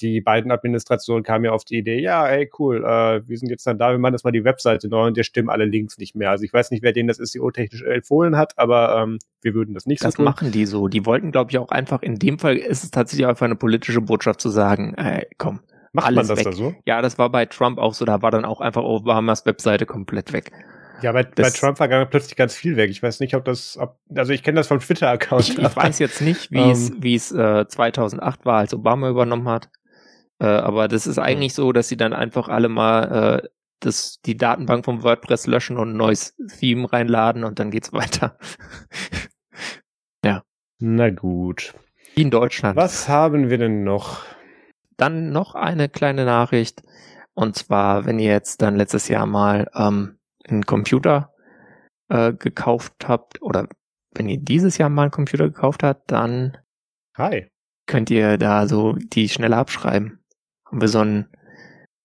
die 0.00 0.20
beiden 0.20 0.50
Administrationen 0.50 1.22
kamen 1.22 1.44
ja 1.44 1.52
auf 1.52 1.64
die 1.64 1.76
Idee, 1.78 2.00
ja, 2.00 2.26
ey, 2.26 2.50
cool, 2.58 2.84
äh, 2.84 3.26
wir 3.28 3.38
sind 3.38 3.50
jetzt 3.50 3.66
dann 3.66 3.78
da, 3.78 3.90
wir 3.92 3.98
machen 3.98 4.12
das 4.12 4.24
mal 4.24 4.30
die 4.32 4.44
Webseite 4.44 4.88
neu 4.88 5.06
und 5.06 5.16
dir 5.16 5.24
stimmen 5.24 5.48
alle 5.50 5.64
Links 5.64 5.98
nicht 5.98 6.14
mehr. 6.16 6.30
Also 6.30 6.44
ich 6.44 6.52
weiß 6.52 6.70
nicht, 6.70 6.82
wer 6.82 6.92
denen 6.92 7.08
das 7.08 7.18
SEO-technisch 7.18 7.82
empfohlen 7.82 8.36
hat, 8.36 8.58
aber 8.58 9.02
ähm, 9.02 9.18
wir 9.42 9.54
würden 9.54 9.74
das 9.74 9.86
nicht 9.86 10.04
das 10.04 10.12
so 10.12 10.16
tun. 10.18 10.24
Das 10.26 10.34
machen 10.34 10.52
die 10.52 10.66
so. 10.66 10.88
Die 10.88 11.06
wollten, 11.06 11.32
glaube 11.32 11.50
ich, 11.50 11.58
auch 11.58 11.68
einfach, 11.68 12.02
in 12.02 12.18
dem 12.18 12.38
Fall 12.38 12.56
ist 12.56 12.84
es 12.84 12.90
tatsächlich 12.90 13.26
einfach 13.26 13.44
eine 13.46 13.56
politische 13.56 14.00
Botschaft 14.00 14.40
zu 14.40 14.48
sagen, 14.48 14.94
ey, 14.94 15.26
komm, 15.38 15.60
Macht 15.92 16.06
alles 16.08 16.28
man 16.28 16.36
das 16.36 16.38
weg. 16.38 16.52
da 16.52 16.52
so? 16.52 16.74
Ja, 16.86 17.02
das 17.02 17.18
war 17.18 17.30
bei 17.30 17.46
Trump 17.46 17.78
auch 17.78 17.94
so, 17.94 18.04
da 18.04 18.20
war 18.20 18.30
dann 18.30 18.44
auch 18.44 18.60
einfach 18.60 18.82
Obamas 18.82 19.46
Webseite 19.46 19.86
komplett 19.86 20.32
weg. 20.32 20.50
Ja, 21.02 21.12
bei, 21.12 21.22
bei 21.22 21.50
Trump 21.50 21.78
war 21.80 22.06
plötzlich 22.06 22.36
ganz 22.36 22.54
viel 22.54 22.76
weg. 22.76 22.90
Ich 22.90 23.02
weiß 23.02 23.20
nicht, 23.20 23.34
ob 23.34 23.44
das, 23.44 23.76
ob, 23.78 23.98
also 24.14 24.32
ich 24.32 24.42
kenne 24.42 24.56
das 24.56 24.68
vom 24.68 24.80
Twitter-Account. 24.80 25.48
Ich, 25.48 25.58
ich 25.58 25.76
weiß 25.76 25.98
jetzt 25.98 26.20
nicht, 26.22 26.50
wie 26.50 26.70
es, 26.70 26.90
Ähm. 26.90 26.96
wie 27.00 27.14
es 27.14 27.30
äh, 27.32 27.66
2008 27.68 28.46
war, 28.46 28.58
als 28.58 28.72
Obama 28.74 29.08
übernommen 29.10 29.48
hat. 29.48 29.68
Äh, 30.40 30.46
aber 30.46 30.88
das 30.88 31.06
ist 31.06 31.18
eigentlich 31.18 31.54
so, 31.54 31.72
dass 31.72 31.88
sie 31.88 31.96
dann 31.96 32.12
einfach 32.12 32.48
alle 32.48 32.68
mal 32.68 33.42
äh, 33.42 33.48
das, 33.80 34.20
die 34.24 34.36
Datenbank 34.36 34.84
vom 34.84 35.02
WordPress 35.02 35.46
löschen 35.46 35.76
und 35.76 35.90
ein 35.90 35.96
neues 35.96 36.36
Theme 36.58 36.92
reinladen 36.92 37.44
und 37.44 37.58
dann 37.58 37.70
geht's 37.70 37.92
weiter. 37.92 38.38
Na 40.86 41.08
gut. 41.08 41.74
Wie 42.14 42.22
in 42.22 42.30
Deutschland. 42.30 42.76
Was 42.76 43.08
haben 43.08 43.48
wir 43.48 43.56
denn 43.56 43.84
noch? 43.84 44.22
Dann 44.98 45.30
noch 45.30 45.54
eine 45.54 45.88
kleine 45.88 46.24
Nachricht. 46.24 46.82
Und 47.32 47.56
zwar, 47.56 48.04
wenn 48.04 48.18
ihr 48.18 48.30
jetzt 48.30 48.60
dann 48.60 48.76
letztes 48.76 49.08
Jahr 49.08 49.26
mal 49.26 49.68
ähm, 49.74 50.18
einen 50.46 50.66
Computer 50.66 51.32
äh, 52.08 52.32
gekauft 52.32 53.08
habt 53.08 53.40
oder 53.40 53.66
wenn 54.14 54.28
ihr 54.28 54.38
dieses 54.38 54.78
Jahr 54.78 54.90
mal 54.90 55.02
einen 55.02 55.10
Computer 55.10 55.48
gekauft 55.48 55.82
habt, 55.82 56.12
dann 56.12 56.58
Hi. 57.16 57.48
könnt 57.86 58.10
ihr 58.10 58.36
da 58.36 58.68
so 58.68 58.92
die 58.92 59.28
schneller 59.28 59.56
abschreiben. 59.56 60.23
Haben 60.66 60.80
wir 60.80 60.88
so 60.88 61.00
ein 61.00 61.28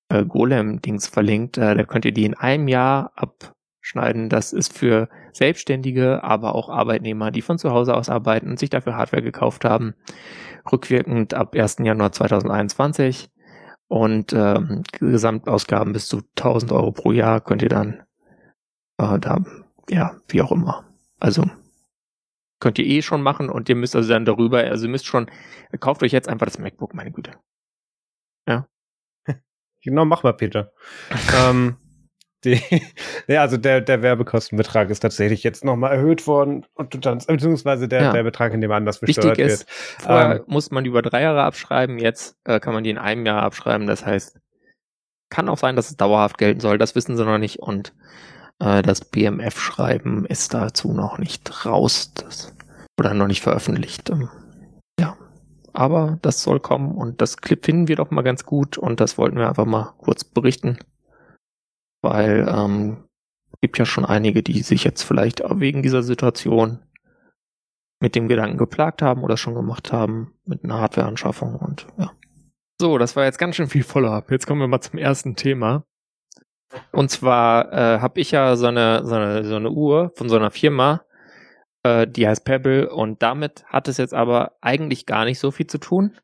äh, 0.09 0.25
Golem-Dings 0.25 1.07
verlinkt, 1.07 1.57
äh, 1.57 1.75
da 1.75 1.83
könnt 1.83 2.05
ihr 2.05 2.11
die 2.11 2.25
in 2.25 2.33
einem 2.33 2.67
Jahr 2.67 3.11
abschneiden. 3.15 4.29
Das 4.29 4.53
ist 4.53 4.77
für 4.77 5.07
Selbstständige, 5.33 6.23
aber 6.23 6.55
auch 6.55 6.69
Arbeitnehmer, 6.69 7.31
die 7.31 7.41
von 7.41 7.59
zu 7.59 7.71
Hause 7.71 7.95
aus 7.95 8.09
arbeiten 8.09 8.49
und 8.49 8.59
sich 8.59 8.69
dafür 8.69 8.95
Hardware 8.95 9.21
gekauft 9.21 9.65
haben. 9.65 9.93
Rückwirkend 10.71 11.33
ab 11.33 11.55
1. 11.55 11.77
Januar 11.79 12.11
2021 12.11 13.29
und 13.87 14.33
ähm, 14.33 14.83
Gesamtausgaben 14.91 15.93
bis 15.93 16.07
zu 16.07 16.21
1000 16.37 16.71
Euro 16.71 16.91
pro 16.91 17.11
Jahr 17.11 17.41
könnt 17.41 17.61
ihr 17.61 17.69
dann 17.69 18.03
äh, 18.97 19.19
da, 19.19 19.43
ja, 19.89 20.17
wie 20.27 20.41
auch 20.41 20.51
immer. 20.51 20.85
Also 21.19 21.45
könnt 22.59 22.77
ihr 22.77 22.85
eh 22.85 23.01
schon 23.01 23.21
machen 23.21 23.49
und 23.49 23.69
ihr 23.69 23.75
müsst 23.75 23.95
also 23.95 24.09
dann 24.09 24.25
darüber, 24.25 24.59
also 24.59 24.85
ihr 24.85 24.91
müsst 24.91 25.05
schon, 25.05 25.29
kauft 25.79 26.03
euch 26.03 26.11
jetzt 26.11 26.29
einfach 26.29 26.45
das 26.45 26.59
MacBook, 26.59 26.93
meine 26.93 27.11
Güte. 27.11 27.31
Genau, 29.81 30.03
mach 30.03 30.23
mal, 30.23 30.33
Peter. 30.33 30.73
ähm, 31.33 31.77
die, 32.43 32.61
ja, 33.27 33.41
also 33.41 33.57
der, 33.57 33.79
der 33.81 34.01
Werbekostenbetrag 34.01 34.89
ist 34.89 34.99
tatsächlich 35.01 35.43
jetzt 35.43 35.63
nochmal 35.63 35.93
erhöht 35.93 36.27
worden 36.27 36.65
und 36.73 36.89
beziehungsweise 36.89 37.87
der, 37.87 38.01
Ja. 38.01 38.11
der 38.13 38.23
Betrag, 38.23 38.53
in 38.53 38.61
dem 38.61 38.71
anders 38.71 38.99
besteuert 38.99 39.37
Wichtig 39.37 39.45
ist, 39.45 39.59
wird. 39.67 40.01
vorher 40.01 40.35
Ähm, 40.37 40.43
muss 40.47 40.71
man 40.71 40.85
über 40.85 41.01
drei 41.01 41.21
Jahre 41.21 41.43
abschreiben, 41.43 41.97
jetzt 41.97 42.37
äh, 42.45 42.59
kann 42.59 42.73
man 42.73 42.83
die 42.83 42.89
in 42.89 42.97
einem 42.97 43.25
Jahr 43.25 43.41
abschreiben. 43.43 43.87
Das 43.87 44.05
heißt, 44.05 44.39
kann 45.29 45.47
auch 45.47 45.57
sein, 45.57 45.75
dass 45.75 45.89
es 45.89 45.97
dauerhaft 45.97 46.37
gelten 46.37 46.59
soll, 46.59 46.77
das 46.77 46.95
wissen 46.95 47.15
sie 47.15 47.23
noch 47.25 47.37
nicht. 47.37 47.59
Und 47.59 47.93
äh, 48.59 48.81
das 48.81 49.01
BMF-Schreiben 49.05 50.25
ist 50.25 50.53
dazu 50.53 50.91
noch 50.93 51.17
nicht 51.19 51.65
raus 51.65 52.13
das, 52.15 52.53
oder 52.99 53.13
noch 53.13 53.27
nicht 53.27 53.41
veröffentlicht. 53.41 54.09
Ähm, 54.09 54.29
ja, 54.29 54.31
aber 55.73 56.19
das 56.21 56.41
soll 56.41 56.59
kommen 56.59 56.95
und 56.95 57.21
das 57.21 57.37
Clip 57.37 57.63
finden 57.63 57.87
wir 57.87 57.95
doch 57.95 58.11
mal 58.11 58.21
ganz 58.21 58.45
gut 58.45 58.77
und 58.77 58.99
das 58.99 59.17
wollten 59.17 59.37
wir 59.37 59.47
einfach 59.47 59.65
mal 59.65 59.93
kurz 59.97 60.23
berichten, 60.23 60.77
weil 62.01 62.47
ähm, 62.49 63.05
gibt 63.61 63.77
ja 63.77 63.85
schon 63.85 64.05
einige, 64.05 64.43
die 64.43 64.61
sich 64.61 64.83
jetzt 64.83 65.03
vielleicht 65.03 65.43
auch 65.43 65.59
wegen 65.59 65.81
dieser 65.83 66.03
Situation 66.03 66.79
mit 68.01 68.15
dem 68.15 68.27
Gedanken 68.27 68.57
geplagt 68.57 69.01
haben 69.01 69.23
oder 69.23 69.35
schon 69.35 69.55
gemacht 69.55 69.91
haben 69.91 70.33
mit 70.45 70.63
einer 70.63 70.79
Hardwareanschaffung 70.79 71.55
und 71.55 71.87
ja. 71.97 72.11
So, 72.81 72.97
das 72.97 73.17
war 73.17 73.25
jetzt 73.25 73.39
ganz 73.39 73.57
schön 73.57 73.67
viel 73.67 73.83
Follow-up. 73.83 74.31
Jetzt 74.31 74.47
kommen 74.47 74.61
wir 74.61 74.67
mal 74.69 74.79
zum 74.79 74.97
ersten 74.97 75.35
Thema. 75.35 75.83
Und 76.93 77.11
zwar 77.11 77.73
äh, 77.73 77.99
habe 77.99 78.21
ich 78.21 78.31
ja 78.31 78.55
so 78.55 78.67
eine, 78.67 79.05
so, 79.05 79.15
eine, 79.15 79.43
so 79.43 79.57
eine 79.57 79.71
Uhr 79.71 80.13
von 80.15 80.29
so 80.29 80.37
einer 80.37 80.51
Firma, 80.51 81.03
äh, 81.83 82.07
die 82.07 82.27
heißt 82.27 82.45
Pebble 82.45 82.89
und 82.89 83.21
damit 83.21 83.63
hat 83.65 83.87
es 83.87 83.97
jetzt 83.97 84.13
aber 84.13 84.53
eigentlich 84.61 85.05
gar 85.05 85.25
nicht 85.25 85.39
so 85.39 85.51
viel 85.51 85.67
zu 85.67 85.77
tun. 85.77 86.17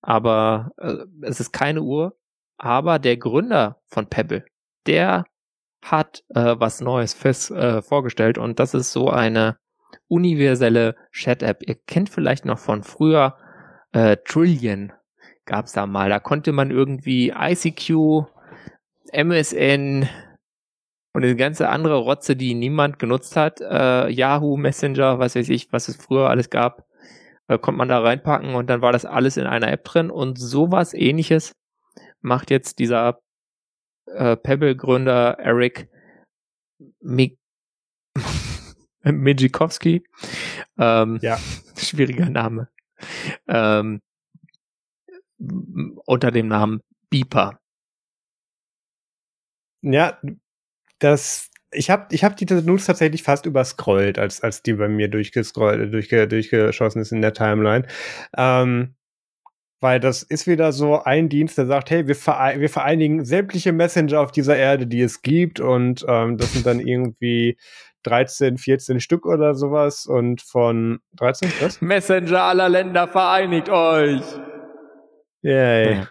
Aber 0.00 0.72
äh, 0.78 0.96
es 1.22 1.40
ist 1.40 1.52
keine 1.52 1.82
Uhr. 1.82 2.16
Aber 2.56 2.98
der 2.98 3.16
Gründer 3.16 3.80
von 3.86 4.08
Pebble, 4.08 4.44
der 4.86 5.24
hat 5.82 6.24
äh, 6.34 6.56
was 6.58 6.80
Neues 6.80 7.14
fest, 7.14 7.50
äh, 7.52 7.82
vorgestellt 7.82 8.36
und 8.36 8.58
das 8.58 8.74
ist 8.74 8.92
so 8.92 9.10
eine 9.10 9.58
universelle 10.08 10.96
Chat-App. 11.12 11.62
Ihr 11.62 11.76
kennt 11.76 12.10
vielleicht 12.10 12.44
noch 12.44 12.58
von 12.58 12.82
früher 12.82 13.36
äh, 13.92 14.16
Trillion 14.24 14.92
gab's 15.48 15.72
da 15.72 15.86
mal. 15.86 16.08
Da 16.08 16.20
konnte 16.20 16.52
man 16.52 16.70
irgendwie 16.70 17.30
ICQ, 17.36 18.26
MSN 19.12 20.08
und 21.18 21.24
die 21.24 21.34
ganze 21.34 21.68
andere 21.68 21.96
Rotze, 21.96 22.36
die 22.36 22.54
niemand 22.54 23.00
genutzt 23.00 23.34
hat, 23.34 23.60
äh, 23.60 24.08
Yahoo 24.08 24.56
Messenger, 24.56 25.18
was 25.18 25.34
weiß 25.34 25.48
ich, 25.48 25.72
was 25.72 25.88
es 25.88 25.96
früher 25.96 26.30
alles 26.30 26.48
gab, 26.48 26.86
äh, 27.48 27.58
konnte 27.58 27.78
man 27.78 27.88
da 27.88 27.98
reinpacken 27.98 28.54
und 28.54 28.70
dann 28.70 28.82
war 28.82 28.92
das 28.92 29.04
alles 29.04 29.36
in 29.36 29.44
einer 29.44 29.66
App 29.72 29.82
drin 29.82 30.12
und 30.12 30.38
sowas 30.38 30.94
ähnliches 30.94 31.56
macht 32.20 32.52
jetzt 32.52 32.78
dieser 32.78 33.18
äh, 34.06 34.36
Pebble-Gründer 34.36 35.40
Eric 35.40 35.88
Mik 37.00 37.36
Mijikowski. 39.02 40.04
Ähm, 40.78 41.18
Ja. 41.20 41.36
Schwieriger 41.76 42.30
Name. 42.30 42.68
Ähm, 43.48 44.00
unter 46.06 46.30
dem 46.30 46.46
Namen 46.46 46.80
Beeper. 47.10 47.58
Ja, 49.82 50.20
das, 50.98 51.50
ich 51.70 51.90
habe 51.90 52.06
ich 52.10 52.24
hab 52.24 52.36
die 52.36 52.46
News 52.46 52.86
tatsächlich 52.86 53.22
fast 53.22 53.46
überscrollt, 53.46 54.18
als, 54.18 54.42
als 54.42 54.62
die 54.62 54.74
bei 54.74 54.88
mir 54.88 55.08
durchgescrollt, 55.08 55.92
durchge, 55.92 56.26
durchgeschossen 56.28 57.02
ist 57.02 57.12
in 57.12 57.22
der 57.22 57.34
Timeline. 57.34 57.86
Ähm, 58.36 58.94
weil 59.80 60.00
das 60.00 60.22
ist 60.22 60.46
wieder 60.46 60.72
so 60.72 61.02
ein 61.02 61.28
Dienst, 61.28 61.56
der 61.56 61.66
sagt, 61.66 61.90
hey, 61.90 62.08
wir, 62.08 62.16
verei 62.16 62.58
wir 62.58 62.68
vereinigen 62.68 63.24
sämtliche 63.24 63.72
Messenger 63.72 64.20
auf 64.20 64.32
dieser 64.32 64.56
Erde, 64.56 64.86
die 64.86 65.02
es 65.02 65.22
gibt 65.22 65.60
und 65.60 66.04
ähm, 66.08 66.36
das 66.36 66.52
sind 66.52 66.66
dann 66.66 66.80
irgendwie 66.80 67.56
13, 68.02 68.58
14 68.58 69.00
Stück 69.00 69.26
oder 69.26 69.54
sowas 69.54 70.06
und 70.06 70.42
von 70.42 70.98
13, 71.16 71.52
was? 71.60 71.80
Messenger 71.80 72.42
aller 72.42 72.68
Länder 72.68 73.06
vereinigt 73.06 73.68
euch! 73.68 74.22
Yay. 75.42 75.94
Ja. 75.94 76.08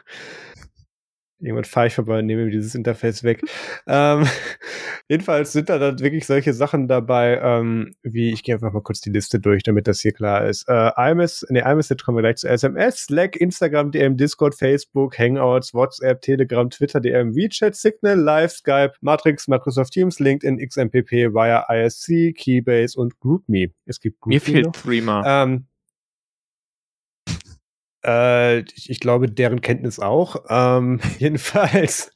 Irgendwann 1.39 1.65
fahre 1.65 1.87
ich 1.87 1.93
vorbei 1.93 2.19
und 2.19 2.25
nehme 2.25 2.45
mir 2.45 2.51
dieses 2.51 2.73
Interface 2.73 3.23
weg. 3.23 3.41
ähm, 3.87 4.25
jedenfalls 5.07 5.53
sind 5.53 5.69
da 5.69 5.77
dann 5.77 5.99
wirklich 5.99 6.25
solche 6.25 6.53
Sachen 6.53 6.87
dabei, 6.87 7.39
ähm, 7.41 7.93
wie, 8.01 8.31
ich 8.31 8.43
gehe 8.43 8.55
einfach 8.55 8.73
mal 8.73 8.81
kurz 8.81 9.01
die 9.01 9.11
Liste 9.11 9.39
durch, 9.39 9.61
damit 9.61 9.87
das 9.87 9.99
hier 9.99 10.13
klar 10.13 10.45
ist. 10.45 10.67
Äh, 10.67 10.91
IMS, 11.11 11.45
nee, 11.49 11.59
IMS, 11.59 11.89
jetzt 11.89 12.03
kommen 12.03 12.17
wir 12.17 12.23
gleich 12.23 12.37
zu 12.37 12.47
SMS, 12.47 13.03
Slack, 13.03 13.35
Instagram, 13.35 13.91
DM, 13.91 14.17
Discord, 14.17 14.55
Facebook, 14.55 15.17
Hangouts, 15.19 15.73
WhatsApp, 15.73 16.21
Telegram, 16.21 16.69
Twitter, 16.69 16.99
DM, 16.99 17.35
WeChat, 17.35 17.75
Signal, 17.75 18.17
Live, 18.17 18.53
Skype, 18.53 18.93
Matrix, 19.01 19.47
Microsoft 19.47 19.93
Teams, 19.93 20.19
LinkedIn, 20.19 20.57
XMPP, 20.57 21.33
Wire, 21.33 21.65
ISC, 21.69 22.33
Keybase 22.35 22.99
und 22.99 23.19
GroupMe. 23.19 23.67
Es 23.85 23.99
gibt 23.99 24.25
Mir 24.25 24.39
GroupMe 24.39 24.53
fehlt 24.53 24.65
noch. 24.65 24.71
Threema. 24.73 25.43
Ähm, 25.43 25.67
äh, 28.07 28.59
ich, 28.59 28.99
glaube, 28.99 29.29
deren 29.29 29.61
Kenntnis 29.61 29.99
auch. 29.99 30.45
Ähm, 30.49 30.99
jedenfalls 31.19 32.11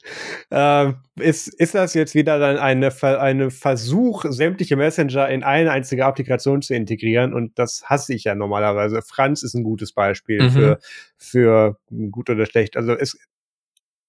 ähm, 0.50 0.96
ist, 1.20 1.48
ist 1.48 1.74
das 1.74 1.94
jetzt 1.94 2.14
wieder 2.14 2.38
dann 2.38 2.56
eine, 2.56 2.90
eine 3.02 3.50
Versuch, 3.50 4.24
sämtliche 4.28 4.76
Messenger 4.76 5.28
in 5.28 5.42
eine 5.42 5.70
einzige 5.70 6.06
Applikation 6.06 6.62
zu 6.62 6.74
integrieren. 6.74 7.34
Und 7.34 7.58
das 7.58 7.82
hasse 7.84 8.14
ich 8.14 8.24
ja 8.24 8.34
normalerweise. 8.34 9.02
Franz 9.02 9.42
ist 9.42 9.54
ein 9.54 9.64
gutes 9.64 9.92
Beispiel 9.92 10.42
Mhm. 10.42 10.50
für, 10.50 10.78
für 11.18 11.78
gut 12.10 12.30
oder 12.30 12.46
schlecht. 12.46 12.76
Also 12.76 12.94
es, 12.94 13.18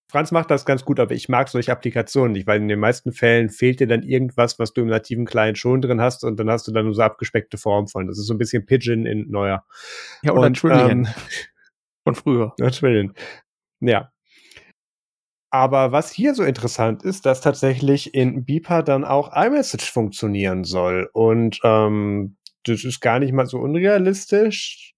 Franz 0.08 0.32
macht 0.32 0.52
das 0.52 0.66
ganz 0.66 0.86
gut, 0.86 1.00
aber 1.00 1.14
ich 1.16 1.28
mag 1.28 1.50
solche 1.50 1.72
Applikationen 1.72 2.34
nicht, 2.34 2.46
weil 2.46 2.62
in 2.62 2.68
den 2.68 2.80
meisten 2.80 3.14
Fällen 3.14 3.50
fehlt 3.50 3.80
dir 3.80 3.88
dann 3.88 4.04
irgendwas, 4.04 4.60
was 4.60 4.72
du 4.72 4.82
im 4.82 4.88
nativen 4.88 5.26
Client 5.26 5.58
schon 5.58 5.82
drin 5.82 6.02
hast 6.02 6.24
und 6.24 6.40
dann 6.40 6.50
hast 6.50 6.68
du 6.68 6.72
dann 6.72 6.86
nur 6.86 6.94
so 6.94 7.02
abgespeckte 7.02 7.58
Form 7.58 7.88
von. 7.88 8.08
Das 8.08 8.20
ist 8.20 8.28
so 8.28 8.34
ein 8.34 8.38
bisschen 8.38 8.66
Pigeon 8.66 9.06
in 9.06 9.30
neuer. 9.32 9.66
ja, 10.22 10.32
oder 10.32 10.48
und, 10.48 10.58
Trillion 10.58 11.06
ähm, 11.06 11.08
von 12.04 12.16
früher. 12.16 12.54
Trillion. 12.58 13.14
Ja. 13.82 14.12
aber 15.52 15.92
was 15.92 16.12
hier 16.12 16.34
so 16.34 16.44
interessant 16.44 17.04
ist, 17.04 17.26
dass 17.26 17.42
tatsächlich 17.42 18.16
in 18.16 18.44
Beeper 18.46 18.82
dann 18.82 19.06
auch 19.06 19.32
iMessage 19.36 19.92
funktionieren 19.92 20.64
soll. 20.64 21.10
Und 21.14 21.60
ähm, 21.64 22.38
das 22.66 22.84
ist 22.84 23.02
gar 23.02 23.20
nicht 23.20 23.34
mal 23.34 23.46
so 23.46 23.60
unrealistisch, 23.60 24.96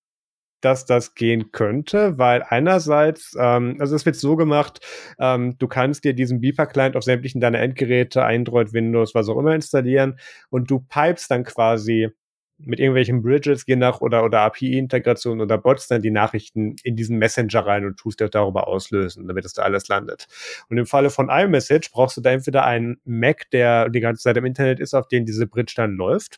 dass 0.61 0.85
das 0.85 1.13
gehen 1.13 1.51
könnte, 1.51 2.17
weil 2.17 2.43
einerseits, 2.43 3.35
ähm, 3.39 3.77
also 3.79 3.95
es 3.95 4.05
wird 4.05 4.15
so 4.15 4.35
gemacht, 4.37 4.79
ähm, 5.19 5.57
du 5.57 5.67
kannst 5.67 6.05
dir 6.05 6.13
diesen 6.13 6.39
Beeper-Client 6.41 6.95
auf 6.95 7.03
sämtlichen 7.03 7.41
deiner 7.41 7.59
Endgeräte, 7.59 8.23
Android, 8.23 8.73
Windows, 8.73 9.13
was 9.13 9.29
auch 9.29 9.37
immer 9.37 9.53
installieren 9.53 10.17
und 10.49 10.71
du 10.71 10.79
pipest 10.79 11.29
dann 11.31 11.43
quasi 11.43 12.09
mit 12.57 12.79
irgendwelchen 12.79 13.21
Bridges, 13.21 13.65
je 13.67 13.75
nach 13.75 14.01
oder, 14.01 14.23
oder 14.23 14.41
API-Integration 14.41 15.41
oder 15.41 15.57
Bots 15.57 15.87
dann 15.87 16.01
die 16.01 16.11
Nachrichten 16.11 16.75
in 16.83 16.95
diesen 16.95 17.17
Messenger 17.17 17.65
rein 17.65 17.85
und 17.85 17.97
tust 17.97 18.19
dir 18.19 18.29
darüber 18.29 18.67
auslösen, 18.67 19.27
damit 19.27 19.45
es 19.45 19.53
da 19.53 19.63
alles 19.63 19.87
landet. 19.87 20.27
Und 20.69 20.77
im 20.77 20.85
Falle 20.85 21.09
von 21.09 21.29
iMessage 21.29 21.91
brauchst 21.91 22.17
du 22.17 22.21
da 22.21 22.31
entweder 22.31 22.65
einen 22.65 22.99
Mac, 23.03 23.49
der 23.51 23.89
die 23.89 23.99
ganze 23.99 24.23
Zeit 24.23 24.37
im 24.37 24.45
Internet 24.45 24.79
ist, 24.79 24.93
auf 24.93 25.07
dem 25.07 25.25
diese 25.25 25.47
Bridge 25.47 25.73
dann 25.75 25.95
läuft, 25.95 26.37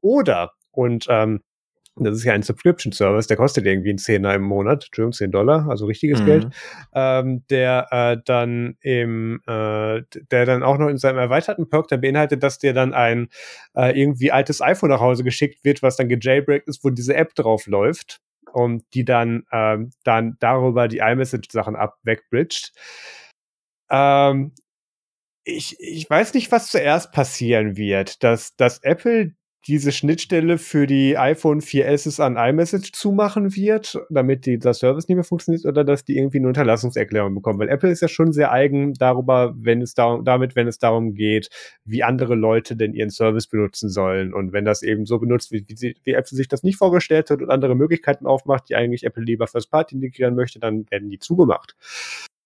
oder, 0.00 0.52
und 0.70 1.06
ähm, 1.10 1.42
das 2.04 2.16
ist 2.16 2.24
ja 2.24 2.32
ein 2.32 2.42
Subscription 2.42 2.92
Service, 2.92 3.26
der 3.26 3.36
kostet 3.36 3.66
irgendwie 3.66 3.90
einen 3.90 3.98
Zehner 3.98 4.34
im 4.34 4.42
Monat, 4.42 4.86
Entschuldigung, 4.86 5.12
10 5.12 5.30
Dollar, 5.30 5.68
also 5.68 5.86
richtiges 5.86 6.20
mhm. 6.20 6.26
Geld, 6.26 6.48
ähm, 6.94 7.44
der 7.50 7.86
äh, 7.90 8.16
dann 8.24 8.76
im, 8.80 9.40
äh, 9.46 10.02
der 10.30 10.46
dann 10.46 10.62
auch 10.62 10.78
noch 10.78 10.88
in 10.88 10.98
seinem 10.98 11.18
erweiterten 11.18 11.68
Perk 11.68 11.88
dann 11.88 12.00
beinhaltet, 12.00 12.42
dass 12.42 12.58
dir 12.58 12.72
dann 12.72 12.94
ein 12.94 13.28
äh, 13.74 13.98
irgendwie 13.98 14.32
altes 14.32 14.60
iPhone 14.60 14.90
nach 14.90 15.00
Hause 15.00 15.24
geschickt 15.24 15.64
wird, 15.64 15.82
was 15.82 15.96
dann 15.96 16.08
gejailbreakt 16.08 16.68
ist, 16.68 16.84
wo 16.84 16.90
diese 16.90 17.14
App 17.14 17.34
drauf 17.34 17.66
läuft 17.66 18.20
und 18.52 18.84
die 18.94 19.04
dann, 19.04 19.44
ähm, 19.52 19.90
dann 20.04 20.36
darüber 20.40 20.88
die 20.88 20.98
iMessage-Sachen 20.98 21.76
ab 21.76 21.98
wegbridgt. 22.02 22.72
Ähm, 23.90 24.52
ich, 25.44 25.76
ich 25.80 26.08
weiß 26.08 26.34
nicht, 26.34 26.52
was 26.52 26.70
zuerst 26.70 27.12
passieren 27.12 27.76
wird, 27.76 28.22
dass, 28.22 28.54
dass 28.56 28.78
Apple 28.82 29.34
diese 29.66 29.92
Schnittstelle 29.92 30.56
für 30.56 30.86
die 30.86 31.18
iPhone 31.18 31.60
4S 31.60 32.20
an 32.20 32.36
iMessage 32.36 32.92
zumachen 32.92 33.54
wird, 33.54 33.98
damit 34.08 34.46
dieser 34.46 34.72
Service 34.72 35.06
nicht 35.08 35.16
mehr 35.16 35.24
funktioniert, 35.24 35.66
oder 35.66 35.84
dass 35.84 36.04
die 36.04 36.16
irgendwie 36.16 36.38
eine 36.38 36.48
Unterlassungserklärung 36.48 37.34
bekommen. 37.34 37.58
Weil 37.58 37.68
Apple 37.68 37.90
ist 37.90 38.00
ja 38.00 38.08
schon 38.08 38.32
sehr 38.32 38.52
eigen 38.52 38.94
darüber, 38.94 39.54
wenn 39.56 39.82
es 39.82 39.94
darum, 39.94 40.24
damit, 40.24 40.56
wenn 40.56 40.66
es 40.66 40.78
darum 40.78 41.14
geht, 41.14 41.50
wie 41.84 42.02
andere 42.02 42.34
Leute 42.34 42.74
denn 42.74 42.94
ihren 42.94 43.10
Service 43.10 43.48
benutzen 43.48 43.90
sollen. 43.90 44.32
Und 44.32 44.52
wenn 44.52 44.64
das 44.64 44.82
eben 44.82 45.04
so 45.04 45.18
benutzt, 45.18 45.52
wie, 45.52 45.64
wie, 45.68 45.96
wie 46.04 46.12
Apple 46.12 46.36
sich 46.36 46.48
das 46.48 46.62
nicht 46.62 46.78
vorgestellt 46.78 47.30
hat 47.30 47.42
und 47.42 47.50
andere 47.50 47.74
Möglichkeiten 47.74 48.26
aufmacht, 48.26 48.68
die 48.70 48.76
eigentlich 48.76 49.04
Apple 49.04 49.24
lieber 49.24 49.46
First 49.46 49.70
Party 49.70 49.94
integrieren 49.94 50.34
möchte, 50.34 50.58
dann 50.58 50.86
werden 50.90 51.10
die 51.10 51.18
zugemacht. 51.18 51.76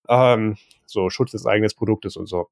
Ähm, 0.08 0.56
so 0.86 1.10
Schutz 1.10 1.30
des 1.30 1.46
eigenen 1.46 1.70
Produktes 1.76 2.16
und 2.16 2.26
so 2.26 2.48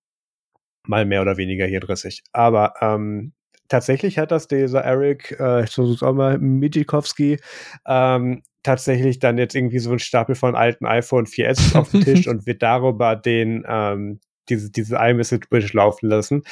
mal 0.87 1.05
mehr 1.05 1.23
oder 1.23 1.37
weniger 1.37 1.67
hier 1.67 1.81
drissig. 1.81 2.23
Aber 2.33 2.75
ähm, 2.81 3.33
tatsächlich 3.73 4.19
hat 4.19 4.31
das 4.31 4.49
dieser 4.49 4.83
Eric, 4.83 5.35
äh, 5.41 5.65
ich 5.65 5.71
versuch's 5.71 6.03
auch 6.03 6.13
mal, 6.13 6.39
Midikowski, 6.39 7.39
ähm, 7.87 8.43
tatsächlich 8.63 9.19
dann 9.19 9.39
jetzt 9.39 9.55
irgendwie 9.55 9.79
so 9.79 9.93
ein 9.93 9.99
Stapel 9.99 10.35
von 10.35 10.55
alten 10.55 10.85
iPhone 10.85 11.25
4S 11.25 11.75
auf 11.79 11.91
dem 11.91 12.03
Tisch 12.03 12.29
und 12.29 12.47
wird 12.47 12.63
darüber 12.63 13.17
den, 13.17 13.65
ähm, 13.67 14.21
diese, 14.51 14.71
diese 14.71 14.97
iMessage 14.97 15.49
Bridge 15.49 15.71
laufen 15.73 16.11
lassen. 16.11 16.43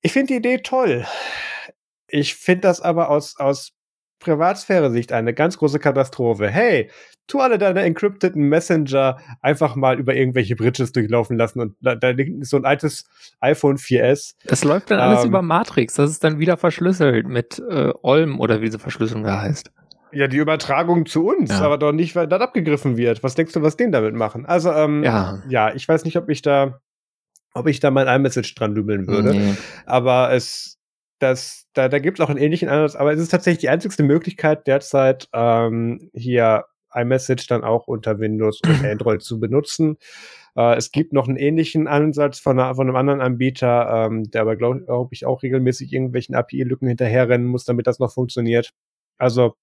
Ich 0.00 0.12
finde 0.12 0.28
die 0.28 0.36
Idee 0.36 0.58
toll. 0.62 1.04
Ich 2.08 2.34
finde 2.34 2.62
das 2.62 2.80
aber 2.80 3.10
aus, 3.10 3.36
aus 3.36 3.72
Privatsphäre-Sicht 4.20 5.12
eine 5.12 5.34
ganz 5.34 5.58
große 5.58 5.78
Katastrophe. 5.78 6.48
Hey, 6.48 6.90
tu 7.26 7.40
alle 7.40 7.58
deine 7.58 7.82
encrypteten 7.82 8.48
Messenger 8.48 9.18
einfach 9.40 9.76
mal 9.76 9.98
über 9.98 10.14
irgendwelche 10.14 10.56
Bridges 10.56 10.92
durchlaufen 10.92 11.36
lassen 11.36 11.60
und 11.60 11.76
da, 11.80 11.94
da 11.94 12.10
liegt 12.10 12.44
so 12.46 12.56
ein 12.56 12.64
altes 12.64 13.04
iPhone 13.40 13.76
4S. 13.76 14.34
Das 14.44 14.62
läuft 14.64 14.90
dann 14.90 15.00
alles 15.00 15.22
ähm, 15.22 15.30
über 15.30 15.42
Matrix. 15.42 15.94
Das 15.94 16.10
ist 16.10 16.22
dann 16.22 16.38
wieder 16.38 16.56
verschlüsselt 16.56 17.26
mit 17.26 17.62
äh, 17.70 17.92
Olm 18.02 18.40
oder 18.40 18.60
wie 18.60 18.66
diese 18.66 18.78
Verschlüsselung 18.78 19.24
da 19.24 19.40
heißt. 19.40 19.72
Ja, 20.12 20.26
die 20.26 20.38
Übertragung 20.38 21.06
zu 21.06 21.28
uns, 21.28 21.50
ja. 21.50 21.60
aber 21.60 21.78
doch 21.78 21.92
nicht, 21.92 22.16
weil 22.16 22.26
das 22.26 22.40
abgegriffen 22.40 22.96
wird. 22.96 23.22
Was 23.22 23.36
denkst 23.36 23.52
du, 23.52 23.62
was 23.62 23.76
den 23.76 23.92
damit 23.92 24.14
machen? 24.14 24.44
Also, 24.44 24.72
ähm, 24.72 25.04
ja. 25.04 25.40
ja, 25.48 25.72
ich 25.72 25.88
weiß 25.88 26.04
nicht, 26.04 26.16
ob 26.16 26.28
ich 26.28 26.42
da, 26.42 26.80
ob 27.54 27.68
ich 27.68 27.78
da 27.78 27.92
mein 27.92 28.08
iMessage 28.08 28.56
dran 28.56 28.74
dübeln 28.74 29.06
würde. 29.06 29.30
Nee. 29.30 29.54
Aber 29.86 30.32
es, 30.32 30.79
das, 31.20 31.68
da, 31.74 31.88
da 31.88 31.98
gibt 31.98 32.18
es 32.18 32.24
auch 32.24 32.30
einen 32.30 32.38
ähnlichen 32.38 32.68
Ansatz, 32.68 32.96
aber 32.96 33.12
es 33.12 33.20
ist 33.20 33.28
tatsächlich 33.28 33.60
die 33.60 33.68
einzigste 33.68 34.02
Möglichkeit 34.02 34.66
derzeit, 34.66 35.28
ähm, 35.32 36.10
hier 36.12 36.64
iMessage 36.92 37.46
dann 37.46 37.62
auch 37.62 37.86
unter 37.86 38.18
Windows 38.18 38.60
und 38.66 38.84
Android 38.84 39.22
zu 39.22 39.38
benutzen. 39.38 39.96
Äh, 40.56 40.76
es 40.76 40.90
gibt 40.90 41.12
noch 41.12 41.28
einen 41.28 41.36
ähnlichen 41.36 41.86
Ansatz 41.86 42.40
von, 42.40 42.58
einer, 42.58 42.74
von 42.74 42.88
einem 42.88 42.96
anderen 42.96 43.20
Anbieter, 43.20 44.06
ähm, 44.06 44.30
der 44.30 44.42
aber, 44.42 44.56
glaube 44.56 44.80
glaub 44.80 45.12
ich, 45.12 45.26
auch 45.26 45.42
regelmäßig 45.42 45.92
irgendwelchen 45.92 46.34
API-Lücken 46.34 46.88
hinterherrennen 46.88 47.46
muss, 47.46 47.64
damit 47.64 47.86
das 47.86 47.98
noch 47.98 48.12
funktioniert. 48.12 48.72
Also, 49.18 49.54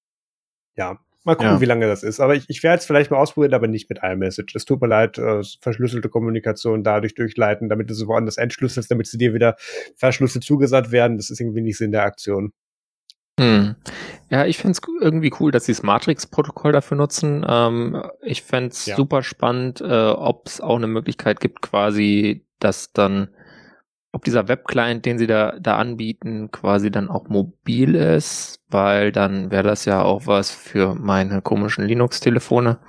ja, 0.76 1.00
Mal 1.28 1.36
gucken, 1.36 1.56
ja. 1.56 1.60
wie 1.60 1.66
lange 1.66 1.88
das 1.88 2.04
ist. 2.04 2.22
Aber 2.22 2.36
ich, 2.36 2.46
ich 2.48 2.64
werde 2.64 2.80
es 2.80 2.86
vielleicht 2.86 3.12
mal 3.12 3.18
ausprobieren, 3.18 3.54
aber 3.54 3.68
nicht 3.68 3.90
mit 3.90 4.00
iMessage. 4.02 4.56
Es 4.56 4.64
tut 4.64 4.80
mir 4.80 4.88
leid, 4.88 5.18
äh, 5.18 5.42
verschlüsselte 5.60 6.08
Kommunikation 6.08 6.86
dadurch 6.86 7.16
durchleiten, 7.16 7.68
damit 7.68 7.90
du 7.90 7.94
sie 7.94 8.08
woanders 8.08 8.38
entschlüsselst, 8.38 8.90
damit 8.90 9.08
sie 9.08 9.18
dir 9.18 9.34
wieder 9.34 9.58
verschlüsselt 9.98 10.46
zugesandt 10.46 10.94
werden. 10.94 11.18
Das 11.18 11.30
ist 11.30 11.42
irgendwie 11.42 11.60
nicht 11.60 11.78
Sinn 11.78 11.92
der 11.92 12.04
Aktion. 12.04 12.54
Hm. 13.42 13.76
Ja, 14.30 14.46
ich 14.46 14.58
finde 14.58 14.72
es 14.72 15.02
irgendwie 15.02 15.34
cool, 15.42 15.52
dass 15.52 15.66
sie 15.66 15.74
das 15.74 15.84
Matrix-Protokoll 15.84 16.72
dafür 16.72 16.96
nutzen. 16.96 17.46
Ähm, 17.46 18.02
ich 18.22 18.44
fände 18.44 18.70
es 18.70 18.86
ja. 18.86 18.96
super 18.96 19.22
spannend, 19.22 19.82
äh, 19.82 20.08
ob 20.08 20.48
es 20.48 20.62
auch 20.62 20.78
eine 20.78 20.88
Möglichkeit 20.88 21.42
gibt, 21.42 21.62
quasi, 21.62 22.46
dass 22.60 22.94
dann 22.94 23.28
ob 24.18 24.24
dieser 24.24 24.48
Webclient, 24.48 25.06
den 25.06 25.20
sie 25.20 25.28
da, 25.28 25.54
da 25.60 25.78
anbieten, 25.78 26.50
quasi 26.52 26.90
dann 26.90 27.08
auch 27.08 27.30
mobil 27.30 27.94
ist, 27.94 28.60
weil 28.68 29.12
dann 29.12 29.52
wäre 29.52 29.62
das 29.62 29.86
ja 29.86 30.02
auch 30.02 30.26
was 30.26 30.50
für 30.50 30.96
meine 30.96 31.44
komischen 31.44 31.86
Linux-Telefone. 31.86 32.80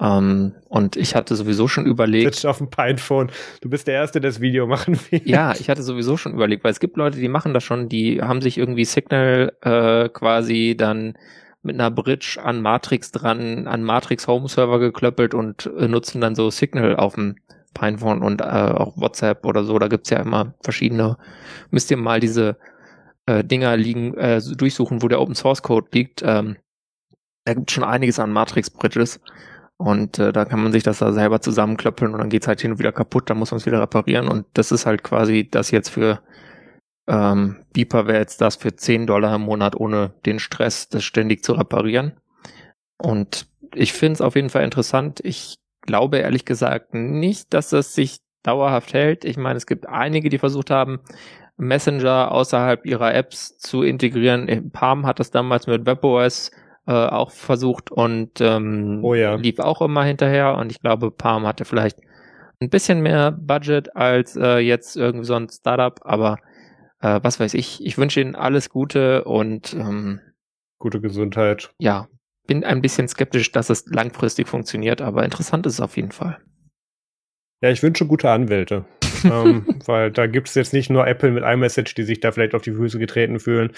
Ähm, 0.00 0.54
und 0.70 0.96
ich 0.96 1.14
hatte 1.14 1.36
sowieso 1.36 1.68
schon 1.68 1.84
überlegt. 1.84 2.46
Auf 2.46 2.56
dem 2.56 2.70
Pinephone. 2.70 3.30
Du 3.60 3.68
bist 3.68 3.86
der 3.86 3.96
Erste, 3.96 4.22
der 4.22 4.30
das 4.30 4.40
Video 4.40 4.66
machen 4.66 4.98
will. 5.10 5.20
Ja, 5.26 5.52
ich 5.52 5.68
hatte 5.68 5.82
sowieso 5.82 6.16
schon 6.16 6.32
überlegt, 6.32 6.64
weil 6.64 6.72
es 6.72 6.80
gibt 6.80 6.96
Leute, 6.96 7.18
die 7.18 7.28
machen 7.28 7.52
das 7.52 7.62
schon, 7.62 7.90
die 7.90 8.22
haben 8.22 8.40
sich 8.40 8.56
irgendwie 8.56 8.86
Signal 8.86 9.52
äh, 9.60 10.08
quasi 10.08 10.74
dann 10.74 11.18
mit 11.62 11.74
einer 11.74 11.90
Bridge 11.90 12.40
an 12.42 12.62
Matrix 12.62 13.12
dran, 13.12 13.68
an 13.68 13.82
Matrix 13.82 14.26
Home 14.26 14.48
Server 14.48 14.78
geklöppelt 14.78 15.34
und 15.34 15.70
äh, 15.78 15.86
nutzen 15.86 16.22
dann 16.22 16.34
so 16.34 16.48
Signal 16.48 16.96
auf 16.96 17.16
dem 17.16 17.36
Pinephone 17.74 18.22
und 18.22 18.40
äh, 18.40 18.44
auch 18.44 18.96
WhatsApp 18.96 19.44
oder 19.44 19.64
so, 19.64 19.78
da 19.78 19.88
gibt's 19.88 20.10
ja 20.10 20.18
immer 20.18 20.54
verschiedene. 20.62 21.16
Müsst 21.70 21.90
ihr 21.90 21.96
mal 21.96 22.20
diese 22.20 22.58
äh, 23.26 23.44
Dinger 23.44 23.76
liegen, 23.76 24.14
äh, 24.14 24.40
durchsuchen, 24.40 25.02
wo 25.02 25.08
der 25.08 25.20
Open 25.20 25.34
Source 25.34 25.62
Code 25.62 25.88
liegt. 25.92 26.22
Ähm, 26.24 26.56
da 27.44 27.54
gibt 27.54 27.70
schon 27.70 27.84
einiges 27.84 28.18
an 28.18 28.32
Matrix 28.32 28.70
Bridges. 28.70 29.20
Und 29.76 30.18
äh, 30.18 30.32
da 30.32 30.44
kann 30.44 30.62
man 30.62 30.72
sich 30.72 30.82
das 30.82 30.98
da 30.98 31.12
selber 31.12 31.40
zusammenklöppeln 31.40 32.12
und 32.12 32.18
dann 32.18 32.28
geht's 32.28 32.46
halt 32.46 32.60
hin 32.60 32.72
und 32.72 32.78
wieder 32.78 32.92
kaputt, 32.92 33.30
dann 33.30 33.38
muss 33.38 33.50
man 33.50 33.58
es 33.58 33.66
wieder 33.66 33.80
reparieren. 33.80 34.28
Und 34.28 34.46
das 34.52 34.72
ist 34.72 34.84
halt 34.84 35.02
quasi 35.02 35.48
das 35.50 35.70
jetzt 35.70 35.88
für 35.88 36.20
ähm, 37.08 37.56
Beeper 37.72 38.06
wäre 38.06 38.18
jetzt 38.18 38.40
das 38.40 38.56
für 38.56 38.76
10 38.76 39.06
Dollar 39.06 39.34
im 39.34 39.42
Monat 39.42 39.74
ohne 39.74 40.12
den 40.26 40.38
Stress, 40.38 40.88
das 40.88 41.02
ständig 41.02 41.42
zu 41.42 41.54
reparieren. 41.54 42.20
Und 42.98 43.46
ich 43.74 43.92
finde 43.92 44.14
es 44.14 44.20
auf 44.20 44.36
jeden 44.36 44.50
Fall 44.50 44.64
interessant. 44.64 45.20
Ich 45.24 45.56
glaube 45.82 46.18
ehrlich 46.18 46.44
gesagt 46.44 46.94
nicht, 46.94 47.52
dass 47.54 47.70
das 47.70 47.94
sich 47.94 48.20
dauerhaft 48.42 48.92
hält. 48.94 49.24
Ich 49.24 49.36
meine, 49.36 49.56
es 49.56 49.66
gibt 49.66 49.86
einige, 49.86 50.28
die 50.28 50.38
versucht 50.38 50.70
haben, 50.70 51.00
Messenger 51.56 52.32
außerhalb 52.32 52.86
ihrer 52.86 53.14
Apps 53.14 53.58
zu 53.58 53.82
integrieren. 53.82 54.70
Palm 54.72 55.06
hat 55.06 55.20
das 55.20 55.30
damals 55.30 55.66
mit 55.66 55.86
WebOS 55.86 56.50
äh, 56.86 56.92
auch 56.92 57.30
versucht 57.30 57.90
und 57.90 58.40
ähm, 58.40 59.00
oh 59.02 59.14
ja. 59.14 59.34
lief 59.34 59.58
auch 59.58 59.82
immer 59.82 60.04
hinterher. 60.04 60.56
Und 60.56 60.72
ich 60.72 60.80
glaube, 60.80 61.10
Palm 61.10 61.46
hatte 61.46 61.64
vielleicht 61.64 62.00
ein 62.60 62.70
bisschen 62.70 63.02
mehr 63.02 63.32
Budget 63.32 63.94
als 63.94 64.36
äh, 64.36 64.58
jetzt 64.58 64.96
irgendwie 64.96 65.26
so 65.26 65.34
ein 65.34 65.48
Startup, 65.48 66.00
aber 66.04 66.38
äh, 67.00 67.20
was 67.22 67.40
weiß 67.40 67.54
ich. 67.54 67.84
Ich 67.84 67.98
wünsche 67.98 68.20
Ihnen 68.20 68.34
alles 68.34 68.70
Gute 68.70 69.24
und 69.24 69.74
ähm, 69.74 70.20
gute 70.78 71.00
Gesundheit. 71.00 71.70
Ja, 71.78 72.08
bin 72.50 72.64
ein 72.64 72.82
bisschen 72.82 73.06
skeptisch, 73.06 73.52
dass 73.52 73.70
es 73.70 73.86
langfristig 73.86 74.48
funktioniert, 74.48 75.00
aber 75.00 75.24
interessant 75.24 75.66
ist 75.66 75.74
es 75.74 75.80
auf 75.80 75.96
jeden 75.96 76.10
Fall. 76.10 76.38
Ja, 77.62 77.70
ich 77.70 77.80
wünsche 77.80 78.06
gute 78.06 78.28
Anwälte. 78.28 78.86
ähm, 79.24 79.66
weil 79.86 80.10
da 80.10 80.26
gibt 80.26 80.48
es 80.48 80.56
jetzt 80.56 80.72
nicht 80.72 80.90
nur 80.90 81.06
Apple 81.06 81.30
mit 81.30 81.44
iMessage, 81.44 81.94
die 81.94 82.02
sich 82.02 82.18
da 82.18 82.32
vielleicht 82.32 82.56
auf 82.56 82.62
die 82.62 82.72
Füße 82.72 82.98
getreten 82.98 83.38
fühlen 83.38 83.70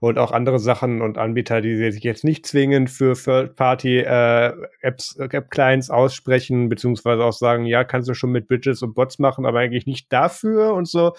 und 0.00 0.18
auch 0.18 0.32
andere 0.32 0.58
Sachen 0.58 1.02
und 1.02 1.18
Anbieter, 1.18 1.60
die 1.60 1.76
sich 1.92 2.02
jetzt 2.02 2.24
nicht 2.24 2.46
zwingend 2.46 2.90
für 2.90 3.14
Third-Party-Apps, 3.14 5.16
äh, 5.18 5.24
App-Clients 5.24 5.90
aussprechen, 5.90 6.68
beziehungsweise 6.68 7.22
auch 7.22 7.32
sagen, 7.32 7.64
ja, 7.64 7.84
kannst 7.84 8.08
du 8.08 8.14
schon 8.14 8.32
mit 8.32 8.48
Bridges 8.48 8.82
und 8.82 8.94
Bots 8.94 9.20
machen, 9.20 9.46
aber 9.46 9.60
eigentlich 9.60 9.86
nicht 9.86 10.12
dafür 10.12 10.74
und 10.74 10.88
so. 10.88 11.12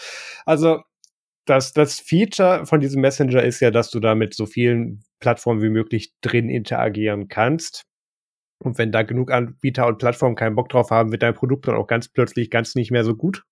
Also 0.45 0.81
das, 1.47 1.73
das 1.73 1.99
Feature 1.99 2.65
von 2.65 2.79
diesem 2.79 3.01
Messenger 3.01 3.41
ist 3.41 3.59
ja, 3.61 3.71
dass 3.71 3.89
du 3.89 3.99
da 3.99 4.15
mit 4.15 4.33
so 4.35 4.45
vielen 4.45 5.03
Plattformen 5.19 5.61
wie 5.61 5.69
möglich 5.69 6.13
drin 6.21 6.49
interagieren 6.49 7.27
kannst. 7.27 7.83
Und 8.63 8.77
wenn 8.77 8.91
da 8.91 9.03
genug 9.03 9.31
Anbieter 9.31 9.87
und 9.87 9.97
Plattformen 9.97 10.35
keinen 10.35 10.55
Bock 10.55 10.69
drauf 10.69 10.91
haben, 10.91 11.11
wird 11.11 11.23
dein 11.23 11.35
Produkt 11.35 11.67
dann 11.67 11.75
auch 11.75 11.87
ganz 11.87 12.09
plötzlich 12.09 12.49
ganz 12.49 12.75
nicht 12.75 12.91
mehr 12.91 13.03
so 13.03 13.15
gut. 13.15 13.43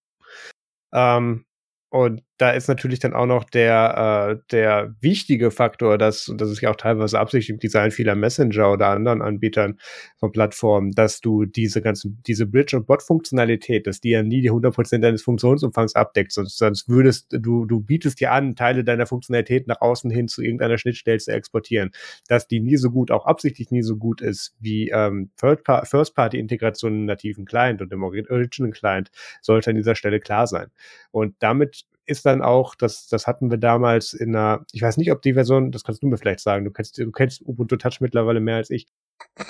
Ähm, 0.94 1.46
und 1.90 2.24
da 2.38 2.52
ist 2.52 2.68
natürlich 2.68 3.00
dann 3.00 3.14
auch 3.14 3.26
noch 3.26 3.46
der, 3.46 4.38
äh, 4.38 4.44
der 4.52 4.94
wichtige 5.00 5.52
Faktor, 5.52 5.98
dass, 5.98 6.28
und 6.28 6.42
das 6.42 6.50
ist 6.50 6.62
ja 6.62 6.72
auch 6.72 6.76
teilweise 6.76 7.18
Absicht 7.18 7.50
im 7.50 7.60
Design 7.60 7.92
vieler 7.92 8.16
Messenger 8.16 8.74
oder 8.74 8.88
anderen 8.88 9.22
Anbietern 9.22 9.80
von 10.18 10.32
Plattformen, 10.32 10.92
dass 10.92 11.22
du 11.22 11.46
diese 11.46 11.82
ganzen, 11.82 12.22
diese 12.28 12.46
Bridge- 12.46 12.76
und 12.76 12.88
Bot-Funktionalität, 12.88 13.88
dass 13.88 14.02
die 14.02 14.10
ja 14.10 14.22
nie 14.22 14.42
die 14.42 14.52
100% 14.52 15.00
deines 15.00 15.24
Funktionsumfangs 15.24 15.96
abdeckt, 15.96 16.34
sonst, 16.34 16.58
sonst 16.58 16.90
würdest 16.90 17.28
du, 17.32 17.66
du 17.66 17.80
bietest 17.80 18.20
dir 18.20 18.34
an, 18.34 18.56
Teile 18.56 18.84
deiner 18.84 19.06
Funktionalität 19.06 19.68
nach 19.68 19.80
außen 19.80 20.12
hin 20.12 20.28
zu 20.28 20.42
irgendeiner 20.42 20.78
Schnittstelle 20.78 21.20
zu 21.20 21.32
exportieren, 21.32 21.92
dass 22.28 22.48
die 22.48 22.60
nie 22.60 22.76
so 22.76 22.92
gut, 22.92 23.12
auch 23.12 23.26
absichtlich 23.26 23.72
nie 23.72 23.82
so 23.82 23.96
gut 23.96 24.22
ist 24.22 24.56
wie 24.60 24.90
ähm, 24.90 25.32
First-Party-Integration 25.38 26.94
im 26.94 27.06
nativen 27.06 27.46
Client 27.46 27.82
und 27.82 27.94
im 27.94 28.04
Original 28.04 28.72
Client, 28.72 29.10
sollte 29.42 29.70
an 29.70 29.78
dieser 29.78 29.96
Stelle 29.96 30.20
klar 30.20 30.48
sein. 30.48 30.68
Und 31.12 31.36
damit 31.40 31.86
ist 32.06 32.26
dann 32.26 32.42
auch, 32.42 32.76
das, 32.76 33.08
das 33.08 33.28
hatten 33.28 33.50
wir 33.50 33.58
damals 33.58 34.14
in 34.14 34.36
einer, 34.36 34.66
ich 34.72 34.82
weiß 34.82 34.98
nicht, 34.98 35.12
ob 35.12 35.22
die 35.22 35.34
Version, 35.34 35.72
das 35.72 35.84
kannst 35.84 36.04
du 36.04 36.08
mir 36.08 36.18
vielleicht 36.18 36.40
sagen, 36.40 36.66
du 36.66 36.72
kennst, 36.72 36.98
du 36.98 37.12
kennst 37.12 37.42
Ubuntu 37.42 37.78
Touch 37.78 38.00
mittlerweile 38.00 38.40
mehr 38.40 38.58
als 38.58 38.70
ich. 38.70 38.88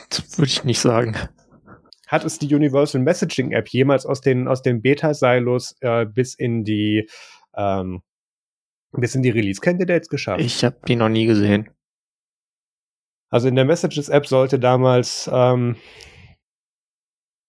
Das 0.10 0.38
würde 0.38 0.49
ich 0.49 0.64
nicht 0.64 0.80
sagen. 0.80 1.16
Hat 2.08 2.24
es 2.24 2.39
die 2.39 2.53
Universal 2.53 3.01
Messaging 3.01 3.51
App 3.51 3.68
jemals 3.68 4.06
aus 4.06 4.22
den, 4.22 4.47
aus 4.47 4.62
den 4.62 4.82
Beta-Silos 4.82 5.76
äh, 5.82 6.06
bis 6.06 6.36
in 6.36 6.64
die, 6.64 7.10
ähm, 7.56 8.03
bis 8.91 9.16
in 9.16 9.24
die 9.24 9.32
Release-Candidates 9.32 10.10
geschafft? 10.10 10.41
Ich 10.41 10.64
habe 10.64 10.78
die 10.88 10.95
noch 10.95 11.10
nie 11.10 11.26
gesehen. 11.26 11.70
Also 13.30 13.47
in 13.47 13.56
der 13.56 13.66
Messages-App 13.66 14.28
sollte 14.28 14.60
damals, 14.60 15.30
ähm, 15.34 15.76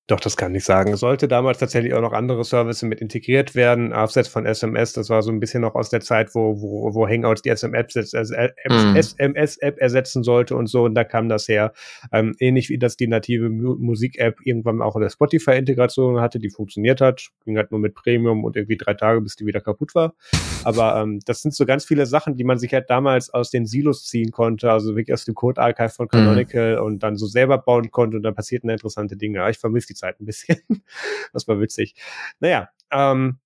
doch, 0.09 0.21
das 0.21 0.37
kann 0.37 0.55
ich 0.55 0.63
sagen. 0.63 0.93
Es 0.93 1.01
sollte 1.01 1.27
damals 1.27 1.59
tatsächlich 1.59 1.93
auch 1.93 2.01
noch 2.01 2.13
andere 2.13 2.45
Services 2.45 2.83
mit 2.83 3.01
integriert 3.01 3.57
werden, 3.57 3.93
abseits 3.93 4.29
von 4.29 4.47
SMS. 4.47 4.93
Das 4.93 5.11
war 5.11 5.21
so 5.23 5.33
ein 5.33 5.41
bisschen 5.41 5.63
noch 5.63 5.75
aus 5.75 5.91
der 5.91 6.01
Zeit, 6.01 6.33
wo, 6.33 6.61
wo, 6.61 6.95
wo 6.95 7.09
Hangouts 7.09 7.43
die 7.43 7.49
SMS-App. 7.49 8.55
SMS 8.95 9.57
ersetzen 9.57 10.23
sollte 10.23 10.55
und 10.55 10.69
so. 10.69 10.85
Und 10.85 10.95
da 10.95 11.03
kam 11.03 11.29
das 11.29 11.49
her. 11.49 11.73
Ähm, 12.13 12.37
ähnlich 12.39 12.69
wie 12.69 12.79
das 12.79 12.97
die 12.97 13.09
native 13.09 13.51
Musik-App 13.51 14.37
irgendwann 14.45 14.81
auch 14.81 14.95
in 14.95 15.03
der 15.03 15.11
Spotify-Integration 15.11 16.21
hatte, 16.21 16.39
die 16.39 16.51
funktioniert 16.51 17.01
hat. 17.01 17.31
Ging 17.45 17.57
halt 17.57 17.73
nur 17.73 17.81
mit 17.81 17.95
Premium 17.95 18.45
und 18.45 18.55
irgendwie 18.55 18.77
drei 18.77 18.95
Tage, 18.95 19.21
bis 19.21 19.35
die 19.35 19.45
wieder 19.45 19.61
kaputt 19.61 19.97
war. 19.97 20.15
Aber 20.63 21.01
ähm, 21.01 21.19
das 21.25 21.43
sind 21.43 21.53
so 21.53 21.67
ganz 21.67 21.85
viele 21.85 22.07
Sachen, 22.07 22.37
die 22.37 22.45
man 22.45 22.59
sich 22.59 22.73
halt 22.73 22.91
damals 22.91 23.35
aus 23.35 23.51
den 23.51 23.67
Silos 23.67 24.05
ziehen 24.05 24.31
konnte, 24.31 24.71
also 24.71 24.95
wirklich 24.95 25.15
aus 25.15 25.25
dem 25.25 25.35
Code-Archive 25.35 25.89
von 25.89 26.07
Canonical 26.07 26.77
mm. 26.77 26.85
und 26.85 27.03
dann 27.03 27.17
so 27.17 27.27
selber 27.27 27.59
bauen 27.59 27.91
konnte 27.91 28.17
und 28.17 28.23
dann 28.23 28.35
passierten 28.35 28.71
interessante 28.71 29.17
Dinge. 29.17 29.49
Ich 29.51 29.59
vermisse 29.59 29.89
die 29.89 29.96
Zeit 29.97 30.21
ein 30.21 30.27
bisschen. 30.27 30.61
das 31.33 31.49
war 31.49 31.61
witzig. 31.61 31.95
Naja, 32.41 32.69
ähm, 32.91 33.39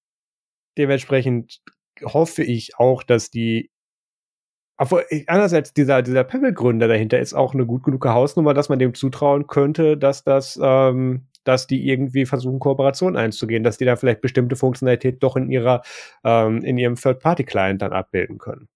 dementsprechend 0.76 1.62
hoffe 2.02 2.42
ich 2.42 2.78
auch, 2.78 3.02
dass 3.02 3.30
die 3.30 3.70
obwohl, 4.82 5.04
einerseits 5.26 5.74
dieser, 5.74 6.00
dieser 6.00 6.24
Pebble-Gründer 6.24 6.88
dahinter 6.88 7.18
ist 7.18 7.34
auch 7.34 7.52
eine 7.52 7.66
gut 7.66 7.82
genug 7.82 8.06
Hausnummer, 8.06 8.54
dass 8.54 8.70
man 8.70 8.78
dem 8.78 8.94
zutrauen 8.94 9.46
könnte, 9.46 9.98
dass 9.98 10.24
das, 10.24 10.58
ähm, 10.62 11.26
dass 11.44 11.66
die 11.66 11.86
irgendwie 11.86 12.24
versuchen, 12.24 12.60
Kooperation 12.60 13.14
einzugehen, 13.14 13.62
dass 13.62 13.76
die 13.76 13.84
da 13.84 13.96
vielleicht 13.96 14.22
bestimmte 14.22 14.56
Funktionalität 14.56 15.22
doch 15.22 15.36
in 15.36 15.50
ihrer, 15.50 15.82
ähm, 16.24 16.64
in 16.64 16.78
ihrem 16.78 16.94
Third-Party-Client 16.94 17.82
dann 17.82 17.92
abbilden 17.92 18.38
können. 18.38 18.68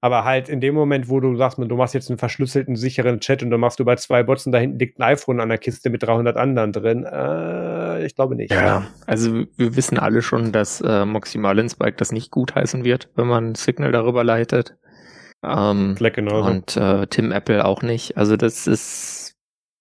Aber 0.00 0.24
halt 0.24 0.48
in 0.48 0.60
dem 0.60 0.74
Moment, 0.74 1.08
wo 1.08 1.20
du 1.20 1.36
sagst, 1.36 1.58
du 1.58 1.76
machst 1.76 1.94
jetzt 1.94 2.10
einen 2.10 2.18
verschlüsselten, 2.18 2.76
sicheren 2.76 3.18
Chat 3.20 3.42
und 3.42 3.50
du 3.50 3.58
machst 3.58 3.80
über 3.80 3.96
zwei 3.96 4.22
Bots 4.22 4.46
und 4.46 4.52
da 4.52 4.58
hinten 4.58 4.78
liegt 4.78 4.98
ein 4.98 5.02
iPhone 5.02 5.40
an 5.40 5.48
der 5.48 5.58
Kiste 5.58 5.88
mit 5.90 6.02
300 6.02 6.36
anderen 6.36 6.72
drin, 6.72 7.04
äh, 7.04 8.04
ich 8.04 8.14
glaube 8.14 8.36
nicht. 8.36 8.52
Ja, 8.52 8.86
also 9.06 9.44
wir 9.56 9.74
wissen 9.74 9.98
alle 9.98 10.22
schon, 10.22 10.52
dass 10.52 10.80
äh, 10.82 11.04
Moxie 11.06 11.38
Marlinspike 11.38 11.96
das 11.96 12.12
nicht 12.12 12.30
gut 12.30 12.54
heißen 12.54 12.84
wird, 12.84 13.08
wenn 13.16 13.26
man 13.26 13.54
Signal 13.54 13.90
darüber 13.90 14.22
leitet. 14.22 14.76
Ähm, 15.42 15.96
genauso. 15.98 16.50
Und 16.50 16.76
äh, 16.76 17.06
Tim 17.06 17.32
Apple 17.32 17.64
auch 17.64 17.82
nicht. 17.82 18.16
Also 18.16 18.36
das 18.36 18.66
ist, 18.66 19.25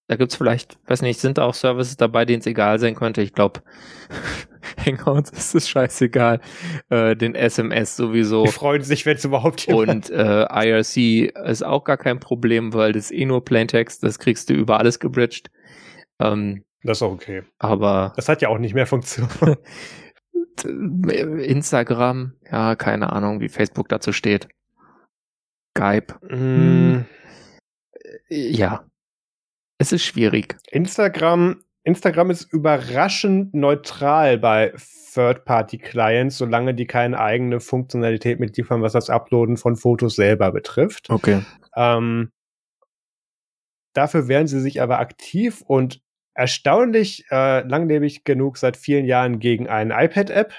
da 0.07 0.15
gibt's 0.15 0.35
vielleicht, 0.35 0.77
weiß 0.85 1.01
nicht, 1.01 1.19
sind 1.19 1.39
auch 1.39 1.53
Services 1.55 1.97
dabei, 1.97 2.25
denen 2.25 2.39
es 2.39 2.45
egal 2.45 2.79
sein 2.79 2.95
könnte. 2.95 3.21
Ich 3.21 3.33
glaube, 3.33 3.61
Hangouts 4.85 5.31
ist 5.31 5.55
es 5.55 5.67
scheißegal. 5.67 6.41
Äh, 6.89 7.15
den 7.15 7.33
SMS 7.33 7.95
sowieso. 7.95 8.45
Die 8.45 8.51
freuen 8.51 8.83
sich, 8.83 9.05
wenn 9.05 9.17
es 9.17 9.25
überhaupt 9.25 9.65
jemand. 9.65 10.09
Und 10.09 10.09
äh, 10.11 10.43
IRC 10.43 11.35
ist 11.47 11.63
auch 11.63 11.83
gar 11.83 11.97
kein 11.97 12.19
Problem, 12.19 12.73
weil 12.73 12.91
das 12.91 13.11
eh 13.11 13.25
nur 13.25 13.43
Plaintext, 13.43 14.03
das 14.03 14.19
kriegst 14.19 14.49
du 14.49 14.53
über 14.53 14.79
alles 14.79 14.99
gebridged. 14.99 15.49
Ähm, 16.19 16.63
das 16.83 16.99
ist 16.99 17.01
auch 17.01 17.11
okay. 17.11 17.43
Aber. 17.57 18.13
Das 18.15 18.29
hat 18.29 18.43
ja 18.43 18.49
auch 18.49 18.59
nicht 18.59 18.75
mehr 18.75 18.85
Funktion. 18.85 19.27
Instagram, 20.63 22.33
ja, 22.49 22.75
keine 22.75 23.11
Ahnung, 23.11 23.39
wie 23.41 23.49
Facebook 23.49 23.89
dazu 23.89 24.13
steht. 24.13 24.47
Skype. 25.75 26.13
Mm. 26.29 27.05
Ja. 28.29 28.85
Es 29.77 29.91
ist 29.91 30.03
schwierig. 30.03 30.57
Instagram 30.71 31.61
Instagram 31.85 32.31
ist 32.31 32.51
überraschend 32.51 33.53
neutral 33.53 34.39
bei 34.39 34.73
Third-Party-Clients, 35.13 36.35
solange 36.35 36.73
die 36.73 36.87
keine 36.87 37.19
eigene 37.19 37.59
Funktionalität 37.59 38.39
mitliefern, 38.39 38.81
was 38.81 38.93
das 38.93 39.11
Uploaden 39.11 39.55
von 39.55 39.75
Fotos 39.75 40.15
selber 40.15 40.51
betrifft. 40.51 41.09
Okay. 41.11 41.45
Ähm, 41.75 42.31
dafür 43.93 44.27
wehren 44.27 44.47
sie 44.47 44.59
sich 44.61 44.81
aber 44.81 44.99
aktiv 44.99 45.61
und 45.61 46.01
erstaunlich 46.33 47.25
äh, 47.29 47.61
langlebig 47.65 48.23
genug 48.23 48.57
seit 48.57 48.77
vielen 48.77 49.05
Jahren 49.05 49.39
gegen 49.39 49.69
eine 49.69 49.93
iPad-App, 49.93 50.53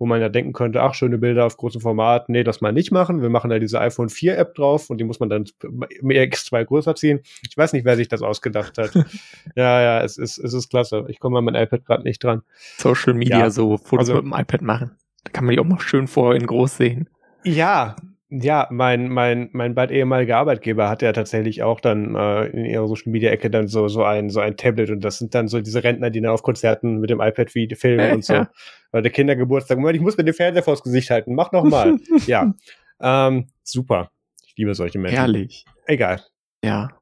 wo 0.00 0.06
man 0.06 0.20
ja 0.20 0.30
denken 0.30 0.54
könnte, 0.54 0.82
ach, 0.82 0.94
schöne 0.94 1.18
Bilder 1.18 1.44
auf 1.44 1.58
großem 1.58 1.82
Format. 1.82 2.30
Nee, 2.30 2.42
das 2.42 2.62
mal 2.62 2.72
nicht 2.72 2.90
machen. 2.90 3.20
Wir 3.20 3.28
machen 3.28 3.50
da 3.50 3.58
diese 3.58 3.80
iPhone 3.80 4.08
4 4.08 4.38
App 4.38 4.54
drauf 4.54 4.88
und 4.88 4.96
die 4.96 5.04
muss 5.04 5.20
man 5.20 5.28
dann 5.28 5.44
X2 5.44 6.64
größer 6.64 6.94
ziehen. 6.94 7.20
Ich 7.46 7.56
weiß 7.56 7.74
nicht, 7.74 7.84
wer 7.84 7.96
sich 7.96 8.08
das 8.08 8.22
ausgedacht 8.22 8.78
hat. 8.78 8.94
ja, 9.56 9.82
ja, 9.82 10.02
es 10.02 10.16
ist, 10.16 10.38
es 10.38 10.54
ist 10.54 10.70
klasse. 10.70 11.04
Ich 11.08 11.20
komme 11.20 11.36
an 11.36 11.44
mein 11.44 11.54
iPad 11.54 11.84
gerade 11.84 12.02
nicht 12.02 12.24
dran. 12.24 12.40
Social 12.78 13.12
Media, 13.12 13.40
ja, 13.40 13.50
so 13.50 13.76
Fotos 13.76 14.08
also, 14.08 14.22
mit 14.22 14.32
dem 14.32 14.40
iPad 14.40 14.62
machen. 14.62 14.90
Da 15.24 15.32
kann 15.32 15.44
man 15.44 15.54
die 15.54 15.60
auch 15.60 15.64
mal 15.64 15.78
schön 15.80 16.08
vorher 16.08 16.40
in 16.40 16.46
groß 16.46 16.78
sehen. 16.78 17.10
Ja, 17.44 17.96
ja, 18.30 18.68
mein, 18.70 19.08
mein, 19.08 19.50
mein 19.52 19.74
bald 19.74 19.90
ehemaliger 19.90 20.36
Arbeitgeber 20.36 20.88
hatte 20.88 21.04
ja 21.04 21.12
tatsächlich 21.12 21.64
auch 21.64 21.80
dann 21.80 22.14
äh, 22.14 22.46
in 22.46 22.64
ihrer 22.64 22.86
Social 22.86 23.10
Media 23.10 23.30
Ecke 23.30 23.50
dann 23.50 23.66
so, 23.66 23.88
so 23.88 24.04
ein, 24.04 24.30
so 24.30 24.38
ein 24.38 24.56
Tablet 24.56 24.90
und 24.90 25.00
das 25.00 25.18
sind 25.18 25.34
dann 25.34 25.48
so 25.48 25.60
diese 25.60 25.82
Rentner, 25.82 26.10
die 26.10 26.20
dann 26.20 26.30
auf 26.30 26.44
Konzerten 26.44 27.00
mit 27.00 27.10
dem 27.10 27.20
iPad 27.20 27.52
wie 27.56 27.68
filmen 27.74 28.12
und 28.12 28.24
so. 28.24 28.34
Ja. 28.34 28.50
Weil 28.92 29.02
der 29.02 29.10
Kindergeburtstag, 29.10 29.78
Moment, 29.78 29.96
ich 29.96 30.02
muss 30.02 30.16
mir 30.16 30.24
den 30.24 30.34
Fernseher 30.34 30.62
vors 30.62 30.82
Gesicht 30.84 31.10
halten, 31.10 31.34
mach 31.34 31.50
noch 31.50 31.64
mal. 31.64 31.96
ja. 32.26 32.54
Ähm, 33.00 33.48
super. 33.64 34.12
Ich 34.46 34.54
liebe 34.56 34.74
solche 34.74 35.00
Menschen. 35.00 35.18
Herrlich. 35.18 35.64
Egal. 35.86 36.22
Ja. 36.64 36.96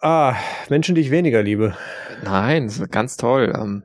Ah, 0.00 0.34
Menschen, 0.68 0.96
die 0.96 1.02
ich 1.02 1.12
weniger 1.12 1.42
liebe. 1.42 1.76
Nein, 2.24 2.70
ganz 2.90 3.16
toll. 3.16 3.52
Ähm, 3.56 3.84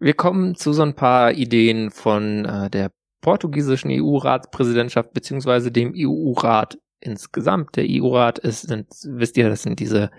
wir 0.00 0.14
kommen 0.14 0.56
zu 0.56 0.72
so 0.72 0.82
ein 0.82 0.94
paar 0.94 1.32
Ideen 1.32 1.90
von 1.90 2.44
äh, 2.44 2.68
der 2.68 2.90
portugiesischen 3.20 3.90
EU-Ratspräsidentschaft 3.90 5.12
beziehungsweise 5.12 5.70
dem 5.70 5.92
EU-Rat 5.96 6.78
insgesamt. 7.00 7.76
Der 7.76 7.86
EU-Rat 7.88 8.38
ist, 8.38 8.62
sind, 8.62 8.88
wisst 9.04 9.36
ihr, 9.36 9.48
das 9.48 9.62
sind 9.62 9.80
diese, 9.80 10.10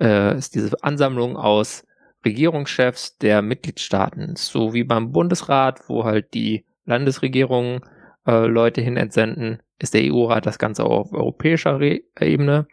äh, 0.00 0.36
ist 0.36 0.54
diese 0.54 0.82
Ansammlung 0.82 1.36
aus 1.36 1.84
Regierungschefs 2.24 3.16
der 3.18 3.42
Mitgliedstaaten, 3.42 4.36
so 4.36 4.74
wie 4.74 4.84
beim 4.84 5.12
Bundesrat, 5.12 5.88
wo 5.88 6.04
halt 6.04 6.34
die 6.34 6.66
Landesregierungen 6.84 7.80
äh, 8.26 8.46
Leute 8.46 8.80
hin 8.80 8.96
entsenden, 8.96 9.62
ist 9.78 9.94
der 9.94 10.02
EU-Rat 10.12 10.44
das 10.44 10.58
Ganze 10.58 10.84
auch 10.84 11.00
auf 11.00 11.12
europäischer 11.12 11.80
Re 11.80 12.00
Ebene. 12.18 12.66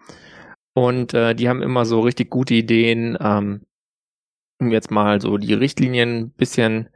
Und 0.74 1.14
äh, 1.14 1.34
die 1.34 1.50
haben 1.50 1.62
immer 1.62 1.86
so 1.86 2.02
richtig 2.02 2.30
gute 2.30 2.54
Ideen, 2.54 3.18
ähm, 3.20 3.66
um 4.60 4.72
jetzt 4.72 4.92
mal 4.92 5.22
so 5.22 5.38
die 5.38 5.54
Richtlinien 5.54 6.18
ein 6.18 6.32
bisschen 6.32 6.90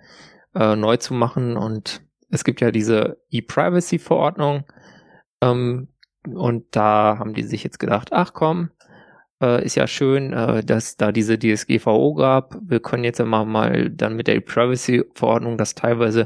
äh, 0.54 0.76
neu 0.76 0.98
zu 0.98 1.14
machen 1.14 1.58
und 1.58 2.04
es 2.32 2.44
gibt 2.44 2.62
ja 2.62 2.72
diese 2.72 3.22
E-Privacy-Verordnung 3.30 4.64
ähm, 5.42 5.90
und 6.28 6.76
da 6.76 7.18
haben 7.20 7.34
die 7.34 7.44
sich 7.44 7.64
jetzt 7.64 7.80
gedacht, 7.80 8.10
ach 8.12 8.34
komm, 8.34 8.72
äh, 9.42 9.64
ist 9.66 9.76
ja 9.76 9.88
schön, 9.88 10.34
äh, 10.34 10.64
dass 10.64 10.98
da 10.98 11.12
diese 11.12 11.38
DSGVO 11.38 12.14
gab. 12.16 12.58
Wir 12.62 12.80
können 12.80 13.04
jetzt 13.04 13.20
immer 13.20 13.46
mal 13.46 13.90
dann 13.90 14.16
mit 14.16 14.28
der 14.28 14.36
E-Privacy-Verordnung 14.36 15.58
das 15.58 15.76
teilweise 15.76 16.26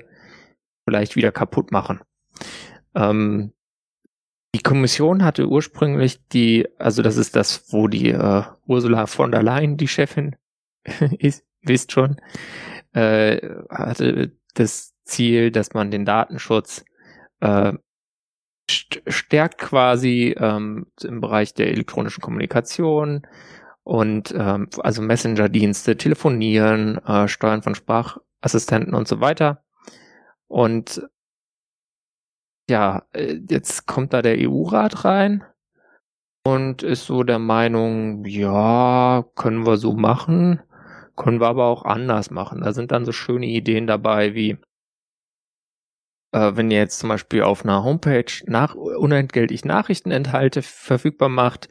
vielleicht 0.86 1.16
wieder 1.16 1.32
kaputt 1.32 1.72
machen. 1.72 2.02
Ähm, 2.94 3.52
die 4.54 4.62
Kommission 4.62 5.24
hatte 5.24 5.48
ursprünglich 5.48 6.26
die, 6.30 6.68
also 6.78 7.02
das 7.02 7.18
ist 7.18 7.36
das, 7.36 7.74
wo 7.74 7.88
die 7.88 8.12
äh, 8.12 8.44
Ursula 8.68 9.08
von 9.08 9.32
der 9.32 9.44
Leyen, 9.44 9.76
die 9.76 9.88
Chefin, 9.88 10.36
ist, 11.20 11.44
wisst 11.62 11.92
schon, 11.92 12.22
äh, 12.94 13.38
hatte 13.70 14.32
das 14.54 14.95
Ziel, 15.06 15.52
dass 15.52 15.74
man 15.74 15.92
den 15.92 16.06
Datenschutz 16.06 16.84
äh, 17.40 17.74
stärkt 18.68 19.60
quasi 19.60 20.36
ähm, 20.38 20.88
im 21.04 21.22
Bereich 21.22 21.54
der 21.54 21.70
elektronischen 21.70 22.22
Kommunikation 22.22 23.28
und 23.84 24.34
ähm, 24.36 24.68
also 24.80 25.02
Messenger-Dienste, 25.02 25.98
Telefonieren, 25.98 26.98
äh, 27.06 27.28
Steuern 27.28 27.62
von 27.62 27.76
Sprachassistenten 27.76 28.96
und 28.96 29.08
so 29.08 29.22
weiter. 29.22 29.64
Und 30.48 31.08
ja, 32.70 33.04
äh, 33.14 33.40
jetzt 33.50 33.86
kommt 33.86 34.14
da 34.14 34.22
der 34.24 34.38
EU-Rat 34.40 35.06
rein 35.06 35.44
und 36.44 36.82
ist 36.84 37.06
so 37.06 37.24
der 37.24 37.40
Meinung, 37.40 38.26
ja, 38.26 39.26
können 39.36 39.66
wir 39.68 39.78
so 39.78 39.94
machen, 39.94 40.62
können 41.16 41.40
wir 41.40 41.48
aber 41.48 41.66
auch 41.66 41.86
anders 41.86 42.32
machen. 42.32 42.62
Da 42.62 42.74
sind 42.74 42.92
dann 42.92 43.06
so 43.06 43.12
schöne 43.12 43.46
Ideen 43.46 43.88
dabei 43.88 44.34
wie 44.34 44.58
äh, 46.36 46.58
wenn 46.58 46.70
ihr 46.70 46.80
jetzt 46.80 47.00
zum 47.00 47.08
Beispiel 47.08 47.44
auf 47.44 47.64
einer 47.64 47.86
Homepage 47.86 48.26
nach, 48.46 48.76
unentgeltlich 48.76 49.64
Nachrichteninhalte 49.64 50.62
verfügbar 50.62 51.30
macht, 51.30 51.70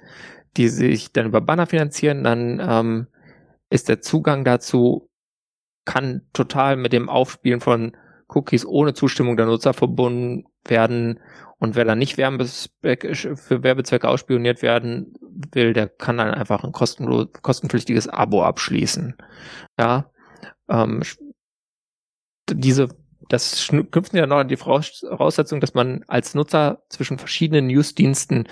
die 0.56 0.68
sich 0.68 1.12
dann 1.12 1.26
über 1.26 1.42
Banner 1.42 1.66
finanzieren, 1.66 2.24
dann 2.24 2.62
ähm, 2.66 3.06
ist 3.68 3.90
der 3.90 4.00
Zugang 4.00 4.42
dazu, 4.44 5.10
kann 5.84 6.22
total 6.32 6.76
mit 6.76 6.94
dem 6.94 7.10
Aufspielen 7.10 7.60
von 7.60 7.94
Cookies 8.28 8.64
ohne 8.64 8.94
Zustimmung 8.94 9.36
der 9.36 9.44
Nutzer 9.44 9.74
verbunden 9.74 10.46
werden. 10.66 11.20
Und 11.58 11.76
wer 11.76 11.84
dann 11.84 11.98
nicht 11.98 12.14
für 12.14 12.22
Werbezwecke 12.82 14.08
ausspioniert 14.08 14.62
werden 14.62 15.12
will, 15.52 15.74
der 15.74 15.88
kann 15.88 16.16
dann 16.16 16.30
einfach 16.30 16.64
ein 16.64 16.72
kostenpflichtiges 16.72 18.08
Abo 18.08 18.42
abschließen. 18.42 19.16
Ja, 19.78 20.10
ähm, 20.70 21.02
diese 22.50 22.88
das 23.28 23.68
knüpft 23.68 24.14
ja 24.14 24.26
noch 24.26 24.38
an 24.38 24.48
die 24.48 24.56
Voraussetzung, 24.56 25.60
dass 25.60 25.74
man 25.74 26.04
als 26.08 26.34
Nutzer 26.34 26.82
zwischen 26.88 27.18
verschiedenen 27.18 27.66
Newsdiensten 27.66 28.48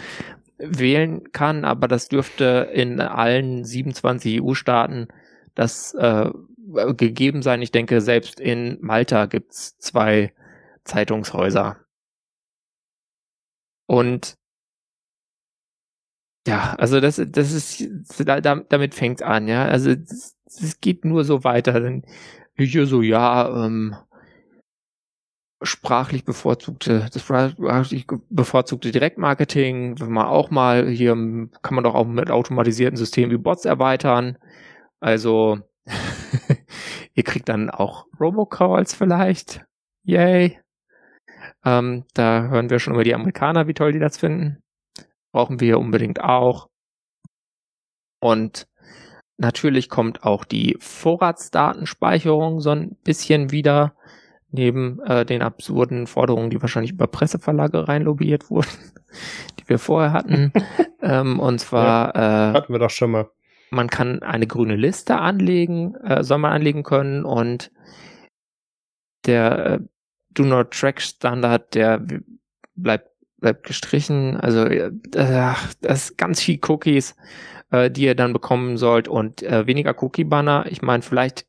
wählen 0.59 1.33
kann, 1.33 1.65
aber 1.65 1.89
das 1.89 2.09
dürfte 2.09 2.71
in 2.73 3.01
allen 3.01 3.65
27 3.65 4.43
EU-Staaten 4.43 5.09
das 5.55 5.95
äh, 5.95 6.31
gegeben 6.97 7.43
sein. 7.43 7.63
Ich 7.63 7.73
denke, 7.73 8.01
selbst 8.01 8.41
in 8.41 8.79
Malta 8.81 9.27
gibt's 9.27 9.77
zwei 9.79 10.33
Zeitungshäuser. 10.85 11.79
Und 13.87 14.37
ja, 16.47 16.75
also 16.79 17.01
das, 17.01 17.23
das 17.25 17.53
ist, 17.53 17.89
damit 18.19 18.95
fängt's 18.95 19.23
an, 19.23 19.47
ja. 19.47 19.65
Also 19.67 19.91
es 19.91 20.81
geht 20.81 21.05
nur 21.05 21.25
so 21.25 21.45
weiter. 21.45 21.79
Dann 21.81 22.03
hier 22.57 22.87
so, 22.87 23.03
ja, 23.03 23.65
ähm, 23.67 23.97
sprachlich 25.63 26.25
bevorzugte, 26.25 27.09
das 27.13 27.23
sprachlich 27.23 28.07
bevorzugte 28.29 28.91
Direktmarketing, 28.91 30.01
wenn 30.01 30.13
man 30.13 30.27
auch 30.27 30.51
mal 30.51 30.89
hier 30.89 31.15
kann 31.15 31.75
man 31.75 31.85
doch 31.85 31.95
auch 31.95 32.07
mit 32.07 32.31
automatisierten 32.31 32.97
Systemen 32.97 33.33
wie 33.33 33.39
Bots 33.39 33.65
erweitern. 33.65 34.39
Also 35.01 35.61
ihr 37.15 37.25
kriegt 37.25 37.49
dann 37.49 37.71
auch 37.71 38.07
Robocalls 38.21 38.95
vielleicht. 38.95 39.65
Yay. 40.05 40.59
Ähm, 41.65 42.05
da 42.15 42.49
hören 42.49 42.71
wir 42.71 42.79
schon 42.79 42.95
über 42.95 43.05
die 43.05 43.15
Amerikaner, 43.15 43.67
wie 43.67 43.75
toll 43.75 43.93
die 43.93 43.99
das 43.99 44.19
finden. 44.19 44.63
Brauchen 45.33 45.61
wir 45.61 45.79
unbedingt 45.79 46.21
auch. 46.21 46.69
Und 48.21 48.69
natürlich 49.37 49.89
kommt 49.89 50.25
auch 50.25 50.45
die 50.45 50.77
Vorratsdatenspeicherung 50.81 52.61
so 52.61 52.71
ein 52.71 52.97
bisschen 53.03 53.51
wieder 53.51 53.95
neben 54.53 55.01
äh, 55.01 55.25
den 55.25 55.43
absurden 55.43 56.07
Forderungen, 56.07 56.51
die 56.51 56.61
wahrscheinlich 56.61 56.93
über 56.93 57.07
Presseverlage 57.07 57.89
reinlobbyiert 57.89 58.51
wurden, 58.51 58.69
die 59.59 59.69
wir 59.69 59.79
vorher 59.79 60.13
hatten. 60.13 60.53
ähm, 61.03 61.41
und 61.41 61.59
zwar 61.59 62.15
ja, 62.15 62.51
äh, 62.51 62.55
hatten 62.55 62.73
wir 62.73 62.79
doch 62.79 62.91
schon 62.91 63.11
mal. 63.11 63.31
Man 63.71 63.89
kann 63.89 64.23
eine 64.23 64.47
grüne 64.47 64.77
Liste 64.77 65.19
anlegen, 65.19 65.95
äh, 65.97 66.23
soll 66.23 66.39
man 66.39 66.53
anlegen 66.53 66.83
können 66.83 67.25
und 67.25 67.73
der 69.25 69.67
äh, 69.67 69.79
Do 70.31 70.45
Not 70.45 70.73
Track 70.73 71.01
Standard, 71.01 71.75
der 71.75 72.07
bleibt 72.75 73.13
bleibt 73.43 73.67
gestrichen. 73.67 74.39
Also 74.39 74.65
äh, 74.65 74.91
das 75.11 75.67
ist 75.83 76.17
ganz 76.17 76.41
viel 76.41 76.59
Cookies, 76.67 77.15
äh, 77.71 77.91
die 77.91 78.05
ihr 78.05 78.15
dann 78.15 78.33
bekommen 78.33 78.79
sollt 78.79 79.09
und 79.09 79.43
äh, 79.43 79.67
weniger 79.67 80.01
Cookie 80.03 80.25
Banner. 80.25 80.65
Ich 80.71 80.81
meine, 80.81 81.03
vielleicht 81.03 81.47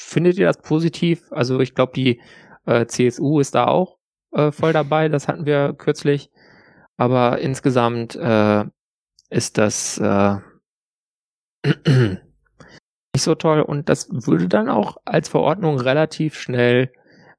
Findet 0.00 0.38
ihr 0.38 0.46
das 0.46 0.58
positiv? 0.58 1.24
Also 1.32 1.58
ich 1.58 1.74
glaube, 1.74 1.92
die 1.92 2.20
äh, 2.66 2.86
CSU 2.86 3.40
ist 3.40 3.56
da 3.56 3.66
auch 3.66 3.98
äh, 4.30 4.52
voll 4.52 4.72
dabei. 4.72 5.08
Das 5.08 5.26
hatten 5.26 5.44
wir 5.44 5.74
kürzlich. 5.74 6.30
Aber 6.96 7.40
insgesamt 7.40 8.14
äh, 8.14 8.64
ist 9.28 9.58
das 9.58 9.98
äh, 9.98 10.36
nicht 11.66 12.22
so 13.16 13.34
toll. 13.34 13.60
Und 13.60 13.88
das 13.88 14.08
würde 14.08 14.48
dann 14.48 14.68
auch 14.68 14.98
als 15.04 15.28
Verordnung 15.28 15.80
relativ 15.80 16.38
schnell 16.38 16.92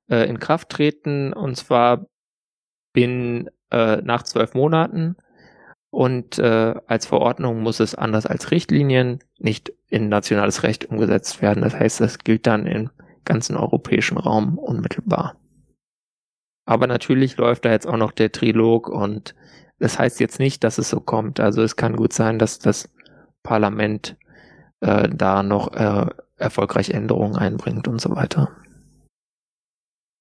äh, 0.10 0.28
in 0.30 0.40
Kraft 0.40 0.68
treten. 0.68 1.32
Und 1.32 1.56
zwar 1.56 2.08
bin 2.92 3.50
äh, 3.72 4.02
nach 4.02 4.24
zwölf 4.24 4.54
Monaten. 4.54 5.16
Und 5.92 6.38
äh, 6.38 6.76
als 6.86 7.08
Verordnung 7.08 7.62
muss 7.62 7.80
es 7.80 7.96
anders 7.96 8.26
als 8.26 8.52
Richtlinien 8.52 9.20
nicht 9.40 9.74
in 9.88 10.10
nationales 10.10 10.64
Recht 10.64 10.86
umgesetzt 10.86 11.42
werden. 11.42 11.64
Das 11.64 11.74
heißt, 11.74 12.00
das 12.00 12.20
gilt 12.20 12.46
dann 12.46 12.68
im 12.68 12.92
ganzen 13.26 13.56
europäischen 13.56 14.18
Raum 14.18 14.58
unmittelbar. 14.58 15.36
Aber 16.66 16.86
natürlich 16.86 17.38
läuft 17.38 17.66
da 17.66 17.72
jetzt 17.72 17.88
auch 17.88 17.98
noch 17.98 18.12
der 18.12 18.32
Trilog 18.32 18.90
und 18.90 19.34
das 19.80 19.98
heißt 19.98 20.20
jetzt 20.20 20.40
nicht, 20.40 20.64
dass 20.64 20.78
es 20.78 20.90
so 20.90 21.00
kommt. 21.00 21.40
Also 21.40 21.64
es 21.64 21.76
kann 21.76 21.96
gut 21.96 22.14
sein, 22.14 22.38
dass 22.38 22.60
das 22.60 22.90
Parlament 23.42 24.18
äh, 24.82 25.10
da 25.10 25.42
noch 25.42 25.74
äh, 25.74 26.06
erfolgreich 26.38 26.92
Änderungen 26.92 27.36
einbringt 27.36 27.88
und 27.88 28.00
so 28.00 28.16
weiter. 28.16 28.52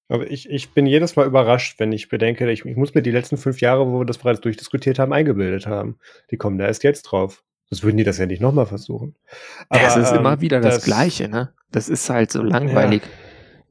Aber 0.09 0.29
ich, 0.29 0.49
ich 0.49 0.71
bin 0.71 0.87
jedes 0.87 1.15
Mal 1.15 1.27
überrascht, 1.27 1.79
wenn 1.79 1.91
ich 1.91 2.09
bedenke, 2.09 2.49
ich, 2.51 2.65
ich 2.65 2.75
muss 2.75 2.95
mir 2.95 3.03
die 3.03 3.11
letzten 3.11 3.37
fünf 3.37 3.61
Jahre, 3.61 3.87
wo 3.87 3.99
wir 3.99 4.05
das 4.05 4.17
bereits 4.17 4.41
durchdiskutiert 4.41 4.97
haben, 4.97 5.13
eingebildet 5.13 5.67
haben. 5.67 5.99
Die 6.31 6.37
kommen 6.37 6.57
da 6.57 6.65
erst 6.65 6.83
jetzt 6.83 7.03
drauf. 7.03 7.43
Sonst 7.69 7.83
würden 7.83 7.97
die 7.97 8.03
das 8.03 8.17
ja 8.17 8.25
nicht 8.25 8.41
nochmal 8.41 8.65
versuchen. 8.65 9.15
Aber 9.69 9.81
ja, 9.81 9.87
es 9.87 9.95
ist 9.95 10.11
ähm, 10.11 10.19
immer 10.19 10.41
wieder 10.41 10.59
das, 10.59 10.77
das, 10.77 10.85
Gleiche, 10.85 11.29
ne? 11.29 11.53
Das 11.71 11.87
ist 11.87 12.09
halt 12.09 12.31
so 12.31 12.41
langweilig 12.41 13.03
ja. 13.03 13.09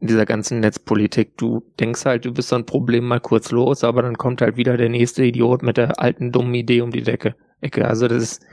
in 0.01 0.07
dieser 0.07 0.25
ganzen 0.25 0.61
Netzpolitik. 0.61 1.37
Du 1.37 1.65
denkst 1.81 2.05
halt, 2.05 2.25
du 2.25 2.33
bist 2.33 2.51
so 2.51 2.57
ein 2.57 2.65
Problem 2.67 3.05
mal 3.05 3.19
kurz 3.19 3.51
los, 3.51 3.83
aber 3.83 4.03
dann 4.03 4.17
kommt 4.17 4.41
halt 4.41 4.57
wieder 4.57 4.77
der 4.77 4.89
nächste 4.89 5.25
Idiot 5.25 5.65
mit 5.65 5.77
der 5.77 6.01
alten 6.01 6.31
dummen 6.31 6.55
Idee 6.55 6.83
um 6.83 6.93
die 6.93 7.03
Decke. 7.03 7.35
Ecke. 7.61 7.89
Also 7.89 8.07
das 8.07 8.23
ist 8.23 8.47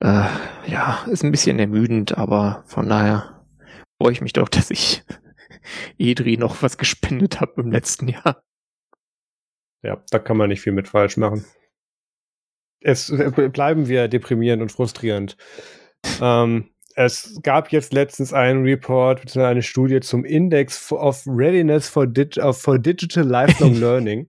äh, 0.00 0.24
ja, 0.66 0.98
ist 1.10 1.22
ein 1.22 1.30
bisschen 1.30 1.60
ermüdend, 1.60 2.18
aber 2.18 2.64
von 2.66 2.88
daher 2.88 3.44
freue 4.00 4.12
ich 4.12 4.20
mich 4.20 4.32
doch, 4.32 4.48
dass 4.48 4.70
ich 4.70 5.04
Edri 5.98 6.36
noch 6.36 6.62
was 6.62 6.78
gespendet 6.78 7.40
habe 7.40 7.62
im 7.62 7.70
letzten 7.70 8.08
Jahr. 8.08 8.42
Ja, 9.82 10.02
da 10.10 10.18
kann 10.18 10.36
man 10.36 10.48
nicht 10.48 10.62
viel 10.62 10.72
mit 10.72 10.88
falsch 10.88 11.16
machen 11.16 11.44
es 12.86 13.10
äh, 13.10 13.48
bleiben 13.48 13.88
wir 13.88 14.08
deprimierend 14.08 14.62
und 14.62 14.72
frustrierend. 14.72 15.36
ähm, 16.20 16.70
es 16.94 17.38
gab 17.42 17.72
jetzt 17.72 17.92
letztens 17.92 18.32
einen 18.32 18.62
Report, 18.62 19.20
bzw. 19.20 19.44
eine 19.44 19.62
Studie 19.62 20.00
zum 20.00 20.24
Index 20.24 20.90
of 20.92 21.22
Readiness 21.26 21.88
for, 21.88 22.06
Dig 22.06 22.38
for 22.52 22.78
Digital 22.78 23.24
Lifelong 23.24 23.74
Learning. 23.80 24.28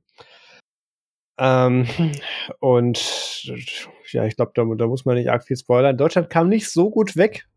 ähm, 1.39 1.87
und 2.59 3.45
ja, 4.11 4.25
ich 4.25 4.35
glaube, 4.35 4.51
da, 4.55 4.65
da, 4.75 4.87
muss 4.87 5.05
man 5.05 5.15
nicht 5.15 5.29
arg 5.29 5.43
viel 5.45 5.57
spoilern. 5.57 5.97
Deutschland 5.97 6.29
kam 6.29 6.49
nicht 6.49 6.69
so 6.69 6.89
gut 6.89 7.15
weg. 7.15 7.47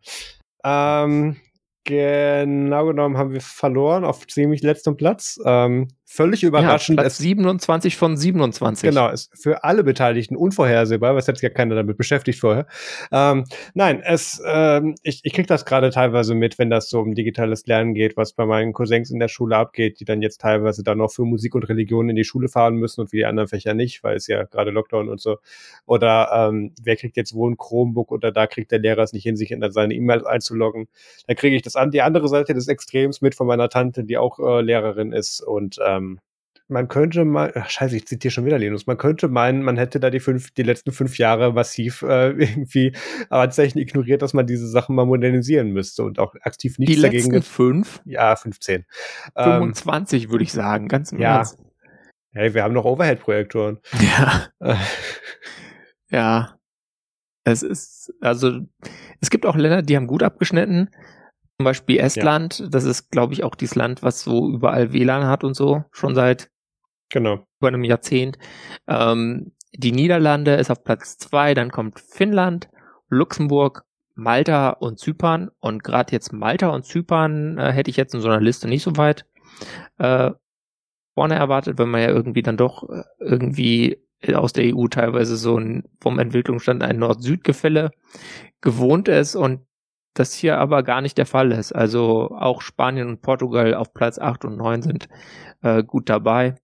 Ähm, 0.64 1.36
genau 1.84 2.86
genommen 2.86 3.16
haben 3.16 3.32
wir 3.32 3.40
verloren 3.40 4.04
auf 4.04 4.26
ziemlich 4.26 4.62
letztem 4.62 4.96
Platz. 4.96 5.40
Ähm, 5.44 5.88
völlig 6.10 6.42
überraschend. 6.42 6.98
Ja, 6.98 7.04
Platz 7.04 7.18
27 7.18 7.96
von 7.96 8.16
27. 8.16 8.90
Genau, 8.90 9.08
ist 9.10 9.30
für 9.32 9.62
alle 9.62 9.84
Beteiligten 9.84 10.34
unvorhersehbar, 10.34 11.14
was 11.14 11.28
hat 11.28 11.40
ja 11.40 11.50
keiner 11.50 11.76
damit 11.76 11.96
beschäftigt 11.96 12.40
vorher. 12.40 12.66
Ähm, 13.12 13.44
nein, 13.74 14.02
es, 14.04 14.42
ähm, 14.44 14.96
ich, 15.04 15.20
ich 15.22 15.32
kriege 15.32 15.46
das 15.46 15.64
gerade 15.64 15.90
teilweise 15.90 16.34
mit, 16.34 16.58
wenn 16.58 16.68
das 16.68 16.90
so 16.90 16.98
um 17.00 17.14
digitales 17.14 17.64
Lernen 17.66 17.94
geht, 17.94 18.16
was 18.16 18.32
bei 18.32 18.44
meinen 18.44 18.72
Cousins 18.72 19.12
in 19.12 19.20
der 19.20 19.28
Schule 19.28 19.56
abgeht, 19.56 20.00
die 20.00 20.04
dann 20.04 20.20
jetzt 20.20 20.40
teilweise 20.40 20.82
dann 20.82 20.98
noch 20.98 21.12
für 21.12 21.24
Musik 21.24 21.54
und 21.54 21.68
Religion 21.68 22.08
in 22.08 22.16
die 22.16 22.24
Schule 22.24 22.48
fahren 22.48 22.74
müssen 22.74 23.02
und 23.02 23.12
wie 23.12 23.18
die 23.18 23.26
anderen 23.26 23.48
Fächer 23.48 23.74
nicht, 23.74 24.02
weil 24.02 24.16
es 24.16 24.26
ja 24.26 24.42
gerade 24.42 24.72
Lockdown 24.72 25.08
und 25.08 25.20
so. 25.20 25.38
Oder 25.86 26.30
ähm, 26.34 26.74
wer 26.82 26.96
kriegt 26.96 27.16
jetzt 27.16 27.34
wo 27.34 27.48
ein 27.48 27.56
Chromebook 27.56 28.10
oder 28.10 28.32
da 28.32 28.48
kriegt 28.48 28.72
der 28.72 28.80
Lehrer 28.80 29.04
es 29.04 29.12
nicht 29.12 29.22
hin, 29.22 29.36
sich 29.36 29.52
in 29.52 29.64
seine 29.70 29.94
E-Mails 29.94 30.24
einzuloggen. 30.24 30.88
Dann 31.28 31.36
kriege 31.36 31.54
ich 31.54 31.62
das 31.62 31.76
an 31.76 31.92
die 31.92 32.02
andere 32.02 32.26
Seite 32.26 32.52
des 32.52 32.66
Extrems 32.66 33.20
mit 33.20 33.36
von 33.36 33.46
meiner 33.46 33.68
Tante, 33.68 34.02
die 34.02 34.18
auch 34.18 34.40
äh, 34.40 34.60
Lehrerin 34.60 35.12
ist 35.12 35.40
und 35.40 35.78
ähm, 35.86 35.99
man 36.70 36.88
könnte 36.88 37.24
mal, 37.24 37.52
ach, 37.56 37.68
scheiße, 37.68 37.96
ich 37.96 38.06
zitiere 38.06 38.30
schon 38.30 38.44
wieder 38.44 38.58
Linus, 38.58 38.86
man 38.86 38.96
könnte 38.96 39.28
meinen, 39.28 39.62
man 39.62 39.76
hätte 39.76 39.98
da 39.98 40.08
die 40.08 40.20
fünf, 40.20 40.52
die 40.52 40.62
letzten 40.62 40.92
fünf 40.92 41.18
Jahre 41.18 41.52
massiv 41.52 42.02
äh, 42.02 42.30
irgendwie 42.38 42.92
Anzeichen 43.28 43.78
ignoriert, 43.78 44.22
dass 44.22 44.34
man 44.34 44.46
diese 44.46 44.68
Sachen 44.68 44.94
mal 44.94 45.04
modernisieren 45.04 45.72
müsste 45.72 46.04
und 46.04 46.18
auch 46.18 46.34
aktiv 46.42 46.78
nichts 46.78 46.94
die 46.94 47.02
dagegen. 47.02 47.30
Die 47.30 47.36
letzten 47.36 47.52
fünf? 47.52 48.00
Ja, 48.04 48.34
15. 48.36 48.86
25 49.36 50.24
ähm, 50.24 50.30
würde 50.30 50.44
ich 50.44 50.52
sagen, 50.52 50.88
ganz 50.88 51.12
im 51.12 51.20
ja. 51.20 51.38
Ernst. 51.38 51.58
Hey, 52.32 52.54
wir 52.54 52.62
haben 52.62 52.74
noch 52.74 52.84
Overhead-Projektoren. 52.84 53.78
Ja. 54.00 54.78
ja. 56.10 56.56
Es 57.42 57.62
ist, 57.62 58.12
also, 58.20 58.60
es 59.20 59.30
gibt 59.30 59.46
auch 59.46 59.56
Länder, 59.56 59.82
die 59.82 59.96
haben 59.96 60.06
gut 60.06 60.22
abgeschnitten. 60.22 60.90
Zum 61.60 61.64
Beispiel 61.66 61.98
Estland, 61.98 62.60
ja. 62.60 62.68
das 62.68 62.84
ist, 62.84 63.10
glaube 63.10 63.34
ich, 63.34 63.44
auch 63.44 63.54
dieses 63.54 63.74
Land, 63.74 64.02
was 64.02 64.22
so 64.22 64.48
überall 64.48 64.94
WLAN 64.94 65.26
hat 65.26 65.44
und 65.44 65.52
so, 65.52 65.84
schon 65.92 66.14
seit 66.14 66.50
genau. 67.10 67.44
über 67.58 67.68
einem 67.68 67.84
Jahrzehnt. 67.84 68.38
Ähm, 68.88 69.52
die 69.74 69.92
Niederlande 69.92 70.54
ist 70.54 70.70
auf 70.70 70.82
Platz 70.84 71.18
zwei, 71.18 71.52
dann 71.52 71.70
kommt 71.70 72.00
Finnland, 72.00 72.70
Luxemburg, 73.10 73.84
Malta 74.14 74.70
und 74.70 74.98
Zypern. 74.98 75.50
Und 75.60 75.84
gerade 75.84 76.12
jetzt 76.12 76.32
Malta 76.32 76.70
und 76.70 76.86
Zypern 76.86 77.58
äh, 77.58 77.72
hätte 77.72 77.90
ich 77.90 77.98
jetzt 77.98 78.14
in 78.14 78.22
so 78.22 78.28
einer 78.28 78.40
Liste 78.40 78.66
nicht 78.66 78.82
so 78.82 78.96
weit 78.96 79.26
äh, 79.98 80.30
vorne 81.12 81.34
erwartet, 81.34 81.76
wenn 81.76 81.90
man 81.90 82.00
ja 82.00 82.08
irgendwie 82.08 82.40
dann 82.40 82.56
doch 82.56 82.88
äh, 82.88 83.02
irgendwie 83.18 84.02
aus 84.32 84.54
der 84.54 84.74
EU 84.74 84.86
teilweise 84.88 85.36
so 85.36 85.58
ein 85.58 85.84
vom 86.00 86.18
Entwicklungsstand 86.18 86.82
ein 86.82 86.98
Nord-Süd-Gefälle 86.98 87.90
gewohnt 88.62 89.08
ist 89.08 89.36
und 89.36 89.66
das 90.14 90.34
hier 90.34 90.58
aber 90.58 90.82
gar 90.82 91.00
nicht 91.00 91.18
der 91.18 91.26
Fall 91.26 91.52
ist. 91.52 91.72
Also 91.72 92.30
auch 92.30 92.62
Spanien 92.62 93.08
und 93.08 93.22
Portugal 93.22 93.74
auf 93.74 93.94
Platz 93.94 94.18
8 94.18 94.44
und 94.44 94.56
9 94.56 94.82
sind 94.82 95.08
äh, 95.62 95.82
gut 95.82 96.08
dabei. 96.08 96.56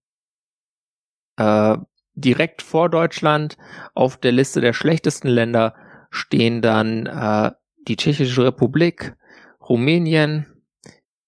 Äh, 1.37 1.77
direkt 2.15 2.61
vor 2.61 2.89
Deutschland 2.89 3.57
auf 3.93 4.17
der 4.17 4.31
Liste 4.31 4.59
der 4.59 4.73
schlechtesten 4.73 5.27
Länder 5.27 5.75
stehen 6.09 6.61
dann 6.61 7.05
äh, 7.05 7.51
die 7.87 7.95
Tschechische 7.95 8.43
Republik, 8.43 9.15
Rumänien, 9.61 10.45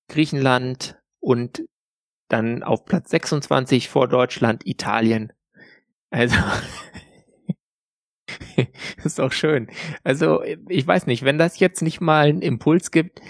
Griechenland 0.08 1.00
und 1.20 1.64
dann 2.28 2.64
auf 2.64 2.86
Platz 2.86 3.10
26 3.12 3.90
vor 3.90 4.08
Deutschland 4.08 4.66
Italien. 4.66 5.32
Also 6.10 6.36
ist 9.04 9.20
auch 9.20 9.32
schön. 9.32 9.68
Also 10.04 10.44
ich 10.68 10.86
weiß 10.86 11.08
nicht, 11.08 11.24
wenn 11.24 11.38
das 11.38 11.60
jetzt 11.60 11.82
nicht 11.82 12.02
mal 12.02 12.28
einen 12.28 12.42
Impuls 12.42 12.92
gibt, 12.92 13.22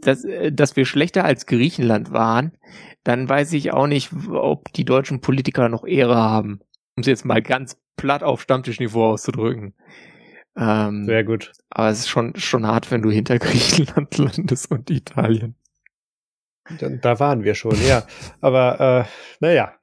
dass, 0.00 0.26
dass 0.52 0.76
wir 0.76 0.84
schlechter 0.86 1.24
als 1.24 1.46
Griechenland 1.46 2.12
waren, 2.12 2.52
dann 3.04 3.28
weiß 3.28 3.52
ich 3.52 3.72
auch 3.72 3.86
nicht, 3.86 4.10
ob 4.30 4.72
die 4.72 4.84
deutschen 4.84 5.20
Politiker 5.20 5.68
noch 5.68 5.84
Ehre 5.84 6.16
haben, 6.16 6.60
um 6.96 7.00
es 7.02 7.06
jetzt 7.06 7.24
mal 7.24 7.42
ganz 7.42 7.76
platt 7.96 8.22
auf 8.22 8.42
Stammtischniveau 8.42 9.12
auszudrücken. 9.12 9.74
Ähm, 10.56 11.04
Sehr 11.04 11.24
gut. 11.24 11.52
Aber 11.70 11.88
es 11.88 12.00
ist 12.00 12.08
schon, 12.08 12.34
schon 12.36 12.66
hart, 12.66 12.90
wenn 12.90 13.02
du 13.02 13.10
hinter 13.10 13.38
Griechenland 13.40 14.16
landest 14.18 14.70
und 14.70 14.90
Italien. 14.90 15.56
Da, 16.78 16.88
da 16.88 17.20
waren 17.20 17.44
wir 17.44 17.54
schon, 17.54 17.76
ja. 17.86 18.06
Aber 18.40 18.80
äh, 18.80 19.04
naja, 19.40 19.74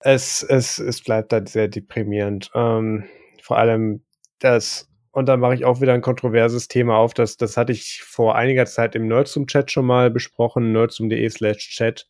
es, 0.00 0.42
es, 0.42 0.78
es 0.78 1.02
bleibt 1.02 1.32
dann 1.32 1.46
sehr 1.46 1.68
deprimierend. 1.68 2.50
Ähm, 2.54 3.04
vor 3.42 3.58
allem 3.58 4.04
das, 4.38 4.88
und 5.10 5.26
da 5.26 5.36
mache 5.36 5.54
ich 5.54 5.64
auch 5.64 5.80
wieder 5.80 5.92
ein 5.92 6.00
kontroverses 6.00 6.68
Thema 6.68 6.96
auf, 6.96 7.14
das, 7.14 7.36
das 7.36 7.56
hatte 7.56 7.72
ich 7.72 8.02
vor 8.02 8.36
einiger 8.36 8.66
Zeit 8.66 8.94
im 8.94 9.08
Nerdsum-Chat 9.08 9.70
schon 9.70 9.86
mal 9.86 10.10
besprochen, 10.10 10.72
nerdsum.de 10.72 11.28
slash 11.28 11.68
chat, 11.70 12.08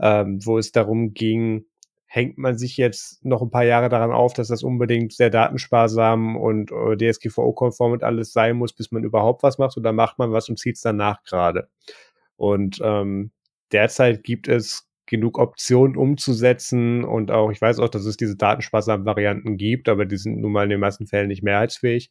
ähm, 0.00 0.44
wo 0.44 0.58
es 0.58 0.72
darum 0.72 1.14
ging, 1.14 1.64
hängt 2.06 2.38
man 2.38 2.56
sich 2.56 2.76
jetzt 2.76 3.24
noch 3.24 3.42
ein 3.42 3.50
paar 3.50 3.64
Jahre 3.64 3.88
daran 3.88 4.12
auf, 4.12 4.34
dass 4.34 4.48
das 4.48 4.62
unbedingt 4.62 5.12
sehr 5.12 5.30
datensparsam 5.30 6.36
und 6.36 6.70
äh, 6.70 6.96
DSGVO-konform 6.96 7.92
und 7.92 8.04
alles 8.04 8.32
sein 8.32 8.56
muss, 8.56 8.72
bis 8.72 8.92
man 8.92 9.02
überhaupt 9.02 9.42
was 9.42 9.58
macht, 9.58 9.76
oder 9.76 9.92
macht 9.92 10.18
man 10.18 10.30
was 10.30 10.48
und 10.48 10.58
zieht 10.58 10.76
es 10.76 10.82
danach 10.82 11.24
gerade. 11.24 11.68
Und 12.36 12.78
ähm, 12.82 13.32
derzeit 13.72 14.22
gibt 14.22 14.46
es 14.46 14.88
genug 15.14 15.38
Optionen 15.38 15.96
umzusetzen 15.96 17.04
und 17.04 17.30
auch, 17.30 17.52
ich 17.52 17.60
weiß 17.60 17.78
auch, 17.78 17.88
dass 17.88 18.04
es 18.04 18.16
diese 18.16 18.36
datensparsamen 18.36 19.06
Varianten 19.06 19.56
gibt, 19.56 19.88
aber 19.88 20.06
die 20.06 20.16
sind 20.16 20.40
nun 20.40 20.50
mal 20.50 20.64
in 20.64 20.70
den 20.70 20.80
meisten 20.80 21.06
Fällen 21.06 21.28
nicht 21.28 21.44
mehrheitsfähig. 21.44 22.10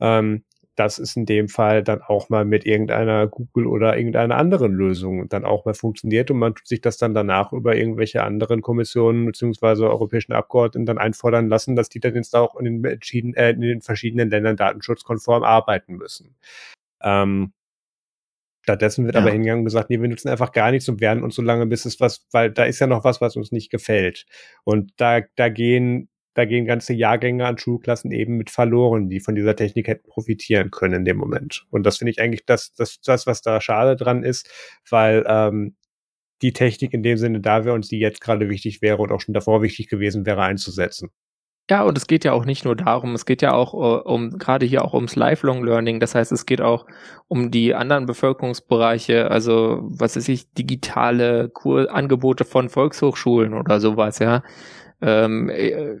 Ähm, 0.00 0.44
das 0.76 0.98
ist 0.98 1.16
in 1.16 1.26
dem 1.26 1.48
Fall 1.48 1.82
dann 1.82 2.02
auch 2.02 2.28
mal 2.28 2.44
mit 2.44 2.64
irgendeiner 2.66 3.26
Google 3.26 3.66
oder 3.66 3.96
irgendeiner 3.96 4.36
anderen 4.36 4.72
Lösung 4.74 5.28
dann 5.28 5.44
auch 5.44 5.64
mal 5.64 5.74
funktioniert 5.74 6.30
und 6.30 6.38
man 6.38 6.54
tut 6.54 6.68
sich 6.68 6.80
das 6.80 6.98
dann 6.98 7.14
danach 7.14 7.52
über 7.52 7.74
irgendwelche 7.74 8.22
anderen 8.22 8.62
Kommissionen 8.62 9.26
beziehungsweise 9.26 9.90
europäischen 9.90 10.34
Abgeordneten 10.34 10.86
dann 10.86 10.98
einfordern 10.98 11.48
lassen, 11.48 11.74
dass 11.74 11.88
die 11.88 11.98
dann 11.98 12.14
jetzt 12.14 12.36
auch 12.36 12.54
in 12.56 12.82
den, 12.82 13.34
äh, 13.34 13.50
in 13.50 13.60
den 13.60 13.80
verschiedenen 13.80 14.30
Ländern 14.30 14.56
datenschutzkonform 14.56 15.42
arbeiten 15.42 15.94
müssen. 15.96 16.36
Ähm, 17.02 17.52
Stattdessen 18.66 19.04
wird 19.04 19.14
ja. 19.14 19.20
aber 19.20 19.30
hingegangen 19.30 19.60
und 19.60 19.66
gesagt, 19.66 19.90
nee, 19.90 20.00
wir 20.00 20.08
nutzen 20.08 20.28
einfach 20.28 20.50
gar 20.50 20.72
nichts 20.72 20.88
und 20.88 21.00
werden 21.00 21.22
uns 21.22 21.36
so 21.36 21.42
lange, 21.42 21.66
bis 21.66 21.84
es 21.84 22.00
was, 22.00 22.26
weil 22.32 22.50
da 22.50 22.64
ist 22.64 22.80
ja 22.80 22.88
noch 22.88 23.04
was, 23.04 23.20
was 23.20 23.36
uns 23.36 23.52
nicht 23.52 23.70
gefällt. 23.70 24.26
Und 24.64 24.90
da, 24.96 25.20
da 25.36 25.48
gehen, 25.48 26.08
da 26.34 26.46
gehen 26.46 26.66
ganze 26.66 26.92
Jahrgänge 26.92 27.46
an 27.46 27.58
Schulklassen 27.58 28.10
eben 28.10 28.36
mit 28.36 28.50
verloren, 28.50 29.08
die 29.08 29.20
von 29.20 29.36
dieser 29.36 29.54
Technik 29.54 29.86
hätten 29.86 30.08
profitieren 30.08 30.72
können 30.72 30.94
in 30.94 31.04
dem 31.04 31.16
Moment. 31.16 31.64
Und 31.70 31.86
das 31.86 31.98
finde 31.98 32.10
ich 32.10 32.20
eigentlich 32.20 32.44
das, 32.44 32.74
das, 32.74 33.00
das, 33.02 33.28
was 33.28 33.40
da 33.40 33.60
schade 33.60 33.94
dran 33.94 34.24
ist, 34.24 34.50
weil 34.90 35.24
ähm, 35.28 35.76
die 36.42 36.52
Technik 36.52 36.92
in 36.92 37.04
dem 37.04 37.18
Sinne 37.18 37.40
da 37.40 37.64
wäre 37.64 37.76
und 37.76 37.86
sie 37.86 38.00
jetzt 38.00 38.20
gerade 38.20 38.48
wichtig 38.48 38.82
wäre 38.82 38.98
und 38.98 39.12
auch 39.12 39.20
schon 39.20 39.32
davor 39.32 39.62
wichtig 39.62 39.86
gewesen 39.86 40.26
wäre 40.26 40.42
einzusetzen. 40.42 41.10
Ja, 41.68 41.82
und 41.82 41.98
es 41.98 42.06
geht 42.06 42.24
ja 42.24 42.32
auch 42.32 42.44
nicht 42.44 42.64
nur 42.64 42.76
darum, 42.76 43.14
es 43.14 43.26
geht 43.26 43.42
ja 43.42 43.52
auch 43.52 43.74
uh, 43.74 44.00
um, 44.08 44.38
gerade 44.38 44.64
hier 44.66 44.84
auch 44.84 44.94
ums 44.94 45.16
Lifelong 45.16 45.64
Learning. 45.64 45.98
Das 45.98 46.14
heißt, 46.14 46.30
es 46.30 46.46
geht 46.46 46.60
auch 46.60 46.86
um 47.26 47.50
die 47.50 47.74
anderen 47.74 48.06
Bevölkerungsbereiche, 48.06 49.30
also 49.30 49.80
was 49.82 50.16
weiß 50.16 50.28
ich, 50.28 50.52
digitale 50.52 51.48
Kur 51.48 51.92
Angebote 51.92 52.44
von 52.44 52.68
Volkshochschulen 52.68 53.52
oder 53.52 53.80
sowas, 53.80 54.20
ja. 54.20 54.44
Ähm, 55.02 55.50
äh, 55.50 55.96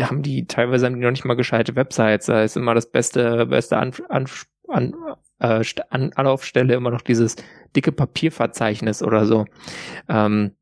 haben 0.00 0.22
die, 0.22 0.46
teilweise 0.46 0.86
haben 0.86 0.94
die 0.94 1.02
noch 1.02 1.10
nicht 1.10 1.24
mal 1.26 1.34
gescheite 1.34 1.76
Websites, 1.76 2.26
da 2.26 2.42
ist 2.42 2.56
immer 2.56 2.74
das 2.74 2.90
beste, 2.90 3.46
beste 3.46 3.76
an, 3.76 3.92
an, 4.08 4.26
an, 4.68 4.94
äh, 5.40 5.62
an 5.90 6.12
Anlaufstelle 6.14 6.74
immer 6.74 6.90
noch 6.90 7.02
dieses 7.02 7.36
dicke 7.76 7.92
Papierverzeichnis 7.92 9.02
oder 9.02 9.26
so. 9.26 9.44
Ähm, 10.08 10.52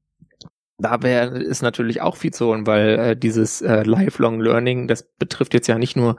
da 0.80 1.02
wäre 1.02 1.38
ist 1.38 1.62
natürlich 1.62 2.00
auch 2.00 2.16
viel 2.16 2.32
zu 2.32 2.46
holen, 2.46 2.66
weil 2.66 2.98
äh, 2.98 3.16
dieses 3.16 3.62
äh, 3.62 3.82
Lifelong 3.82 4.40
Learning, 4.40 4.88
das 4.88 5.02
betrifft 5.18 5.54
jetzt 5.54 5.66
ja 5.66 5.78
nicht 5.78 5.96
nur 5.96 6.16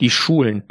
die 0.00 0.10
Schulen. 0.10 0.64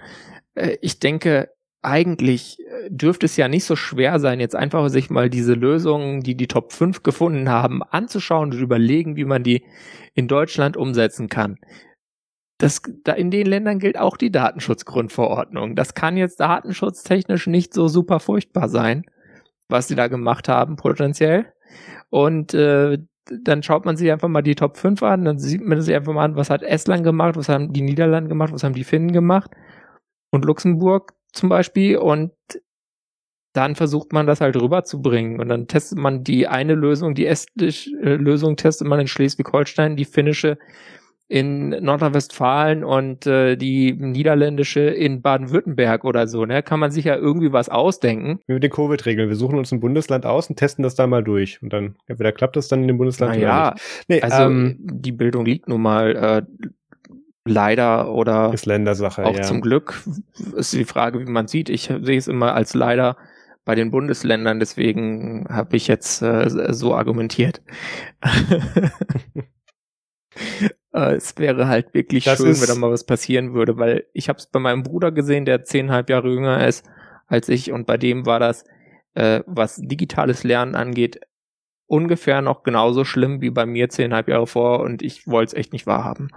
Äh, 0.55 0.77
ich 0.81 0.99
denke, 0.99 1.49
eigentlich 1.81 2.57
äh, 2.59 2.89
dürfte 2.89 3.25
es 3.25 3.37
ja 3.37 3.47
nicht 3.47 3.65
so 3.65 3.75
schwer 3.75 4.19
sein, 4.19 4.39
jetzt 4.39 4.55
einfach 4.55 4.87
sich 4.89 5.09
mal 5.09 5.29
diese 5.29 5.53
Lösungen, 5.53 6.21
die 6.21 6.35
die 6.35 6.47
Top 6.47 6.71
5 6.71 7.03
gefunden 7.03 7.49
haben, 7.49 7.83
anzuschauen 7.83 8.51
und 8.51 8.59
überlegen, 8.59 9.15
wie 9.15 9.25
man 9.25 9.43
die 9.43 9.65
in 10.13 10.27
Deutschland 10.27 10.77
umsetzen 10.77 11.27
kann. 11.27 11.57
Das, 12.57 12.81
da 13.03 13.13
in 13.13 13.31
den 13.31 13.47
Ländern 13.47 13.79
gilt 13.79 13.97
auch 13.97 14.15
die 14.15 14.31
Datenschutzgrundverordnung. 14.31 15.75
Das 15.75 15.95
kann 15.95 16.15
jetzt 16.15 16.39
datenschutztechnisch 16.39 17.47
nicht 17.47 17.73
so 17.73 17.89
super 17.89 18.19
furchtbar 18.21 18.69
sein, 18.69 19.03
was 19.67 19.89
sie 19.89 19.95
da 19.95 20.07
gemacht 20.07 20.47
haben, 20.47 20.77
potenziell. 20.77 21.51
Und 22.09 22.53
äh, 22.53 22.99
dann 23.25 23.63
schaut 23.63 23.85
man 23.85 23.95
sich 23.95 24.11
einfach 24.11 24.27
mal 24.27 24.41
die 24.41 24.55
Top 24.55 24.77
5 24.77 25.01
an, 25.03 25.25
dann 25.25 25.39
sieht 25.39 25.61
man 25.61 25.81
sich 25.81 25.95
einfach 25.95 26.13
mal 26.13 26.25
an, 26.25 26.35
was 26.35 26.49
hat 26.49 26.63
Estland 26.63 27.03
gemacht, 27.03 27.35
was 27.35 27.49
haben 27.49 27.73
die 27.73 27.81
Niederlande 27.81 28.29
gemacht, 28.29 28.53
was 28.53 28.63
haben 28.63 28.73
die 28.73 28.83
Finnen 28.83 29.11
gemacht 29.11 29.51
und 30.31 30.45
Luxemburg 30.45 31.13
zum 31.31 31.49
Beispiel 31.49 31.97
und 31.97 32.31
dann 33.53 33.75
versucht 33.75 34.13
man 34.13 34.25
das 34.25 34.41
halt 34.41 34.55
rüberzubringen 34.55 35.39
und 35.39 35.47
dann 35.47 35.67
testet 35.67 35.99
man 35.99 36.23
die 36.23 36.47
eine 36.47 36.73
Lösung, 36.73 37.13
die 37.13 37.27
estische 37.27 37.91
äh, 38.01 38.15
Lösung 38.15 38.57
testet 38.57 38.87
man 38.87 38.99
in 38.99 39.07
Schleswig-Holstein, 39.07 39.95
die 39.95 40.05
finnische 40.05 40.57
in 41.27 41.69
Nordrhein-Westfalen 41.69 42.83
und 42.83 43.25
äh, 43.25 43.55
die 43.55 43.93
niederländische 43.93 44.81
in 44.81 45.21
Baden-Württemberg 45.21 46.03
oder 46.03 46.27
so, 46.27 46.45
ne? 46.45 46.61
Kann 46.61 46.79
man 46.79 46.91
sich 46.91 47.05
ja 47.05 47.15
irgendwie 47.15 47.51
was 47.51 47.69
ausdenken. 47.69 48.39
Wie 48.45 48.53
mit 48.53 48.63
den 48.63 48.71
Covid-Regeln. 48.71 49.29
Wir 49.29 49.35
suchen 49.35 49.57
uns 49.57 49.71
ein 49.71 49.79
Bundesland 49.79 50.25
aus 50.25 50.49
und 50.49 50.57
testen 50.57 50.83
das 50.83 50.95
da 50.95 51.07
mal 51.07 51.23
durch. 51.23 51.61
Und 51.61 51.71
dann, 51.71 51.95
entweder 52.07 52.31
klappt 52.31 52.55
das 52.55 52.67
dann 52.67 52.81
in 52.81 52.87
dem 52.87 52.97
Bundesland 52.97 53.35
naja, 53.35 53.67
oder 53.67 53.73
nicht. 53.73 54.09
Nee, 54.09 54.21
also 54.21 54.43
ähm, 54.43 54.77
die 54.79 55.11
Bildung 55.11 55.45
liegt 55.45 55.67
nun 55.69 55.81
mal 55.81 56.15
äh, 56.15 56.69
leider 57.45 58.11
oder 58.13 58.53
ist 58.53 58.65
Ländersache, 58.65 59.25
auch 59.25 59.35
ja. 59.35 59.43
zum 59.43 59.61
Glück. 59.61 60.03
Ist 60.55 60.73
die 60.73 60.85
Frage, 60.85 61.19
wie 61.19 61.29
man 61.29 61.47
sieht. 61.47 61.69
Ich 61.69 61.83
sehe 61.83 62.17
es 62.17 62.27
immer 62.27 62.53
als 62.53 62.73
leider 62.73 63.17
bei 63.65 63.75
den 63.75 63.91
Bundesländern, 63.91 64.59
deswegen 64.59 65.45
habe 65.49 65.77
ich 65.77 65.87
jetzt 65.87 66.21
äh, 66.21 66.73
so 66.73 66.93
argumentiert. 66.93 67.61
Äh, 70.93 71.15
es 71.15 71.37
wäre 71.37 71.67
halt 71.67 71.93
wirklich 71.93 72.23
das 72.25 72.37
schön, 72.37 72.59
wenn 72.59 72.67
da 72.67 72.75
mal 72.75 72.91
was 72.91 73.03
passieren 73.03 73.53
würde, 73.53 73.77
weil 73.77 74.05
ich 74.13 74.29
habe 74.29 74.37
es 74.37 74.45
bei 74.45 74.59
meinem 74.59 74.83
Bruder 74.83 75.11
gesehen, 75.11 75.45
der 75.45 75.63
zehnhalb 75.63 76.09
Jahre 76.09 76.29
jünger 76.29 76.67
ist 76.67 76.85
als 77.25 77.49
ich 77.49 77.71
und 77.71 77.87
bei 77.87 77.97
dem 77.97 78.25
war 78.25 78.39
das, 78.39 78.63
äh, 79.15 79.41
was 79.47 79.77
digitales 79.77 80.43
Lernen 80.43 80.75
angeht, 80.75 81.19
ungefähr 81.87 82.41
noch 82.41 82.63
genauso 82.63 83.05
schlimm 83.05 83.41
wie 83.41 83.49
bei 83.49 83.65
mir 83.65 83.89
zehnhalb 83.89 84.27
Jahre 84.27 84.47
vor 84.47 84.81
und 84.81 85.01
ich 85.01 85.27
wollte 85.27 85.53
es 85.55 85.59
echt 85.59 85.73
nicht 85.73 85.87
wahrhaben. 85.87 86.29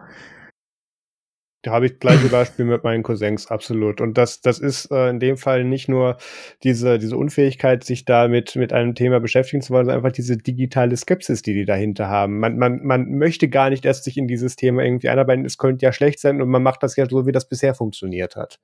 Da 1.67 1.73
habe 1.73 1.87
ich 1.87 1.99
gleiche 1.99 2.29
Beispiel 2.29 2.65
mit 2.65 2.85
meinen 2.85 3.03
Cousins, 3.03 3.49
absolut. 3.49 4.01
Und 4.01 4.17
das, 4.17 4.41
das 4.41 4.61
ist 4.61 4.89
äh, 4.93 5.11
in 5.11 5.19
dem 5.19 5.37
Fall 5.37 5.65
nicht 5.65 5.89
nur 5.89 6.17
diese, 6.63 7.01
diese 7.01 7.17
Unfähigkeit, 7.17 7.83
sich 7.83 8.05
da 8.05 8.29
mit, 8.29 8.55
mit 8.55 8.73
einem 8.73 8.95
Thema 8.95 9.19
beschäftigen 9.19 9.63
zu 9.63 9.73
wollen, 9.73 9.87
sondern 9.87 10.05
einfach 10.05 10.15
diese 10.15 10.37
digitale 10.37 10.97
Skepsis, 10.97 11.43
die 11.43 11.55
die 11.55 11.65
dahinter 11.65 12.07
haben. 12.07 12.39
Man, 12.39 12.57
man, 12.57 12.85
man 12.85 13.19
möchte 13.19 13.49
gar 13.49 13.71
nicht 13.71 13.85
erst 13.85 14.05
sich 14.05 14.17
in 14.17 14.29
dieses 14.29 14.55
Thema 14.55 14.85
irgendwie 14.85 15.09
einarbeiten. 15.09 15.45
Es 15.45 15.59
könnte 15.59 15.85
ja 15.85 15.93
schlecht 15.93 16.21
sein 16.21 16.41
und 16.41 16.49
man 16.51 16.63
macht 16.63 16.85
das 16.85 16.95
ja 16.95 17.09
so, 17.11 17.27
wie 17.27 17.33
das 17.33 17.49
bisher 17.49 17.75
funktioniert 17.75 18.37
hat. 18.37 18.61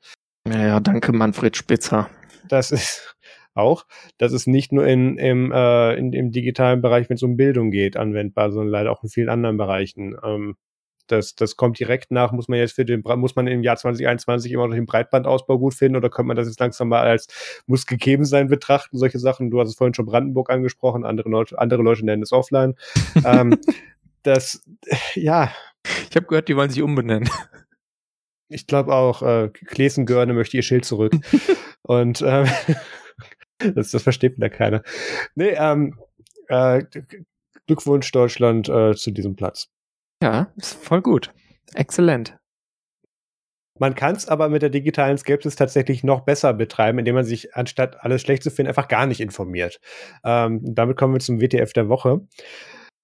Ja, 0.47 0.65
ja 0.65 0.79
danke 0.79 1.11
Manfred 1.11 1.57
Spitzer. 1.57 2.09
Das 2.49 2.71
ist 2.71 3.17
auch. 3.55 3.85
Das 4.17 4.33
ist 4.33 4.47
nicht 4.47 4.71
nur 4.71 4.87
in, 4.87 5.19
im, 5.19 5.51
äh, 5.51 5.95
in, 5.95 6.13
im 6.13 6.31
digitalen 6.31 6.81
Bereich, 6.81 7.11
wenn 7.11 7.17
es 7.17 7.25
um 7.25 7.37
Bildung 7.37 7.73
geht, 7.73 7.97
anwendbar, 7.97 8.53
sondern 8.53 8.71
leider 8.71 8.93
auch 8.93 9.03
in 9.03 9.09
vielen 9.09 9.29
anderen 9.29 9.57
Bereichen. 9.57 10.15
Ähm, 10.23 10.55
das, 11.13 11.35
das 11.35 11.57
kommt 11.57 11.79
direkt 11.79 12.11
nach, 12.11 12.33
muss 12.33 12.49
man 12.49 12.59
jetzt 12.59 12.73
für 12.73 12.85
den, 12.85 13.03
muss 13.03 13.37
man 13.37 13.47
im 13.47 13.63
Jahr 13.63 13.77
2021 13.77 14.51
immer 14.51 14.67
noch 14.67 14.75
den 14.75 14.87
Breitbandausbau 14.87 15.59
gut 15.59 15.75
finden 15.75 15.97
oder 15.97 16.11
könnte 16.11 16.29
man 16.29 16.37
das 16.37 16.49
jetzt 16.49 16.59
langsam 16.59 16.89
mal 16.89 17.03
als 17.03 17.29
muss 17.67 17.87
gegeben 17.87 18.25
sein 18.25 18.49
betrachten, 18.49 18.99
solche 18.99 19.19
Sachen. 19.19 19.51
Du 19.51 19.61
hast 19.61 19.69
es 19.69 19.77
vorhin 19.77 19.95
schon 19.95 20.07
Brandenburg 20.07 20.51
angesprochen, 20.51 21.05
andere 21.05 21.29
Leute, 21.29 21.59
andere 21.59 21.83
Leute 21.83 22.05
nennen 22.05 22.23
es 22.23 22.33
offline. 22.33 22.75
ähm, 23.25 23.59
das, 24.23 24.65
ja. 25.15 25.53
Ich 26.09 26.17
habe 26.17 26.27
gehört, 26.27 26.49
die 26.49 26.57
wollen 26.57 26.71
sich 26.71 26.83
umbenennen. 26.83 27.29
Ich 28.49 28.67
glaube 28.67 28.95
auch, 28.95 29.23
äh, 29.23 29.49
Klesengörne 29.49 30.35
möchte 30.35 30.57
ihr 30.57 30.63
Schild 30.63 30.85
zurück. 30.85 31.13
Und 31.83 32.23
ähm, 32.23 32.47
das, 33.75 33.91
das 33.91 34.03
versteht 34.03 34.39
mir 34.39 34.49
da 34.49 34.57
keiner. 34.57 34.83
Nee, 35.35 35.55
ähm, 35.57 35.99
äh, 36.49 36.85
Glückwunsch 37.67 38.11
Deutschland 38.13 38.69
äh, 38.69 38.95
zu 38.95 39.11
diesem 39.11 39.37
Platz. 39.37 39.71
Ja, 40.23 40.53
ist 40.55 40.75
voll 40.75 41.03
gut. 41.03 41.35
Exzellent. 41.75 42.39
Man 43.81 43.97
kann 43.97 44.15
es 44.15 44.29
aber 44.29 44.49
mit 44.49 44.63
der 44.63 44.71
digitalen 44.71 45.19
Skepsis 45.19 45.57
tatsächlich 45.57 46.05
noch 46.05 46.21
besser 46.21 46.55
betreiben, 46.55 47.01
indem 47.01 47.17
man 47.17 47.25
sich 47.25 47.57
anstatt 47.57 47.97
alles 48.05 48.21
schlecht 48.21 48.45
zu 48.45 48.53
finden, 48.53 48.69
einfach 48.69 48.87
gar 48.87 49.07
nicht 49.07 49.21
informiert. 49.21 49.81
Ähm, 50.23 50.61
damit 50.63 50.97
kommen 50.97 51.15
wir 51.15 51.19
zum 51.19 51.41
WTF 51.41 51.73
der 51.73 51.89
Woche. 51.89 52.21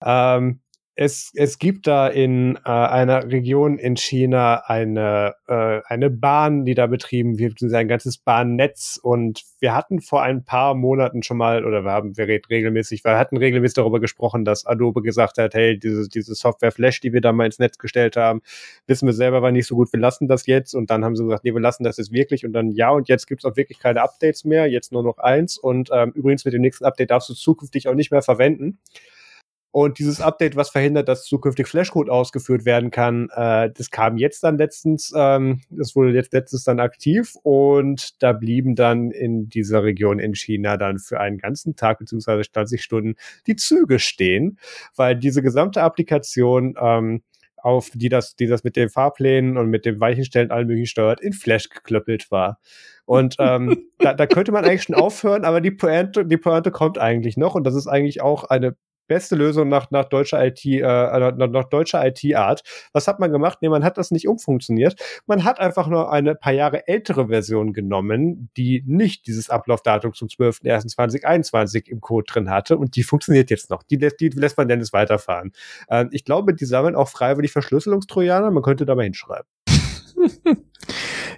Ähm, 0.05 0.61
es, 1.01 1.31
es 1.37 1.61
gibt 1.61 1.87
da 1.87 2.09
in 2.09 2.57
äh, 2.65 2.71
einer 2.71 3.31
Region 3.31 3.79
in 3.79 3.97
China 3.97 4.65
eine, 4.67 5.37
äh, 5.47 5.81
eine 5.87 6.11
Bahn, 6.11 6.65
die 6.65 6.75
da 6.75 6.89
betrieben 6.89 7.39
wird, 7.39 7.63
ein 7.63 7.87
ganzes 7.87 8.19
Bahnnetz. 8.19 8.99
Und 9.01 9.45
wir 9.61 9.77
hatten 9.77 10.01
vor 10.01 10.25
ein 10.25 10.45
paar 10.45 10.75
Monaten 10.75 11.23
schon 11.23 11.37
mal, 11.37 11.65
oder 11.65 11.85
wir 11.85 11.93
haben 11.93 12.17
wir 12.17 12.27
regelmäßig, 12.27 13.05
wir 13.05 13.17
hatten 13.17 13.37
regelmäßig 13.37 13.77
darüber 13.77 14.01
gesprochen, 14.01 14.45
dass 14.45 14.67
Adobe 14.67 15.01
gesagt 15.03 15.39
hat, 15.39 15.55
hey, 15.55 15.79
diese, 15.79 16.09
diese 16.09 16.35
Software 16.35 16.73
Flash, 16.73 16.99
die 17.01 17.13
wir 17.13 17.21
da 17.21 17.33
mal 17.33 17.47
ins 17.47 17.61
Netz 17.61 17.79
gestellt 17.79 18.17
haben, 18.17 18.43
wissen 18.89 19.07
wir 19.07 19.13
selber 19.13 19.41
war 19.41 19.53
nicht 19.53 19.69
so 19.69 19.77
gut, 19.77 19.93
wir 19.93 20.01
lassen 20.01 20.27
das 20.27 20.47
jetzt. 20.47 20.75
Und 20.75 20.91
dann 20.91 21.05
haben 21.05 21.15
sie 21.15 21.23
gesagt, 21.23 21.45
nee, 21.45 21.55
wir 21.55 21.61
lassen 21.61 21.85
das 21.85 21.99
jetzt 21.99 22.11
wirklich. 22.11 22.45
Und 22.45 22.55
dann 22.55 22.73
ja, 22.73 22.91
und 22.91 23.09
jetzt 23.09 23.29
gibt 23.29 23.45
es 23.45 23.49
auch 23.49 23.57
wirklich 23.57 23.79
keine 23.79 24.03
Updates 24.03 24.45
mehr, 24.45 24.67
jetzt 24.67 24.91
nur 24.91 25.05
noch 25.05 25.19
eins. 25.19 25.59
Und 25.59 25.91
ähm, 25.93 26.11
übrigens 26.17 26.45
mit 26.45 26.55
dem 26.55 26.63
nächsten 26.63 26.85
Update 26.85 27.13
darfst 27.13 27.29
du 27.29 27.35
zukünftig 27.35 27.87
auch 27.87 27.95
nicht 27.95 28.11
mehr 28.11 28.23
verwenden. 28.23 28.81
Und 29.71 29.99
dieses 29.99 30.21
Update, 30.21 30.57
was 30.57 30.71
verhindert, 30.71 31.09
dass 31.09 31.25
zukünftig 31.25 31.67
Flashcode 31.67 32.09
ausgeführt 32.09 32.65
werden 32.65 32.91
kann, 32.91 33.29
äh, 33.35 33.71
das 33.71 33.91
kam 33.91 34.17
jetzt 34.17 34.43
dann 34.43 34.57
letztens, 34.57 35.13
ähm, 35.15 35.61
das 35.69 35.95
wurde 35.95 36.13
jetzt 36.13 36.33
letztens 36.33 36.65
dann 36.65 36.81
aktiv 36.81 37.35
und 37.43 38.23
da 38.23 38.33
blieben 38.33 38.75
dann 38.75 39.11
in 39.11 39.49
dieser 39.51 39.83
Region 39.83 40.19
in 40.19 40.35
China 40.35 40.79
dann 40.79 40.99
für 40.99 41.21
einen 41.21 41.37
ganzen 41.37 41.77
Tag 41.77 41.99
beziehungsweise 41.99 42.51
20 42.51 42.83
Stunden 42.83 43.15
die 43.47 43.57
Züge 43.57 43.99
stehen, 43.99 44.59
weil 44.97 45.17
diese 45.17 45.43
gesamte 45.43 45.83
Applikation 45.83 46.75
ähm, 46.81 47.23
auf 47.57 47.91
die 47.93 48.09
das, 48.09 48.37
die 48.37 48.47
das 48.47 48.65
mit 48.65 48.77
den 48.77 48.89
Fahrplänen 48.89 49.59
und 49.59 49.69
mit 49.69 49.85
dem 49.85 50.01
Weichenstellen 50.01 50.51
allen 50.51 50.67
möglichen 50.67 50.87
steuert, 50.87 51.21
in 51.21 51.33
Flash 51.33 51.69
geklöppelt 51.69 52.31
war. 52.31 52.59
Und 53.05 53.37
ähm, 53.39 53.85
da, 53.99 54.15
da 54.15 54.27
könnte 54.27 54.53
man 54.53 54.65
eigentlich 54.65 54.85
schon 54.85 54.95
aufhören, 54.95 55.45
aber 55.45 55.61
die 55.61 55.73
Pointe, 55.73 56.25
die 56.25 56.37
Pointe 56.37 56.71
kommt 56.71 56.99
eigentlich 56.99 57.37
noch 57.37 57.55
und 57.55 57.65
das 57.65 57.75
ist 57.75 57.87
eigentlich 57.87 58.23
auch 58.23 58.45
eine 58.45 58.77
beste 59.09 59.35
Lösung 59.35 59.69
nach, 59.69 59.91
nach 59.91 60.05
deutscher 60.05 60.45
IT, 60.45 60.65
äh, 60.65 60.81
nach, 60.81 61.33
nach 61.33 61.65
deutscher 61.65 62.07
IT-Art. 62.07 62.63
Was 62.93 63.09
hat 63.09 63.19
man 63.19 63.33
gemacht? 63.33 63.59
Nee, 63.61 63.69
man 63.69 63.85
hat 63.85 63.99
das 63.99 64.11
nicht 64.11 64.29
umfunktioniert. 64.29 65.01
Man 65.27 65.45
hat 65.45 65.59
einfach 65.59 65.89
nur 65.89 66.13
eine 66.13 66.35
paar 66.35 66.53
Jahre 66.53 66.87
ältere 66.87 67.29
Version 67.29 67.73
genommen, 67.73 68.51
die 68.57 68.85
nicht 68.87 69.27
dieses 69.27 69.51
Ablaufdatum 69.51 70.15
zum 70.15 70.29
12.01.2021 70.29 71.89
im 71.89 72.01
Code 72.01 72.27
drin 72.29 72.51
hatte 72.51 72.77
und 72.77 72.95
die 72.97 73.03
funktioniert 73.03 73.51
jetzt 73.51 73.71
noch. 73.71 73.83
Die, 73.83 73.97
lässt, 73.97 74.21
die 74.21 74.29
lässt 74.29 74.57
man 74.57 74.69
Dennis 74.69 74.93
weiterfahren. 74.93 75.53
Äh, 75.89 76.07
ich 76.13 76.25
glaube, 76.25 76.55
die 76.55 76.67
sammeln 76.67 76.95
auch 76.95 77.09
freiwillig 77.09 77.51
Verschlüsselungstrojaner. 77.53 78.51
Man 78.51 78.63
könnte 78.63 78.87
da 78.87 78.95
mal 78.95 79.05
hinschreiben. 79.05 79.49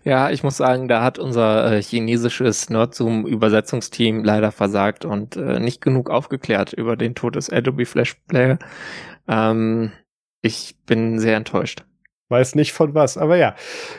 Ja, 0.02 0.30
ich 0.30 0.42
muss 0.42 0.56
sagen, 0.56 0.88
da 0.88 1.02
hat 1.02 1.18
unser 1.18 1.72
äh, 1.72 1.82
chinesisches 1.82 2.70
Nerdzoom-Übersetzungsteam 2.70 4.24
leider 4.24 4.50
versagt 4.50 5.04
und 5.04 5.36
äh, 5.36 5.60
nicht 5.60 5.80
genug 5.82 6.08
aufgeklärt 6.08 6.72
über 6.72 6.96
den 6.96 7.14
Tod 7.14 7.36
des 7.36 7.50
Adobe 7.50 7.84
Flash 7.84 8.14
Player. 8.26 8.58
Ähm, 9.28 9.92
ich 10.40 10.76
bin 10.86 11.18
sehr 11.18 11.36
enttäuscht. 11.36 11.84
Weiß 12.30 12.54
nicht 12.54 12.72
von 12.72 12.94
was, 12.94 13.18
aber 13.18 13.36
ja. 13.36 13.54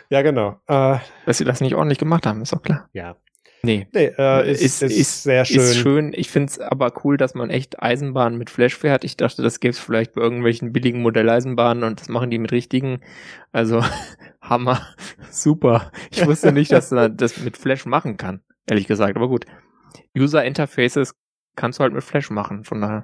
Ja, 0.09 0.21
genau. 0.21 0.59
Äh, 0.67 0.97
Dass 1.25 1.37
sie 1.37 1.45
das 1.45 1.61
nicht 1.61 1.75
ordentlich 1.75 1.99
gemacht 1.99 2.25
haben, 2.25 2.41
ist 2.41 2.53
auch 2.53 2.63
klar. 2.63 2.89
Ja. 2.93 3.15
Nee. 3.63 3.87
nee 3.93 4.11
äh, 4.17 4.51
ist, 4.51 4.61
ist, 4.61 4.81
ist, 4.81 4.97
ist, 4.97 5.23
sehr 5.23 5.45
schön. 5.45 5.57
Ist 5.57 5.77
schön. 5.77 6.13
Ich 6.15 6.29
finde 6.29 6.51
es 6.51 6.59
aber 6.59 6.91
cool, 7.03 7.17
dass 7.17 7.35
man 7.35 7.49
echt 7.49 7.81
Eisenbahnen 7.81 8.37
mit 8.37 8.49
Flash 8.49 8.75
fährt. 8.75 9.03
Ich 9.03 9.17
dachte, 9.17 9.41
das 9.43 9.59
gäbe 9.59 9.71
es 9.71 9.79
vielleicht 9.79 10.13
bei 10.13 10.21
irgendwelchen 10.21 10.73
billigen 10.73 11.01
Modelleisenbahnen 11.01 11.83
und 11.83 11.99
das 12.01 12.09
machen 12.09 12.31
die 12.31 12.39
mit 12.39 12.51
richtigen. 12.51 13.01
Also 13.51 13.83
Hammer. 14.41 14.81
Super. 15.29 15.91
Ich 16.11 16.25
wusste 16.25 16.51
nicht, 16.51 16.71
dass 16.71 16.91
man 16.91 17.15
das 17.17 17.37
mit 17.37 17.57
Flash 17.57 17.85
machen 17.85 18.17
kann. 18.17 18.41
Ehrlich 18.67 18.87
gesagt. 18.87 19.15
Aber 19.15 19.27
gut. 19.27 19.45
User 20.17 20.43
Interfaces 20.43 21.13
kannst 21.55 21.79
du 21.79 21.83
halt 21.83 21.93
mit 21.93 22.03
Flash 22.03 22.29
machen. 22.29 22.63
Von 22.63 22.81
daher. 22.81 23.03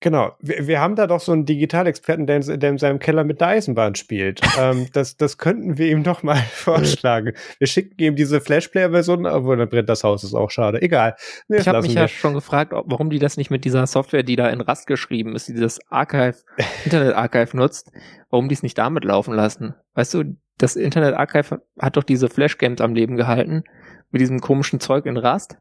Genau, 0.00 0.34
wir, 0.40 0.66
wir 0.66 0.80
haben 0.80 0.96
da 0.96 1.06
doch 1.06 1.20
so 1.20 1.32
einen 1.32 1.44
Digitalexperten, 1.44 2.26
der 2.26 2.36
in, 2.36 2.60
der 2.60 2.70
in 2.70 2.78
seinem 2.78 2.98
Keller 2.98 3.22
mit 3.22 3.40
der 3.40 3.48
Eisenbahn 3.48 3.94
spielt. 3.94 4.40
ähm, 4.58 4.86
das, 4.94 5.18
das 5.18 5.36
könnten 5.36 5.76
wir 5.76 5.90
ihm 5.90 6.02
doch 6.02 6.22
mal 6.22 6.36
vorschlagen. 6.52 7.34
Wir 7.58 7.66
schicken 7.66 8.00
ihm 8.02 8.16
diese 8.16 8.40
Flashplayer-Version, 8.40 9.26
obwohl 9.26 9.58
dann 9.58 9.68
brennt 9.68 9.90
das 9.90 10.02
Haus, 10.02 10.24
ist 10.24 10.34
auch 10.34 10.50
schade. 10.50 10.80
Egal. 10.80 11.16
Nee, 11.48 11.58
ich 11.58 11.68
habe 11.68 11.82
mich 11.82 11.94
wir. 11.94 12.02
ja 12.02 12.08
schon 12.08 12.32
gefragt, 12.32 12.72
ob, 12.72 12.86
warum 12.88 13.10
die 13.10 13.18
das 13.18 13.36
nicht 13.36 13.50
mit 13.50 13.64
dieser 13.66 13.86
Software, 13.86 14.22
die 14.22 14.36
da 14.36 14.48
in 14.48 14.62
Rust 14.62 14.86
geschrieben 14.86 15.36
ist, 15.36 15.48
die 15.48 15.52
dieses 15.52 15.80
Archive, 15.90 16.36
Internet 16.84 17.14
Archive 17.14 17.54
nutzt, 17.56 17.92
warum 18.30 18.48
die 18.48 18.54
es 18.54 18.62
nicht 18.62 18.78
damit 18.78 19.04
laufen 19.04 19.34
lassen. 19.34 19.74
Weißt 19.94 20.14
du, 20.14 20.36
das 20.56 20.76
Internet 20.76 21.14
Archive 21.14 21.60
hat 21.78 21.96
doch 21.98 22.04
diese 22.04 22.28
Flash-Games 22.28 22.80
am 22.80 22.94
Leben 22.94 23.16
gehalten, 23.16 23.64
mit 24.10 24.20
diesem 24.20 24.40
komischen 24.40 24.80
Zeug 24.80 25.04
in 25.04 25.18
Rust. 25.18 25.58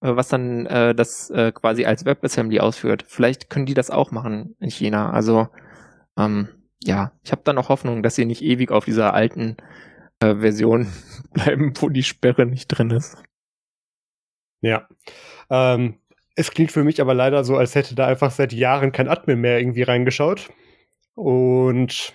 Äh, 0.00 0.16
was 0.16 0.28
dann 0.28 0.66
äh, 0.66 0.94
das 0.94 1.30
äh, 1.30 1.52
quasi 1.52 1.84
als 1.84 2.04
WebAssembly 2.04 2.60
ausführt. 2.60 3.04
Vielleicht 3.06 3.50
können 3.50 3.66
die 3.66 3.74
das 3.74 3.90
auch 3.90 4.10
machen 4.10 4.56
in 4.60 4.70
China. 4.70 5.10
Also 5.10 5.48
ähm, 6.16 6.48
ja, 6.82 7.12
ich 7.22 7.32
habe 7.32 7.42
da 7.44 7.52
noch 7.52 7.68
Hoffnung, 7.68 8.02
dass 8.02 8.14
sie 8.14 8.24
nicht 8.24 8.42
ewig 8.42 8.70
auf 8.70 8.84
dieser 8.84 9.14
alten 9.14 9.56
äh, 10.20 10.36
Version 10.36 10.90
bleiben, 11.32 11.74
wo 11.80 11.88
die 11.88 12.02
Sperre 12.02 12.46
nicht 12.46 12.68
drin 12.68 12.90
ist. 12.90 13.22
Ja. 14.62 14.88
Ähm, 15.50 15.98
es 16.36 16.50
klingt 16.50 16.72
für 16.72 16.84
mich 16.84 17.00
aber 17.00 17.12
leider 17.12 17.44
so, 17.44 17.56
als 17.56 17.74
hätte 17.74 17.94
da 17.94 18.06
einfach 18.06 18.30
seit 18.30 18.52
Jahren 18.52 18.92
kein 18.92 19.08
Admin 19.08 19.40
mehr 19.40 19.58
irgendwie 19.58 19.82
reingeschaut. 19.82 20.48
Und 21.14 22.14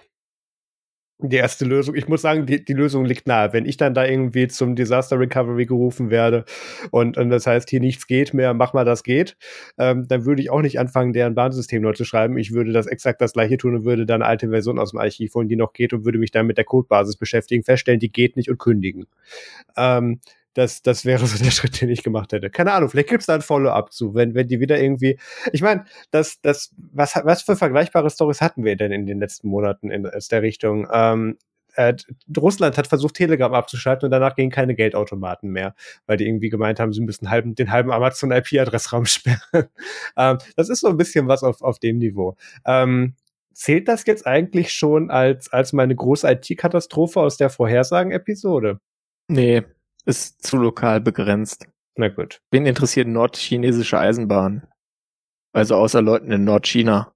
die 1.20 1.38
erste 1.38 1.64
Lösung. 1.64 1.96
Ich 1.96 2.08
muss 2.08 2.22
sagen, 2.22 2.46
die, 2.46 2.64
die 2.64 2.74
Lösung 2.74 3.06
liegt 3.06 3.28
nahe. 3.28 3.54
Wenn 3.54 3.66
ich 3.66 3.78
dann 3.78 3.94
da 3.94 4.06
irgendwie 4.06 4.48
zum 4.48 4.76
Disaster 4.76 5.18
Recovery 5.18 5.66
gerufen 5.66 6.10
werde 6.10 6.44
und, 6.92 7.18
und 7.18 7.30
das 7.30 7.48
heißt, 7.48 7.70
hier 7.70 7.80
nichts 7.80 8.08
geht 8.08 8.34
mehr, 8.34 8.54
mach 8.54 8.74
mal, 8.74 8.84
das 8.84 9.04
geht, 9.04 9.38
ähm, 9.78 10.08
dann 10.08 10.26
würde 10.26 10.42
ich 10.42 10.50
auch 10.50 10.62
nicht 10.62 10.80
anfangen, 10.80 11.14
deren 11.14 11.34
Bahnsystem 11.34 11.82
neu 11.82 11.94
zu 11.94 12.04
schreiben. 12.04 12.38
Ich 12.38 12.52
würde 12.52 12.74
das 12.74 12.88
exakt 12.88 13.22
das 13.22 13.34
gleiche 13.34 13.58
tun 13.58 13.76
und 13.76 13.86
würde 13.86 14.06
dann 14.06 14.22
eine 14.22 14.30
alte 14.30 14.50
Version 14.50 14.78
aus 14.78 14.92
dem 14.92 15.00
Archiv 15.00 15.34
holen, 15.36 15.48
die 15.48 15.56
noch 15.56 15.74
geht 15.74 15.94
und 15.94 16.04
würde 16.04 16.20
mich 16.20 16.32
dann 16.32 16.48
mit 16.48 16.58
der 16.58 16.66
Codebasis 16.66 17.16
beschäftigen, 17.16 17.64
feststellen, 17.64 18.00
die 18.00 18.12
geht 18.12 18.36
nicht 18.36 18.50
und 18.50 18.60
kündigen. 18.60 19.06
Ähm, 19.78 20.20
das, 20.56 20.82
das 20.82 21.06
wäre 21.06 21.28
so 21.28 21.38
der 21.38 21.52
Schritt, 21.52 21.80
den 21.80 21.90
ich 21.90 22.02
gemacht 22.02 22.34
hätte. 22.34 22.50
Keine 22.50 22.74
Ahnung, 22.74 22.90
vielleicht 22.90 23.10
gibt's 23.10 23.28
da 23.28 23.36
ein 23.36 23.42
Follow-up 23.42 23.94
zu, 23.94 24.16
wenn, 24.16 24.34
wenn 24.34 24.48
die 24.48 24.60
wieder 24.60 24.82
irgendwie. 24.82 25.20
Ich 25.52 25.62
meine, 25.62 25.86
das, 26.10 26.42
das, 26.42 26.74
was, 26.78 27.16
was 27.24 27.44
für 27.44 27.56
vergleichbare 27.56 28.10
Stories 28.10 28.42
hatten 28.42 28.64
wir 28.64 28.76
denn 28.76 28.92
in 28.92 29.06
den 29.06 29.20
letzten 29.20 29.50
Monaten 29.50 29.92
in 29.92 30.08
aus 30.08 30.30
der 30.30 30.42
Richtung? 30.42 30.88
Ähm, 30.92 31.38
äh, 31.76 31.94
Russland 32.38 32.78
hat 32.78 32.88
versucht, 32.88 33.16
Telegram 33.16 33.54
abzuschalten 33.54 34.06
und 34.06 34.12
danach 34.12 34.36
gingen 34.36 34.50
keine 34.50 34.76
Geldautomaten 34.76 35.52
mehr, 35.52 35.76
weil 36.06 36.16
die 36.16 36.26
irgendwie 36.26 36.50
gemeint 36.50 36.80
haben, 36.80 36.94
sie 36.94 37.02
müssen 37.02 37.30
halben, 37.30 37.54
den 37.54 37.70
halben 37.70 37.92
Amazon-IP-Adressraum 37.92 39.06
sperren. 39.06 39.68
ähm, 40.16 40.38
das 40.56 40.70
ist 40.70 40.80
so 40.80 40.88
ein 40.88 40.98
bisschen 40.98 41.28
was 41.28 41.44
auf, 41.44 41.62
auf 41.62 41.80
dem 41.80 41.98
Niveau. 41.98 42.38
Ähm, 42.66 43.16
zählt 43.54 43.90
das 43.90 44.06
jetzt 44.06 44.26
eigentlich 44.26 44.72
schon 44.72 45.12
als, 45.12 45.52
als 45.52 45.74
meine 45.74 45.96
große 45.96 46.30
IT-Katastrophe 46.30 47.20
aus 47.20 47.36
der 47.36 47.50
Vorhersagen-Episode? 47.50 48.80
Nee, 49.28 49.64
ist 50.06 50.46
zu 50.46 50.58
lokal 50.58 51.02
begrenzt. 51.02 51.68
Na 51.98 52.10
gut. 52.10 52.42
Wen 52.52 52.66
interessiert 52.66 53.08
nordchinesische 53.08 54.00
Eisenbahn? 54.00 54.68
Also 55.54 55.76
außer 55.76 56.02
Leuten 56.02 56.32
in 56.32 56.44
Nordchina. 56.44 57.14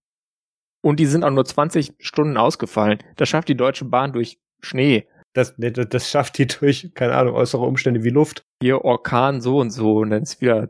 Und 0.81 0.99
die 0.99 1.05
sind 1.05 1.23
auch 1.23 1.31
nur 1.31 1.45
20 1.45 1.95
Stunden 1.99 2.37
ausgefallen. 2.37 2.99
Das 3.17 3.27
schafft 3.27 3.49
die 3.49 3.57
Deutsche 3.57 3.85
Bahn 3.85 4.13
durch 4.13 4.39
Schnee. 4.61 5.07
Das, 5.33 5.53
das 5.57 6.09
schafft 6.09 6.37
die 6.37 6.47
durch, 6.47 6.91
keine 6.93 7.15
Ahnung, 7.15 7.35
äußere 7.35 7.65
Umstände 7.65 8.03
wie 8.03 8.09
Luft. 8.09 8.45
Hier 8.61 8.83
Orkan 8.83 9.41
so 9.41 9.59
und 9.59 9.71
so 9.71 9.97
und 9.97 10.09
dann 10.09 10.23
ist 10.23 10.41
wieder, 10.41 10.69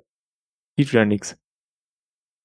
geht 0.75 0.91
wieder 0.91 1.05
nichts. 1.05 1.37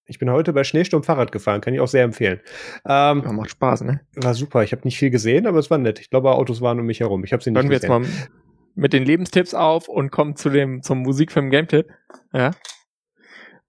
Ich 0.06 0.18
bin 0.18 0.30
heute 0.30 0.52
bei 0.52 0.64
Schneesturm 0.64 1.02
Fahrrad 1.02 1.32
gefahren, 1.32 1.62
kann 1.62 1.72
ich 1.72 1.80
auch 1.80 1.88
sehr 1.88 2.04
empfehlen. 2.04 2.40
Ähm, 2.86 3.22
ja, 3.24 3.32
macht 3.32 3.50
Spaß, 3.50 3.82
ne? 3.82 4.02
War 4.16 4.34
super. 4.34 4.62
Ich 4.62 4.72
habe 4.72 4.82
nicht 4.84 4.98
viel 4.98 5.08
gesehen, 5.08 5.46
aber 5.46 5.58
es 5.58 5.70
war 5.70 5.78
nett. 5.78 5.98
Ich 5.98 6.10
glaube, 6.10 6.32
Autos 6.32 6.60
waren 6.60 6.78
um 6.78 6.84
mich 6.84 7.00
herum. 7.00 7.24
Ich 7.24 7.32
habe 7.32 7.42
sie 7.42 7.50
nicht 7.50 7.62
wir 7.62 7.70
gesehen. 7.70 8.02
jetzt 8.02 8.10
mal 8.10 8.28
mit 8.74 8.92
den 8.92 9.04
Lebenstipps 9.04 9.54
auf 9.54 9.88
und 9.88 10.10
kommen 10.10 10.36
zu 10.36 10.50
dem 10.50 10.82
zum 10.82 11.00
Musikfilm 11.02 11.50
Game 11.50 11.68
Tip. 11.68 11.88
Ja. 12.32 12.52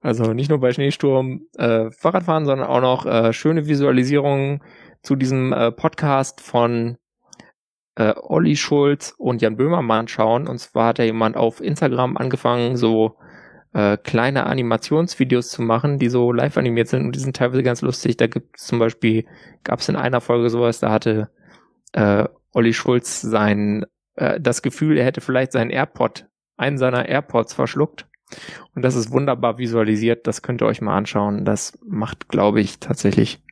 Also 0.01 0.33
nicht 0.33 0.49
nur 0.49 0.59
bei 0.59 0.71
Schneesturm 0.71 1.47
äh, 1.57 1.89
Fahrradfahren, 1.91 2.45
sondern 2.45 2.67
auch 2.67 2.81
noch 2.81 3.05
äh, 3.05 3.33
schöne 3.33 3.67
Visualisierungen 3.67 4.61
zu 5.01 5.15
diesem 5.15 5.51
äh, 5.53 5.71
Podcast 5.71 6.41
von 6.41 6.97
äh, 7.95 8.13
Olli 8.15 8.55
Schulz 8.55 9.15
und 9.17 9.41
Jan 9.41 9.57
Böhmermann 9.57 10.07
schauen. 10.07 10.47
Und 10.47 10.59
zwar 10.59 10.89
hat 10.89 10.99
da 10.99 11.03
jemand 11.03 11.37
auf 11.37 11.61
Instagram 11.61 12.17
angefangen, 12.17 12.77
so 12.77 13.17
äh, 13.73 13.97
kleine 13.97 14.45
Animationsvideos 14.45 15.49
zu 15.49 15.61
machen, 15.61 15.97
die 15.97 16.09
so 16.09 16.31
live 16.31 16.57
animiert 16.57 16.87
sind 16.87 17.05
und 17.05 17.15
die 17.15 17.19
sind 17.19 17.35
teilweise 17.35 17.63
ganz 17.63 17.81
lustig. 17.81 18.17
Da 18.17 18.27
gibt 18.27 18.57
es 18.57 18.65
zum 18.65 18.79
Beispiel, 18.79 19.25
gab 19.63 19.79
es 19.79 19.89
in 19.89 19.95
einer 19.95 20.21
Folge 20.21 20.49
sowas, 20.49 20.79
da 20.79 20.91
hatte 20.91 21.29
äh, 21.93 22.25
Olli 22.53 22.73
Schulz 22.73 23.21
sein 23.21 23.85
äh, 24.16 24.39
das 24.39 24.61
Gefühl, 24.61 24.97
er 24.97 25.05
hätte 25.05 25.22
vielleicht 25.22 25.51
seinen 25.51 25.70
AirPod, 25.70 26.28
einen 26.57 26.78
seiner 26.78 27.07
AirPods 27.07 27.53
verschluckt. 27.53 28.07
Und 28.76 28.82
das 28.82 28.95
ist 28.95 29.11
wunderbar 29.11 29.57
visualisiert. 29.57 30.28
Das 30.28 30.41
könnt 30.41 30.61
ihr 30.61 30.66
euch 30.66 30.82
mal 30.82 30.97
anschauen. 30.97 31.45
Das 31.45 31.78
macht, 31.86 32.28
glaube 32.28 32.59
ich, 32.59 32.80
tatsächlich 32.80 33.43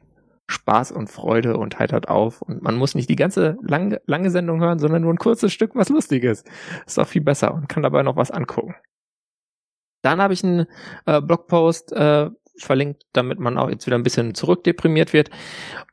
Spaß 0.48 0.92
und 0.92 1.08
Freude 1.08 1.58
und 1.58 1.80
heitert 1.80 2.10
auf. 2.10 2.42
Und 2.42 2.62
man 2.62 2.76
muss 2.76 2.96
nicht 2.96 3.10
die 3.10 3.16
ganze 3.16 3.58
lange, 3.62 4.02
lange 4.06 4.32
Sendung 4.32 4.62
hören, 4.62 4.80
sondern 4.80 5.04
nur 5.04 5.14
ein 5.14 5.18
kurzes 5.18 5.54
Stück, 5.54 5.76
was 5.76 5.90
lustig 5.90 6.24
ist. 6.24 6.50
Ist 6.86 7.00
auch 7.00 7.08
viel 7.08 7.22
besser 7.22 7.54
und 7.54 7.70
kann 7.70 7.84
dabei 7.84 8.04
noch 8.04 8.16
was 8.16 8.32
angucken. 8.32 8.76
Dann 10.02 10.22
habe 10.22 10.34
ich 10.34 10.44
einen 10.44 10.66
äh, 11.06 11.22
Blogpost 11.22 11.94
äh, 11.94 12.30
verlinkt, 12.58 13.04
damit 13.14 13.40
man 13.40 13.58
auch 13.58 13.70
jetzt 13.70 13.86
wieder 13.86 13.98
ein 13.98 14.04
bisschen 14.04 14.36
zurückdeprimiert 14.36 15.14
wird. 15.14 15.30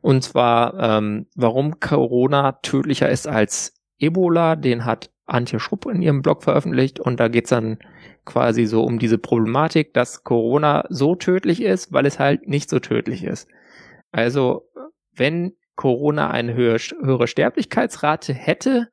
Und 0.01 0.25
zwar, 0.25 0.79
ähm, 0.79 1.27
warum 1.37 1.79
Corona 1.81 2.53
tödlicher 2.53 3.09
ist 3.09 3.29
als 3.29 3.80
Ebola. 4.01 4.57
Den 4.57 4.85
hat 4.85 5.11
Antje 5.27 5.61
Schrupp 5.61 5.87
in 5.87 6.03
ihrem 6.03 6.23
Blog 6.23 6.43
veröffentlicht 6.43 6.99
und 6.99 7.21
da 7.21 7.29
geht's 7.29 7.51
dann 7.51 7.79
quasi 8.25 8.67
so 8.67 8.83
um 8.83 8.99
diese 8.99 9.19
Problematik, 9.19 9.95
dass 9.95 10.25
Corona 10.25 10.85
so 10.89 11.15
tödlich 11.15 11.63
ist, 11.63 11.93
weil 11.93 12.07
es 12.07 12.19
halt 12.19 12.49
nicht 12.49 12.69
so 12.69 12.81
tödlich 12.81 13.25
ist. 13.25 13.49
Also, 14.13 14.69
wenn 15.15 15.53
Corona 15.77 16.31
eine 16.31 16.55
höhere, 16.55 16.79
höhere 16.79 17.27
Sterblichkeitsrate 17.27 18.35
hätte, 18.35 18.89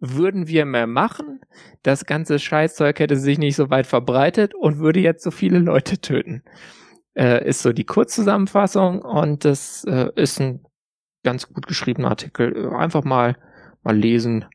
würden 0.00 0.48
wir 0.48 0.64
mehr 0.64 0.86
machen. 0.86 1.40
Das 1.82 2.06
ganze 2.06 2.38
Scheißzeug 2.38 2.98
hätte 2.98 3.16
sich 3.16 3.38
nicht 3.38 3.56
so 3.56 3.70
weit 3.70 3.86
verbreitet 3.86 4.54
und 4.54 4.78
würde 4.78 5.00
jetzt 5.00 5.22
so 5.22 5.30
viele 5.30 5.58
Leute 5.58 5.98
töten. 5.98 6.42
Äh, 7.14 7.48
ist 7.48 7.62
so 7.62 7.72
die 7.72 7.84
Kurzzusammenfassung 7.84 9.02
und 9.02 9.44
das 9.44 9.84
äh, 9.84 10.10
ist 10.16 10.40
ein 10.40 10.64
ganz 11.22 11.48
gut 11.48 11.66
geschriebener 11.66 12.10
Artikel. 12.10 12.70
Einfach 12.70 13.04
mal, 13.04 13.36
mal 13.84 13.96
lesen. 13.96 14.46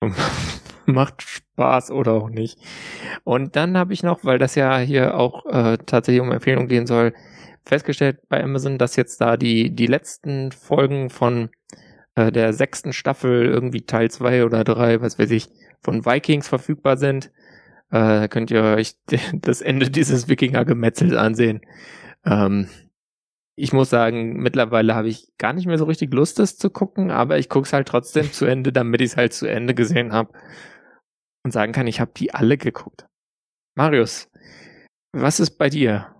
Macht 0.86 1.22
Spaß 1.22 1.90
oder 1.90 2.12
auch 2.12 2.30
nicht. 2.30 2.58
Und 3.24 3.56
dann 3.56 3.76
habe 3.76 3.92
ich 3.92 4.02
noch, 4.02 4.24
weil 4.24 4.38
das 4.38 4.54
ja 4.54 4.78
hier 4.78 5.18
auch 5.18 5.44
äh, 5.46 5.76
tatsächlich 5.84 6.22
um 6.22 6.32
Empfehlungen 6.32 6.68
gehen 6.68 6.86
soll, 6.86 7.12
festgestellt 7.66 8.20
bei 8.28 8.42
Amazon, 8.42 8.78
dass 8.78 8.96
jetzt 8.96 9.20
da 9.20 9.36
die, 9.36 9.74
die 9.74 9.86
letzten 9.86 10.52
Folgen 10.52 11.10
von 11.10 11.50
äh, 12.14 12.32
der 12.32 12.52
sechsten 12.52 12.92
Staffel, 12.92 13.46
irgendwie 13.46 13.82
Teil 13.82 14.10
zwei 14.10 14.44
oder 14.44 14.64
drei, 14.64 15.00
was 15.00 15.18
weiß 15.18 15.30
ich, 15.30 15.48
von 15.80 16.04
Vikings 16.04 16.48
verfügbar 16.48 16.96
sind. 16.96 17.30
Äh, 17.90 18.28
könnt 18.28 18.50
ihr 18.50 18.62
euch 18.62 18.94
das 19.34 19.60
Ende 19.60 19.90
dieses 19.90 20.28
Wikinger-Gemetzels 20.28 21.14
ansehen. 21.14 21.60
Ähm, 22.24 22.68
ich 23.58 23.72
muss 23.72 23.90
sagen, 23.90 24.36
mittlerweile 24.36 24.94
habe 24.94 25.08
ich 25.08 25.32
gar 25.36 25.52
nicht 25.52 25.66
mehr 25.66 25.78
so 25.78 25.84
richtig 25.84 26.14
Lust, 26.14 26.38
das 26.38 26.56
zu 26.56 26.70
gucken, 26.70 27.10
aber 27.10 27.38
ich 27.38 27.48
gucke 27.48 27.66
es 27.66 27.72
halt 27.72 27.88
trotzdem 27.88 28.32
zu 28.32 28.46
Ende, 28.46 28.72
damit 28.72 29.00
ich 29.00 29.10
es 29.10 29.16
halt 29.16 29.32
zu 29.32 29.46
Ende 29.46 29.74
gesehen 29.74 30.12
habe 30.12 30.32
und 31.44 31.50
sagen 31.50 31.72
kann, 31.72 31.86
ich 31.86 32.00
habe 32.00 32.12
die 32.16 32.32
alle 32.32 32.56
geguckt. 32.56 33.06
Marius, 33.76 34.30
was 35.12 35.40
ist 35.40 35.58
bei 35.58 35.68
dir? 35.68 36.14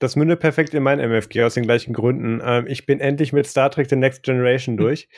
Das 0.00 0.16
mündet 0.16 0.40
perfekt 0.40 0.74
in 0.74 0.82
mein 0.82 0.98
MFG 0.98 1.44
aus 1.44 1.54
den 1.54 1.64
gleichen 1.64 1.92
Gründen. 1.92 2.40
Ähm, 2.42 2.66
ich 2.66 2.86
bin 2.86 3.00
endlich 3.00 3.32
mit 3.32 3.46
Star 3.46 3.70
Trek 3.70 3.88
The 3.88 3.96
Next 3.96 4.22
Generation 4.22 4.76
durch. 4.78 5.08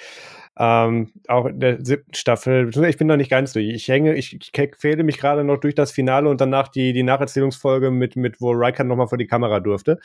Ähm, 0.59 1.13
auch 1.29 1.47
in 1.47 1.61
der 1.61 1.85
siebten 1.85 2.15
Staffel. 2.15 2.71
Ich 2.87 2.99
bin 2.99 3.07
noch 3.07 3.17
nicht 3.17 3.31
ganz 3.31 3.55
durch. 3.55 3.69
Ich 3.69 3.89
hänge, 3.89 4.15
ich, 4.15 4.35
ich 4.35 4.53
quäle 4.53 5.03
mich 5.03 5.19
gerade 5.19 5.45
noch 5.45 5.59
durch 5.59 5.75
das 5.75 5.93
Finale 5.93 6.29
und 6.29 6.41
danach 6.41 6.69
die, 6.69 6.93
die 6.93 7.03
Nacherzählungsfolge 7.03 7.91
mit, 7.91 8.17
mit 8.17 8.41
wo 8.41 8.51
Riker 8.51 8.85
nochmal 8.85 9.09
vor 9.09 9.19
die 9.19 9.27
Kamera 9.27 9.61
durfte. 9.61 9.99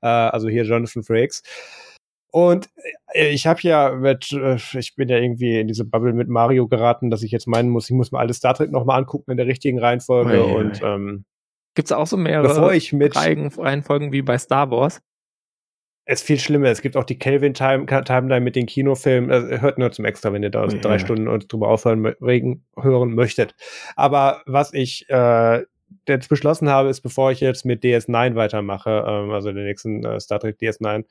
Äh, 0.00 0.08
also 0.08 0.48
hier 0.48 0.64
Jonathan 0.64 1.04
Frakes. 1.04 1.42
Und 2.32 2.70
äh, 3.12 3.28
ich 3.28 3.46
habe 3.46 3.60
ja 3.62 3.92
mit, 3.92 4.32
äh, 4.32 4.56
ich 4.78 4.96
bin 4.96 5.08
ja 5.08 5.18
irgendwie 5.18 5.60
in 5.60 5.68
diese 5.68 5.84
Bubble 5.84 6.14
mit 6.14 6.28
Mario 6.28 6.66
geraten, 6.66 7.10
dass 7.10 7.22
ich 7.22 7.30
jetzt 7.30 7.46
meinen 7.46 7.68
muss, 7.68 7.88
ich 7.88 7.94
muss 7.94 8.10
mir 8.10 8.18
alles 8.18 8.38
Star 8.38 8.54
Trek 8.54 8.72
nochmal 8.72 8.98
angucken 8.98 9.30
in 9.30 9.36
der 9.36 9.46
richtigen 9.46 9.78
Reihenfolge. 9.78 10.44
Ui, 10.44 10.54
und 10.54 10.82
ähm, 10.82 11.24
Gibt 11.74 11.88
es 11.88 11.92
auch 11.92 12.06
so 12.06 12.16
mehrere 12.16 12.48
Bevor 12.48 12.72
ich 12.72 12.92
mit 12.92 13.16
Reihenfolgen 13.16 14.12
wie 14.12 14.22
bei 14.22 14.36
Star 14.38 14.70
Wars? 14.70 15.00
Es 16.04 16.20
ist 16.20 16.26
viel 16.26 16.38
schlimmer. 16.38 16.68
Es 16.68 16.82
gibt 16.82 16.96
auch 16.96 17.04
die 17.04 17.18
Kelvin 17.18 17.54
-Time 17.54 17.86
Timeline 18.04 18.40
mit 18.40 18.56
den 18.56 18.66
Kinofilmen. 18.66 19.30
Also, 19.30 19.48
hört 19.60 19.78
nur 19.78 19.92
zum 19.92 20.04
Extra, 20.04 20.32
wenn 20.32 20.42
ihr 20.42 20.50
da 20.50 20.66
ja. 20.66 20.78
drei 20.78 20.98
Stunden 20.98 21.28
uns 21.28 21.46
drüber 21.46 21.68
aufhören 21.68 22.04
regen, 22.20 22.64
hören 22.76 23.14
möchtet. 23.14 23.54
Aber 23.94 24.42
was 24.46 24.74
ich 24.74 25.08
äh, 25.08 25.62
jetzt 26.08 26.28
beschlossen 26.28 26.68
habe, 26.68 26.88
ist, 26.88 27.02
bevor 27.02 27.30
ich 27.30 27.40
jetzt 27.40 27.64
mit 27.64 27.84
DS9 27.84 28.34
weitermache, 28.34 29.04
ähm, 29.06 29.30
also 29.30 29.52
den 29.52 29.64
nächsten 29.64 30.04
äh, 30.04 30.18
Star 30.20 30.40
Trek 30.40 30.56
DS9, 30.60 31.04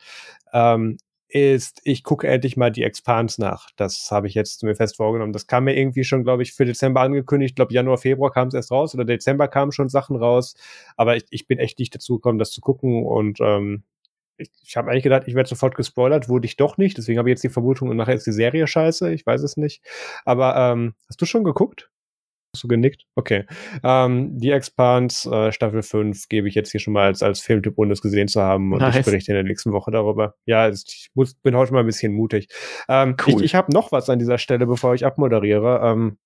ähm, 0.54 0.98
ist, 1.34 1.80
ich 1.86 2.04
gucke 2.04 2.28
endlich 2.28 2.58
mal 2.58 2.72
die 2.72 2.84
Expans 2.84 3.38
nach. 3.38 3.70
Das 3.78 4.10
habe 4.12 4.28
ich 4.28 4.34
jetzt 4.34 4.64
mir 4.64 4.76
fest 4.76 4.98
vorgenommen. 4.98 5.32
Das 5.32 5.48
kam 5.48 5.64
mir 5.64 5.78
irgendwie 5.78 6.04
schon, 6.04 6.24
glaube 6.24 6.44
ich, 6.44 6.54
für 6.54 6.66
Dezember 6.66 7.02
angekündigt. 7.02 7.52
Ich 7.52 7.56
glaube, 7.56 7.74
Januar, 7.74 7.98
Februar 7.98 8.32
kam 8.32 8.50
es 8.50 8.54
erst 8.54 8.72
raus 8.72 8.94
oder 8.94 9.06
Dezember 9.06 9.48
kamen 9.48 9.72
schon 9.72 9.88
Sachen 9.88 10.18
raus. 10.18 10.56
Aber 10.98 11.16
ich, 11.16 11.24
ich 11.30 11.48
bin 11.48 11.58
echt 11.58 11.80
nicht 11.80 11.96
dazu 11.96 12.16
gekommen, 12.16 12.38
das 12.38 12.52
zu 12.52 12.60
gucken. 12.60 13.06
Und 13.06 13.40
ähm, 13.40 13.84
ich, 14.38 14.50
ich 14.64 14.78
habe 14.78 14.92
eigentlich 14.92 15.04
gedacht, 15.04 15.24
ich 15.28 15.36
werde 15.36 15.50
sofort 15.50 15.76
gespoilert, 15.76 16.30
wurde 16.30 16.46
ich 16.46 16.58
doch 16.58 16.78
nicht. 16.78 16.98
Deswegen 16.98 17.20
habe 17.20 17.30
ich 17.30 17.34
jetzt 17.34 17.44
die 17.44 17.50
Vermutung, 17.50 17.90
und 17.90 17.98
nachher 17.98 18.16
ist 18.16 18.28
die 18.28 18.32
Serie 18.32 18.68
scheiße. 18.68 19.14
Ich 19.14 19.26
weiß 19.26 19.42
es 19.44 19.58
nicht. 19.58 19.84
Aber 20.26 20.56
ähm, 20.56 20.94
hast 21.08 21.22
du 21.22 21.26
schon 21.26 21.44
geguckt? 21.44 21.90
Hast 22.54 22.66
du 22.66 22.68
genickt? 22.68 23.06
Okay. 23.16 23.46
Ähm, 23.82 24.38
die 24.38 24.52
Expans 24.52 25.26
äh, 25.26 25.54
Staffel 25.54 25.84
5 25.84 26.28
gebe 26.28 26.50
ich 26.50 26.56
jetzt 26.56 26.72
hier 26.72 26.82
schon 26.82 26.94
mal 26.94 27.06
als, 27.06 27.24
als 27.24 27.40
Filmtipp, 27.40 27.76
ohne 27.78 27.94
es 27.94 28.02
gesehen 28.02 28.28
zu 28.28 28.42
haben. 28.42 28.74
Und 28.74 28.80
nice. 28.80 28.98
ich 28.98 29.06
berichte 29.06 29.32
in 29.32 29.36
der 29.36 29.44
nächsten 29.44 29.72
Woche 29.72 29.90
darüber. 29.92 30.36
Ja, 30.46 30.68
ich 30.68 31.10
muss, 31.14 31.34
bin 31.36 31.56
heute 31.56 31.72
mal 31.72 31.80
ein 31.80 31.86
bisschen 31.86 32.14
mutig. 32.14 32.50
Ähm, 32.90 33.16
cool. 33.26 33.36
Ich, 33.36 33.46
ich 33.46 33.56
habe 33.56 33.72
noch 33.72 33.94
was 33.94 34.10
an 34.10 34.20
dieser 34.20 34.38
Stelle, 34.38 34.68
bevor 34.68 34.94
ich 34.96 35.06
abmoderiere. 35.06 35.80
Ähm, 35.82 36.18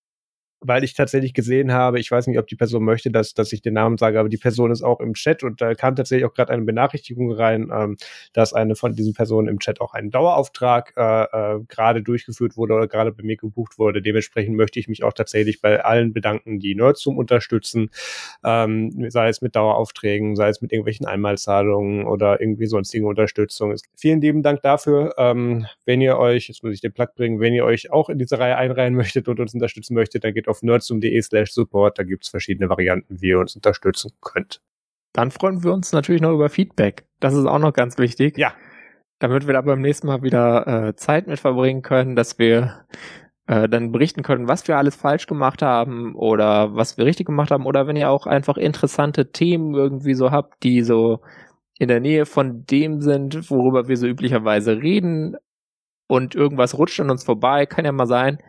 weil 0.62 0.84
ich 0.84 0.93
tatsächlich 0.93 1.34
gesehen 1.34 1.72
habe, 1.74 1.99
ich 1.99 2.10
weiß 2.10 2.28
nicht, 2.28 2.39
ob 2.39 2.47
die 2.47 2.56
Person 2.56 2.84
möchte, 2.84 3.12
dass, 3.12 3.34
dass 3.34 3.51
ich 3.53 3.62
den 3.62 3.74
Namen 3.74 3.97
sage, 3.97 4.20
aber 4.20 4.30
die 4.30 4.38
Person 4.38 4.72
ist 4.72 4.82
auch 4.82 4.99
im 4.99 5.14
Chat 5.14 5.43
und 5.43 5.62
da 5.62 5.76
kam 5.76 5.95
tatsächlich 5.95 6.26
auch 6.26 6.34
gerade 6.34 6.53
eine 6.53 6.64
Benachrichtigung 6.64 7.32
rein, 7.32 7.70
ähm, 7.74 7.97
dass 8.34 8.53
eine 8.53 8.76
von 8.76 8.95
diesen 8.95 9.14
Personen 9.14 9.47
im 9.47 9.60
Chat 9.60 9.82
auch 9.82 9.93
einen 9.93 10.12
Dauerauftrag 10.12 10.93
äh, 10.97 11.24
äh, 11.56 11.60
gerade 11.68 12.01
durchgeführt 12.01 12.58
wurde 12.58 12.74
oder 12.74 12.88
gerade 12.88 13.12
bei 13.12 13.24
mir 13.24 13.38
gebucht 13.38 13.78
wurde. 13.78 14.01
Dementsprechend 14.01 14.56
möchte 14.56 14.80
ich 14.80 14.88
mich 14.88 15.03
auch 15.03 15.14
tatsächlich 15.14 15.62
bei 15.62 15.84
allen 15.84 16.13
bedanken, 16.13 16.59
die 16.59 16.75
Nerdzoom 16.75 17.17
unterstützen, 17.17 17.89
ähm, 18.43 19.09
sei 19.09 19.29
es 19.29 19.42
mit 19.42 19.55
Daueraufträgen, 19.55 20.36
sei 20.36 20.50
es 20.50 20.62
mit 20.62 20.71
irgendwelchen 20.71 21.05
Einmalzahlungen 21.05 22.05
oder 22.05 22.42
irgendwie 22.42 22.67
sonstige 22.67 23.05
Unterstützung. 23.05 23.75
Vielen 23.96 24.21
lieben 24.21 24.43
Dank 24.43 24.62
dafür. 24.62 25.13
Ähm, 25.17 25.66
wenn 25.86 26.01
ihr 26.01 26.17
euch, 26.17 26.47
jetzt 26.47 26.63
muss 26.63 26.74
ich 26.74 26.82
den 26.82 26.93
Plug 26.93 27.08
bringen, 27.16 27.39
wenn 27.39 27.54
ihr 27.54 27.66
euch 27.66 27.92
auch 27.92 28.09
in 28.09 28.17
diese 28.17 28.39
Reihe 28.39 28.58
einreihen 28.58 28.96
möchtet 28.96 29.28
und 29.28 29.39
uns 29.39 29.54
unterstützen 29.54 29.93
möchtet, 29.93 30.24
dann 30.24 30.34
geht 30.34 30.45
auf 30.47 30.62
nerdsum.de 30.63 31.22
slash 31.22 31.51
support. 31.51 32.00
Da 32.00 32.04
gibt's 32.04 32.30
verschiedene 32.30 32.70
Varianten, 32.70 33.22
wie 33.22 33.30
ihr 33.30 33.39
uns 33.39 33.55
unterstützen 33.55 34.12
könnt. 34.22 34.62
Dann 35.13 35.32
freuen 35.32 35.63
wir 35.63 35.74
uns 35.74 35.93
natürlich 35.93 36.22
noch 36.22 36.34
über 36.34 36.50
Feedback. 36.50 37.05
Das 37.20 37.34
ist 37.34 37.46
auch 37.46 37.59
noch 37.59 37.74
ganz 37.74 37.97
wichtig. 37.97 38.38
Ja. 38.38 38.54
Damit 39.20 39.47
wir 39.47 39.54
da 39.54 39.62
beim 39.62 39.82
nächsten 39.82 40.08
Mal 40.08 40.24
wieder 40.24 40.67
äh, 40.67 40.96
Zeit 40.96 41.28
mit 41.28 41.39
verbringen 41.39 41.82
können, 41.82 42.17
dass 42.17 42.38
wir 42.38 42.86
äh, 43.47 43.70
dann 43.70 43.92
berichten 43.92 44.24
können, 44.24 44.47
was 44.47 44.67
wir 44.67 44.78
alles 44.78 44.96
falsch 44.96 45.28
gemacht 45.28 45.62
haben 45.62 46.16
oder 46.16 46.76
was 46.76 46.97
wir 46.97 47.05
richtig 47.05 47.28
gemacht 47.28 47.51
haben. 47.51 47.66
Oder 47.66 47.88
wenn 47.88 47.96
ihr 47.96 48.09
auch 48.09 48.26
einfach 48.26 48.58
interessante 48.58 49.32
Themen 49.32 49.74
irgendwie 49.74 50.16
so 50.16 50.32
habt, 50.32 50.63
die 50.63 50.82
so 50.82 51.22
in 51.78 51.88
der 51.88 52.00
Nähe 52.00 52.26
von 52.26 52.66
dem 52.66 53.01
sind, 53.01 53.50
worüber 53.50 53.88
wir 53.88 53.97
so 53.97 54.08
üblicherweise 54.08 54.82
reden 54.82 55.36
und 56.08 56.36
irgendwas 56.36 56.78
rutscht 56.78 57.00
an 57.00 57.09
uns 57.09 57.24
vorbei, 57.24 57.66
kann 57.66 57.86
ja 57.86 57.92
mal 57.92 58.08
sein, 58.08 58.39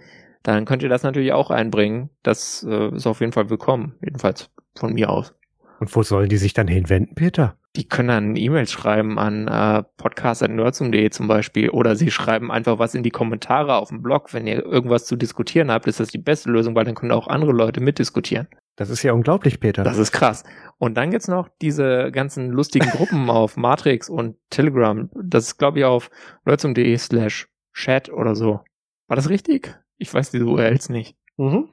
dann 0.47 0.64
könnt 0.64 0.82
ihr 0.82 0.89
das 0.89 1.02
natürlich 1.02 1.32
auch 1.32 1.51
einbringen. 1.51 2.10
Das 2.23 2.66
äh, 2.68 2.94
ist 2.94 3.06
auf 3.06 3.20
jeden 3.20 3.32
Fall 3.32 3.51
willkommen, 3.51 3.94
jedenfalls 4.02 4.51
von 4.74 4.93
mir 4.94 5.10
aus. 5.10 5.35
Und 5.81 5.94
wo 5.94 6.02
sollen 6.02 6.28
die 6.28 6.39
sich 6.39 6.55
dann 6.55 6.68
hinwenden, 6.68 7.14
Peter? 7.14 7.56
die 7.77 7.86
können 7.86 8.09
dann 8.09 8.36
E-Mails 8.36 8.73
schreiben 8.73 9.18
an 9.18 9.48
äh, 9.48 9.82
podcast.nerdsum.de 9.97 11.10
zum 11.10 11.28
Beispiel 11.28 11.70
oder 11.70 11.94
sie 11.94 12.10
schreiben 12.10 12.51
einfach 12.51 12.78
was 12.78 12.94
in 12.94 13.02
die 13.02 13.10
Kommentare 13.10 13.77
auf 13.77 13.90
dem 13.90 14.02
Blog. 14.02 14.32
Wenn 14.32 14.47
ihr 14.47 14.64
irgendwas 14.64 15.05
zu 15.05 15.16
diskutieren 15.16 15.70
habt, 15.70 15.86
ist 15.86 16.01
das 16.01 16.09
die 16.09 16.18
beste 16.18 16.51
Lösung, 16.51 16.74
weil 16.74 16.85
dann 16.85 16.94
können 16.94 17.12
auch 17.12 17.28
andere 17.28 17.52
Leute 17.52 17.81
mitdiskutieren. 17.81 18.48
Das 18.77 18.90
ist 18.90 19.02
ja 19.02 19.12
unglaublich, 19.12 19.60
Peter. 19.60 19.85
Das 19.85 19.98
ist 19.98 20.12
krass. 20.12 20.44
Und 20.78 20.97
dann 20.97 21.10
gibt's 21.10 21.28
noch 21.28 21.48
diese 21.62 22.10
ganzen 22.12 22.51
lustigen 22.51 22.90
Gruppen 22.90 23.31
auf 23.31 23.56
Matrix 23.56 24.09
und 24.09 24.36
Telegram. 24.51 25.10
Das 25.14 25.44
ist, 25.44 25.59
glaube 25.59 25.78
ich, 25.78 25.85
auf 25.85 26.10
nerdsum.de 26.44 26.97
slash 26.98 27.48
chat 27.74 28.10
oder 28.10 28.35
so. 28.35 28.60
War 29.09 29.16
das 29.16 29.28
richtig? 29.28 29.78
Ich 29.98 30.12
weiß 30.12 30.31
diese 30.31 30.44
URLs 30.44 30.89
nicht. 30.89 31.16
Mhm. 31.36 31.70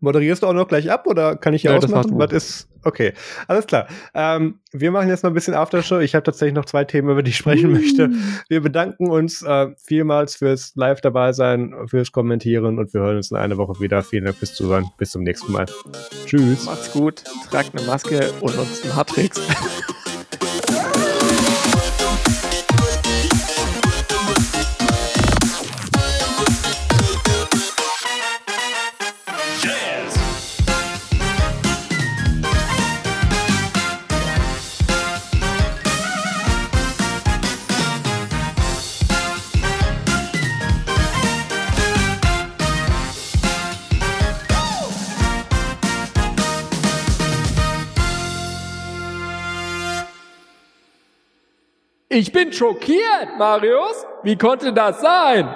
Moderierst 0.00 0.42
du 0.42 0.46
auch 0.48 0.52
noch 0.52 0.68
gleich 0.68 0.90
ab 0.90 1.06
oder 1.06 1.34
kann 1.34 1.54
ich 1.54 1.62
hier 1.62 1.70
ja, 1.70 1.78
ausmachen? 1.78 2.18
Was 2.18 2.30
ist 2.32 2.68
okay? 2.82 3.14
Alles 3.48 3.66
klar. 3.66 3.86
Ähm, 4.12 4.60
wir 4.70 4.90
machen 4.90 5.08
jetzt 5.08 5.22
noch 5.24 5.30
ein 5.30 5.34
bisschen 5.34 5.54
Aftershow. 5.54 5.98
Ich 6.00 6.14
habe 6.14 6.24
tatsächlich 6.24 6.54
noch 6.54 6.66
zwei 6.66 6.84
Themen, 6.84 7.08
über 7.08 7.22
die 7.22 7.30
ich 7.30 7.38
sprechen 7.38 7.70
uh. 7.70 7.72
möchte. 7.72 8.10
Wir 8.48 8.60
bedanken 8.60 9.08
uns 9.08 9.42
äh, 9.42 9.68
vielmals 9.78 10.36
fürs 10.36 10.72
Live 10.74 11.00
dabei 11.00 11.32
sein, 11.32 11.74
fürs 11.86 12.12
Kommentieren 12.12 12.78
und 12.78 12.92
wir 12.92 13.00
hören 13.00 13.16
uns 13.16 13.30
in 13.30 13.38
einer 13.38 13.56
Woche 13.56 13.80
wieder. 13.80 14.02
Vielen 14.02 14.26
Dank 14.26 14.36
fürs 14.36 14.54
Zuhören. 14.54 14.90
Bis 14.98 15.10
zum 15.10 15.22
nächsten 15.22 15.50
Mal. 15.52 15.64
Tschüss. 16.26 16.66
Macht's 16.66 16.92
gut. 16.92 17.24
Tragt 17.50 17.74
eine 17.74 17.86
Maske 17.86 18.30
und 18.42 18.54
nutzt 18.56 18.84
Matrix. 18.94 19.40
Ich 52.14 52.30
bin 52.30 52.52
schockiert, 52.52 53.38
Marius. 53.38 54.06
Wie 54.22 54.36
konnte 54.36 54.72
das 54.72 55.00
sein? 55.00 55.52